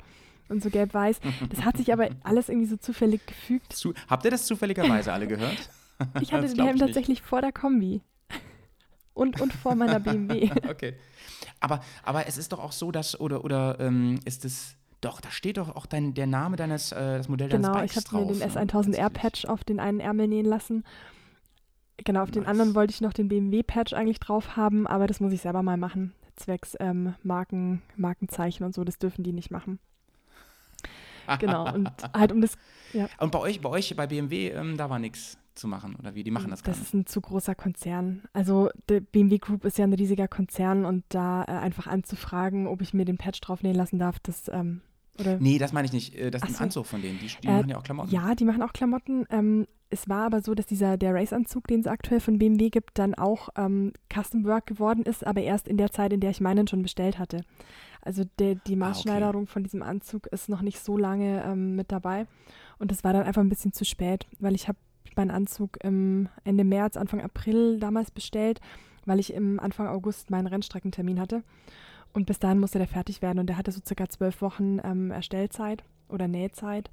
und 0.47 0.63
so 0.63 0.69
gelb-weiß. 0.69 1.19
Das 1.49 1.65
hat 1.65 1.77
sich 1.77 1.91
aber 1.91 2.09
alles 2.23 2.49
irgendwie 2.49 2.67
so 2.67 2.77
zufällig 2.77 3.25
gefügt. 3.25 3.73
Zu, 3.73 3.93
habt 4.07 4.23
ihr 4.25 4.32
das 4.32 4.45
zufälligerweise 4.45 5.11
alle 5.13 5.27
gehört? 5.27 5.69
Ich 6.19 6.34
hatte 6.34 6.47
den 6.47 6.65
Helm 6.65 6.77
tatsächlich 6.79 7.21
vor 7.21 7.41
der 7.41 7.51
Kombi. 7.51 8.01
Und, 9.13 9.39
und 9.39 9.53
vor 9.53 9.75
meiner 9.75 9.99
BMW. 9.99 10.49
okay. 10.67 10.95
Aber, 11.59 11.82
aber 12.01 12.25
es 12.25 12.39
ist 12.39 12.51
doch 12.51 12.57
auch 12.57 12.71
so, 12.71 12.91
dass, 12.91 13.19
oder, 13.19 13.45
oder 13.45 13.79
ähm, 13.79 14.19
ist 14.25 14.43
es, 14.43 14.77
doch, 15.02 15.20
da 15.22 15.32
steht 15.32 15.58
doch 15.58 15.76
auch 15.76 15.86
dein, 15.86 16.14
der 16.14 16.28
Name 16.28 16.56
deines, 16.56 16.91
äh, 16.91 17.18
das 17.18 17.28
Modell 17.28 17.49
genau, 17.49 17.74
deines 17.74 17.91
ich 17.91 17.95
Bikes 17.95 18.12
habe 18.14 18.26
mir 18.26 18.28
drauf. 18.28 18.38
den 18.39 18.39
ne? 18.39 18.45
S1000R 18.45 18.68
Tatsächlich. 18.68 19.14
Patch 19.14 19.45
auf 19.45 19.64
den 19.64 19.80
einen 19.80 19.99
Ärmel 19.99 20.28
nähen 20.28 20.45
lassen. 20.45 20.84
Genau, 21.97 22.24
auf 22.24 22.32
den 22.32 22.43
Nice. 22.43 22.49
anderen 22.52 22.76
wollte 22.76 22.91
ich 22.93 23.02
noch 23.02 23.14
den 23.14 23.28
BMW 23.28 23.64
Patch 23.64 23.93
eigentlich 23.93 24.20
drauf 24.20 24.56
haben, 24.56 24.88
aber 24.88 25.08
das 25.08 25.20
muss 25.20 25.34
ich 25.34 25.41
selber 25.41 25.62
mal 25.64 25.78
machen. 25.78 26.14
Zwecks 26.36 26.76
ähm, 26.80 27.14
Marken, 27.24 27.82
Markenzeichen 27.95 28.64
und 28.66 28.74
so, 28.74 28.84
das 28.84 28.97
dürfen 28.97 29.24
die 29.24 29.34
nicht 29.34 29.52
machen. 29.52 29.80
Genau, 31.39 31.72
und 31.72 31.89
halt 32.14 32.32
um 32.34 32.41
das 32.41 32.58
Und 33.20 33.32
bei 33.32 33.39
euch, 33.39 33.62
bei 33.62 33.70
euch, 33.70 33.95
bei 33.95 34.08
BMW, 34.08 34.49
ähm, 34.49 34.76
da 34.76 34.89
war 34.89 34.99
nichts 34.99 35.38
zu 35.56 35.68
machen, 35.68 35.95
oder 35.95 36.14
wie? 36.16 36.24
Die 36.24 36.32
machen 36.32 36.49
das 36.49 36.64
gar 36.64 36.72
Das 36.74 36.80
nicht. 36.80 36.88
ist 36.88 36.93
ein 36.93 37.06
zu 37.06 37.22
großer 37.22 37.56
Konzern. 37.56 38.24
Also 38.34 38.70
der 38.89 38.99
BMW 39.02 39.38
Group 39.38 39.64
ist 39.64 39.78
ja 39.78 39.86
ein 39.86 39.93
riesiger 39.93 40.28
Konzern 40.28 40.84
und 40.84 41.06
da 41.10 41.43
äh, 41.43 41.52
einfach 41.52 41.88
anzufragen, 41.88 42.68
ob 42.68 42.82
ich 42.82 42.93
mir 42.93 43.06
den 43.06 43.18
Patch 43.18 43.39
draufnähen 43.39 43.76
lassen 43.78 43.99
darf, 43.99 44.20
das 44.20 44.49
ähm, 44.52 44.82
oder 45.20 45.38
Nee, 45.39 45.57
das 45.57 45.74
meine 45.74 45.86
ich 45.86 45.93
nicht. 45.93 46.16
Äh, 46.16 46.32
Das 46.32 46.41
ist 46.41 46.45
Ach 46.45 46.49
ein 46.49 46.55
so. 46.55 46.64
Anzug 46.64 46.86
von 46.88 47.01
denen. 47.01 47.20
Die, 47.20 47.28
die 47.28 47.47
Äh, 47.47 47.51
machen 47.57 47.70
ja 47.70 47.78
auch 47.78 47.84
Klamotten. 47.84 48.12
ja, 48.12 48.36
die 48.36 48.45
machen 48.45 48.62
auch 48.62 48.74
Klamotten. 48.74 49.26
Ähm, 49.30 49.68
es 49.89 50.07
war 50.07 50.26
aber 50.26 50.41
so, 50.41 50.55
dass 50.55 50.66
dieser 50.68 50.95
der 50.97 51.14
Race-Anzug, 51.14 51.68
den 51.68 51.82
es 51.82 51.88
aktuell 51.88 52.22
von 52.22 52.38
BMW 52.38 52.70
gibt, 52.70 52.97
dann 52.97 53.14
auch 53.14 53.49
ähm, 53.57 53.91
Custom 54.14 54.45
Work 54.45 54.66
geworden 54.68 55.03
ist, 55.03 55.28
aber 55.28 55.41
erst 55.41 55.68
in 55.68 55.76
der 55.76 55.91
Zeit, 55.91 56.14
in 56.14 56.22
der 56.22 56.30
ich 56.32 56.39
meinen 56.39 56.66
schon 56.68 56.82
bestellt 56.82 57.20
hatte. 57.20 57.41
Also 58.01 58.24
der, 58.39 58.55
die 58.55 58.78
Maßschneiderung 58.78 59.47
von 59.47 59.64
diesem 59.64 59.84
Anzug 59.84 60.28
ist 60.28 60.47
noch 60.49 60.62
nicht 60.62 60.80
so 60.80 60.97
lange 60.97 61.43
ähm, 61.43 61.76
mit 61.76 61.91
dabei 61.91 62.26
und 62.80 62.89
das 62.89 63.03
war 63.03 63.12
dann 63.14 63.24
einfach 63.24 63.41
ein 63.41 63.49
bisschen 63.49 63.74
zu 63.74 63.84
spät, 63.86 64.26
weil 64.39 64.55
ich 64.55 64.68
habe 64.68 64.78
meinen 65.18 65.30
Anzug 65.30 65.78
im 65.84 66.30
Ende 66.45 66.64
März, 66.64 66.95
Anfang 66.97 67.22
April 67.22 67.78
damals 67.80 68.09
bestellt, 68.12 68.59
weil 69.05 69.20
ich 69.20 69.34
im 69.34 69.59
Anfang 69.59 69.88
August 69.88 70.32
meinen 70.32 70.47
Rennstreckentermin 70.47 71.20
hatte. 71.20 71.43
Und 72.14 72.26
bis 72.26 72.39
dahin 72.39 72.59
musste 72.59 72.78
der 72.78 72.88
fertig 72.88 73.22
werden 73.22 73.39
und 73.39 73.47
der 73.47 73.57
hatte 73.57 73.72
so 73.72 73.80
circa 73.86 74.07
zwölf 74.09 74.41
Wochen 74.41 74.80
ähm, 74.84 75.12
Erstellzeit 75.12 75.84
oder 76.09 76.28
Nähzeit. 76.28 76.89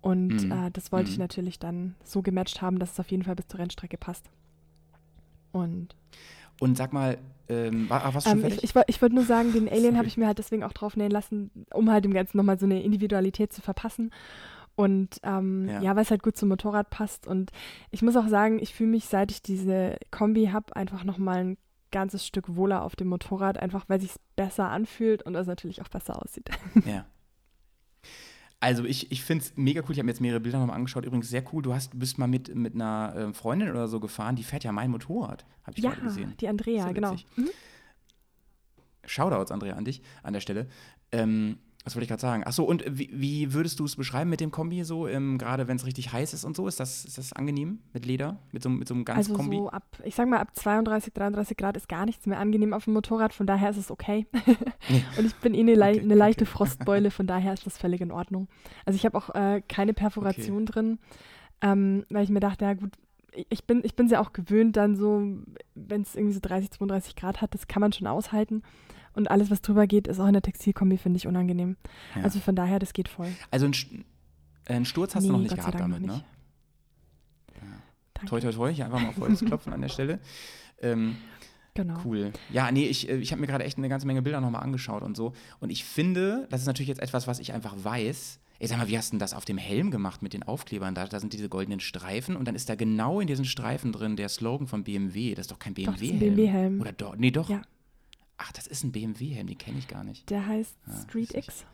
Und 0.00 0.44
Mhm. 0.44 0.52
äh, 0.52 0.70
das 0.70 0.90
wollte 0.92 1.10
ich 1.10 1.16
Mhm. 1.18 1.22
natürlich 1.24 1.58
dann 1.58 1.94
so 2.04 2.22
gematcht 2.22 2.62
haben, 2.62 2.78
dass 2.78 2.92
es 2.92 3.00
auf 3.00 3.10
jeden 3.10 3.22
Fall 3.24 3.36
bis 3.36 3.46
zur 3.48 3.60
Rennstrecke 3.60 3.96
passt. 3.98 4.30
Und 5.52 5.94
Und 6.60 6.76
sag 6.76 6.92
mal, 6.92 7.18
ähm, 7.48 7.88
war, 7.90 8.02
warst 8.14 8.26
du 8.26 8.30
schon 8.30 8.38
ähm, 8.38 8.48
fertig? 8.48 8.64
ich, 8.64 8.74
ich, 8.76 8.82
ich 8.86 9.02
wollte 9.02 9.14
nur 9.14 9.24
sagen, 9.24 9.52
den 9.52 9.68
Alien 9.68 9.96
habe 9.98 10.08
ich 10.08 10.16
mir 10.16 10.26
halt 10.26 10.38
deswegen 10.38 10.62
auch 10.64 10.72
drauf 10.72 10.96
nähen 10.96 11.10
lassen, 11.10 11.50
um 11.72 11.90
halt 11.90 12.04
dem 12.04 12.14
Ganzen 12.14 12.36
nochmal 12.36 12.58
so 12.58 12.66
eine 12.66 12.82
Individualität 12.82 13.52
zu 13.52 13.60
verpassen. 13.60 14.10
Und 14.76 15.20
ähm, 15.22 15.68
Ja. 15.68 15.80
ja. 15.80 15.96
weil 15.96 16.02
es 16.02 16.10
halt 16.10 16.22
gut 16.22 16.36
zum 16.36 16.48
Motorrad 16.48 16.90
passt. 16.90 17.26
Und 17.26 17.50
ich 17.90 18.02
muss 18.02 18.16
auch 18.16 18.26
sagen, 18.28 18.58
ich 18.60 18.74
fühle 18.74 18.90
mich, 18.90 19.06
seit 19.06 19.30
ich 19.30 19.42
diese 19.42 19.96
Kombi 20.10 20.46
habe, 20.46 20.74
einfach 20.74 21.04
nochmal 21.04 21.38
ein 21.38 21.56
ganzes 21.94 22.26
Stück 22.26 22.54
wohler 22.56 22.82
auf 22.82 22.94
dem 22.96 23.08
Motorrad, 23.08 23.56
einfach 23.58 23.84
weil 23.88 24.00
sich 24.00 24.10
besser 24.36 24.68
anfühlt 24.68 25.22
und 25.22 25.34
es 25.34 25.46
natürlich 25.46 25.80
auch 25.80 25.88
besser 25.88 26.20
aussieht. 26.22 26.50
Ja. 26.84 27.06
Also 28.60 28.84
ich, 28.84 29.12
ich 29.12 29.22
finde 29.22 29.44
es 29.44 29.56
mega 29.56 29.82
cool. 29.82 29.90
Ich 29.92 29.98
habe 29.98 30.04
mir 30.06 30.12
jetzt 30.12 30.20
mehrere 30.22 30.40
Bilder 30.40 30.58
nochmal 30.58 30.76
angeschaut. 30.76 31.04
Übrigens 31.04 31.28
sehr 31.28 31.44
cool. 31.52 31.62
Du 31.62 31.74
hast, 31.74 31.92
du 31.92 31.98
bist 31.98 32.16
mal 32.16 32.26
mit, 32.28 32.54
mit 32.54 32.74
einer 32.74 33.14
äh, 33.14 33.32
Freundin 33.34 33.68
oder 33.70 33.88
so 33.88 34.00
gefahren. 34.00 34.36
Die 34.36 34.42
fährt 34.42 34.64
ja 34.64 34.72
mein 34.72 34.90
Motorrad. 34.90 35.44
Habe 35.64 35.76
ich 35.76 35.84
Ja, 35.84 35.90
gerade 35.90 36.02
gesehen. 36.04 36.34
die 36.40 36.48
Andrea, 36.48 36.90
genau. 36.92 37.14
Mhm. 37.36 37.50
Shoutouts, 39.06 39.50
Andrea, 39.50 39.74
an 39.74 39.84
dich 39.84 40.02
an 40.22 40.32
der 40.32 40.40
Stelle. 40.40 40.66
Ähm, 41.12 41.58
was 41.84 41.94
wollte 41.94 42.04
ich 42.04 42.08
gerade 42.08 42.20
sagen? 42.22 42.44
Achso, 42.44 42.64
und 42.64 42.82
wie, 42.88 43.10
wie 43.12 43.52
würdest 43.52 43.78
du 43.78 43.84
es 43.84 43.94
beschreiben 43.96 44.30
mit 44.30 44.40
dem 44.40 44.50
Kombi 44.50 44.82
so, 44.84 45.06
ähm, 45.06 45.36
gerade 45.36 45.68
wenn 45.68 45.76
es 45.76 45.84
richtig 45.84 46.12
heiß 46.12 46.32
ist 46.32 46.44
und 46.44 46.56
so? 46.56 46.66
Ist 46.66 46.80
das, 46.80 47.04
ist 47.04 47.18
das 47.18 47.32
angenehm 47.34 47.80
mit 47.92 48.06
Leder? 48.06 48.38
Mit 48.52 48.62
so, 48.62 48.70
mit 48.70 48.88
so 48.88 48.94
einem 48.94 49.04
ganz 49.04 49.18
Also 49.18 49.34
Kombi? 49.34 49.56
so 49.58 49.68
ab, 49.68 49.84
ich 50.02 50.14
sag 50.14 50.26
mal, 50.28 50.38
ab 50.38 50.56
32, 50.56 51.12
33 51.12 51.56
Grad 51.58 51.76
ist 51.76 51.88
gar 51.88 52.06
nichts 52.06 52.26
mehr 52.26 52.38
angenehm 52.38 52.72
auf 52.72 52.84
dem 52.84 52.94
Motorrad, 52.94 53.34
von 53.34 53.46
daher 53.46 53.68
ist 53.70 53.76
es 53.76 53.90
okay. 53.90 54.26
Und 55.18 55.26
ich 55.26 55.34
bin 55.36 55.52
eh 55.54 55.60
eine, 55.60 55.74
lei 55.74 55.90
Okay, 55.92 56.00
eine 56.00 56.14
leichte 56.14 56.44
okay. 56.44 56.52
Frostbeule, 56.52 57.10
von 57.12 57.26
daher 57.26 57.52
ist 57.52 57.66
das 57.66 57.76
völlig 57.76 58.00
in 58.00 58.10
Ordnung. 58.12 58.48
Also 58.86 58.96
ich 58.96 59.04
habe 59.04 59.18
auch 59.18 59.34
äh, 59.34 59.60
keine 59.68 59.92
Perforation 59.92 60.64
drin, 60.66 60.98
ähm, 61.60 62.04
weil 62.08 62.24
ich 62.24 62.30
mir 62.30 62.40
dachte, 62.40 62.64
ja 62.64 62.74
gut, 62.74 62.92
ich- 63.50 63.64
bin 63.64 63.82
ich 63.84 63.94
bin 63.94 64.06
ja 64.08 64.20
auch 64.20 64.32
gewöhnt 64.32 64.76
dann 64.76 64.96
so, 64.96 65.22
wenn 65.74 66.02
es 66.02 66.14
irgendwie 66.14 66.34
so 66.34 66.40
30, 66.40 66.70
32 66.70 67.14
Grad 67.16 67.42
hat, 67.42 67.52
das 67.52 67.66
kann 67.66 67.80
man 67.80 67.92
schon 67.92 68.06
aushalten. 68.06 68.62
Und 69.14 69.30
alles, 69.30 69.50
was 69.50 69.62
drüber 69.62 69.86
geht, 69.86 70.06
ist 70.08 70.18
auch 70.20 70.26
in 70.26 70.32
der 70.32 70.42
Textilkombi, 70.42 70.98
finde 70.98 71.16
ich, 71.18 71.26
unangenehm. 71.26 71.76
Ja. 72.16 72.22
Also 72.22 72.40
von 72.40 72.54
daher, 72.56 72.78
das 72.78 72.92
geht 72.92 73.08
voll. 73.08 73.28
Also 73.50 73.66
einen, 73.66 74.04
äh, 74.66 74.84
Sturz 74.84 75.14
hast 75.14 75.24
du 75.24 75.28
Nee, 75.28 75.32
noch 75.32 75.42
nicht 75.42 75.50
Gott 75.50 75.60
gehabt 75.60 75.80
damit, 75.80 76.00
ne? 76.00 76.12
nicht. 76.12 76.24
Danke. 78.14 78.28
Toi, 78.28 78.40
toi, 78.40 78.52
toi. 78.52 78.72
Hier 78.72 78.86
einfach 78.86 79.00
mal 79.00 79.12
volles 79.12 79.44
Klopfen 79.44 79.72
an 79.72 79.80
der 79.80 79.88
Stelle. 79.88 80.18
Ähm, 80.80 81.16
Genau. 81.76 81.98
Cool. 82.04 82.32
Ja, 82.52 82.70
nee, 82.70 82.86
ich, 82.86 83.08
äh, 83.08 83.16
ich 83.16 83.32
habe 83.32 83.40
mir 83.40 83.48
gerade 83.48 83.64
echt 83.64 83.78
eine 83.78 83.88
ganze 83.88 84.06
Menge 84.06 84.22
Bilder 84.22 84.40
nochmal 84.40 84.62
angeschaut 84.62 85.02
und 85.02 85.16
so. 85.16 85.32
Und 85.58 85.70
ich 85.70 85.84
finde, 85.84 86.46
das 86.50 86.60
ist 86.60 86.66
natürlich 86.68 86.88
jetzt 86.88 87.02
etwas, 87.02 87.26
was 87.26 87.40
ich 87.40 87.52
einfach 87.52 87.74
weiß. 87.76 88.38
Ich 88.60 88.68
sag 88.68 88.78
mal, 88.78 88.86
wie 88.88 88.96
hast 88.96 89.08
du 89.10 89.14
denn 89.14 89.18
das 89.18 89.34
auf 89.34 89.44
dem 89.44 89.58
Helm 89.58 89.90
gemacht 89.90 90.22
mit 90.22 90.32
den 90.32 90.44
Aufklebern? 90.44 90.94
Da, 90.94 91.06
da 91.06 91.18
sind 91.18 91.32
diese 91.32 91.48
goldenen 91.48 91.80
Streifen 91.80 92.36
und 92.36 92.46
dann 92.46 92.54
ist 92.54 92.68
da 92.68 92.76
genau 92.76 93.18
in 93.18 93.26
diesen 93.26 93.44
Streifen 93.44 93.90
drin 93.90 94.14
der 94.14 94.28
Slogan 94.28 94.68
von 94.68 94.84
BMW. 94.84 95.34
Das 95.34 95.46
ist 95.46 95.50
doch 95.50 95.58
kein 95.58 95.74
BMW-Helm. 95.74 96.20
BMW-Helm. 96.20 96.80
Oder 96.80 96.92
doch? 96.92 97.16
Nee, 97.16 97.32
doch. 97.32 97.50
Ja. 97.50 97.62
Ach, 98.36 98.52
das 98.52 98.66
ist 98.66 98.82
ein 98.84 98.92
BMW-Helm, 98.92 99.46
den 99.46 99.58
kenne 99.58 99.78
ich 99.78 99.88
gar 99.88 100.04
nicht. 100.04 100.28
Der 100.30 100.46
heißt 100.46 100.76
Ja, 100.86 100.92
Street. 101.02 101.34
X. 101.34 101.64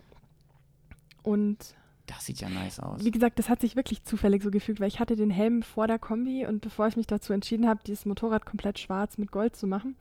Und 1.22 1.74
Das 2.06 2.26
sieht 2.26 2.40
ja 2.40 2.48
nice 2.48 2.80
aus. 2.80 3.04
Wie 3.04 3.10
gesagt, 3.10 3.38
das 3.38 3.48
hat 3.48 3.60
sich 3.60 3.76
wirklich 3.76 4.02
zufällig 4.04 4.42
so 4.42 4.50
gefügt, 4.50 4.80
weil 4.80 4.88
ich 4.88 4.98
hatte 5.00 5.16
den 5.16 5.30
Helm 5.30 5.62
vor 5.62 5.86
der 5.86 5.98
Kombi 5.98 6.44
und 6.46 6.60
bevor 6.60 6.86
ich 6.88 6.96
mich 6.96 7.06
dazu 7.06 7.32
entschieden 7.32 7.68
habe, 7.68 7.80
dieses 7.86 8.04
Motorrad 8.04 8.44
komplett 8.46 8.78
schwarz 8.78 9.16
mit 9.18 9.30
Gold 9.30 9.54
zu 9.56 9.66
machen. 9.66 9.96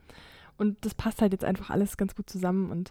Und 0.58 0.76
das 0.84 0.94
passt 0.94 1.22
halt 1.22 1.32
jetzt 1.32 1.44
einfach 1.44 1.70
alles 1.70 1.96
ganz 1.96 2.14
gut 2.14 2.28
zusammen. 2.28 2.70
Und 2.70 2.90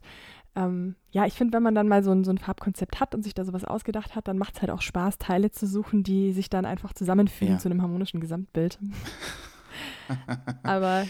ähm, 0.56 0.96
ja, 1.12 1.26
ich 1.28 1.34
finde, 1.36 1.54
wenn 1.54 1.62
man 1.64 1.76
dann 1.76 1.88
mal 1.88 2.04
so 2.04 2.12
ein, 2.12 2.24
so 2.24 2.32
ein 2.32 2.40
Farbkonzept 2.40 3.00
hat 3.00 3.14
und 3.14 3.22
sich 3.24 3.36
da 3.36 3.46
sowas 3.46 3.64
ausgedacht 3.64 4.16
hat, 4.16 4.28
dann 4.28 4.40
macht 4.40 4.56
es 4.56 4.62
halt 4.62 4.72
auch 4.72 4.82
Spaß, 4.82 5.20
Teile 5.20 5.52
zu 5.52 5.68
suchen, 5.68 6.02
die 6.02 6.32
sich 6.32 6.50
dann 6.50 6.66
einfach 6.66 6.94
zusammenfügen 6.94 7.56
Ja. 7.56 7.60
zu 7.60 7.70
einem 7.70 7.82
harmonischen 7.84 8.22
Gesamtbild. 8.22 8.80
Aber 10.64 11.06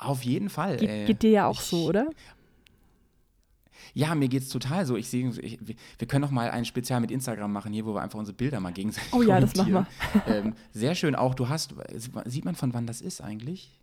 Auf 0.00 0.22
jeden 0.24 0.48
Fall. 0.50 0.76
geht, 0.78 0.88
ey. 0.88 1.04
geht 1.06 1.22
dir 1.22 1.30
ja 1.30 1.46
auch 1.46 1.60
Ich- 1.60 1.66
so, 1.66 1.84
oder? 1.86 2.08
Ja, 3.94 4.14
mir 4.14 4.28
geht's 4.28 4.48
total 4.50 4.86
so. 4.86 4.96
Ich 4.96 5.08
sehe, 5.08 5.34
wir 5.34 5.74
wir 5.98 6.06
können 6.08 6.20
noch 6.22 6.30
mal 6.30 6.50
ein 6.50 6.64
Spezial 6.64 7.00
mit 7.00 7.10
Instagram 7.10 7.52
machen 7.52 7.72
hier, 7.72 7.84
wo 7.86 7.94
wir 7.94 8.02
einfach 8.02 8.18
unsere 8.18 8.36
Bilder 8.36 8.60
mal 8.60 8.72
gegenseitig 8.72 9.12
Oh 9.12 9.22
ja, 9.22 9.40
das 9.40 9.54
machen 9.56 9.72
kommentieren. 9.72 10.46
ähm, 10.46 10.54
sehr 10.72 10.94
schön 10.94 11.14
auch. 11.14 11.34
Du 11.34 11.48
hast, 11.48 11.74
sieht 12.26 12.44
man 12.44 12.54
von 12.54 12.72
wann 12.72 12.86
das 12.86 13.00
ist 13.00 13.20
eigentlich? 13.20 13.80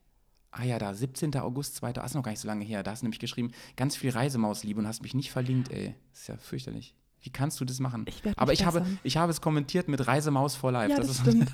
Ah 0.51 0.63
ja, 0.63 0.79
da 0.79 0.93
17. 0.93 1.35
August 1.37 1.75
2. 1.75 1.93
Das 1.93 2.05
ist 2.05 2.13
noch 2.15 2.23
gar 2.23 2.31
nicht 2.31 2.39
so 2.39 2.47
lange 2.47 2.63
her. 2.63 2.83
Da 2.83 2.91
hast 2.91 3.01
du 3.01 3.05
nämlich 3.05 3.19
geschrieben, 3.19 3.51
ganz 3.75 3.95
viel 3.97 4.11
Reisemausliebe 4.11 4.79
und 4.79 4.87
hast 4.87 5.01
mich 5.01 5.13
nicht 5.13 5.29
verlinkt, 5.31 5.71
ey. 5.71 5.93
Ist 6.13 6.27
ja 6.29 6.37
fürchterlich. 6.37 6.95
Wie 7.27 7.31
kannst 7.31 7.59
du 7.59 7.65
das 7.65 7.81
machen? 7.81 8.05
Ich 8.07 8.21
Aber 8.37 8.53
ich 8.53 8.65
habe, 8.65 8.85
ich 9.03 9.17
habe 9.17 9.29
es 9.33 9.41
kommentiert 9.41 9.89
mit 9.89 10.07
Reisemaus 10.07 10.55
for 10.55 10.71
Life. 10.71 10.91
Ja, 10.91 10.95
das, 10.95 11.07
das 11.07 11.17
ist 11.17 11.21
stimmt. 11.23 11.51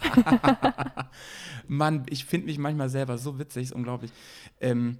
Mann, 1.67 2.03
ich 2.11 2.25
finde 2.25 2.45
mich 2.45 2.59
manchmal 2.59 2.89
selber 2.89 3.17
so 3.17 3.39
witzig, 3.39 3.63
ist 3.63 3.71
unglaublich. 3.71 4.11
Ähm, 4.61 4.99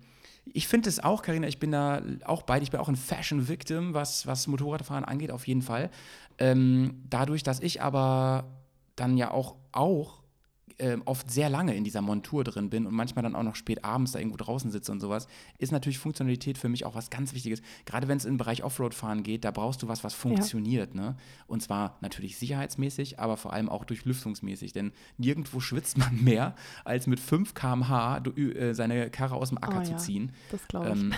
ich 0.51 0.67
finde 0.67 0.89
es 0.89 0.99
auch, 0.99 1.21
Karina, 1.21 1.47
ich 1.47 1.59
bin 1.59 1.71
da 1.71 2.01
auch 2.25 2.41
beide. 2.41 2.63
Ich 2.63 2.71
bin 2.71 2.79
auch 2.79 2.87
ein 2.87 2.95
Fashion-Victim, 2.95 3.93
was, 3.93 4.25
was 4.25 4.47
Motorradfahren 4.47 5.05
angeht, 5.05 5.29
auf 5.29 5.45
jeden 5.45 5.61
Fall. 5.61 5.91
Ähm, 6.39 7.03
dadurch, 7.07 7.43
dass 7.43 7.59
ich 7.59 7.83
aber 7.83 8.45
dann 8.95 9.15
ja 9.15 9.29
auch, 9.29 9.57
auch 9.73 10.22
ähm, 10.79 11.01
oft 11.05 11.29
sehr 11.29 11.49
lange 11.49 11.75
in 11.75 11.83
dieser 11.83 12.01
Montur 12.01 12.43
drin 12.43 12.69
bin 12.69 12.85
und 12.85 12.93
manchmal 12.93 13.23
dann 13.23 13.35
auch 13.35 13.43
noch 13.43 13.55
spät 13.55 13.83
abends 13.83 14.11
da 14.13 14.19
irgendwo 14.19 14.37
draußen 14.37 14.71
sitze 14.71 14.91
und 14.91 14.99
sowas, 14.99 15.27
ist 15.57 15.71
natürlich 15.71 15.99
Funktionalität 15.99 16.57
für 16.57 16.69
mich 16.69 16.85
auch 16.85 16.95
was 16.95 17.09
ganz 17.09 17.33
Wichtiges. 17.33 17.61
Gerade 17.85 18.07
wenn 18.07 18.17
es 18.17 18.25
im 18.25 18.37
Bereich 18.37 18.63
Offroad-Fahren 18.63 19.23
geht, 19.23 19.45
da 19.45 19.51
brauchst 19.51 19.81
du 19.81 19.87
was, 19.87 20.03
was 20.03 20.13
funktioniert. 20.13 20.95
Ne? 20.95 21.15
Und 21.47 21.61
zwar 21.61 21.97
natürlich 22.01 22.37
sicherheitsmäßig, 22.37 23.19
aber 23.19 23.37
vor 23.37 23.53
allem 23.53 23.69
auch 23.69 23.85
durchlüftungsmäßig. 23.85 24.73
Denn 24.73 24.91
nirgendwo 25.17 25.59
schwitzt 25.59 25.97
man 25.97 26.15
mehr, 26.23 26.55
als 26.85 27.07
mit 27.07 27.19
5 27.19 27.53
km/h 27.53 28.23
äh, 28.37 28.73
seine 28.73 29.09
Karre 29.09 29.35
aus 29.35 29.49
dem 29.49 29.57
Acker 29.57 29.79
Oh 29.81 29.83
zu 29.83 29.91
ja. 29.91 29.97
ziehen. 29.97 30.31
Das 30.51 30.67
glaube 30.67 30.89
ich. 30.89 31.01
Ähm, 31.01 31.13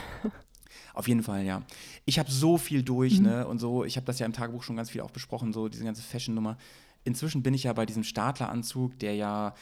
auf 0.94 1.08
jeden 1.08 1.24
Fall, 1.24 1.44
ja. 1.46 1.62
Ich 2.06 2.20
habe 2.20 2.32
so 2.32 2.58
viel 2.58 2.84
durch, 2.84 3.20
ne? 3.20 3.48
Und 3.48 3.60
so, 3.60 3.84
ich 3.84 3.98
habe 3.98 4.06
das 4.06 4.20
ja 4.20 4.26
im 4.26 4.34
Tagebuch 4.34 4.64
schon 4.64 4.76
ganz 4.76 4.90
viel 4.90 5.02
auch 5.02 5.12
besprochen, 5.12 5.54
so 5.54 5.68
diese 5.68 5.84
ganze 5.84 6.02
Fashion-Nummer. 6.02 6.58
Inzwischen 7.06 7.44
bin 7.44 7.54
ich 7.54 7.64
ja 7.64 7.74
bei 7.74 7.86
diesem 7.86 8.04
Startleranzug, 8.04 9.00
der 9.00 9.16
ja, 9.16 9.54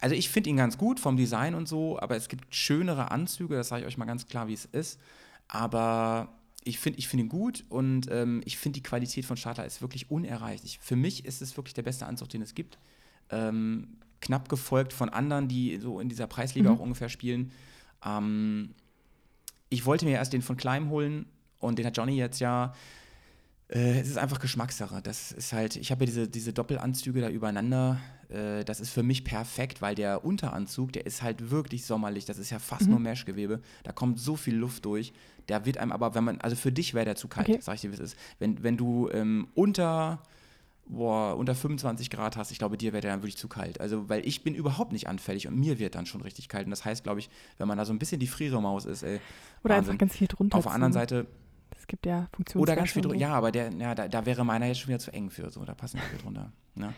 also 0.00 0.14
ich 0.14 0.30
finde 0.30 0.50
ihn 0.50 0.56
ganz 0.56 0.78
gut 0.78 1.00
vom 1.00 1.16
Design 1.16 1.54
und 1.54 1.68
so, 1.68 1.98
aber 2.00 2.16
es 2.16 2.28
gibt 2.28 2.54
schönere 2.54 3.10
Anzüge, 3.10 3.56
das 3.56 3.68
sage 3.68 3.82
ich 3.82 3.88
euch 3.88 3.98
mal 3.98 4.04
ganz 4.06 4.26
klar, 4.26 4.48
wie 4.48 4.54
es 4.54 4.64
ist. 4.64 5.00
Aber 5.48 6.28
ich 6.62 6.78
finde 6.78 6.98
ich 6.98 7.08
find 7.08 7.22
ihn 7.24 7.28
gut 7.28 7.64
und 7.68 8.08
ähm, 8.10 8.40
ich 8.44 8.56
finde 8.56 8.78
die 8.78 8.82
Qualität 8.82 9.24
von 9.26 9.36
Startler 9.36 9.66
ist 9.66 9.82
wirklich 9.82 10.10
unerreicht. 10.10 10.64
Ich, 10.64 10.78
für 10.78 10.96
mich 10.96 11.24
ist 11.26 11.42
es 11.42 11.56
wirklich 11.56 11.74
der 11.74 11.82
beste 11.82 12.06
Anzug, 12.06 12.28
den 12.30 12.40
es 12.40 12.54
gibt. 12.54 12.78
Ähm, 13.30 13.98
knapp 14.20 14.48
gefolgt 14.48 14.92
von 14.92 15.08
anderen, 15.10 15.48
die 15.48 15.76
so 15.78 16.00
in 16.00 16.08
dieser 16.08 16.26
Preisliga 16.26 16.70
Mhm. 16.70 16.76
auch 16.76 16.80
ungefähr 16.80 17.08
spielen. 17.10 17.50
Ähm, 18.06 18.74
ich 19.68 19.84
wollte 19.84 20.04
mir 20.06 20.12
erst 20.12 20.32
den 20.32 20.40
von 20.42 20.56
Kleim 20.56 20.88
holen 20.88 21.26
und 21.58 21.78
den 21.78 21.86
hat 21.86 21.96
Johnny 21.96 22.16
jetzt 22.16 22.38
ja. 22.40 22.72
Äh, 23.68 24.00
es 24.00 24.08
ist 24.08 24.18
einfach 24.18 24.40
Geschmackssache. 24.40 25.00
Das 25.02 25.32
ist 25.32 25.52
halt, 25.52 25.76
ich 25.76 25.90
habe 25.90 26.04
ja 26.04 26.06
diese, 26.06 26.28
diese 26.28 26.52
Doppelanzüge 26.52 27.20
da 27.20 27.28
übereinander. 27.30 27.98
Äh, 28.28 28.64
das 28.64 28.80
ist 28.80 28.90
für 28.90 29.02
mich 29.02 29.24
perfekt, 29.24 29.80
weil 29.80 29.94
der 29.94 30.24
Unteranzug, 30.24 30.92
der 30.92 31.06
ist 31.06 31.22
halt 31.22 31.50
wirklich 31.50 31.86
sommerlich. 31.86 32.24
Das 32.26 32.38
ist 32.38 32.50
ja 32.50 32.58
fast 32.58 32.82
Mhm. 32.86 32.90
nur 32.90 33.00
Meshgewebe. 33.00 33.60
Da 33.82 33.92
kommt 33.92 34.20
so 34.20 34.36
viel 34.36 34.54
Luft 34.54 34.84
durch. 34.84 35.12
Da 35.46 35.64
wird 35.66 35.78
einem 35.78 35.92
aber, 35.92 36.14
wenn 36.14 36.24
man, 36.24 36.40
also 36.40 36.56
für 36.56 36.72
dich 36.72 36.94
wäre 36.94 37.04
der 37.06 37.16
zu 37.16 37.28
kalt, 37.28 37.48
Okay. 37.48 37.58
sag 37.60 37.74
ich 37.76 37.80
dir, 37.82 37.90
wie 37.90 37.94
es 37.94 38.00
ist. 38.00 38.16
Wenn, 38.38 38.62
wenn 38.62 38.76
du 38.76 39.08
ähm, 39.12 39.48
unter, 39.54 40.22
boah, 40.86 41.36
unter 41.36 41.54
25 41.54 42.10
Grad 42.10 42.36
hast, 42.36 42.50
ich 42.50 42.58
glaube, 42.58 42.76
dir 42.76 42.92
wäre 42.92 43.00
der 43.00 43.12
dann 43.12 43.20
wirklich 43.22 43.36
zu 43.38 43.48
kalt. 43.48 43.80
Also, 43.80 44.08
weil 44.10 44.26
ich 44.26 44.42
bin 44.44 44.54
überhaupt 44.54 44.92
nicht 44.92 45.08
anfällig 45.08 45.48
und 45.48 45.58
mir 45.58 45.78
wird 45.78 45.94
dann 45.94 46.04
schon 46.06 46.20
richtig 46.20 46.48
kalt. 46.48 46.66
Und 46.66 46.70
das 46.70 46.84
heißt, 46.84 47.02
glaube 47.04 47.20
ich, 47.20 47.30
wenn 47.58 47.66
man 47.68 47.78
da 47.78 47.84
so 47.86 47.92
ein 47.94 47.98
bisschen 47.98 48.20
die 48.20 48.26
Frieremaus 48.26 48.84
ist, 48.84 49.02
ey, 49.02 49.20
Oder 49.64 49.76
Wahnsinn. 49.76 49.92
einfach 49.92 49.98
ganz 50.00 50.16
viel 50.16 50.28
drunter. 50.28 50.58
auf 50.58 50.64
der 50.64 50.72
anderen. 50.72 50.92
Seite, 50.92 51.26
Es 51.84 51.88
gibt 51.88 52.06
ja 52.06 52.28
Funktionswerte. 52.32 52.58
oder 52.62 52.76
ganz 52.76 52.92
viel 52.92 53.02
drunter. 53.02 53.18
Ja, 53.20 53.34
aber 53.34 53.52
der, 53.52 53.70
ja, 53.74 53.94
da, 53.94 54.08
da 54.08 54.24
wäre 54.24 54.42
meiner 54.42 54.64
jetzt 54.66 54.80
schon 54.80 54.88
wieder 54.88 54.98
zu 55.00 55.12
eng 55.12 55.28
für. 55.28 55.50
So, 55.50 55.62
da 55.66 55.74
passen 55.74 55.98
nicht 55.98 56.08
viel 56.08 56.18
drunter. 56.18 56.50
Ne? 56.74 56.94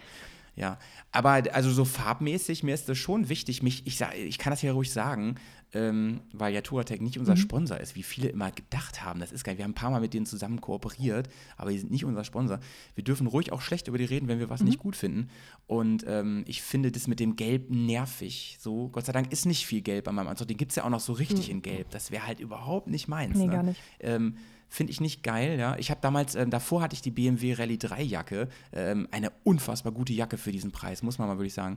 Ja, 0.55 0.78
aber 1.12 1.43
also 1.53 1.70
so 1.72 1.84
farbmäßig, 1.84 2.62
mir 2.62 2.72
ist 2.72 2.89
das 2.89 2.97
schon 2.97 3.28
wichtig. 3.28 3.64
Mich, 3.64 3.84
ich, 3.84 4.01
ich 4.01 4.39
kann 4.39 4.53
das 4.53 4.62
ja 4.62 4.72
ruhig 4.72 4.91
sagen, 4.93 5.34
ähm, 5.74 6.20
weil 6.32 6.55
ja 6.55 6.61
Touratec 6.62 7.03
nicht 7.03 7.18
unser 7.18 7.32
Mhm. 7.34 7.39
Sponsor 7.41 7.78
ist, 7.78 7.95
wie 7.97 8.05
viele 8.05 8.28
immer 8.28 8.53
gedacht 8.53 9.05
haben. 9.05 9.18
Das 9.20 9.32
ist 9.32 9.43
geil. 9.45 9.59
Wir 9.59 9.64
haben 9.64 9.72
ein 9.72 9.74
paar 9.74 9.91
Mal 9.91 10.01
mit 10.01 10.14
denen 10.14 10.24
zusammen 10.24 10.61
kooperiert, 10.62 11.28
aber 11.59 11.72
die 11.72 11.78
sind 11.80 11.91
nicht 11.91 12.05
unser 12.07 12.22
Sponsor. 12.24 12.61
Wir 12.95 13.03
dürfen 13.05 13.26
ruhig 13.26 13.51
auch 13.53 13.61
schlecht 13.61 13.89
über 13.89 13.99
die 13.99 14.05
reden, 14.05 14.28
wenn 14.28 14.39
wir 14.39 14.49
was 14.49 14.61
Mhm. 14.61 14.66
nicht 14.68 14.78
gut 14.78 14.95
finden. 14.97 15.28
Und 15.66 16.05
ähm, 16.07 16.45
ich 16.47 16.62
finde 16.62 16.91
das 16.93 17.07
mit 17.09 17.18
dem 17.20 17.34
Gelb 17.34 17.68
nervig. 17.70 18.57
So, 18.61 18.89
Gott 18.89 19.05
sei 19.05 19.12
Dank 19.12 19.32
ist 19.32 19.47
nicht 19.47 19.66
viel 19.66 19.82
Gelb 19.82 20.07
an 20.07 20.14
meinem 20.14 20.28
Anzug. 20.28 20.47
Den 20.49 20.57
gibt 20.57 20.70
es 20.72 20.76
ja 20.76 20.84
auch 20.84 20.91
noch 20.91 21.01
so 21.01 21.12
richtig 21.12 21.51
in 21.51 21.61
Gelb. 21.61 21.91
Das 21.91 22.11
wäre 22.12 22.24
halt 22.26 22.39
überhaupt 22.41 22.87
nicht 22.87 23.09
meins. 23.09 23.34
Mhm. 23.34 23.41
Nee, 23.41 23.47
ne? 23.49 23.53
gar 23.53 23.62
nicht. 23.64 23.80
Ähm, 24.01 24.37
Finde 24.69 24.91
ich 24.93 25.01
nicht 25.01 25.23
geil, 25.23 25.59
ja. 25.59 25.77
Ich 25.79 25.91
habe 25.91 26.01
damals, 26.01 26.35
ähm, 26.35 26.51
davor 26.51 26.83
hatte 26.83 26.95
ich 26.95 27.03
die 27.03 27.11
BMW 27.12 27.55
Rallye 27.55 27.79
3 27.79 28.03
Jacke, 28.03 28.49
ähm, 28.73 29.07
eine 29.12 29.31
unfassbar 29.45 29.93
gute 29.93 30.12
Jacke 30.12 30.37
für 30.39 30.51
diesen 30.53 30.73
Preis, 30.73 31.03
muss 31.03 31.19
man 31.19 31.29
mal 31.29 31.39
wirklich 31.39 31.55
sagen. 31.55 31.77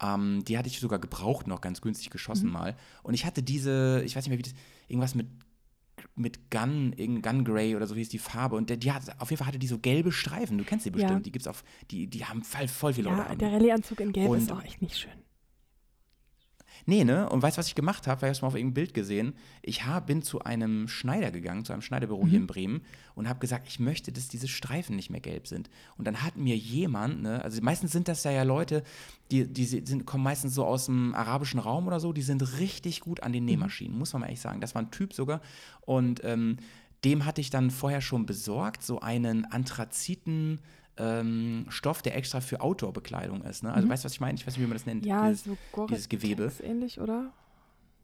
Ähm, 0.00 0.44
die 0.46 0.56
hatte 0.56 0.68
ich 0.68 0.78
sogar 0.78 1.00
gebraucht 1.00 1.48
noch, 1.48 1.60
ganz 1.60 1.80
günstig 1.80 2.10
geschossen 2.10 2.46
Mhm. 2.46 2.52
mal. 2.52 2.76
Und 3.02 3.14
ich 3.14 3.24
hatte 3.26 3.42
diese, 3.42 4.02
ich 4.04 4.14
weiß 4.14 4.24
nicht 4.24 4.30
mehr, 4.30 4.38
wie 4.38 4.42
das, 4.42 4.54
irgendwas 4.86 5.14
mit, 5.16 5.26
mit 6.14 6.50
Gun, 6.52 6.94
Gun 7.22 7.44
Grey 7.44 7.74
oder 7.74 7.88
so 7.88 7.96
hieß 7.96 8.08
die 8.08 8.20
Farbe. 8.20 8.54
Und 8.54 8.70
der, 8.70 8.76
die 8.76 8.92
hat, 8.92 9.02
auf 9.20 9.30
jeden 9.30 9.38
Fall 9.38 9.48
hatte 9.48 9.58
die 9.58 9.66
so 9.66 9.78
gelbe 9.78 10.12
Streifen. 10.12 10.56
Du 10.58 10.64
kennst 10.64 10.86
die 10.86 10.90
bestimmt. 10.90 11.10
Ja. 11.12 11.18
Die 11.20 11.32
gibt's 11.32 11.48
auf, 11.48 11.64
die, 11.90 12.06
die 12.06 12.24
haben 12.24 12.44
voll, 12.44 12.68
voll 12.68 12.92
viele 12.94 13.10
Leute. 13.10 13.22
Ja, 13.30 13.34
der. 13.34 13.52
Rallye-Anzug 13.52 13.98
in 14.00 14.12
Gelb 14.12 14.28
Und- 14.30 14.38
ist 14.38 14.52
auch 14.52 14.62
echt 14.62 14.80
nicht 14.80 14.96
schön. 14.96 15.10
Nee, 16.86 17.04
ne? 17.04 17.28
Und 17.28 17.42
weißt 17.42 17.56
du, 17.56 17.58
was 17.58 17.68
ich 17.68 17.74
gemacht 17.74 18.06
habe? 18.06 18.22
Weil 18.22 18.32
ich 18.32 18.42
mal 18.42 18.48
auf 18.48 18.54
irgendeinem 18.54 18.74
Bild 18.74 18.94
gesehen. 18.94 19.34
Ich 19.62 19.84
hab, 19.84 20.06
bin 20.06 20.22
zu 20.22 20.40
einem 20.40 20.88
Schneider 20.88 21.30
gegangen, 21.30 21.64
zu 21.64 21.72
einem 21.72 21.82
Schneiderbüro 21.82 22.26
hier 22.26 22.38
in 22.38 22.46
Bremen 22.46 22.82
und 23.14 23.28
habe 23.28 23.38
gesagt, 23.38 23.66
ich 23.68 23.78
möchte, 23.78 24.12
dass 24.12 24.28
diese 24.28 24.48
Streifen 24.48 24.96
nicht 24.96 25.10
mehr 25.10 25.20
gelb 25.20 25.46
sind. 25.46 25.70
Und 25.96 26.06
dann 26.06 26.22
hat 26.22 26.36
mir 26.36 26.56
jemand, 26.56 27.22
ne, 27.22 27.42
also 27.42 27.60
meistens 27.62 27.92
sind 27.92 28.08
das 28.08 28.24
ja, 28.24 28.30
ja 28.30 28.42
Leute, 28.42 28.82
die, 29.30 29.46
die 29.46 29.64
sind, 29.64 30.06
kommen 30.06 30.24
meistens 30.24 30.54
so 30.54 30.64
aus 30.64 30.86
dem 30.86 31.14
arabischen 31.14 31.60
Raum 31.60 31.86
oder 31.86 32.00
so, 32.00 32.12
die 32.12 32.22
sind 32.22 32.58
richtig 32.58 33.00
gut 33.00 33.22
an 33.22 33.32
den 33.32 33.44
Nähmaschinen, 33.44 33.96
muss 33.96 34.12
man 34.12 34.20
mal 34.20 34.26
ehrlich 34.26 34.40
sagen. 34.40 34.60
Das 34.60 34.74
war 34.74 34.82
ein 34.82 34.90
Typ 34.90 35.12
sogar. 35.12 35.40
Und 35.82 36.22
ähm, 36.24 36.56
dem 37.04 37.24
hatte 37.24 37.40
ich 37.40 37.50
dann 37.50 37.70
vorher 37.70 38.00
schon 38.00 38.26
besorgt, 38.26 38.82
so 38.82 39.00
einen 39.00 39.44
Anthraziten 39.44 40.60
ähm, 40.98 41.66
Stoff, 41.68 42.02
der 42.02 42.16
extra 42.16 42.40
für 42.40 42.60
Outdoor-Bekleidung 42.60 43.42
ist. 43.42 43.62
Ne? 43.62 43.72
Also 43.72 43.88
weißt 43.88 44.04
du, 44.04 44.06
was 44.06 44.12
ich 44.12 44.20
meine? 44.20 44.34
Ich 44.36 44.46
weiß 44.46 44.54
nicht, 44.54 44.62
wie 44.62 44.68
man 44.68 44.76
das 44.76 44.86
nennt. 44.86 45.02
Mhm. 45.02 45.08
Ja, 45.08 45.28
dieses, 45.28 45.44
so 45.44 45.86
dieses 45.86 46.08
Gewebe. 46.08 46.52
Ähnlich, 46.62 47.00
oder? 47.00 47.32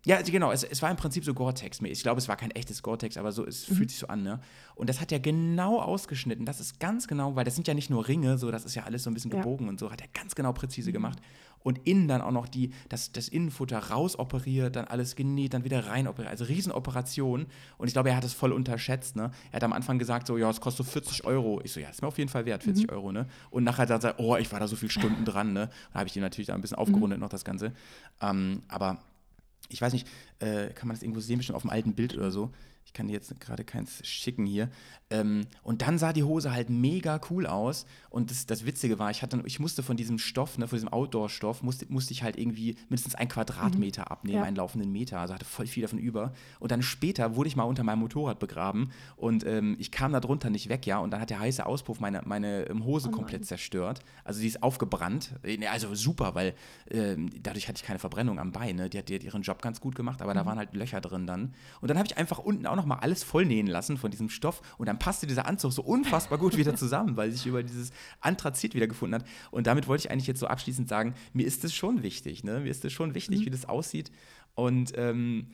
Ja, 0.07 0.17
also 0.17 0.31
genau, 0.31 0.53
es, 0.53 0.65
es 0.65 0.83
war 0.83 0.91
im 0.91 0.97
Prinzip 0.99 1.25
so 1.25 1.33
Gore-Tex. 1.33 1.81
Ich 1.83 2.03
glaube, 2.03 2.19
es 2.19 2.29
war 2.29 2.37
kein 2.37 2.51
echtes 2.51 2.83
Gore-Tex, 2.83 3.17
aber 3.17 3.33
so, 3.33 3.47
es 3.47 3.69
Mhm. 3.71 3.75
fühlt 3.77 3.91
sich 3.91 3.99
so 4.01 4.07
an, 4.09 4.23
ne? 4.23 4.41
Und 4.75 4.89
das 4.91 5.01
hat 5.01 5.11
er 5.13 5.19
genau 5.21 5.81
ausgeschnitten. 5.81 6.45
Das 6.45 6.61
ist 6.61 6.79
ganz 6.79 7.09
genau, 7.09 7.37
weil 7.37 7.45
das 7.45 7.55
sind 7.55 7.67
ja 7.69 7.75
nicht 7.75 7.89
nur 7.89 8.07
Ringe, 8.07 8.37
so, 8.37 8.51
das 8.51 8.65
ist 8.67 8.75
ja 8.75 8.83
alles 8.85 9.05
so 9.05 9.11
ein 9.11 9.15
bisschen 9.15 9.31
Ja. 9.31 9.39
Mhm. 9.39 9.43
gebogen 9.43 9.69
und 9.69 9.81
so, 9.81 9.91
hat 9.91 10.03
er 10.03 10.09
ganz 10.09 10.35
genau 10.35 10.53
präzise 10.53 10.93
gemacht. 10.93 11.19
Und 11.61 11.79
innen 11.87 12.07
dann 12.09 12.21
auch 12.21 12.33
noch 12.33 12.47
die, 12.47 12.73
das, 12.91 13.13
das 13.13 13.29
Innenfutter 13.29 13.79
rausoperiert, 13.79 14.77
dann 14.77 14.85
alles 14.85 15.17
genäht, 15.17 15.55
dann 15.55 15.65
wieder 15.65 15.87
rein 15.87 16.07
operiert. 16.07 16.31
Also 16.31 16.45
Riesenoperation. 16.45 17.47
Und 17.79 17.87
ich 17.89 17.95
glaube, 17.95 18.11
er 18.11 18.17
hat 18.17 18.25
es 18.25 18.35
voll 18.35 18.53
unterschätzt, 18.53 19.17
ne? 19.17 19.31
Er 19.51 19.57
hat 19.57 19.65
am 19.65 19.73
Anfang 19.73 19.99
gesagt, 19.99 20.27
so, 20.27 20.37
ja, 20.37 20.51
es 20.51 20.61
kostet 20.61 20.85
so 20.85 20.93
40 20.93 21.25
Euro. 21.25 21.63
Ich 21.65 21.73
so, 21.73 21.81
ja, 21.81 21.89
ist 21.89 22.03
mir 22.03 22.09
auf 22.09 22.19
jeden 22.19 22.29
Fall 22.29 22.45
wert, 22.45 22.63
40 22.65 22.93
Euro, 22.93 23.13
ne? 23.13 23.27
Und 23.49 23.65
nachher 23.65 23.87
dann 23.87 24.03
sagt 24.03 24.21
er, 24.21 24.23
oh, 24.23 24.37
ich 24.37 24.53
war 24.53 24.61
da 24.61 24.69
so 24.69 24.77
viele 24.77 24.91
Stunden 24.91 25.25
dran, 25.25 25.55
ne? 25.55 25.71
Da 25.95 26.01
habe 26.01 26.09
ich 26.11 26.15
ihm 26.15 26.21
natürlich 26.23 26.49
da 26.49 26.55
ein 26.55 26.61
bisschen 26.61 26.77
aufgerundet 26.77 27.19
noch 27.19 27.31
das 27.31 27.47
Ganze. 27.47 27.73
Ähm, 28.21 28.61
aber 28.69 28.99
ich 29.69 29.81
weiß 29.81 29.93
nicht, 29.93 30.07
äh, 30.41 30.69
kann 30.69 30.89
man 30.89 30.97
das 30.97 31.03
irgendwo 31.03 31.21
sehen, 31.21 31.39
bestimmt 31.39 31.57
auf 31.57 31.63
dem 31.63 31.71
alten 31.71 31.95
Bild 31.95 32.17
oder 32.17 32.31
so. 32.31 32.51
Ich 32.87 32.93
kann 32.93 33.09
dir 33.09 33.15
jetzt 33.15 33.41
gerade 33.41 33.65
keins 33.65 34.07
schicken 34.07 34.47
hier. 34.47 34.69
Ähm, 35.11 35.47
und 35.63 35.83
dann 35.83 35.99
sah 35.99 36.13
die 36.13 36.23
Hose 36.23 36.53
halt 36.53 36.71
mega 36.71 37.21
cool 37.31 37.47
aus. 37.47 37.87
Und 38.11 38.31
das, 38.31 38.47
das 38.47 38.65
Witzige 38.67 38.99
war, 38.99 39.11
ich, 39.11 39.23
hatte, 39.23 39.43
ich 39.47 39.59
musste 39.59 39.83
von 39.83 39.97
diesem 39.97 40.19
Stoff, 40.19 40.59
ne, 40.59 40.69
von 40.69 40.77
diesem 40.77 40.89
Outdoor-Stoff, 40.93 41.63
musste, 41.63 41.87
musste 41.89 42.13
ich 42.13 42.23
halt 42.23 42.39
irgendwie 42.39 42.77
mindestens 42.89 43.15
einen 43.15 43.29
Quadratmeter 43.29 44.11
abnehmen, 44.11 44.39
Ja. 44.39 44.45
einen 44.45 44.57
laufenden 44.57 44.93
Meter. 44.93 45.19
Also 45.21 45.35
hatte 45.35 45.45
voll 45.45 45.67
viel 45.67 45.83
davon 45.83 45.99
über. 45.99 46.33
Und 46.61 46.71
dann 46.73 46.83
später 46.83 47.37
wurde 47.37 47.49
ich 47.49 47.57
mal 47.57 47.65
unter 47.65 47.83
meinem 47.85 48.01
Motorrad 48.01 48.39
begraben 48.39 48.91
und 49.17 49.45
ähm, 49.45 49.77
ich 49.79 49.91
kam 49.91 50.13
da 50.13 50.21
drunter 50.21 50.51
nicht 50.51 50.69
weg, 50.69 50.87
ja. 50.87 50.99
Und 50.99 51.11
dann 51.11 51.21
hat 51.21 51.31
der 51.31 51.41
heiße 51.41 51.65
Auspuff 51.67 52.01
meine, 52.01 52.23
meine 52.25 52.65
ähm, 52.69 52.85
Hose 52.85 53.11
komplett 53.11 53.45
zerstört. 53.47 54.01
Also 54.25 54.41
die 54.41 54.47
ist 54.47 54.63
aufgebrannt. 54.63 55.35
Äh, 55.43 55.57
ne, 55.57 55.71
Also 55.71 55.95
super, 55.95 56.35
weil 56.35 56.55
ähm, 56.91 57.31
dadurch 57.43 57.69
hatte 57.69 57.77
ich 57.77 57.83
keine 57.85 57.99
Verbrennung 57.99 58.39
am 58.39 58.53
Bein. 58.53 58.77
Ne? 58.77 58.89
Die, 58.89 58.99
hat, 58.99 59.09
die 59.09 59.17
hat 59.17 59.25
ihren 59.25 59.43
Job 59.43 59.61
ganz 59.63 59.81
gut 59.81 59.95
gemacht, 59.95 60.23
aber 60.23 60.33
da 60.35 60.47
waren 60.47 60.59
halt 60.59 60.75
Löcher 60.75 61.01
drin 61.01 61.27
dann. 61.27 61.55
Und 61.81 61.89
dann 61.89 61.99
habe 61.99 62.07
ich 62.07 62.17
einfach 62.17 62.39
unten 62.39 62.67
auch 62.75 62.79
noch 62.79 62.87
mal 62.87 62.97
alles 62.99 63.23
vollnähen 63.23 63.67
lassen 63.67 63.97
von 63.97 64.11
diesem 64.11 64.29
Stoff. 64.29 64.61
Und 64.79 64.87
dann 64.87 64.99
passte 64.99 65.27
dieser 65.27 65.47
Anzug 65.47 65.73
so 65.73 65.83
unfassbar 65.83 66.39
gut 66.39 66.57
wieder 66.57 66.75
zusammen, 66.77 67.17
weil 67.17 67.31
sich 67.31 67.47
über 67.47 67.63
dieses 67.63 67.93
Anthrazit 68.21 68.75
wieder 68.75 68.87
gefunden 68.87 69.15
hat. 69.15 69.25
Und 69.51 69.67
damit 69.67 69.87
wollte 69.89 70.03
ich 70.07 70.11
eigentlich 70.11 70.27
jetzt 70.27 70.41
so 70.41 70.47
abschließend 70.47 70.89
sagen, 70.89 71.15
mir 71.33 71.47
ist 71.47 71.65
es 71.65 71.75
schon 71.75 72.03
wichtig. 72.03 72.45
Ne? 72.45 72.61
Mir 72.61 72.71
ist 72.71 72.85
es 72.85 72.93
schon 72.93 73.15
wichtig, 73.15 73.45
wie 73.47 73.51
das 73.51 73.69
aussieht. 73.69 74.11
Und 74.55 74.93
ähm, 74.97 75.47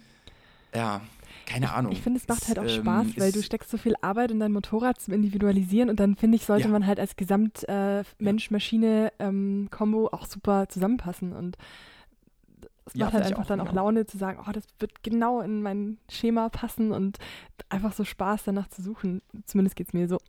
ja, 0.74 1.00
keine 1.46 1.72
Ahnung. 1.72 1.92
Ich 1.92 2.00
finde, 2.00 2.20
es 2.20 2.28
macht 2.28 2.46
halt 2.48 2.58
auch 2.58 2.64
ähm, 2.64 2.68
Spaß, 2.82 3.06
weil 3.16 3.32
du 3.32 3.42
steckst 3.42 3.70
so 3.70 3.76
viel 3.76 3.94
Arbeit 4.02 4.30
in 4.30 4.38
dein 4.40 4.52
Motorrad 4.52 5.00
zum 5.00 5.14
Individualisieren 5.14 5.90
und 5.90 5.98
dann 5.98 6.14
finde 6.16 6.36
ich, 6.36 6.44
sollte 6.44 6.66
Ja. 6.66 6.70
man 6.72 6.86
halt 6.86 7.00
als 7.00 7.16
Gesamt 7.16 7.68
äh, 7.68 8.04
Mensch-Maschine-Kombo 8.18 10.08
auch 10.12 10.26
super 10.26 10.68
zusammenpassen 10.68 11.32
und 11.32 11.56
es 12.94 12.98
Ja, 12.98 13.06
macht 13.06 13.14
halt 13.14 13.26
einfach 13.26 13.42
auch, 13.42 13.46
dann 13.46 13.60
auch. 13.60 13.72
Laune 13.72 14.06
zu 14.06 14.18
sagen, 14.18 14.42
oh, 14.46 14.52
das 14.52 14.64
wird 14.78 15.02
genau 15.02 15.40
in 15.40 15.62
mein 15.62 15.98
Schema 16.08 16.48
passen 16.48 16.92
und 16.92 17.18
einfach 17.68 17.92
so 17.92 18.04
Spaß 18.04 18.44
danach 18.44 18.68
zu 18.68 18.82
suchen. 18.82 19.22
Zumindest 19.46 19.76
geht 19.76 19.88
es 19.88 19.94
mir 19.94 20.08
so. 20.08 20.18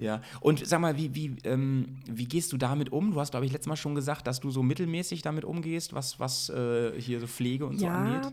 Ja, 0.00 0.22
und 0.40 0.66
sag 0.66 0.80
mal, 0.80 0.96
wie, 0.96 1.14
wie, 1.14 1.36
ähm, 1.44 1.98
wie 2.06 2.24
gehst 2.24 2.52
du 2.52 2.56
damit 2.56 2.90
um? 2.90 3.12
Du 3.12 3.20
hast, 3.20 3.32
glaube 3.32 3.44
ich, 3.44 3.52
letztes 3.52 3.68
Mal 3.68 3.76
schon 3.76 3.94
gesagt, 3.94 4.26
dass 4.26 4.40
du 4.40 4.50
so 4.50 4.62
mittelmäßig 4.62 5.20
damit 5.20 5.44
umgehst, 5.44 5.92
was, 5.92 6.18
was 6.18 6.48
äh, 6.48 6.98
hier 6.98 7.20
so 7.20 7.26
Pflege 7.26 7.66
und 7.66 7.78
so 7.78 7.86
angeht. 7.86 8.32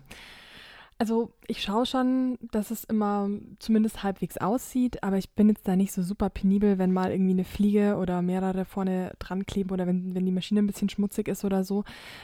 Also 0.99 1.31
ich 1.45 1.61
schaue 1.61 1.85
schon, 1.85 2.39
dass 2.51 2.71
es 2.71 2.83
immer 2.83 3.29
zumindest 3.59 4.01
halbwegs 4.01 4.37
aussieht, 4.37 5.03
aber 5.03 5.17
ich 5.17 5.29
bin 5.31 5.47
jetzt 5.47 5.67
da 5.67 5.75
nicht 5.75 5.91
so 5.91 6.01
super 6.01 6.29
penibel, 6.29 6.79
wenn 6.79 6.91
mal 6.91 7.11
irgendwie 7.11 7.31
eine 7.33 7.43
Fliege 7.43 7.97
oder 7.97 8.23
mehrere 8.23 8.65
vorne 8.65 9.13
dran 9.19 9.45
kleben 9.45 9.69
oder 9.71 9.85
wenn, 9.85 10.15
wenn 10.15 10.25
die 10.25 10.31
Maschine 10.31 10.61
ein 10.61 10.67
bisschen 10.67 10.89
schmutzig 10.89 11.27
ist 11.27 11.45
oder 11.45 11.63
so, 11.63 11.83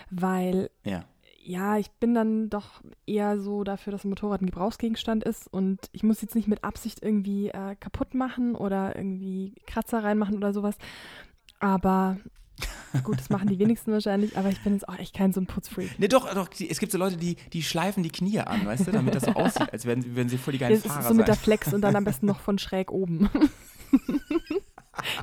weil 0.09 0.71
Ja. 0.83 1.05
ja, 1.43 1.77
ich 1.77 1.91
bin 1.91 2.15
dann 2.15 2.49
doch 2.49 2.81
eher 3.05 3.39
so 3.39 3.63
dafür, 3.63 3.91
dass 3.91 4.05
ein 4.05 4.09
Motorrad 4.09 4.41
ein 4.41 4.47
Gebrauchsgegenstand 4.47 5.23
ist 5.23 5.47
und 5.53 5.89
ich 5.91 6.01
muss 6.01 6.21
jetzt 6.21 6.33
nicht 6.33 6.47
mit 6.47 6.63
Absicht 6.63 7.03
irgendwie 7.03 7.49
äh, 7.49 7.75
kaputt 7.75 8.15
machen 8.15 8.55
oder 8.55 8.95
irgendwie 8.95 9.53
Kratzer 9.67 10.03
reinmachen 10.03 10.37
oder 10.37 10.51
sowas. 10.51 10.77
Aber 11.59 12.17
gut, 13.03 13.19
das 13.19 13.29
machen 13.29 13.47
die 13.47 13.57
wenigsten 13.59 13.91
wahrscheinlich, 13.91 14.37
aber 14.37 14.49
ich 14.49 14.61
bin 14.61 14.73
jetzt 14.73 14.87
auch 14.87 14.97
echt 14.97 15.15
kein 15.15 15.33
so 15.33 15.41
ein 15.41 15.47
Putzfreak. 15.47 15.97
Ne, 15.99 16.07
doch, 16.07 16.31
doch, 16.33 16.49
es 16.59 16.79
gibt 16.79 16.91
so 16.91 16.97
Leute, 16.97 17.17
die, 17.17 17.35
die 17.51 17.63
schleifen 17.63 18.03
die 18.03 18.11
Knie 18.11 18.39
an, 18.39 18.65
weißt 18.65 18.87
du, 18.87 18.91
damit 18.91 19.15
das 19.15 19.23
so 19.23 19.31
aussieht, 19.31 19.73
als 19.73 19.85
wären, 19.85 20.15
würden 20.15 20.29
sie 20.29 20.37
voll 20.37 20.53
die 20.53 20.59
geilen 20.59 20.75
Das 20.75 20.85
Fahrer 20.85 21.01
ist 21.01 21.07
so 21.07 21.13
mit 21.13 21.27
der 21.27 21.35
sein. 21.35 21.43
Flex 21.43 21.73
und 21.73 21.81
dann 21.81 21.95
am 21.95 22.03
besten 22.03 22.27
noch 22.27 22.39
von 22.39 22.59
schräg 22.59 22.91
oben. 22.91 23.29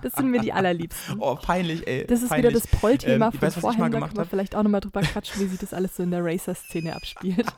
das 0.03 0.12
sind 0.14 0.31
mir 0.31 0.41
die 0.41 0.53
allerliebsten. 0.53 1.20
Oh, 1.20 1.37
peinlich, 1.37 1.87
ey. 1.87 2.07
Das 2.07 2.22
ist 2.22 2.28
peinlich. 2.28 2.51
wieder 2.51 2.61
das 2.61 2.66
Proll-Thema 2.66 3.26
Ähm, 3.26 3.33
von 3.33 3.51
vorhin. 3.53 3.91
Da 3.93 4.01
können 4.01 4.16
wir 4.16 4.24
vielleicht 4.26 4.55
auch 4.57 4.62
nochmal 4.62 4.81
drüber 4.81 5.03
quatschen, 5.03 5.41
wie 5.41 5.47
sich 5.47 5.59
das 5.59 5.72
alles 5.72 5.97
so 5.97 6.03
in 6.03 6.11
der 6.11 6.24
Racer-Szene 6.24 6.95
abspielt. 6.95 7.47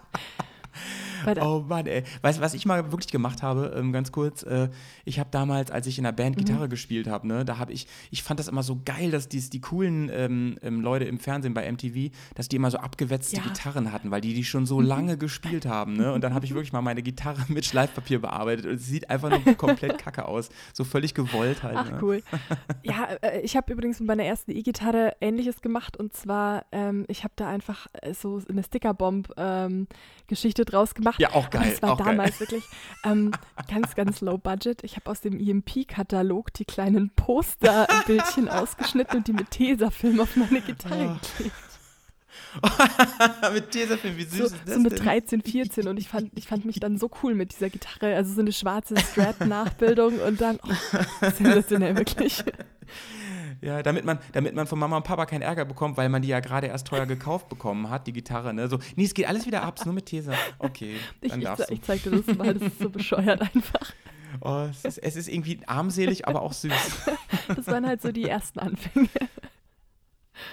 Oh 1.40 1.64
Mann, 1.68 1.86
ey. 1.86 2.02
Weißt 2.22 2.38
du, 2.38 2.42
was 2.42 2.54
ich 2.54 2.66
mal 2.66 2.90
wirklich 2.92 3.10
gemacht 3.12 3.42
habe, 3.42 3.74
ähm, 3.76 3.92
ganz 3.92 4.12
kurz? 4.12 4.42
Äh, 4.42 4.68
ich 5.04 5.18
habe 5.18 5.30
damals, 5.30 5.70
als 5.70 5.86
ich 5.86 5.98
in 5.98 6.04
der 6.04 6.12
Mhm. 6.12 6.16
Band 6.16 6.36
Gitarre 6.36 6.68
gespielt 6.68 7.06
habe, 7.06 7.26
ne, 7.26 7.44
da 7.44 7.58
habe 7.58 7.72
ich, 7.72 7.86
ich 8.10 8.22
fand 8.22 8.40
das 8.40 8.48
immer 8.48 8.62
so 8.62 8.80
geil, 8.84 9.10
dass 9.10 9.28
dies, 9.28 9.50
die 9.50 9.60
coolen 9.60 10.10
ähm, 10.12 10.56
ähm, 10.62 10.80
Leute 10.80 11.04
im 11.04 11.18
Fernsehen 11.18 11.54
bei 11.54 11.70
MTV, 11.70 12.10
dass 12.34 12.48
die 12.48 12.56
immer 12.56 12.70
so 12.70 12.78
abgewetzte 12.78 13.36
Ja. 13.36 13.42
Gitarren 13.42 13.92
hatten, 13.92 14.10
weil 14.10 14.20
die 14.20 14.34
die 14.34 14.44
schon 14.44 14.66
so 14.66 14.80
Mhm. 14.80 14.86
lange 14.86 15.18
gespielt 15.18 15.66
haben, 15.66 15.94
ne? 15.94 16.12
Und 16.12 16.22
dann 16.24 16.34
habe 16.34 16.44
ich 16.44 16.54
wirklich 16.54 16.72
mal 16.72 16.82
meine 16.82 17.02
Gitarre 17.02 17.40
mit 17.48 17.64
Schleifpapier 17.64 18.20
bearbeitet 18.20 18.66
und 18.66 18.74
es 18.74 18.86
sieht 18.86 19.10
einfach 19.10 19.30
nur 19.30 19.40
komplett 19.56 19.98
kacke 19.98 20.26
aus. 20.26 20.48
So 20.72 20.84
völlig 20.84 21.14
gewollt 21.14 21.62
halt. 21.62 21.76
Ach 21.78 21.90
ne? 21.90 21.98
cool. 22.02 22.22
Ja, 22.84 23.04
äh, 23.22 23.40
ich 23.42 23.56
habe 23.56 23.72
übrigens 23.72 24.00
mit 24.00 24.08
meiner 24.08 24.24
ersten 24.24 24.50
E-Gitarre 24.50 25.14
ähnliches 25.20 25.62
gemacht 25.62 25.96
und 25.96 26.12
zwar, 26.14 26.64
ähm, 26.72 27.04
ich 27.08 27.22
habe 27.22 27.32
da 27.36 27.48
einfach 27.48 27.86
äh, 27.92 28.12
so 28.12 28.40
eine 28.48 28.62
Stickerbomb-Geschichte 28.62 30.64
draus 30.64 30.94
gemacht. 30.94 31.11
Ja, 31.18 31.32
auch 31.32 31.50
geil. 31.50 31.62
Und 31.64 31.72
das 31.72 31.82
war 31.82 31.96
damals 31.96 32.38
geil. 32.38 32.40
wirklich 32.40 32.64
ähm, 33.04 33.32
ganz, 33.68 33.94
ganz 33.94 34.20
low 34.20 34.38
budget. 34.38 34.82
Ich 34.84 34.96
habe 34.96 35.10
aus 35.10 35.20
dem 35.20 35.38
EMP-Katalog 35.38 36.52
die 36.54 36.64
kleinen 36.64 37.10
Posterbildchen 37.10 38.48
ausgeschnitten 38.50 39.18
und 39.18 39.28
die 39.28 39.32
mit 39.32 39.50
Tesafilm 39.50 40.20
auf 40.20 40.36
meine 40.36 40.60
Gitarre 40.60 41.18
Oh, 41.18 41.26
geklebt. 41.36 41.54
mit 43.52 43.70
Tesafilm, 43.70 44.16
wie 44.16 44.24
süß 44.24 44.38
So, 44.38 44.44
ist 44.44 44.56
das 44.66 44.74
so 44.74 44.80
mit 44.80 44.92
denn? 44.98 45.04
13, 45.04 45.42
14 45.42 45.88
und 45.88 45.96
ich 45.98 46.08
fand, 46.08 46.30
ich 46.36 46.46
fand 46.46 46.64
mich 46.64 46.80
dann 46.80 46.98
so 46.98 47.10
cool 47.22 47.34
mit 47.34 47.52
dieser 47.52 47.70
Gitarre. 47.70 48.14
Also 48.16 48.34
so 48.34 48.40
eine 48.40 48.52
schwarze 48.52 48.96
Strat-Nachbildung 48.98 50.18
und 50.20 50.40
dann, 50.40 50.58
oh, 50.62 50.98
sensationell 51.36 51.96
wirklich. 51.96 52.44
Ja, 53.62 53.80
damit 53.82 54.04
man, 54.04 54.18
damit 54.32 54.54
man 54.56 54.66
von 54.66 54.76
Mama 54.78 54.96
und 54.96 55.04
Papa 55.04 55.24
keinen 55.24 55.42
Ärger 55.42 55.64
bekommt, 55.64 55.96
weil 55.96 56.08
man 56.08 56.20
die 56.20 56.28
ja 56.28 56.40
gerade 56.40 56.66
erst 56.66 56.86
teuer 56.88 57.06
gekauft 57.06 57.48
bekommen 57.48 57.88
hat, 57.90 58.08
die 58.08 58.12
Gitarre, 58.12 58.52
ne? 58.52 58.66
So, 58.68 58.78
nee, 58.96 59.04
es 59.04 59.14
geht 59.14 59.26
alles 59.28 59.46
wieder 59.46 59.62
ab, 59.62 59.78
nur 59.84 59.94
mit 59.94 60.06
Tesa. 60.06 60.32
Okay, 60.58 60.96
Ich, 61.20 61.30
dann 61.30 61.38
ich, 61.40 61.44
darfst 61.46 61.70
ich 61.70 61.80
du. 61.80 61.86
zeig 61.86 62.02
dir 62.02 62.10
das 62.10 62.36
mal, 62.36 62.52
das 62.54 62.62
ist 62.64 62.80
so 62.80 62.90
bescheuert 62.90 63.40
einfach. 63.40 63.92
Oh, 64.40 64.66
es, 64.68 64.84
ist, 64.84 64.98
es 64.98 65.14
ist 65.14 65.28
irgendwie 65.28 65.60
armselig, 65.66 66.26
aber 66.26 66.42
auch 66.42 66.52
süß. 66.52 66.72
Das 67.54 67.66
waren 67.66 67.86
halt 67.86 68.00
so 68.02 68.12
die 68.12 68.28
ersten 68.28 68.58
Anfänge. 68.60 69.08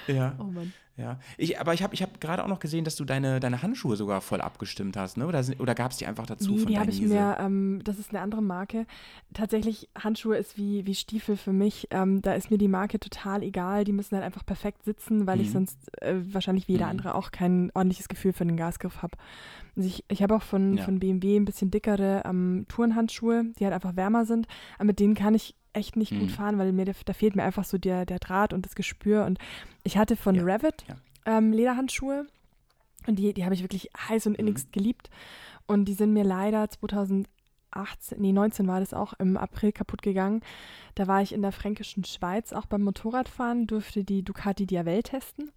Ja, 0.07 0.35
Oh 0.39 0.43
Mann. 0.43 0.73
Ja. 0.99 1.19
Ich, 1.37 1.59
aber 1.59 1.73
ich 1.73 1.81
habe 1.81 1.93
ich 1.95 2.01
hab 2.03 2.19
gerade 2.19 2.43
auch 2.43 2.47
noch 2.47 2.59
gesehen, 2.59 2.83
dass 2.83 2.95
du 2.95 3.05
deine, 3.05 3.39
deine 3.39 3.61
Handschuhe 3.61 3.95
sogar 3.95 4.21
voll 4.21 4.41
abgestimmt 4.41 4.97
hast, 4.97 5.17
ne? 5.17 5.25
Oder, 5.27 5.43
sind- 5.43 5.59
oder 5.59 5.73
gab 5.75 5.91
es 5.91 5.97
die 5.97 6.05
einfach 6.05 6.25
dazu 6.25 6.51
Nee, 6.51 6.57
von 6.59 6.67
die 6.67 6.77
habe 6.79 6.91
ich 6.91 7.01
mir, 7.01 7.37
ähm, 7.39 7.81
das 7.83 7.97
ist 7.99 8.09
eine 8.09 8.21
andere 8.21 8.41
Marke. 8.41 8.85
Tatsächlich, 9.33 9.89
Handschuhe 9.97 10.37
ist 10.37 10.57
wie, 10.57 10.85
wie 10.85 10.95
Stiefel 10.95 11.37
für 11.37 11.53
mich. 11.53 11.87
Ähm, 11.91 12.21
da 12.21 12.33
ist 12.33 12.49
mir 12.51 12.57
die 12.57 12.67
Marke 12.67 12.99
total 12.99 13.43
egal. 13.43 13.83
Die 13.83 13.91
müssen 13.93 14.15
halt 14.15 14.25
einfach 14.25 14.45
perfekt 14.45 14.83
sitzen, 14.83 15.27
weil 15.27 15.39
ich 15.41 15.47
Mhm. 15.49 15.53
sonst 15.53 16.01
äh, 16.01 16.15
wahrscheinlich 16.33 16.67
wie 16.67 16.73
jeder 16.73 16.85
Mhm. 16.85 16.91
andere 16.91 17.15
auch 17.15 17.31
kein 17.31 17.71
ordentliches 17.73 18.07
Gefühl 18.09 18.33
für 18.33 18.45
den 18.45 18.57
Gasgriff 18.57 19.01
habe. 19.01 19.17
Also 19.75 19.87
ich 19.87 20.03
ich 20.09 20.23
habe 20.23 20.35
auch 20.35 20.41
von, 20.43 20.77
Ja. 20.77 20.83
von 20.83 20.99
BMW 20.99 21.37
ein 21.37 21.45
bisschen 21.45 21.71
dickere 21.71 22.23
ähm, 22.25 22.65
Tourenhandschuhe, 22.67 23.45
die 23.59 23.63
halt 23.63 23.73
einfach 23.73 23.95
wärmer 23.95 24.25
sind. 24.25 24.47
Aber 24.77 24.85
mit 24.85 24.99
denen 24.99 25.13
kann 25.15 25.35
ich 25.35 25.55
echt 25.79 25.95
nicht 25.95 26.11
Mhm. 26.11 26.19
gut 26.19 26.31
fahren, 26.31 26.57
weil 26.59 26.71
mir 26.71 26.85
da 26.85 27.13
fehlt 27.13 27.35
mir 27.35 27.43
einfach 27.43 27.63
so 27.63 27.77
der, 27.77 28.05
der 28.05 28.19
Draht 28.19 28.53
und 28.53 28.65
das 28.65 28.75
Gespür. 28.75 29.25
Und 29.25 29.39
ich 29.83 29.97
hatte 29.97 30.15
von 30.15 30.35
Ja, 30.35 30.43
Revit 30.43 30.85
ja. 30.87 30.95
ähm, 31.37 31.51
Lederhandschuhe 31.51 32.27
und 33.07 33.17
die, 33.17 33.33
die 33.33 33.43
habe 33.45 33.55
ich 33.55 33.63
wirklich 33.63 33.89
heiß 34.09 34.27
und 34.27 34.33
Mhm. 34.33 34.39
innigst 34.39 34.71
geliebt. 34.73 35.09
Und 35.65 35.85
die 35.85 35.93
sind 35.93 36.13
mir 36.13 36.23
leider 36.23 36.67
2018, 36.69 38.19
nee, 38.19 38.31
19 38.33 38.67
war 38.67 38.79
das 38.79 38.93
auch, 38.93 39.13
im 39.19 39.37
April 39.37 39.71
kaputt 39.71 40.01
gegangen. 40.01 40.41
Da 40.95 41.07
war 41.07 41.21
ich 41.21 41.31
in 41.33 41.41
der 41.41 41.51
fränkischen 41.51 42.03
Schweiz, 42.03 42.53
auch 42.53 42.65
beim 42.65 42.81
Motorradfahren, 42.81 43.67
durfte 43.67 44.03
die 44.03 44.23
Ducati 44.23 44.65
Diavel 44.65 45.03
testen. 45.03 45.51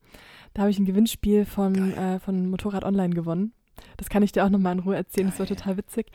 Da 0.55 0.63
habe 0.63 0.71
ich 0.71 0.79
ein 0.79 0.85
Gewinnspiel 0.85 1.45
von, 1.47 1.93
äh, 1.95 2.19
von 2.21 2.49
Motorrad 2.51 2.85
Online 2.85 3.15
gewonnen. 3.15 3.53
Das 3.97 4.09
kann 4.11 4.23
ich 4.23 4.33
dir 4.33 4.45
auch 4.45 4.51
nochmal 4.51 4.75
in 4.75 4.81
Ruhe 4.81 4.97
erzählen, 4.97 5.29
das 5.29 5.39
war 5.39 5.47
total 5.47 5.77
witzig. 5.79 6.13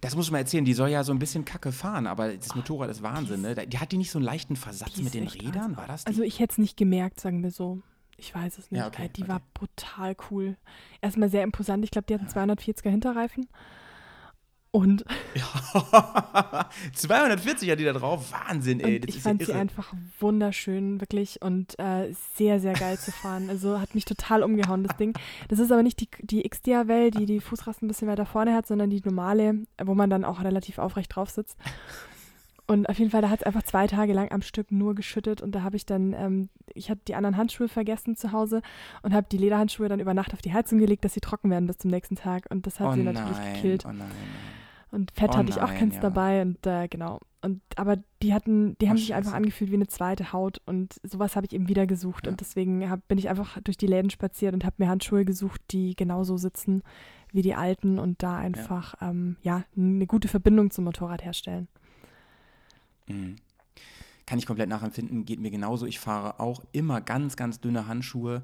Das 0.00 0.14
muss 0.16 0.30
man 0.30 0.40
erzählen, 0.40 0.64
die 0.64 0.74
soll 0.74 0.90
ja 0.90 1.04
so 1.04 1.12
ein 1.12 1.18
bisschen 1.18 1.44
kacke 1.44 1.72
fahren, 1.72 2.06
aber 2.06 2.34
das 2.36 2.54
Motorrad 2.54 2.90
ist 2.90 3.02
Wahnsinn, 3.02 3.42
die 3.42 3.54
ne? 3.54 3.66
Die 3.66 3.78
hat 3.78 3.92
die 3.92 3.96
nicht 3.96 4.10
so 4.10 4.18
einen 4.18 4.26
leichten 4.26 4.56
Versatz 4.56 4.96
mit 4.98 5.14
den 5.14 5.26
Rädern? 5.26 5.76
War 5.76 5.86
das 5.86 6.04
die? 6.04 6.08
Also 6.08 6.22
ich 6.22 6.38
hätte 6.38 6.52
es 6.52 6.58
nicht 6.58 6.76
gemerkt, 6.76 7.20
sagen 7.20 7.42
wir 7.42 7.50
so. 7.50 7.82
Ich 8.16 8.34
weiß 8.34 8.58
es 8.58 8.70
nicht. 8.70 8.80
Ja, 8.80 8.88
okay, 8.88 9.08
die 9.14 9.22
okay. 9.22 9.30
war 9.30 9.42
brutal 9.54 10.16
cool. 10.30 10.56
Erstmal 11.00 11.30
sehr 11.30 11.44
imposant. 11.44 11.84
Ich 11.84 11.92
glaube, 11.92 12.06
die 12.08 12.14
hatten 12.14 12.26
240er 12.26 12.90
Hinterreifen. 12.90 13.48
Und, 14.70 15.04
Ja. 15.34 16.68
240 16.92 17.70
hat 17.70 17.78
die 17.78 17.84
da 17.84 17.92
drauf. 17.94 18.32
Wahnsinn, 18.32 18.80
ey. 18.80 18.96
ich 18.96 19.08
ist 19.08 19.14
ja 19.16 19.20
fand 19.22 19.44
sie 19.44 19.52
einfach 19.54 19.94
wunderschön, 20.20 21.00
wirklich, 21.00 21.40
und 21.40 21.78
äh, 21.78 22.12
sehr, 22.36 22.60
sehr 22.60 22.74
geil 22.74 22.98
zu 22.98 23.10
fahren. 23.10 23.48
Also 23.48 23.80
hat 23.80 23.94
mich 23.94 24.04
total 24.04 24.42
umgehauen, 24.42 24.84
das 24.84 24.96
Ding. 24.96 25.16
Das 25.48 25.58
ist 25.58 25.72
aber 25.72 25.82
nicht 25.82 26.00
die, 26.00 26.08
die 26.20 26.42
XDR-Well, 26.48 27.10
die 27.10 27.26
die 27.26 27.40
Fußrasten 27.40 27.86
ein 27.86 27.88
bisschen 27.88 28.08
weiter 28.08 28.26
vorne 28.26 28.54
hat, 28.54 28.66
sondern 28.66 28.90
die 28.90 29.00
normale, 29.04 29.62
wo 29.82 29.94
man 29.94 30.10
dann 30.10 30.24
auch 30.24 30.44
relativ 30.44 30.78
aufrecht 30.78 31.16
drauf 31.16 31.30
sitzt. 31.30 31.56
Und 32.70 32.86
auf 32.90 32.98
jeden 32.98 33.10
Fall, 33.10 33.22
da 33.22 33.30
hat 33.30 33.40
es 33.40 33.46
einfach 33.46 33.62
zwei 33.62 33.86
Tage 33.86 34.12
lang 34.12 34.30
am 34.30 34.42
Stück 34.42 34.70
nur 34.70 34.94
geschüttet 34.94 35.40
und 35.40 35.52
da 35.54 35.62
habe 35.62 35.76
ich 35.76 35.86
dann, 35.86 36.12
ähm, 36.12 36.50
ich 36.74 36.90
hatte 36.90 37.00
die 37.08 37.14
anderen 37.14 37.38
Handschuhe 37.38 37.66
vergessen 37.66 38.14
zu 38.14 38.32
Hause 38.32 38.60
und 39.02 39.14
habe 39.14 39.26
die 39.32 39.38
Lederhandschuhe 39.38 39.88
dann 39.88 40.00
über 40.00 40.12
Nacht 40.12 40.34
auf 40.34 40.42
die 40.42 40.52
Heizung 40.52 40.78
gelegt, 40.78 41.02
dass 41.06 41.14
sie 41.14 41.20
trocken 41.20 41.50
werden 41.50 41.66
bis 41.66 41.78
zum 41.78 41.90
nächsten 41.90 42.14
Tag 42.14 42.44
und 42.50 42.66
das 42.66 42.78
hat 42.78 42.88
oh 42.88 42.92
sie 42.92 43.02
nein, 43.02 43.14
natürlich 43.14 43.54
gekillt. 43.54 43.86
Oh 43.86 43.92
nein. 43.92 44.10
Und 44.90 45.12
Fett 45.12 45.30
Oh 45.32 45.38
hatte 45.38 45.48
ich 45.50 45.60
auch 45.60 45.74
keins 45.74 45.94
ja. 45.94 46.00
dabei 46.02 46.42
und 46.42 46.66
äh, 46.66 46.88
genau. 46.88 47.20
Und 47.40 47.62
aber 47.76 47.96
die 48.22 48.34
hatten, 48.34 48.76
die 48.80 48.90
haben 48.90 48.98
sich 48.98 49.14
einfach 49.14 49.32
angefühlt 49.32 49.70
wie 49.70 49.76
eine 49.76 49.86
zweite 49.86 50.34
Haut 50.34 50.60
und 50.66 51.00
sowas 51.02 51.36
habe 51.36 51.46
ich 51.46 51.54
eben 51.54 51.68
wieder 51.68 51.86
gesucht 51.86 52.26
Ja. 52.26 52.32
und 52.32 52.40
deswegen 52.40 52.90
hab, 52.90 53.06
bin 53.08 53.16
ich 53.16 53.30
einfach 53.30 53.58
durch 53.62 53.78
die 53.78 53.86
Läden 53.86 54.10
spaziert 54.10 54.52
und 54.52 54.66
habe 54.66 54.76
mir 54.78 54.88
Handschuhe 54.88 55.24
gesucht, 55.24 55.62
die 55.70 55.96
genauso 55.96 56.36
sitzen 56.36 56.82
wie 57.32 57.42
die 57.42 57.54
alten 57.54 57.98
und 57.98 58.22
da 58.22 58.36
einfach 58.36 58.94
ähm, 59.00 59.36
ja 59.42 59.64
eine 59.74 60.06
gute 60.06 60.28
Verbindung 60.28 60.70
zum 60.70 60.84
Motorrad 60.84 61.24
herstellen. 61.24 61.68
Mhm. 63.08 63.36
Kann 64.26 64.38
ich 64.38 64.46
komplett 64.46 64.68
nachempfinden, 64.68 65.24
geht 65.24 65.40
mir 65.40 65.50
genauso. 65.50 65.86
Ich 65.86 65.98
fahre 65.98 66.38
auch 66.38 66.62
immer 66.72 67.00
ganz, 67.00 67.36
ganz 67.36 67.60
dünne 67.60 67.86
Handschuhe. 67.86 68.42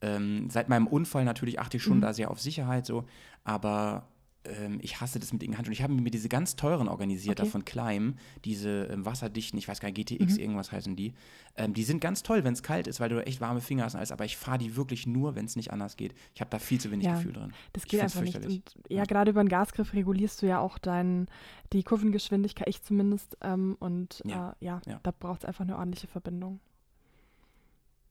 Ähm, 0.00 0.48
seit 0.50 0.68
meinem 0.68 0.86
Unfall 0.86 1.24
natürlich 1.24 1.58
achte 1.60 1.76
ich 1.76 1.82
schon 1.82 1.98
Mhm. 1.98 2.02
da 2.02 2.12
sehr 2.12 2.30
auf 2.30 2.40
Sicherheit 2.40 2.86
so, 2.86 3.04
aber 3.44 4.06
ähm, 4.46 4.78
ich 4.82 5.00
hasse 5.00 5.18
das 5.18 5.32
mit 5.32 5.42
den 5.42 5.56
Handschuhen. 5.56 5.72
Ich 5.72 5.82
habe 5.82 5.92
mir 5.92 6.10
diese 6.10 6.28
ganz 6.28 6.56
teuren 6.56 6.88
organisiert, 6.88 7.38
da 7.38 7.42
Okay. 7.44 7.50
von 7.52 7.64
Kleim, 7.64 8.14
diese 8.44 8.84
ähm, 8.84 9.04
wasserdichten, 9.04 9.58
ich 9.58 9.68
weiß 9.68 9.80
gar 9.80 9.88
nicht, 9.90 9.96
GTX, 10.08 10.34
Mhm. 10.34 10.38
irgendwas 10.40 10.72
heißen 10.72 10.96
die. 10.96 11.14
Ähm, 11.56 11.74
die 11.74 11.82
sind 11.84 12.00
ganz 12.00 12.22
toll, 12.22 12.44
wenn 12.44 12.52
es 12.52 12.62
kalt 12.62 12.86
ist, 12.86 13.00
weil 13.00 13.08
du 13.08 13.24
echt 13.26 13.40
warme 13.40 13.60
Finger 13.60 13.84
hast 13.84 13.94
und 13.94 13.98
alles, 13.98 14.12
aber 14.12 14.24
ich 14.24 14.36
fahre 14.36 14.58
die 14.58 14.76
wirklich 14.76 15.06
nur, 15.06 15.34
wenn 15.34 15.44
es 15.46 15.56
nicht 15.56 15.72
anders 15.72 15.96
geht. 15.96 16.14
Ich 16.34 16.40
habe 16.40 16.50
da 16.50 16.58
viel 16.58 16.80
zu 16.80 16.90
wenig 16.90 17.06
Ja. 17.06 17.14
Gefühl 17.16 17.32
drin. 17.32 17.52
Das 17.72 17.84
geht 17.84 18.00
einfach 18.00 18.22
nicht. 18.22 18.36
Und 18.44 18.74
ja, 18.88 18.98
Ja. 18.98 19.04
gerade 19.04 19.30
über 19.30 19.42
den 19.42 19.48
Gasgriff 19.48 19.92
regulierst 19.92 20.42
du 20.42 20.46
ja 20.46 20.58
auch 20.60 20.78
dein, 20.78 21.26
die 21.72 21.82
Kurvengeschwindigkeit, 21.82 22.68
ich 22.68 22.82
zumindest. 22.82 23.36
Ähm, 23.42 23.76
und. 23.80 24.22
Äh, 24.24 24.28
ja, 24.30 24.54
Ja. 24.60 24.80
da 25.02 25.10
braucht 25.10 25.40
es 25.42 25.44
einfach 25.46 25.64
eine 25.64 25.76
ordentliche 25.76 26.06
Verbindung. 26.06 26.60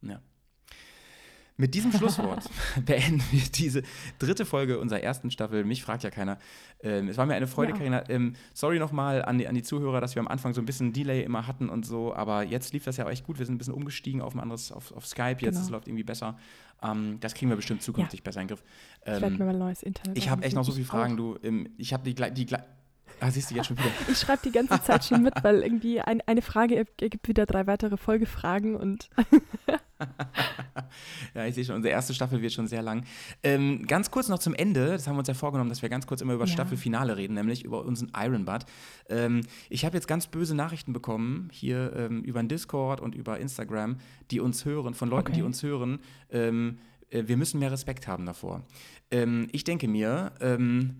Ja. 0.02 0.22
Mit 1.58 1.74
diesem 1.74 1.92
Schlusswort 1.94 2.50
beenden 2.86 3.24
wir 3.32 3.42
diese 3.56 3.82
dritte 4.20 4.46
Folge 4.46 4.78
unserer 4.78 5.02
ersten 5.02 5.32
Staffel. 5.32 5.64
Mich 5.64 5.84
fragt 5.84 6.04
ja 6.04 6.10
keiner. 6.10 6.38
Ähm, 6.84 7.08
es 7.08 7.18
war 7.18 7.26
mir 7.26 7.34
eine 7.36 7.48
Freude, 7.48 7.72
Ja. 7.72 7.78
Karina. 7.78 8.10
Ähm, 8.10 8.34
sorry 8.54 8.78
nochmal 8.78 9.24
an 9.24 9.38
die, 9.38 9.48
an 9.48 9.56
die 9.56 9.64
Zuhörer, 9.64 10.02
dass 10.02 10.16
wir 10.16 10.20
am 10.20 10.28
Anfang 10.28 10.54
so 10.54 10.62
ein 10.62 10.66
bisschen 10.66 10.92
Delay 10.92 11.24
immer 11.24 11.48
hatten 11.48 11.70
und 11.70 11.86
so, 11.86 12.14
aber 12.14 12.44
jetzt 12.44 12.74
lief 12.74 12.84
das 12.84 12.98
ja 12.98 13.10
echt 13.10 13.26
gut. 13.26 13.40
Wir 13.40 13.46
sind 13.46 13.56
ein 13.56 13.58
bisschen 13.58 13.74
umgestiegen 13.74 14.22
auf 14.22 14.36
ein 14.36 14.42
anderes, 14.42 14.72
auf, 14.74 14.92
auf 14.92 15.08
Skype. 15.08 15.38
Jetzt 15.40 15.54
Genau. 15.56 15.62
es 15.62 15.70
läuft 15.70 15.88
irgendwie 15.88 16.04
besser. 16.04 16.38
Ähm, 16.84 17.18
das 17.22 17.34
kriegen 17.34 17.50
wir 17.50 17.56
bestimmt 17.56 17.82
zukünftig 17.82 18.22
besser 18.22 18.42
in 18.42 18.48
den 18.50 18.58
Griff. 18.58 18.64
ich 19.04 19.08
werde 19.22 19.30
mir 19.38 19.46
mal 19.46 19.58
neues 19.58 19.82
Internet 19.82 20.18
ich 20.18 20.30
habe 20.30 20.44
echt 20.44 20.56
noch 20.56 20.66
so 20.66 20.74
viele. 20.74 20.86
Fragen, 20.86 21.16
du. 21.16 21.38
Ähm, 21.42 21.70
ich 21.78 21.94
habe 21.94 22.04
die, 22.04 22.16
die, 22.34 22.46
gleich- 22.46 22.64
Ah, 23.20 23.32
siehst 23.32 23.52
du 23.52 23.56
jetzt 23.56 23.68
schon 23.68 23.78
wieder. 23.78 23.90
Ich, 24.12 24.18
schreibe 24.20 24.42
die 24.44 24.52
ganze 24.52 24.82
Zeit 24.84 25.06
schon 25.06 25.22
mit, 25.24 25.34
weil 25.44 25.62
irgendwie 25.62 26.02
ein, 26.02 26.22
eine 26.28 26.42
Frage 26.42 26.76
erg- 26.76 27.02
ergibt 27.02 27.28
wieder 27.28 27.46
drei 27.46 27.66
weitere 27.68 27.98
Folgefragen 27.98 28.76
und 28.76 29.10
Ja, 31.34 31.46
ich 31.46 31.56
sehe 31.56 31.64
schon, 31.66 31.76
unsere 31.76 31.94
erste 31.94 32.14
Staffel 32.14 32.42
wird 32.42 32.52
schon 32.54 32.68
sehr 32.68 32.82
lang. 32.82 33.04
Ähm, 33.44 33.86
ganz 33.88 34.12
kurz 34.12 34.28
noch 34.30 34.40
zum 34.40 34.54
Ende, 34.54 34.88
das 34.88 35.08
haben 35.08 35.16
wir 35.16 35.20
uns 35.20 35.28
ja 35.28 35.34
vorgenommen, 35.34 35.70
dass 35.70 35.82
wir 35.82 35.90
ganz 35.90 36.06
kurz 36.08 36.22
immer 36.22 36.34
über 36.34 36.46
Ja. 36.46 36.52
Staffelfinale 36.52 37.18
reden, 37.18 37.34
nämlich 37.34 37.64
über 37.64 37.84
unseren 37.86 38.12
Ironbud. 38.16 38.66
Ähm, 39.10 39.42
ich 39.70 39.86
habe 39.86 39.96
jetzt 39.96 40.08
ganz 40.08 40.28
böse 40.28 40.56
Nachrichten 40.56 40.94
bekommen, 40.94 41.50
hier 41.52 41.94
ähm, 41.96 42.22
über 42.24 42.42
den 42.42 42.50
Discord 42.50 43.00
und 43.02 43.16
über 43.16 43.40
Instagram, 43.40 43.98
die 44.32 44.40
uns 44.40 44.66
hören, 44.66 44.94
von 44.94 45.10
Leuten, 45.10 45.32
die 45.34 45.40
Okay. 45.42 45.46
uns 45.48 45.64
hören. 45.64 46.00
Ähm, 46.30 46.78
äh, 47.10 47.24
wir 47.28 47.38
müssen 47.38 47.60
mehr 47.60 47.72
Respekt 47.72 48.08
haben 48.08 48.26
davor. 48.26 48.64
Ähm, 49.12 49.48
ich 49.52 49.64
denke 49.64 49.88
mir, 49.88 50.34
ähm, 50.42 50.98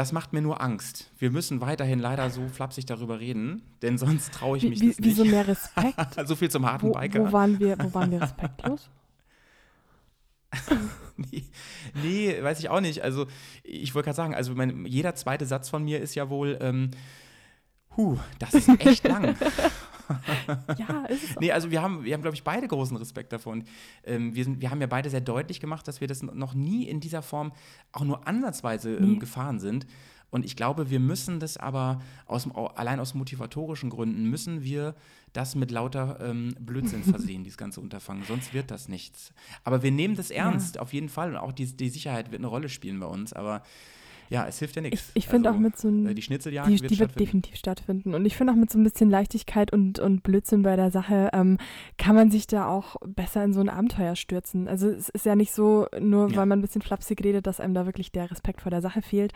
das 0.00 0.12
macht 0.12 0.32
mir 0.32 0.40
nur 0.40 0.62
Angst. 0.62 1.10
Wir 1.18 1.30
müssen 1.30 1.60
weiterhin 1.60 1.98
leider 1.98 2.30
so 2.30 2.48
flapsig 2.48 2.86
darüber 2.86 3.20
reden, 3.20 3.60
denn 3.82 3.98
sonst 3.98 4.32
traue 4.32 4.56
ich 4.56 4.62
wie, 4.62 4.70
mich 4.70 4.80
wie, 4.80 4.94
wieso 4.96 5.24
nicht. 5.24 5.32
mehr 5.32 5.46
Respekt? 5.46 5.94
so 6.26 6.36
viel 6.36 6.50
zum 6.50 6.64
harten 6.64 6.88
Wo, 6.88 6.92
Biker. 6.92 7.20
wo, 7.20 7.32
waren 7.32 7.60
wir, 7.60 7.78
wo 7.78 7.92
waren 7.92 8.10
wir 8.10 8.22
respektlos? 8.22 8.88
Nee, 11.30 11.44
nee, 12.02 12.42
weiß 12.42 12.60
ich 12.60 12.70
auch 12.70 12.80
nicht. 12.80 13.02
Also, 13.02 13.26
ich 13.62 13.94
wollte 13.94 14.06
gerade 14.06 14.16
sagen, 14.16 14.34
also 14.34 14.54
mein, 14.54 14.86
jeder 14.86 15.14
zweite 15.14 15.44
Satz 15.44 15.68
von 15.68 15.84
mir 15.84 16.00
ist 16.00 16.14
ja 16.14 16.30
wohl, 16.30 16.56
ähm, 16.62 16.92
huh, 17.94 18.16
das 18.38 18.54
ist 18.54 18.70
echt 18.80 19.06
lang. 19.06 19.36
Ja, 20.78 21.04
ist 21.06 21.24
es 21.24 21.36
auch. 21.36 21.40
Nee, 21.40 21.52
also 21.52 21.70
wir 21.70 21.82
haben, 21.82 22.04
wir 22.04 22.14
haben, 22.14 22.22
glaube 22.22 22.34
ich, 22.36 22.42
beide 22.44 22.66
großen 22.68 22.96
Respekt 22.96 23.32
davon. 23.32 23.64
Ähm, 24.04 24.34
wir, 24.34 24.44
sind, 24.44 24.60
wir 24.60 24.70
haben 24.70 24.80
ja 24.80 24.86
beide 24.86 25.10
sehr 25.10 25.20
deutlich 25.20 25.60
gemacht, 25.60 25.86
dass 25.88 26.00
wir 26.00 26.08
das 26.08 26.22
noch 26.22 26.54
nie 26.54 26.84
in 26.88 27.00
dieser 27.00 27.22
Form 27.22 27.52
auch 27.92 28.04
nur 28.04 28.26
ansatzweise 28.26 28.96
ähm, 28.96 29.12
Nee. 29.12 29.18
gefahren 29.18 29.60
sind. 29.60 29.86
Und 30.30 30.44
ich 30.44 30.54
glaube, 30.54 30.90
wir 30.90 31.00
müssen 31.00 31.40
das 31.40 31.56
aber 31.56 32.00
aus, 32.26 32.48
allein 32.76 33.00
aus 33.00 33.14
motivatorischen 33.14 33.90
Gründen 33.90 34.30
müssen 34.30 34.62
wir 34.62 34.94
das 35.32 35.56
mit 35.56 35.72
lauter 35.72 36.18
ähm, 36.20 36.54
Blödsinn 36.60 37.02
versehen, 37.04 37.42
dieses 37.42 37.58
ganze 37.58 37.80
Unterfangen. 37.80 38.22
Sonst 38.28 38.54
wird 38.54 38.70
das 38.70 38.88
nichts. 38.88 39.32
Aber 39.64 39.82
wir 39.82 39.90
nehmen 39.90 40.14
das 40.14 40.30
ernst, 40.30 40.78
auf 40.78 40.92
jeden 40.92 41.08
Fall. 41.08 41.30
Und 41.30 41.36
auch 41.36 41.52
die, 41.52 41.66
die 41.76 41.88
Sicherheit 41.88 42.30
wird 42.30 42.40
eine 42.40 42.46
Rolle 42.46 42.68
spielen 42.68 43.00
bei 43.00 43.06
uns. 43.06 43.32
Aber 43.32 43.62
ja, 44.30 44.46
es 44.46 44.58
hilft 44.60 44.76
ja 44.76 44.82
Ich, 44.84 44.90
nichts. 44.92 45.10
ich 45.14 45.26
finde 45.28 45.48
Also, 45.50 45.58
auch 45.58 45.60
mit 45.62 45.76
so 45.76 45.88
einem. 45.88 46.06
äh, 46.06 46.14
Die 46.14 46.22
Schnitzeljagd 46.22 46.68
Die, 46.68 46.80
wird 46.80 46.90
die 46.92 46.98
wird 46.98 47.18
definitiv 47.20 47.56
stattfinden. 47.56 48.14
Und 48.14 48.24
ich 48.24 48.36
finde 48.36 48.52
auch 48.52 48.56
mit 48.56 48.70
so 48.70 48.78
ein 48.78 48.84
bisschen 48.84 49.10
Leichtigkeit 49.10 49.72
und, 49.72 49.98
und 49.98 50.22
Blödsinn 50.22 50.62
bei 50.62 50.76
der 50.76 50.90
Sache 50.90 51.30
ähm, 51.32 51.58
kann 51.98 52.14
man 52.14 52.30
sich 52.30 52.46
da 52.46 52.66
auch 52.66 52.96
besser 53.04 53.42
in 53.44 53.52
so 53.52 53.60
ein 53.60 53.68
Abenteuer 53.68 54.14
stürzen. 54.16 54.68
Also 54.68 54.88
es 54.88 55.08
ist 55.08 55.26
ja 55.26 55.36
nicht 55.36 55.52
so, 55.52 55.86
nur 56.00 56.30
Ja. 56.30 56.36
weil 56.36 56.46
man 56.46 56.60
ein 56.60 56.62
bisschen 56.62 56.80
flapsig 56.82 57.22
redet, 57.24 57.46
dass 57.46 57.60
einem 57.60 57.74
da 57.74 57.86
wirklich 57.86 58.12
der 58.12 58.30
Respekt 58.30 58.60
vor 58.62 58.70
der 58.70 58.80
Sache 58.82 59.02
fehlt. 59.02 59.32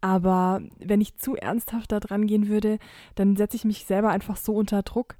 Aber 0.00 0.60
wenn 0.78 1.00
ich 1.00 1.16
zu 1.16 1.36
ernsthaft 1.36 1.92
da 1.92 2.00
dran 2.00 2.26
gehen 2.26 2.48
würde, 2.48 2.78
dann 3.14 3.36
setze 3.36 3.56
ich 3.56 3.64
mich 3.64 3.84
selber 3.86 4.10
einfach 4.10 4.36
so 4.36 4.54
unter 4.54 4.82
Druck. 4.82 5.14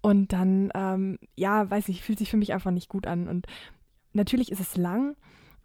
Und 0.00 0.32
dann, 0.32 0.70
ähm, 0.74 1.18
ja, 1.36 1.70
weiß 1.70 1.88
ich, 1.88 2.02
fühlt 2.02 2.18
sich 2.18 2.30
für 2.30 2.36
mich 2.36 2.52
einfach 2.52 2.70
nicht 2.72 2.88
gut 2.88 3.06
an. 3.06 3.28
Und 3.28 3.46
natürlich 4.14 4.50
ist 4.50 4.60
es 4.60 4.76
lang. 4.76 5.14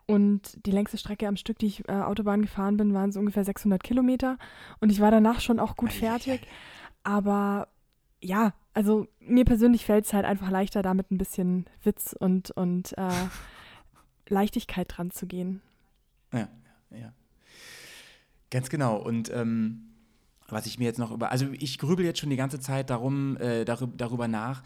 Und 0.07 0.65
die 0.65 0.71
längste 0.71 0.97
Strecke 0.97 1.27
am 1.27 1.35
Stück, 1.35 1.59
die 1.59 1.67
ich 1.67 1.87
äh, 1.89 1.91
Autobahn 1.91 2.41
gefahren 2.41 2.77
bin, 2.77 2.93
waren 2.93 3.11
so 3.11 3.19
ungefähr 3.19 3.43
600 3.43 3.83
Kilometer. 3.83 4.37
Und 4.79 4.89
ich 4.89 5.01
war 5.01 5.11
danach 5.11 5.41
schon 5.41 5.59
auch 5.59 5.75
gut 5.75 5.91
fertig. 5.91 6.47
Aber 7.03 7.67
ja, 8.21 8.53
also 8.73 9.07
mir 9.19 9.43
persönlich 9.43 9.85
fällt 9.85 10.05
es 10.05 10.13
halt 10.13 10.25
einfach 10.25 10.49
leichter, 10.49 10.81
da 10.81 10.93
mit 10.93 11.11
ein 11.11 11.17
bisschen 11.17 11.65
Witz 11.83 12.15
und, 12.17 12.51
und 12.51 12.97
äh, 12.97 13.09
Leichtigkeit 14.29 14.87
dran 14.89 15.11
zu 15.11 15.27
gehen. 15.27 15.61
Ja, 16.31 16.47
ja. 16.91 17.11
Ganz 18.49 18.69
genau. 18.69 18.95
Und 18.97 19.29
ähm, 19.33 19.87
was 20.47 20.65
ich 20.65 20.79
mir 20.79 20.85
jetzt 20.85 20.99
noch 20.99 21.11
über, 21.11 21.31
also 21.31 21.47
ich 21.51 21.77
grübel 21.79 22.05
jetzt 22.05 22.19
schon 22.19 22.29
die 22.29 22.37
ganze 22.37 22.59
Zeit 22.59 22.89
darum, 22.89 23.35
äh, 23.37 23.65
darüber, 23.65 23.93
darüber 23.97 24.27
nach, 24.27 24.63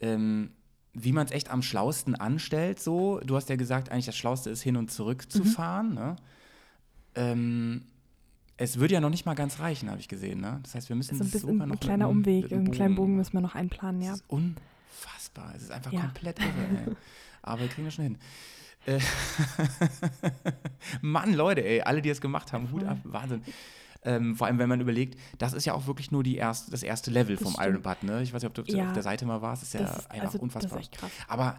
ähm, 0.00 0.52
wie 0.94 1.12
man 1.12 1.26
es 1.26 1.32
echt 1.32 1.50
am 1.50 1.62
schlausten 1.62 2.14
anstellt. 2.14 2.80
So, 2.80 3.20
du 3.24 3.36
hast 3.36 3.48
ja 3.48 3.56
gesagt, 3.56 3.90
eigentlich 3.90 4.06
das 4.06 4.16
Schlauste 4.16 4.50
ist 4.50 4.62
hin 4.62 4.76
und 4.76 4.90
zurück 4.90 5.30
zu 5.30 5.40
Mhm. 5.40 5.44
fahren. 5.46 5.94
Ne? 5.94 6.16
Ähm, 7.16 7.82
es 8.56 8.78
würde 8.78 8.94
ja 8.94 9.00
noch 9.00 9.10
nicht 9.10 9.26
mal 9.26 9.34
ganz 9.34 9.58
reichen, 9.58 9.90
habe 9.90 9.98
ich 10.00 10.06
gesehen. 10.08 10.40
Ne? 10.40 10.60
Das 10.62 10.74
heißt, 10.76 10.88
wir 10.88 10.94
müssen 10.96 11.16
So 11.18 11.24
ein 11.24 11.30
bisschen 11.30 11.48
sogar 11.50 11.66
ein 11.66 11.70
noch 11.70 11.80
kleiner 11.80 12.06
mit 12.12 12.26
einem- 12.26 12.36
Umweg, 12.42 12.52
einen 12.52 12.70
kleinen 12.70 12.94
Bogen 12.94 13.16
müssen 13.16 13.32
wir 13.32 13.40
noch 13.40 13.56
einplanen, 13.56 14.00
ja. 14.02 14.12
das 14.12 14.20
ist 14.20 14.30
unfassbar. 14.30 15.52
Es 15.56 15.62
ist 15.64 15.70
einfach 15.72 15.92
Ja. 15.92 16.00
komplett 16.02 16.38
irre, 16.38 16.48
ey. 16.90 16.96
Aber 17.42 17.60
wir 17.62 17.68
kriegen 17.68 17.86
das 17.86 17.94
schon 17.94 18.04
hin. 18.04 18.18
Äh, 18.86 19.00
Mann, 21.00 21.34
Leute, 21.34 21.64
ey, 21.64 21.80
alle, 21.82 22.02
die 22.02 22.10
es 22.10 22.20
gemacht 22.20 22.52
haben, 22.52 22.70
Hut 22.70 22.84
ab, 22.84 22.98
Wahnsinn. 23.04 23.42
Ähm, 24.04 24.36
vor 24.36 24.46
allem, 24.46 24.58
wenn 24.58 24.68
man 24.68 24.80
überlegt, 24.80 25.18
das 25.38 25.52
ist 25.54 25.64
ja 25.64 25.72
auch 25.74 25.86
wirklich 25.86 26.10
nur 26.10 26.22
die 26.22 26.36
erste, 26.36 26.70
das 26.70 26.82
erste 26.82 27.10
Level 27.10 27.36
Das 27.36 27.42
vom 27.42 27.52
stimmt. 27.54 27.66
Iron 27.68 27.82
Butt, 27.82 28.02
ne? 28.02 28.22
Ich 28.22 28.32
weiß 28.34 28.42
nicht, 28.42 28.48
ob 28.48 28.54
du 28.54 28.62
auf 28.62 28.68
der- 28.68 28.76
Ja. 28.76 28.86
auf 28.88 28.92
der 28.92 29.02
Seite 29.02 29.24
mal 29.26 29.40
warst, 29.42 29.62
das 29.62 29.68
ist 29.68 29.74
ja 29.74 29.80
Das 29.80 30.10
einfach 30.10 30.26
also, 30.26 30.38
unfassbar. 30.40 30.78
das 30.78 30.86
ist 30.86 30.92
echt 30.92 30.98
krass. 31.00 31.10
Aber, 31.26 31.58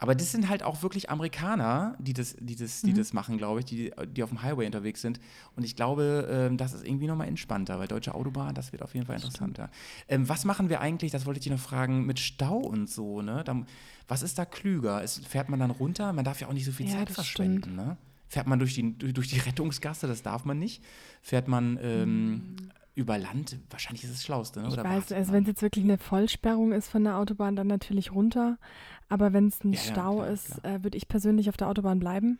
aber 0.00 0.14
das 0.14 0.30
sind 0.30 0.48
halt 0.48 0.62
auch 0.62 0.82
wirklich 0.84 1.10
Amerikaner, 1.10 1.96
die 1.98 2.12
das, 2.12 2.36
die 2.38 2.54
das, 2.54 2.82
die 2.82 2.92
Mhm. 2.92 2.96
das 2.98 3.12
machen, 3.12 3.36
glaube 3.36 3.58
ich, 3.58 3.66
die, 3.66 3.92
die 4.14 4.22
auf 4.22 4.28
dem 4.28 4.42
Highway 4.42 4.64
unterwegs 4.66 5.00
sind. 5.02 5.18
Und 5.56 5.64
ich 5.64 5.74
glaube, 5.74 6.28
ähm, 6.30 6.56
das 6.56 6.72
ist 6.72 6.86
irgendwie 6.86 7.08
nochmal 7.08 7.26
entspannter, 7.26 7.80
weil 7.80 7.88
deutsche 7.88 8.14
Autobahn, 8.14 8.54
das 8.54 8.70
wird 8.70 8.82
auf 8.82 8.94
jeden 8.94 9.06
Fall 9.06 9.16
interessanter. 9.16 9.70
Ähm, 10.06 10.28
was 10.28 10.44
machen 10.44 10.68
wir 10.68 10.80
eigentlich, 10.80 11.10
das 11.10 11.26
wollte 11.26 11.38
ich 11.38 11.44
dich 11.44 11.52
noch 11.52 11.58
fragen, 11.58 12.06
mit 12.06 12.20
Stau 12.20 12.58
und 12.58 12.88
so, 12.88 13.22
ne? 13.22 13.42
Da, 13.44 13.60
was 14.06 14.22
ist 14.22 14.38
da 14.38 14.44
klüger? 14.44 15.02
Ist, 15.02 15.26
fährt 15.26 15.48
man 15.48 15.58
dann 15.58 15.72
runter? 15.72 16.12
Man 16.12 16.24
darf 16.24 16.40
ja 16.40 16.46
auch 16.46 16.52
nicht 16.52 16.64
so 16.64 16.70
viel 16.70 16.86
Ja, 16.86 16.98
Zeit 16.98 17.10
verschwenden, 17.10 17.74
ne? 17.74 17.96
Fährt 18.28 18.46
man 18.46 18.58
durch 18.58 18.74
die, 18.74 18.96
durch, 18.96 19.28
die 19.28 19.38
Rettungsgasse, 19.46 20.06
das 20.06 20.22
darf 20.22 20.44
man 20.44 20.58
nicht. 20.58 20.82
Fährt 21.22 21.48
man 21.48 21.78
ähm, 21.82 22.56
über 22.94 23.16
Land, 23.16 23.58
wahrscheinlich 23.70 24.04
ist 24.04 24.10
es 24.10 24.16
das 24.16 24.24
Schlauste, 24.24 24.60
ne? 24.60 24.66
Mhm. 24.66 24.72
Ich 24.72 24.78
Oder 24.78 24.88
weiß, 24.88 25.12
also 25.12 25.32
wenn 25.32 25.42
es 25.42 25.48
jetzt 25.48 25.62
wirklich 25.62 25.84
eine 25.84 25.98
Vollsperrung 25.98 26.72
ist 26.72 26.88
von 26.88 27.04
der 27.04 27.16
Autobahn, 27.16 27.56
dann 27.56 27.68
natürlich 27.68 28.12
runter. 28.12 28.58
Aber 29.08 29.32
wenn 29.32 29.46
es 29.46 29.62
ein 29.64 29.72
Ja, 29.72 29.80
ja, 29.80 29.92
Stau 29.92 30.16
klar, 30.16 30.28
ist, 30.30 30.64
äh, 30.64 30.82
würde 30.82 30.96
ich 30.96 31.08
persönlich 31.08 31.48
auf 31.48 31.56
der 31.56 31.68
Autobahn 31.68 32.00
bleiben, 32.00 32.38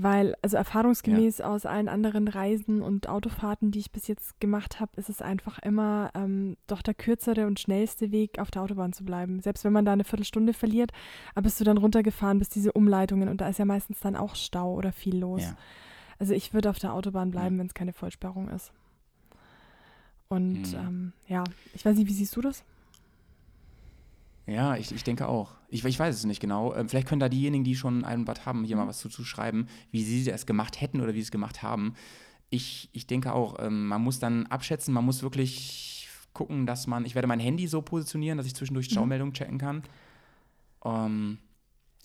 Weil, 0.00 0.36
also 0.42 0.56
erfahrungsgemäß 0.56 1.40
aus 1.40 1.66
allen 1.66 1.88
anderen 1.88 2.28
Reisen 2.28 2.82
und 2.82 3.08
Autofahrten, 3.08 3.72
die 3.72 3.80
ich 3.80 3.90
bis 3.90 4.06
jetzt 4.06 4.38
gemacht 4.38 4.78
habe, 4.78 4.92
ist 4.94 5.08
es 5.08 5.20
einfach 5.20 5.58
immer 5.58 6.12
ähm, 6.14 6.56
doch 6.68 6.82
der 6.82 6.94
kürzere 6.94 7.48
und 7.48 7.58
schnellste 7.58 8.12
Weg, 8.12 8.38
auf 8.38 8.52
der 8.52 8.62
Autobahn 8.62 8.92
zu 8.92 9.04
bleiben. 9.04 9.40
Selbst 9.40 9.64
wenn 9.64 9.72
man 9.72 9.84
da 9.84 9.92
eine 9.92 10.04
Viertelstunde 10.04 10.52
verliert, 10.52 10.92
aber 11.34 11.42
bist 11.42 11.58
du 11.58 11.64
dann 11.64 11.78
runtergefahren 11.78 12.38
bis 12.38 12.48
diese 12.48 12.70
Umleitungen 12.72 13.28
und 13.28 13.40
da 13.40 13.48
ist 13.48 13.58
ja 13.58 13.64
meistens 13.64 13.98
dann 13.98 14.14
auch 14.14 14.36
Stau 14.36 14.72
oder 14.74 14.92
viel 14.92 15.18
los. 15.18 15.42
Ja. 15.42 15.56
Also 16.20 16.32
ich 16.32 16.54
würde 16.54 16.70
auf 16.70 16.78
der 16.78 16.92
Autobahn 16.94 17.32
bleiben, 17.32 17.58
wenn 17.58 17.66
es 17.66 17.74
keine 17.74 17.92
Vollsperrung 17.92 18.48
ist. 18.50 18.70
Und 20.28 20.72
Mhm. 20.74 20.78
ähm, 20.78 21.12
ja, 21.26 21.42
ich 21.74 21.84
weiß 21.84 21.96
nicht, 21.96 22.06
wie 22.06 22.12
siehst 22.12 22.36
du 22.36 22.40
das? 22.40 22.62
Ja, 24.48 24.76
ich, 24.76 24.92
ich 24.92 25.04
denke 25.04 25.28
auch. 25.28 25.52
Ich, 25.68 25.84
ich 25.84 25.98
weiß 25.98 26.14
es 26.14 26.24
nicht 26.24 26.40
genau. 26.40 26.74
Ähm, 26.74 26.88
vielleicht 26.88 27.06
können 27.06 27.20
da 27.20 27.28
diejenigen, 27.28 27.64
die 27.64 27.76
schon 27.76 28.04
ein 28.04 28.26
Watt 28.26 28.46
haben, 28.46 28.64
hier 28.64 28.76
mal 28.76 28.86
was 28.86 28.98
zu, 28.98 29.08
zu 29.10 29.22
schreiben, 29.24 29.66
wie 29.90 30.02
sie 30.02 30.28
es 30.30 30.46
gemacht 30.46 30.80
hätten 30.80 31.00
oder 31.02 31.12
wie 31.12 31.18
sie 31.18 31.24
es 31.24 31.30
gemacht 31.30 31.62
haben. 31.62 31.94
Ich, 32.48 32.88
ich 32.92 33.06
denke 33.06 33.34
auch, 33.34 33.56
ähm, 33.58 33.86
man 33.88 34.00
muss 34.02 34.18
dann 34.20 34.46
abschätzen, 34.46 34.94
man 34.94 35.04
muss 35.04 35.22
wirklich 35.22 36.08
gucken, 36.32 36.66
dass 36.66 36.86
man, 36.86 37.04
ich 37.04 37.14
werde 37.14 37.28
mein 37.28 37.40
Handy 37.40 37.66
so 37.66 37.82
positionieren, 37.82 38.38
dass 38.38 38.46
ich 38.46 38.54
zwischendurch 38.54 38.86
Staumeldungen 38.86 39.34
checken 39.34 39.58
kann. 39.58 39.82
Ähm, 40.82 41.38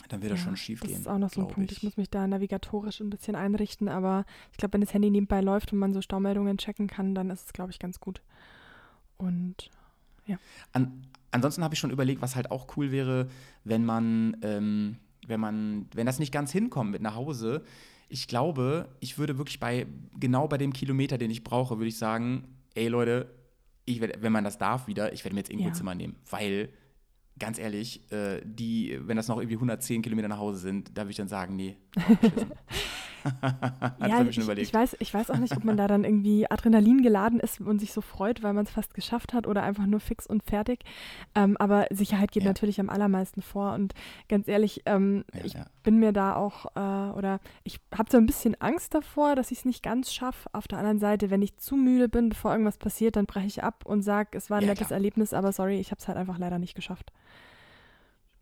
dann 0.10 0.22
wird 0.22 0.34
das 0.34 0.40
Ja, 0.40 0.46
schon 0.46 0.58
schief 0.58 0.82
Das 0.82 0.90
gehen. 0.90 1.00
ist 1.00 1.08
auch 1.08 1.18
noch 1.18 1.30
so 1.30 1.42
ein 1.42 1.48
Punkt. 1.48 1.72
Ich. 1.72 1.82
muss 1.84 1.96
mich 1.96 2.10
da 2.10 2.28
navigatorisch 2.28 3.00
ein 3.00 3.10
bisschen 3.10 3.36
einrichten, 3.36 3.88
aber 3.88 4.26
ich 4.52 4.58
glaube, 4.58 4.74
wenn 4.74 4.82
das 4.82 4.94
Handy 4.94 5.10
nebenbei 5.10 5.40
läuft 5.40 5.72
und 5.72 5.80
man 5.80 5.94
so 5.94 6.02
Staumeldungen 6.02 6.58
checken 6.58 6.88
kann, 6.88 7.16
dann 7.16 7.30
ist 7.30 7.46
es, 7.46 7.54
glaube 7.54 7.72
ich, 7.72 7.80
ganz 7.80 8.02
gut. 8.02 8.22
Und 9.18 9.70
An, 10.74 11.08
ansonsten 11.34 11.64
habe 11.64 11.74
ich 11.74 11.80
schon 11.80 11.92
überlegt, 11.92 12.22
was 12.22 12.36
halt 12.36 12.52
auch 12.52 12.78
cool 12.78 12.92
wäre, 12.92 13.28
wenn 13.64 13.86
man, 13.86 14.38
ähm, 14.42 14.98
wenn 15.28 15.40
man, 15.40 15.88
wenn 15.94 16.06
das 16.06 16.20
nicht 16.20 16.32
ganz 16.32 16.52
hinkommt 16.52 16.92
mit 16.92 17.02
nach 17.02 17.16
Hause. 17.16 17.64
Ich 18.10 18.28
glaube, 18.28 18.90
ich 19.00 19.18
würde 19.18 19.38
wirklich 19.38 19.60
bei, 19.60 19.88
genau 20.20 20.48
bei 20.48 20.58
dem 20.58 20.74
Kilometer, 20.74 21.18
den 21.18 21.32
ich 21.32 21.44
brauche, 21.44 21.78
würde 21.78 21.88
ich 21.88 21.98
sagen, 21.98 22.44
ey 22.76 22.88
Leute, 22.88 23.34
ich 23.86 24.00
werd, 24.02 24.22
wenn 24.22 24.32
man 24.32 24.44
das 24.44 24.58
darf 24.58 24.88
wieder, 24.88 25.12
ich 25.14 25.24
werde 25.26 25.34
mir 25.36 25.40
jetzt 25.42 25.50
irgendwo 25.50 25.66
Ja. 25.68 25.72
ein 25.72 25.76
Zimmer 25.76 25.96
nehmen, 25.96 26.16
weil, 26.30 26.70
ganz 27.40 27.58
ehrlich, 27.58 28.10
äh, 28.12 28.42
die, 28.46 29.00
wenn 29.02 29.18
das 29.18 29.28
noch 29.28 29.38
irgendwie 29.38 29.56
110 29.56 30.02
Kilometer 30.04 30.28
nach 30.28 30.38
Hause 30.38 30.60
sind, 30.60 30.96
da 30.98 31.02
würde 31.04 31.12
ich 31.12 31.18
dann 31.18 31.28
sagen, 31.28 31.56
nee, 31.56 31.78
ja, 34.00 34.22
ich, 34.24 34.38
ich, 34.38 34.74
weiß, 34.74 34.98
ich 35.00 35.14
weiß 35.14 35.32
auch 35.32 35.38
nicht, 35.38 35.56
ob 35.56 35.64
man 35.64 35.78
da 35.78 35.88
dann 35.88 36.04
irgendwie 36.04 36.50
Adrenalin 36.50 37.02
geladen 37.02 37.40
ist 37.40 37.62
und 37.62 37.80
sich 37.80 37.94
so 37.94 38.02
freut, 38.02 38.44
weil 38.44 38.54
man 38.54 38.66
es 38.66 38.72
fast 38.72 38.94
geschafft 38.94 39.34
hat 39.34 39.48
oder 39.48 39.64
einfach 39.64 39.86
nur 39.86 40.00
fix 40.00 40.28
und 40.28 40.44
fertig. 40.44 40.80
Ähm, 41.36 41.56
aber 41.58 41.88
Sicherheit 41.90 42.32
geht 42.32 42.44
Ja. 42.44 42.50
natürlich 42.50 42.80
am 42.80 42.90
allermeisten 42.90 43.42
vor. 43.42 43.74
Und 43.74 43.94
ganz 44.30 44.48
ehrlich, 44.48 44.82
ähm, 44.86 45.24
Ja, 45.34 45.46
ich 45.46 45.54
ja. 45.54 45.66
bin 45.84 46.00
mir 46.00 46.12
da 46.12 46.36
auch, 46.36 46.66
äh, 46.76 47.14
oder 47.18 47.40
ich 47.64 47.80
habe 47.98 48.12
so 48.12 48.18
ein 48.18 48.26
bisschen 48.26 48.60
Angst 48.62 48.94
davor, 48.94 49.36
dass 49.36 49.52
ich 49.52 49.60
es 49.60 49.66
nicht 49.66 49.84
ganz 49.84 50.14
schaffe. 50.14 50.50
Auf 50.54 50.68
der 50.68 50.80
anderen 50.80 51.00
Seite, 51.00 51.30
wenn 51.30 51.42
ich 51.42 51.58
zu 51.58 51.76
müde 51.76 52.10
bin, 52.10 52.30
bevor 52.30 52.52
irgendwas 52.52 52.78
passiert, 52.78 53.16
dann 53.16 53.26
breche 53.26 53.48
ich 53.48 53.64
ab 53.64 53.84
und 53.86 54.02
sage, 54.02 54.38
es 54.38 54.50
war 54.50 54.60
ein 54.60 54.66
nettes 54.66 54.88
klar. 54.88 54.98
Erlebnis, 54.98 55.34
aber 55.34 55.52
sorry, 55.52 55.80
ich 55.80 55.92
habe 55.92 56.00
es 56.00 56.08
halt 56.08 56.18
einfach 56.18 56.38
leider 56.38 56.60
nicht 56.60 56.76
geschafft. 56.76 57.12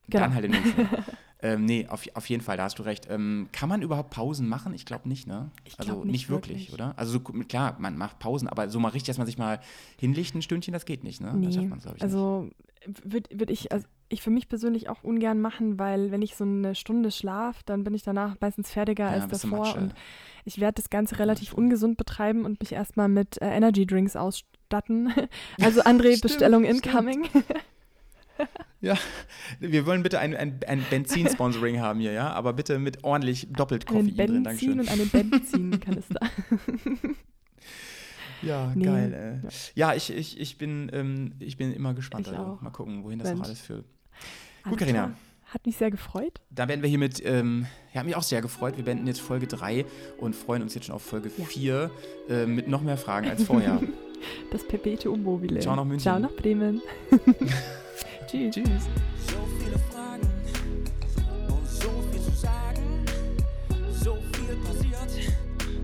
Genau. 0.10 0.26
Dann 0.26 0.34
halt 0.36 0.46
im 0.46 0.52
nächsten. 0.52 0.88
Ähm, 1.44 1.66
nee, 1.66 1.88
auf, 1.88 2.04
auf 2.14 2.30
jeden 2.30 2.44
Fall, 2.44 2.58
da 2.58 2.64
hast 2.64 2.78
du 2.78 2.84
recht. 2.84 3.08
Ähm, 3.10 3.50
kann 3.52 3.68
man 3.68 3.82
überhaupt 3.82 4.12
Pausen 4.12 4.48
machen? 4.48 4.74
Ich 4.74 4.86
glaube 4.86 5.10
nicht, 5.10 5.28
ne? 5.28 5.50
Ich 5.64 5.80
also 5.80 6.04
nicht, 6.04 6.12
nicht 6.12 6.30
wirklich, 6.30 6.60
wirklich. 6.60 6.74
oder? 6.74 6.94
Also 6.98 7.14
so, 7.14 7.20
klar, 7.20 7.76
man 7.80 7.98
macht 7.98 8.20
Pausen, 8.20 8.48
aber 8.48 8.70
so 8.70 8.80
mal 8.80 8.90
richtig, 8.90 9.08
dass 9.08 9.18
man 9.18 9.26
sich 9.26 9.38
mal 9.38 9.60
hinlegt 10.00 10.36
ein 10.36 10.42
Stündchen, 10.42 10.74
das 10.74 10.86
geht 10.86 11.04
nicht, 11.04 11.20
ne? 11.20 11.34
Das 11.42 11.54
schafft 11.56 11.64
Nee, 11.64 11.70
man, 11.70 11.80
glaube 11.80 11.98
ich, 11.98 12.04
also 12.04 12.50
würde 12.86 13.30
würd 13.32 13.50
ich, 13.50 13.72
also 13.72 13.86
ich 14.10 14.22
für 14.22 14.30
mich 14.30 14.50
persönlich 14.50 14.90
auch 14.90 15.04
ungern 15.04 15.40
machen, 15.40 15.80
weil 15.80 16.12
wenn 16.12 16.22
ich 16.22 16.36
so 16.36 16.44
eine 16.44 16.76
Stunde 16.76 17.12
schlaf, 17.12 17.64
dann 17.64 17.84
bin 17.84 17.94
ich 17.94 18.04
danach 18.04 18.36
meistens 18.40 18.72
fertiger. 18.72 19.06
Ja, 19.06 19.24
als 19.24 19.42
davor 19.42 19.76
und 19.78 19.94
ich 20.46 20.60
werde 20.60 20.82
das 20.82 20.90
Ganze 20.90 21.20
relativ 21.20 21.54
ungesund 21.54 21.98
betreiben 21.98 22.46
und 22.46 22.60
mich 22.60 22.74
erstmal 22.74 23.08
mit 23.08 23.42
äh, 23.42 23.50
Energy 23.50 23.86
Drinks 23.86 24.16
ausstatten. 24.16 25.14
Also 25.62 25.82
André, 25.82 26.18
Stimmt, 26.18 26.22
Bestellung 26.22 26.64
stimmt. 26.64 26.86
incoming. 26.86 27.28
Ja, 28.82 28.98
wir 29.60 29.86
wollen 29.86 30.02
bitte 30.04 30.18
ein, 30.20 30.36
ein, 30.36 30.60
ein 30.68 30.84
Benzin-Sponsoring 30.90 31.80
haben 31.80 32.00
hier, 32.00 32.14
ja? 32.14 32.32
Aber 32.32 32.54
bitte 32.54 32.80
mit 32.80 33.04
ordentlich 33.04 33.48
doppelt 33.52 33.88
einen 33.88 34.10
Koffein 34.10 34.28
drin, 34.28 34.44
Benzin 34.44 34.78
Dankeschön. 34.78 34.80
und 34.80 34.90
einen 34.90 35.30
Benzinkanister. 35.30 36.20
Ja, 38.42 38.72
Nee, 38.74 38.86
geil, 38.86 39.42
ey. 39.44 39.50
Ja, 39.76 39.94
ich, 39.94 40.12
ich, 40.12 40.40
ich, 40.40 40.58
bin, 40.58 40.90
ähm, 40.94 41.34
ich 41.40 41.58
bin 41.58 41.72
immer 41.74 41.94
gespannt. 41.94 42.26
Ich 42.28 42.34
Also. 42.34 42.54
auch. 42.54 42.62
Mal 42.62 42.72
gucken, 42.72 43.04
wohin 43.04 43.20
das 43.20 43.30
noch 43.30 43.36
Mensch. 43.36 43.48
alles 43.50 43.62
führt. 43.62 43.86
Carina. 44.64 44.92
klar. 45.06 45.12
Hat 45.54 45.66
mich 45.66 45.76
sehr 45.78 45.92
gefreut. 45.92 46.40
Da 46.50 46.68
werden 46.68 46.82
wir 46.82 46.90
hiermit, 46.90 47.22
ähm, 47.26 47.68
ja, 47.94 48.00
hat 48.00 48.06
mich 48.08 48.16
auch 48.16 48.24
sehr 48.24 48.42
gefreut. 48.42 48.78
Wir 48.78 48.86
beenden 48.86 49.06
jetzt 49.06 49.22
Folge 49.22 49.46
3 49.48 49.86
und 50.18 50.36
freuen 50.36 50.62
uns 50.64 50.74
jetzt 50.74 50.86
schon 50.86 50.96
auf 50.96 51.04
Folge 51.04 51.30
Ja. 51.38 51.46
4 51.46 51.92
äh, 52.30 52.46
mit 52.48 52.68
noch 52.68 52.82
mehr 52.82 52.98
Fragen 52.98 53.30
als 53.30 53.44
vorher. 53.44 53.80
Das 54.52 54.68
Perpetuum 54.68 55.24
mobile. 55.24 55.60
Ciao 55.62 55.76
nach 55.76 55.84
München. 55.84 56.04
Ciao 56.04 56.20
nach 56.20 56.32
Bremen. 56.34 56.80
Tschüss. 58.32 58.56
Tschüss. 58.56 58.88
So 59.28 59.46
viele 59.60 59.78
Fragen 59.92 60.22
und 61.50 61.68
so 61.68 61.90
viel 62.10 62.22
zu 62.22 62.32
sagen. 62.32 63.06
So 63.92 64.20
viel 64.32 64.56
passiert, 64.64 65.34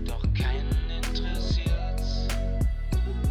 doch 0.06 0.22
keinen 0.32 0.74
interessiert's. 0.88 2.26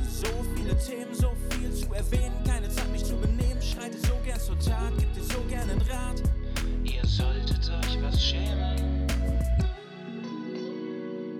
so 0.05 0.27
viele 0.53 0.77
Themen, 0.77 1.15
so 1.15 1.31
viel 1.49 1.73
zu 1.73 1.91
erwähnen. 1.95 2.35
Keine 2.45 2.69
Zeit, 2.69 2.91
mich 2.91 3.03
zu 3.03 3.15
benehmen. 3.15 3.59
Schreite 3.59 3.97
so 3.97 4.13
gern 4.23 4.39
zur 4.39 4.59
Tat, 4.59 4.93
gib 4.99 5.11
dir 5.15 5.23
so 5.23 5.41
gern 5.49 5.67
einen 5.67 5.81
Rat. 5.81 6.21
Ihr 6.83 7.03
solltet 7.03 7.71
euch 7.71 7.97
was 8.03 8.23
schämen. 8.23 9.07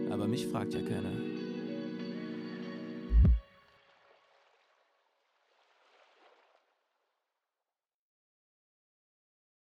Aber 0.09 0.25
mich 0.27 0.47
fragt 0.47 0.73
ja 0.73 0.81
keiner. 0.81 1.26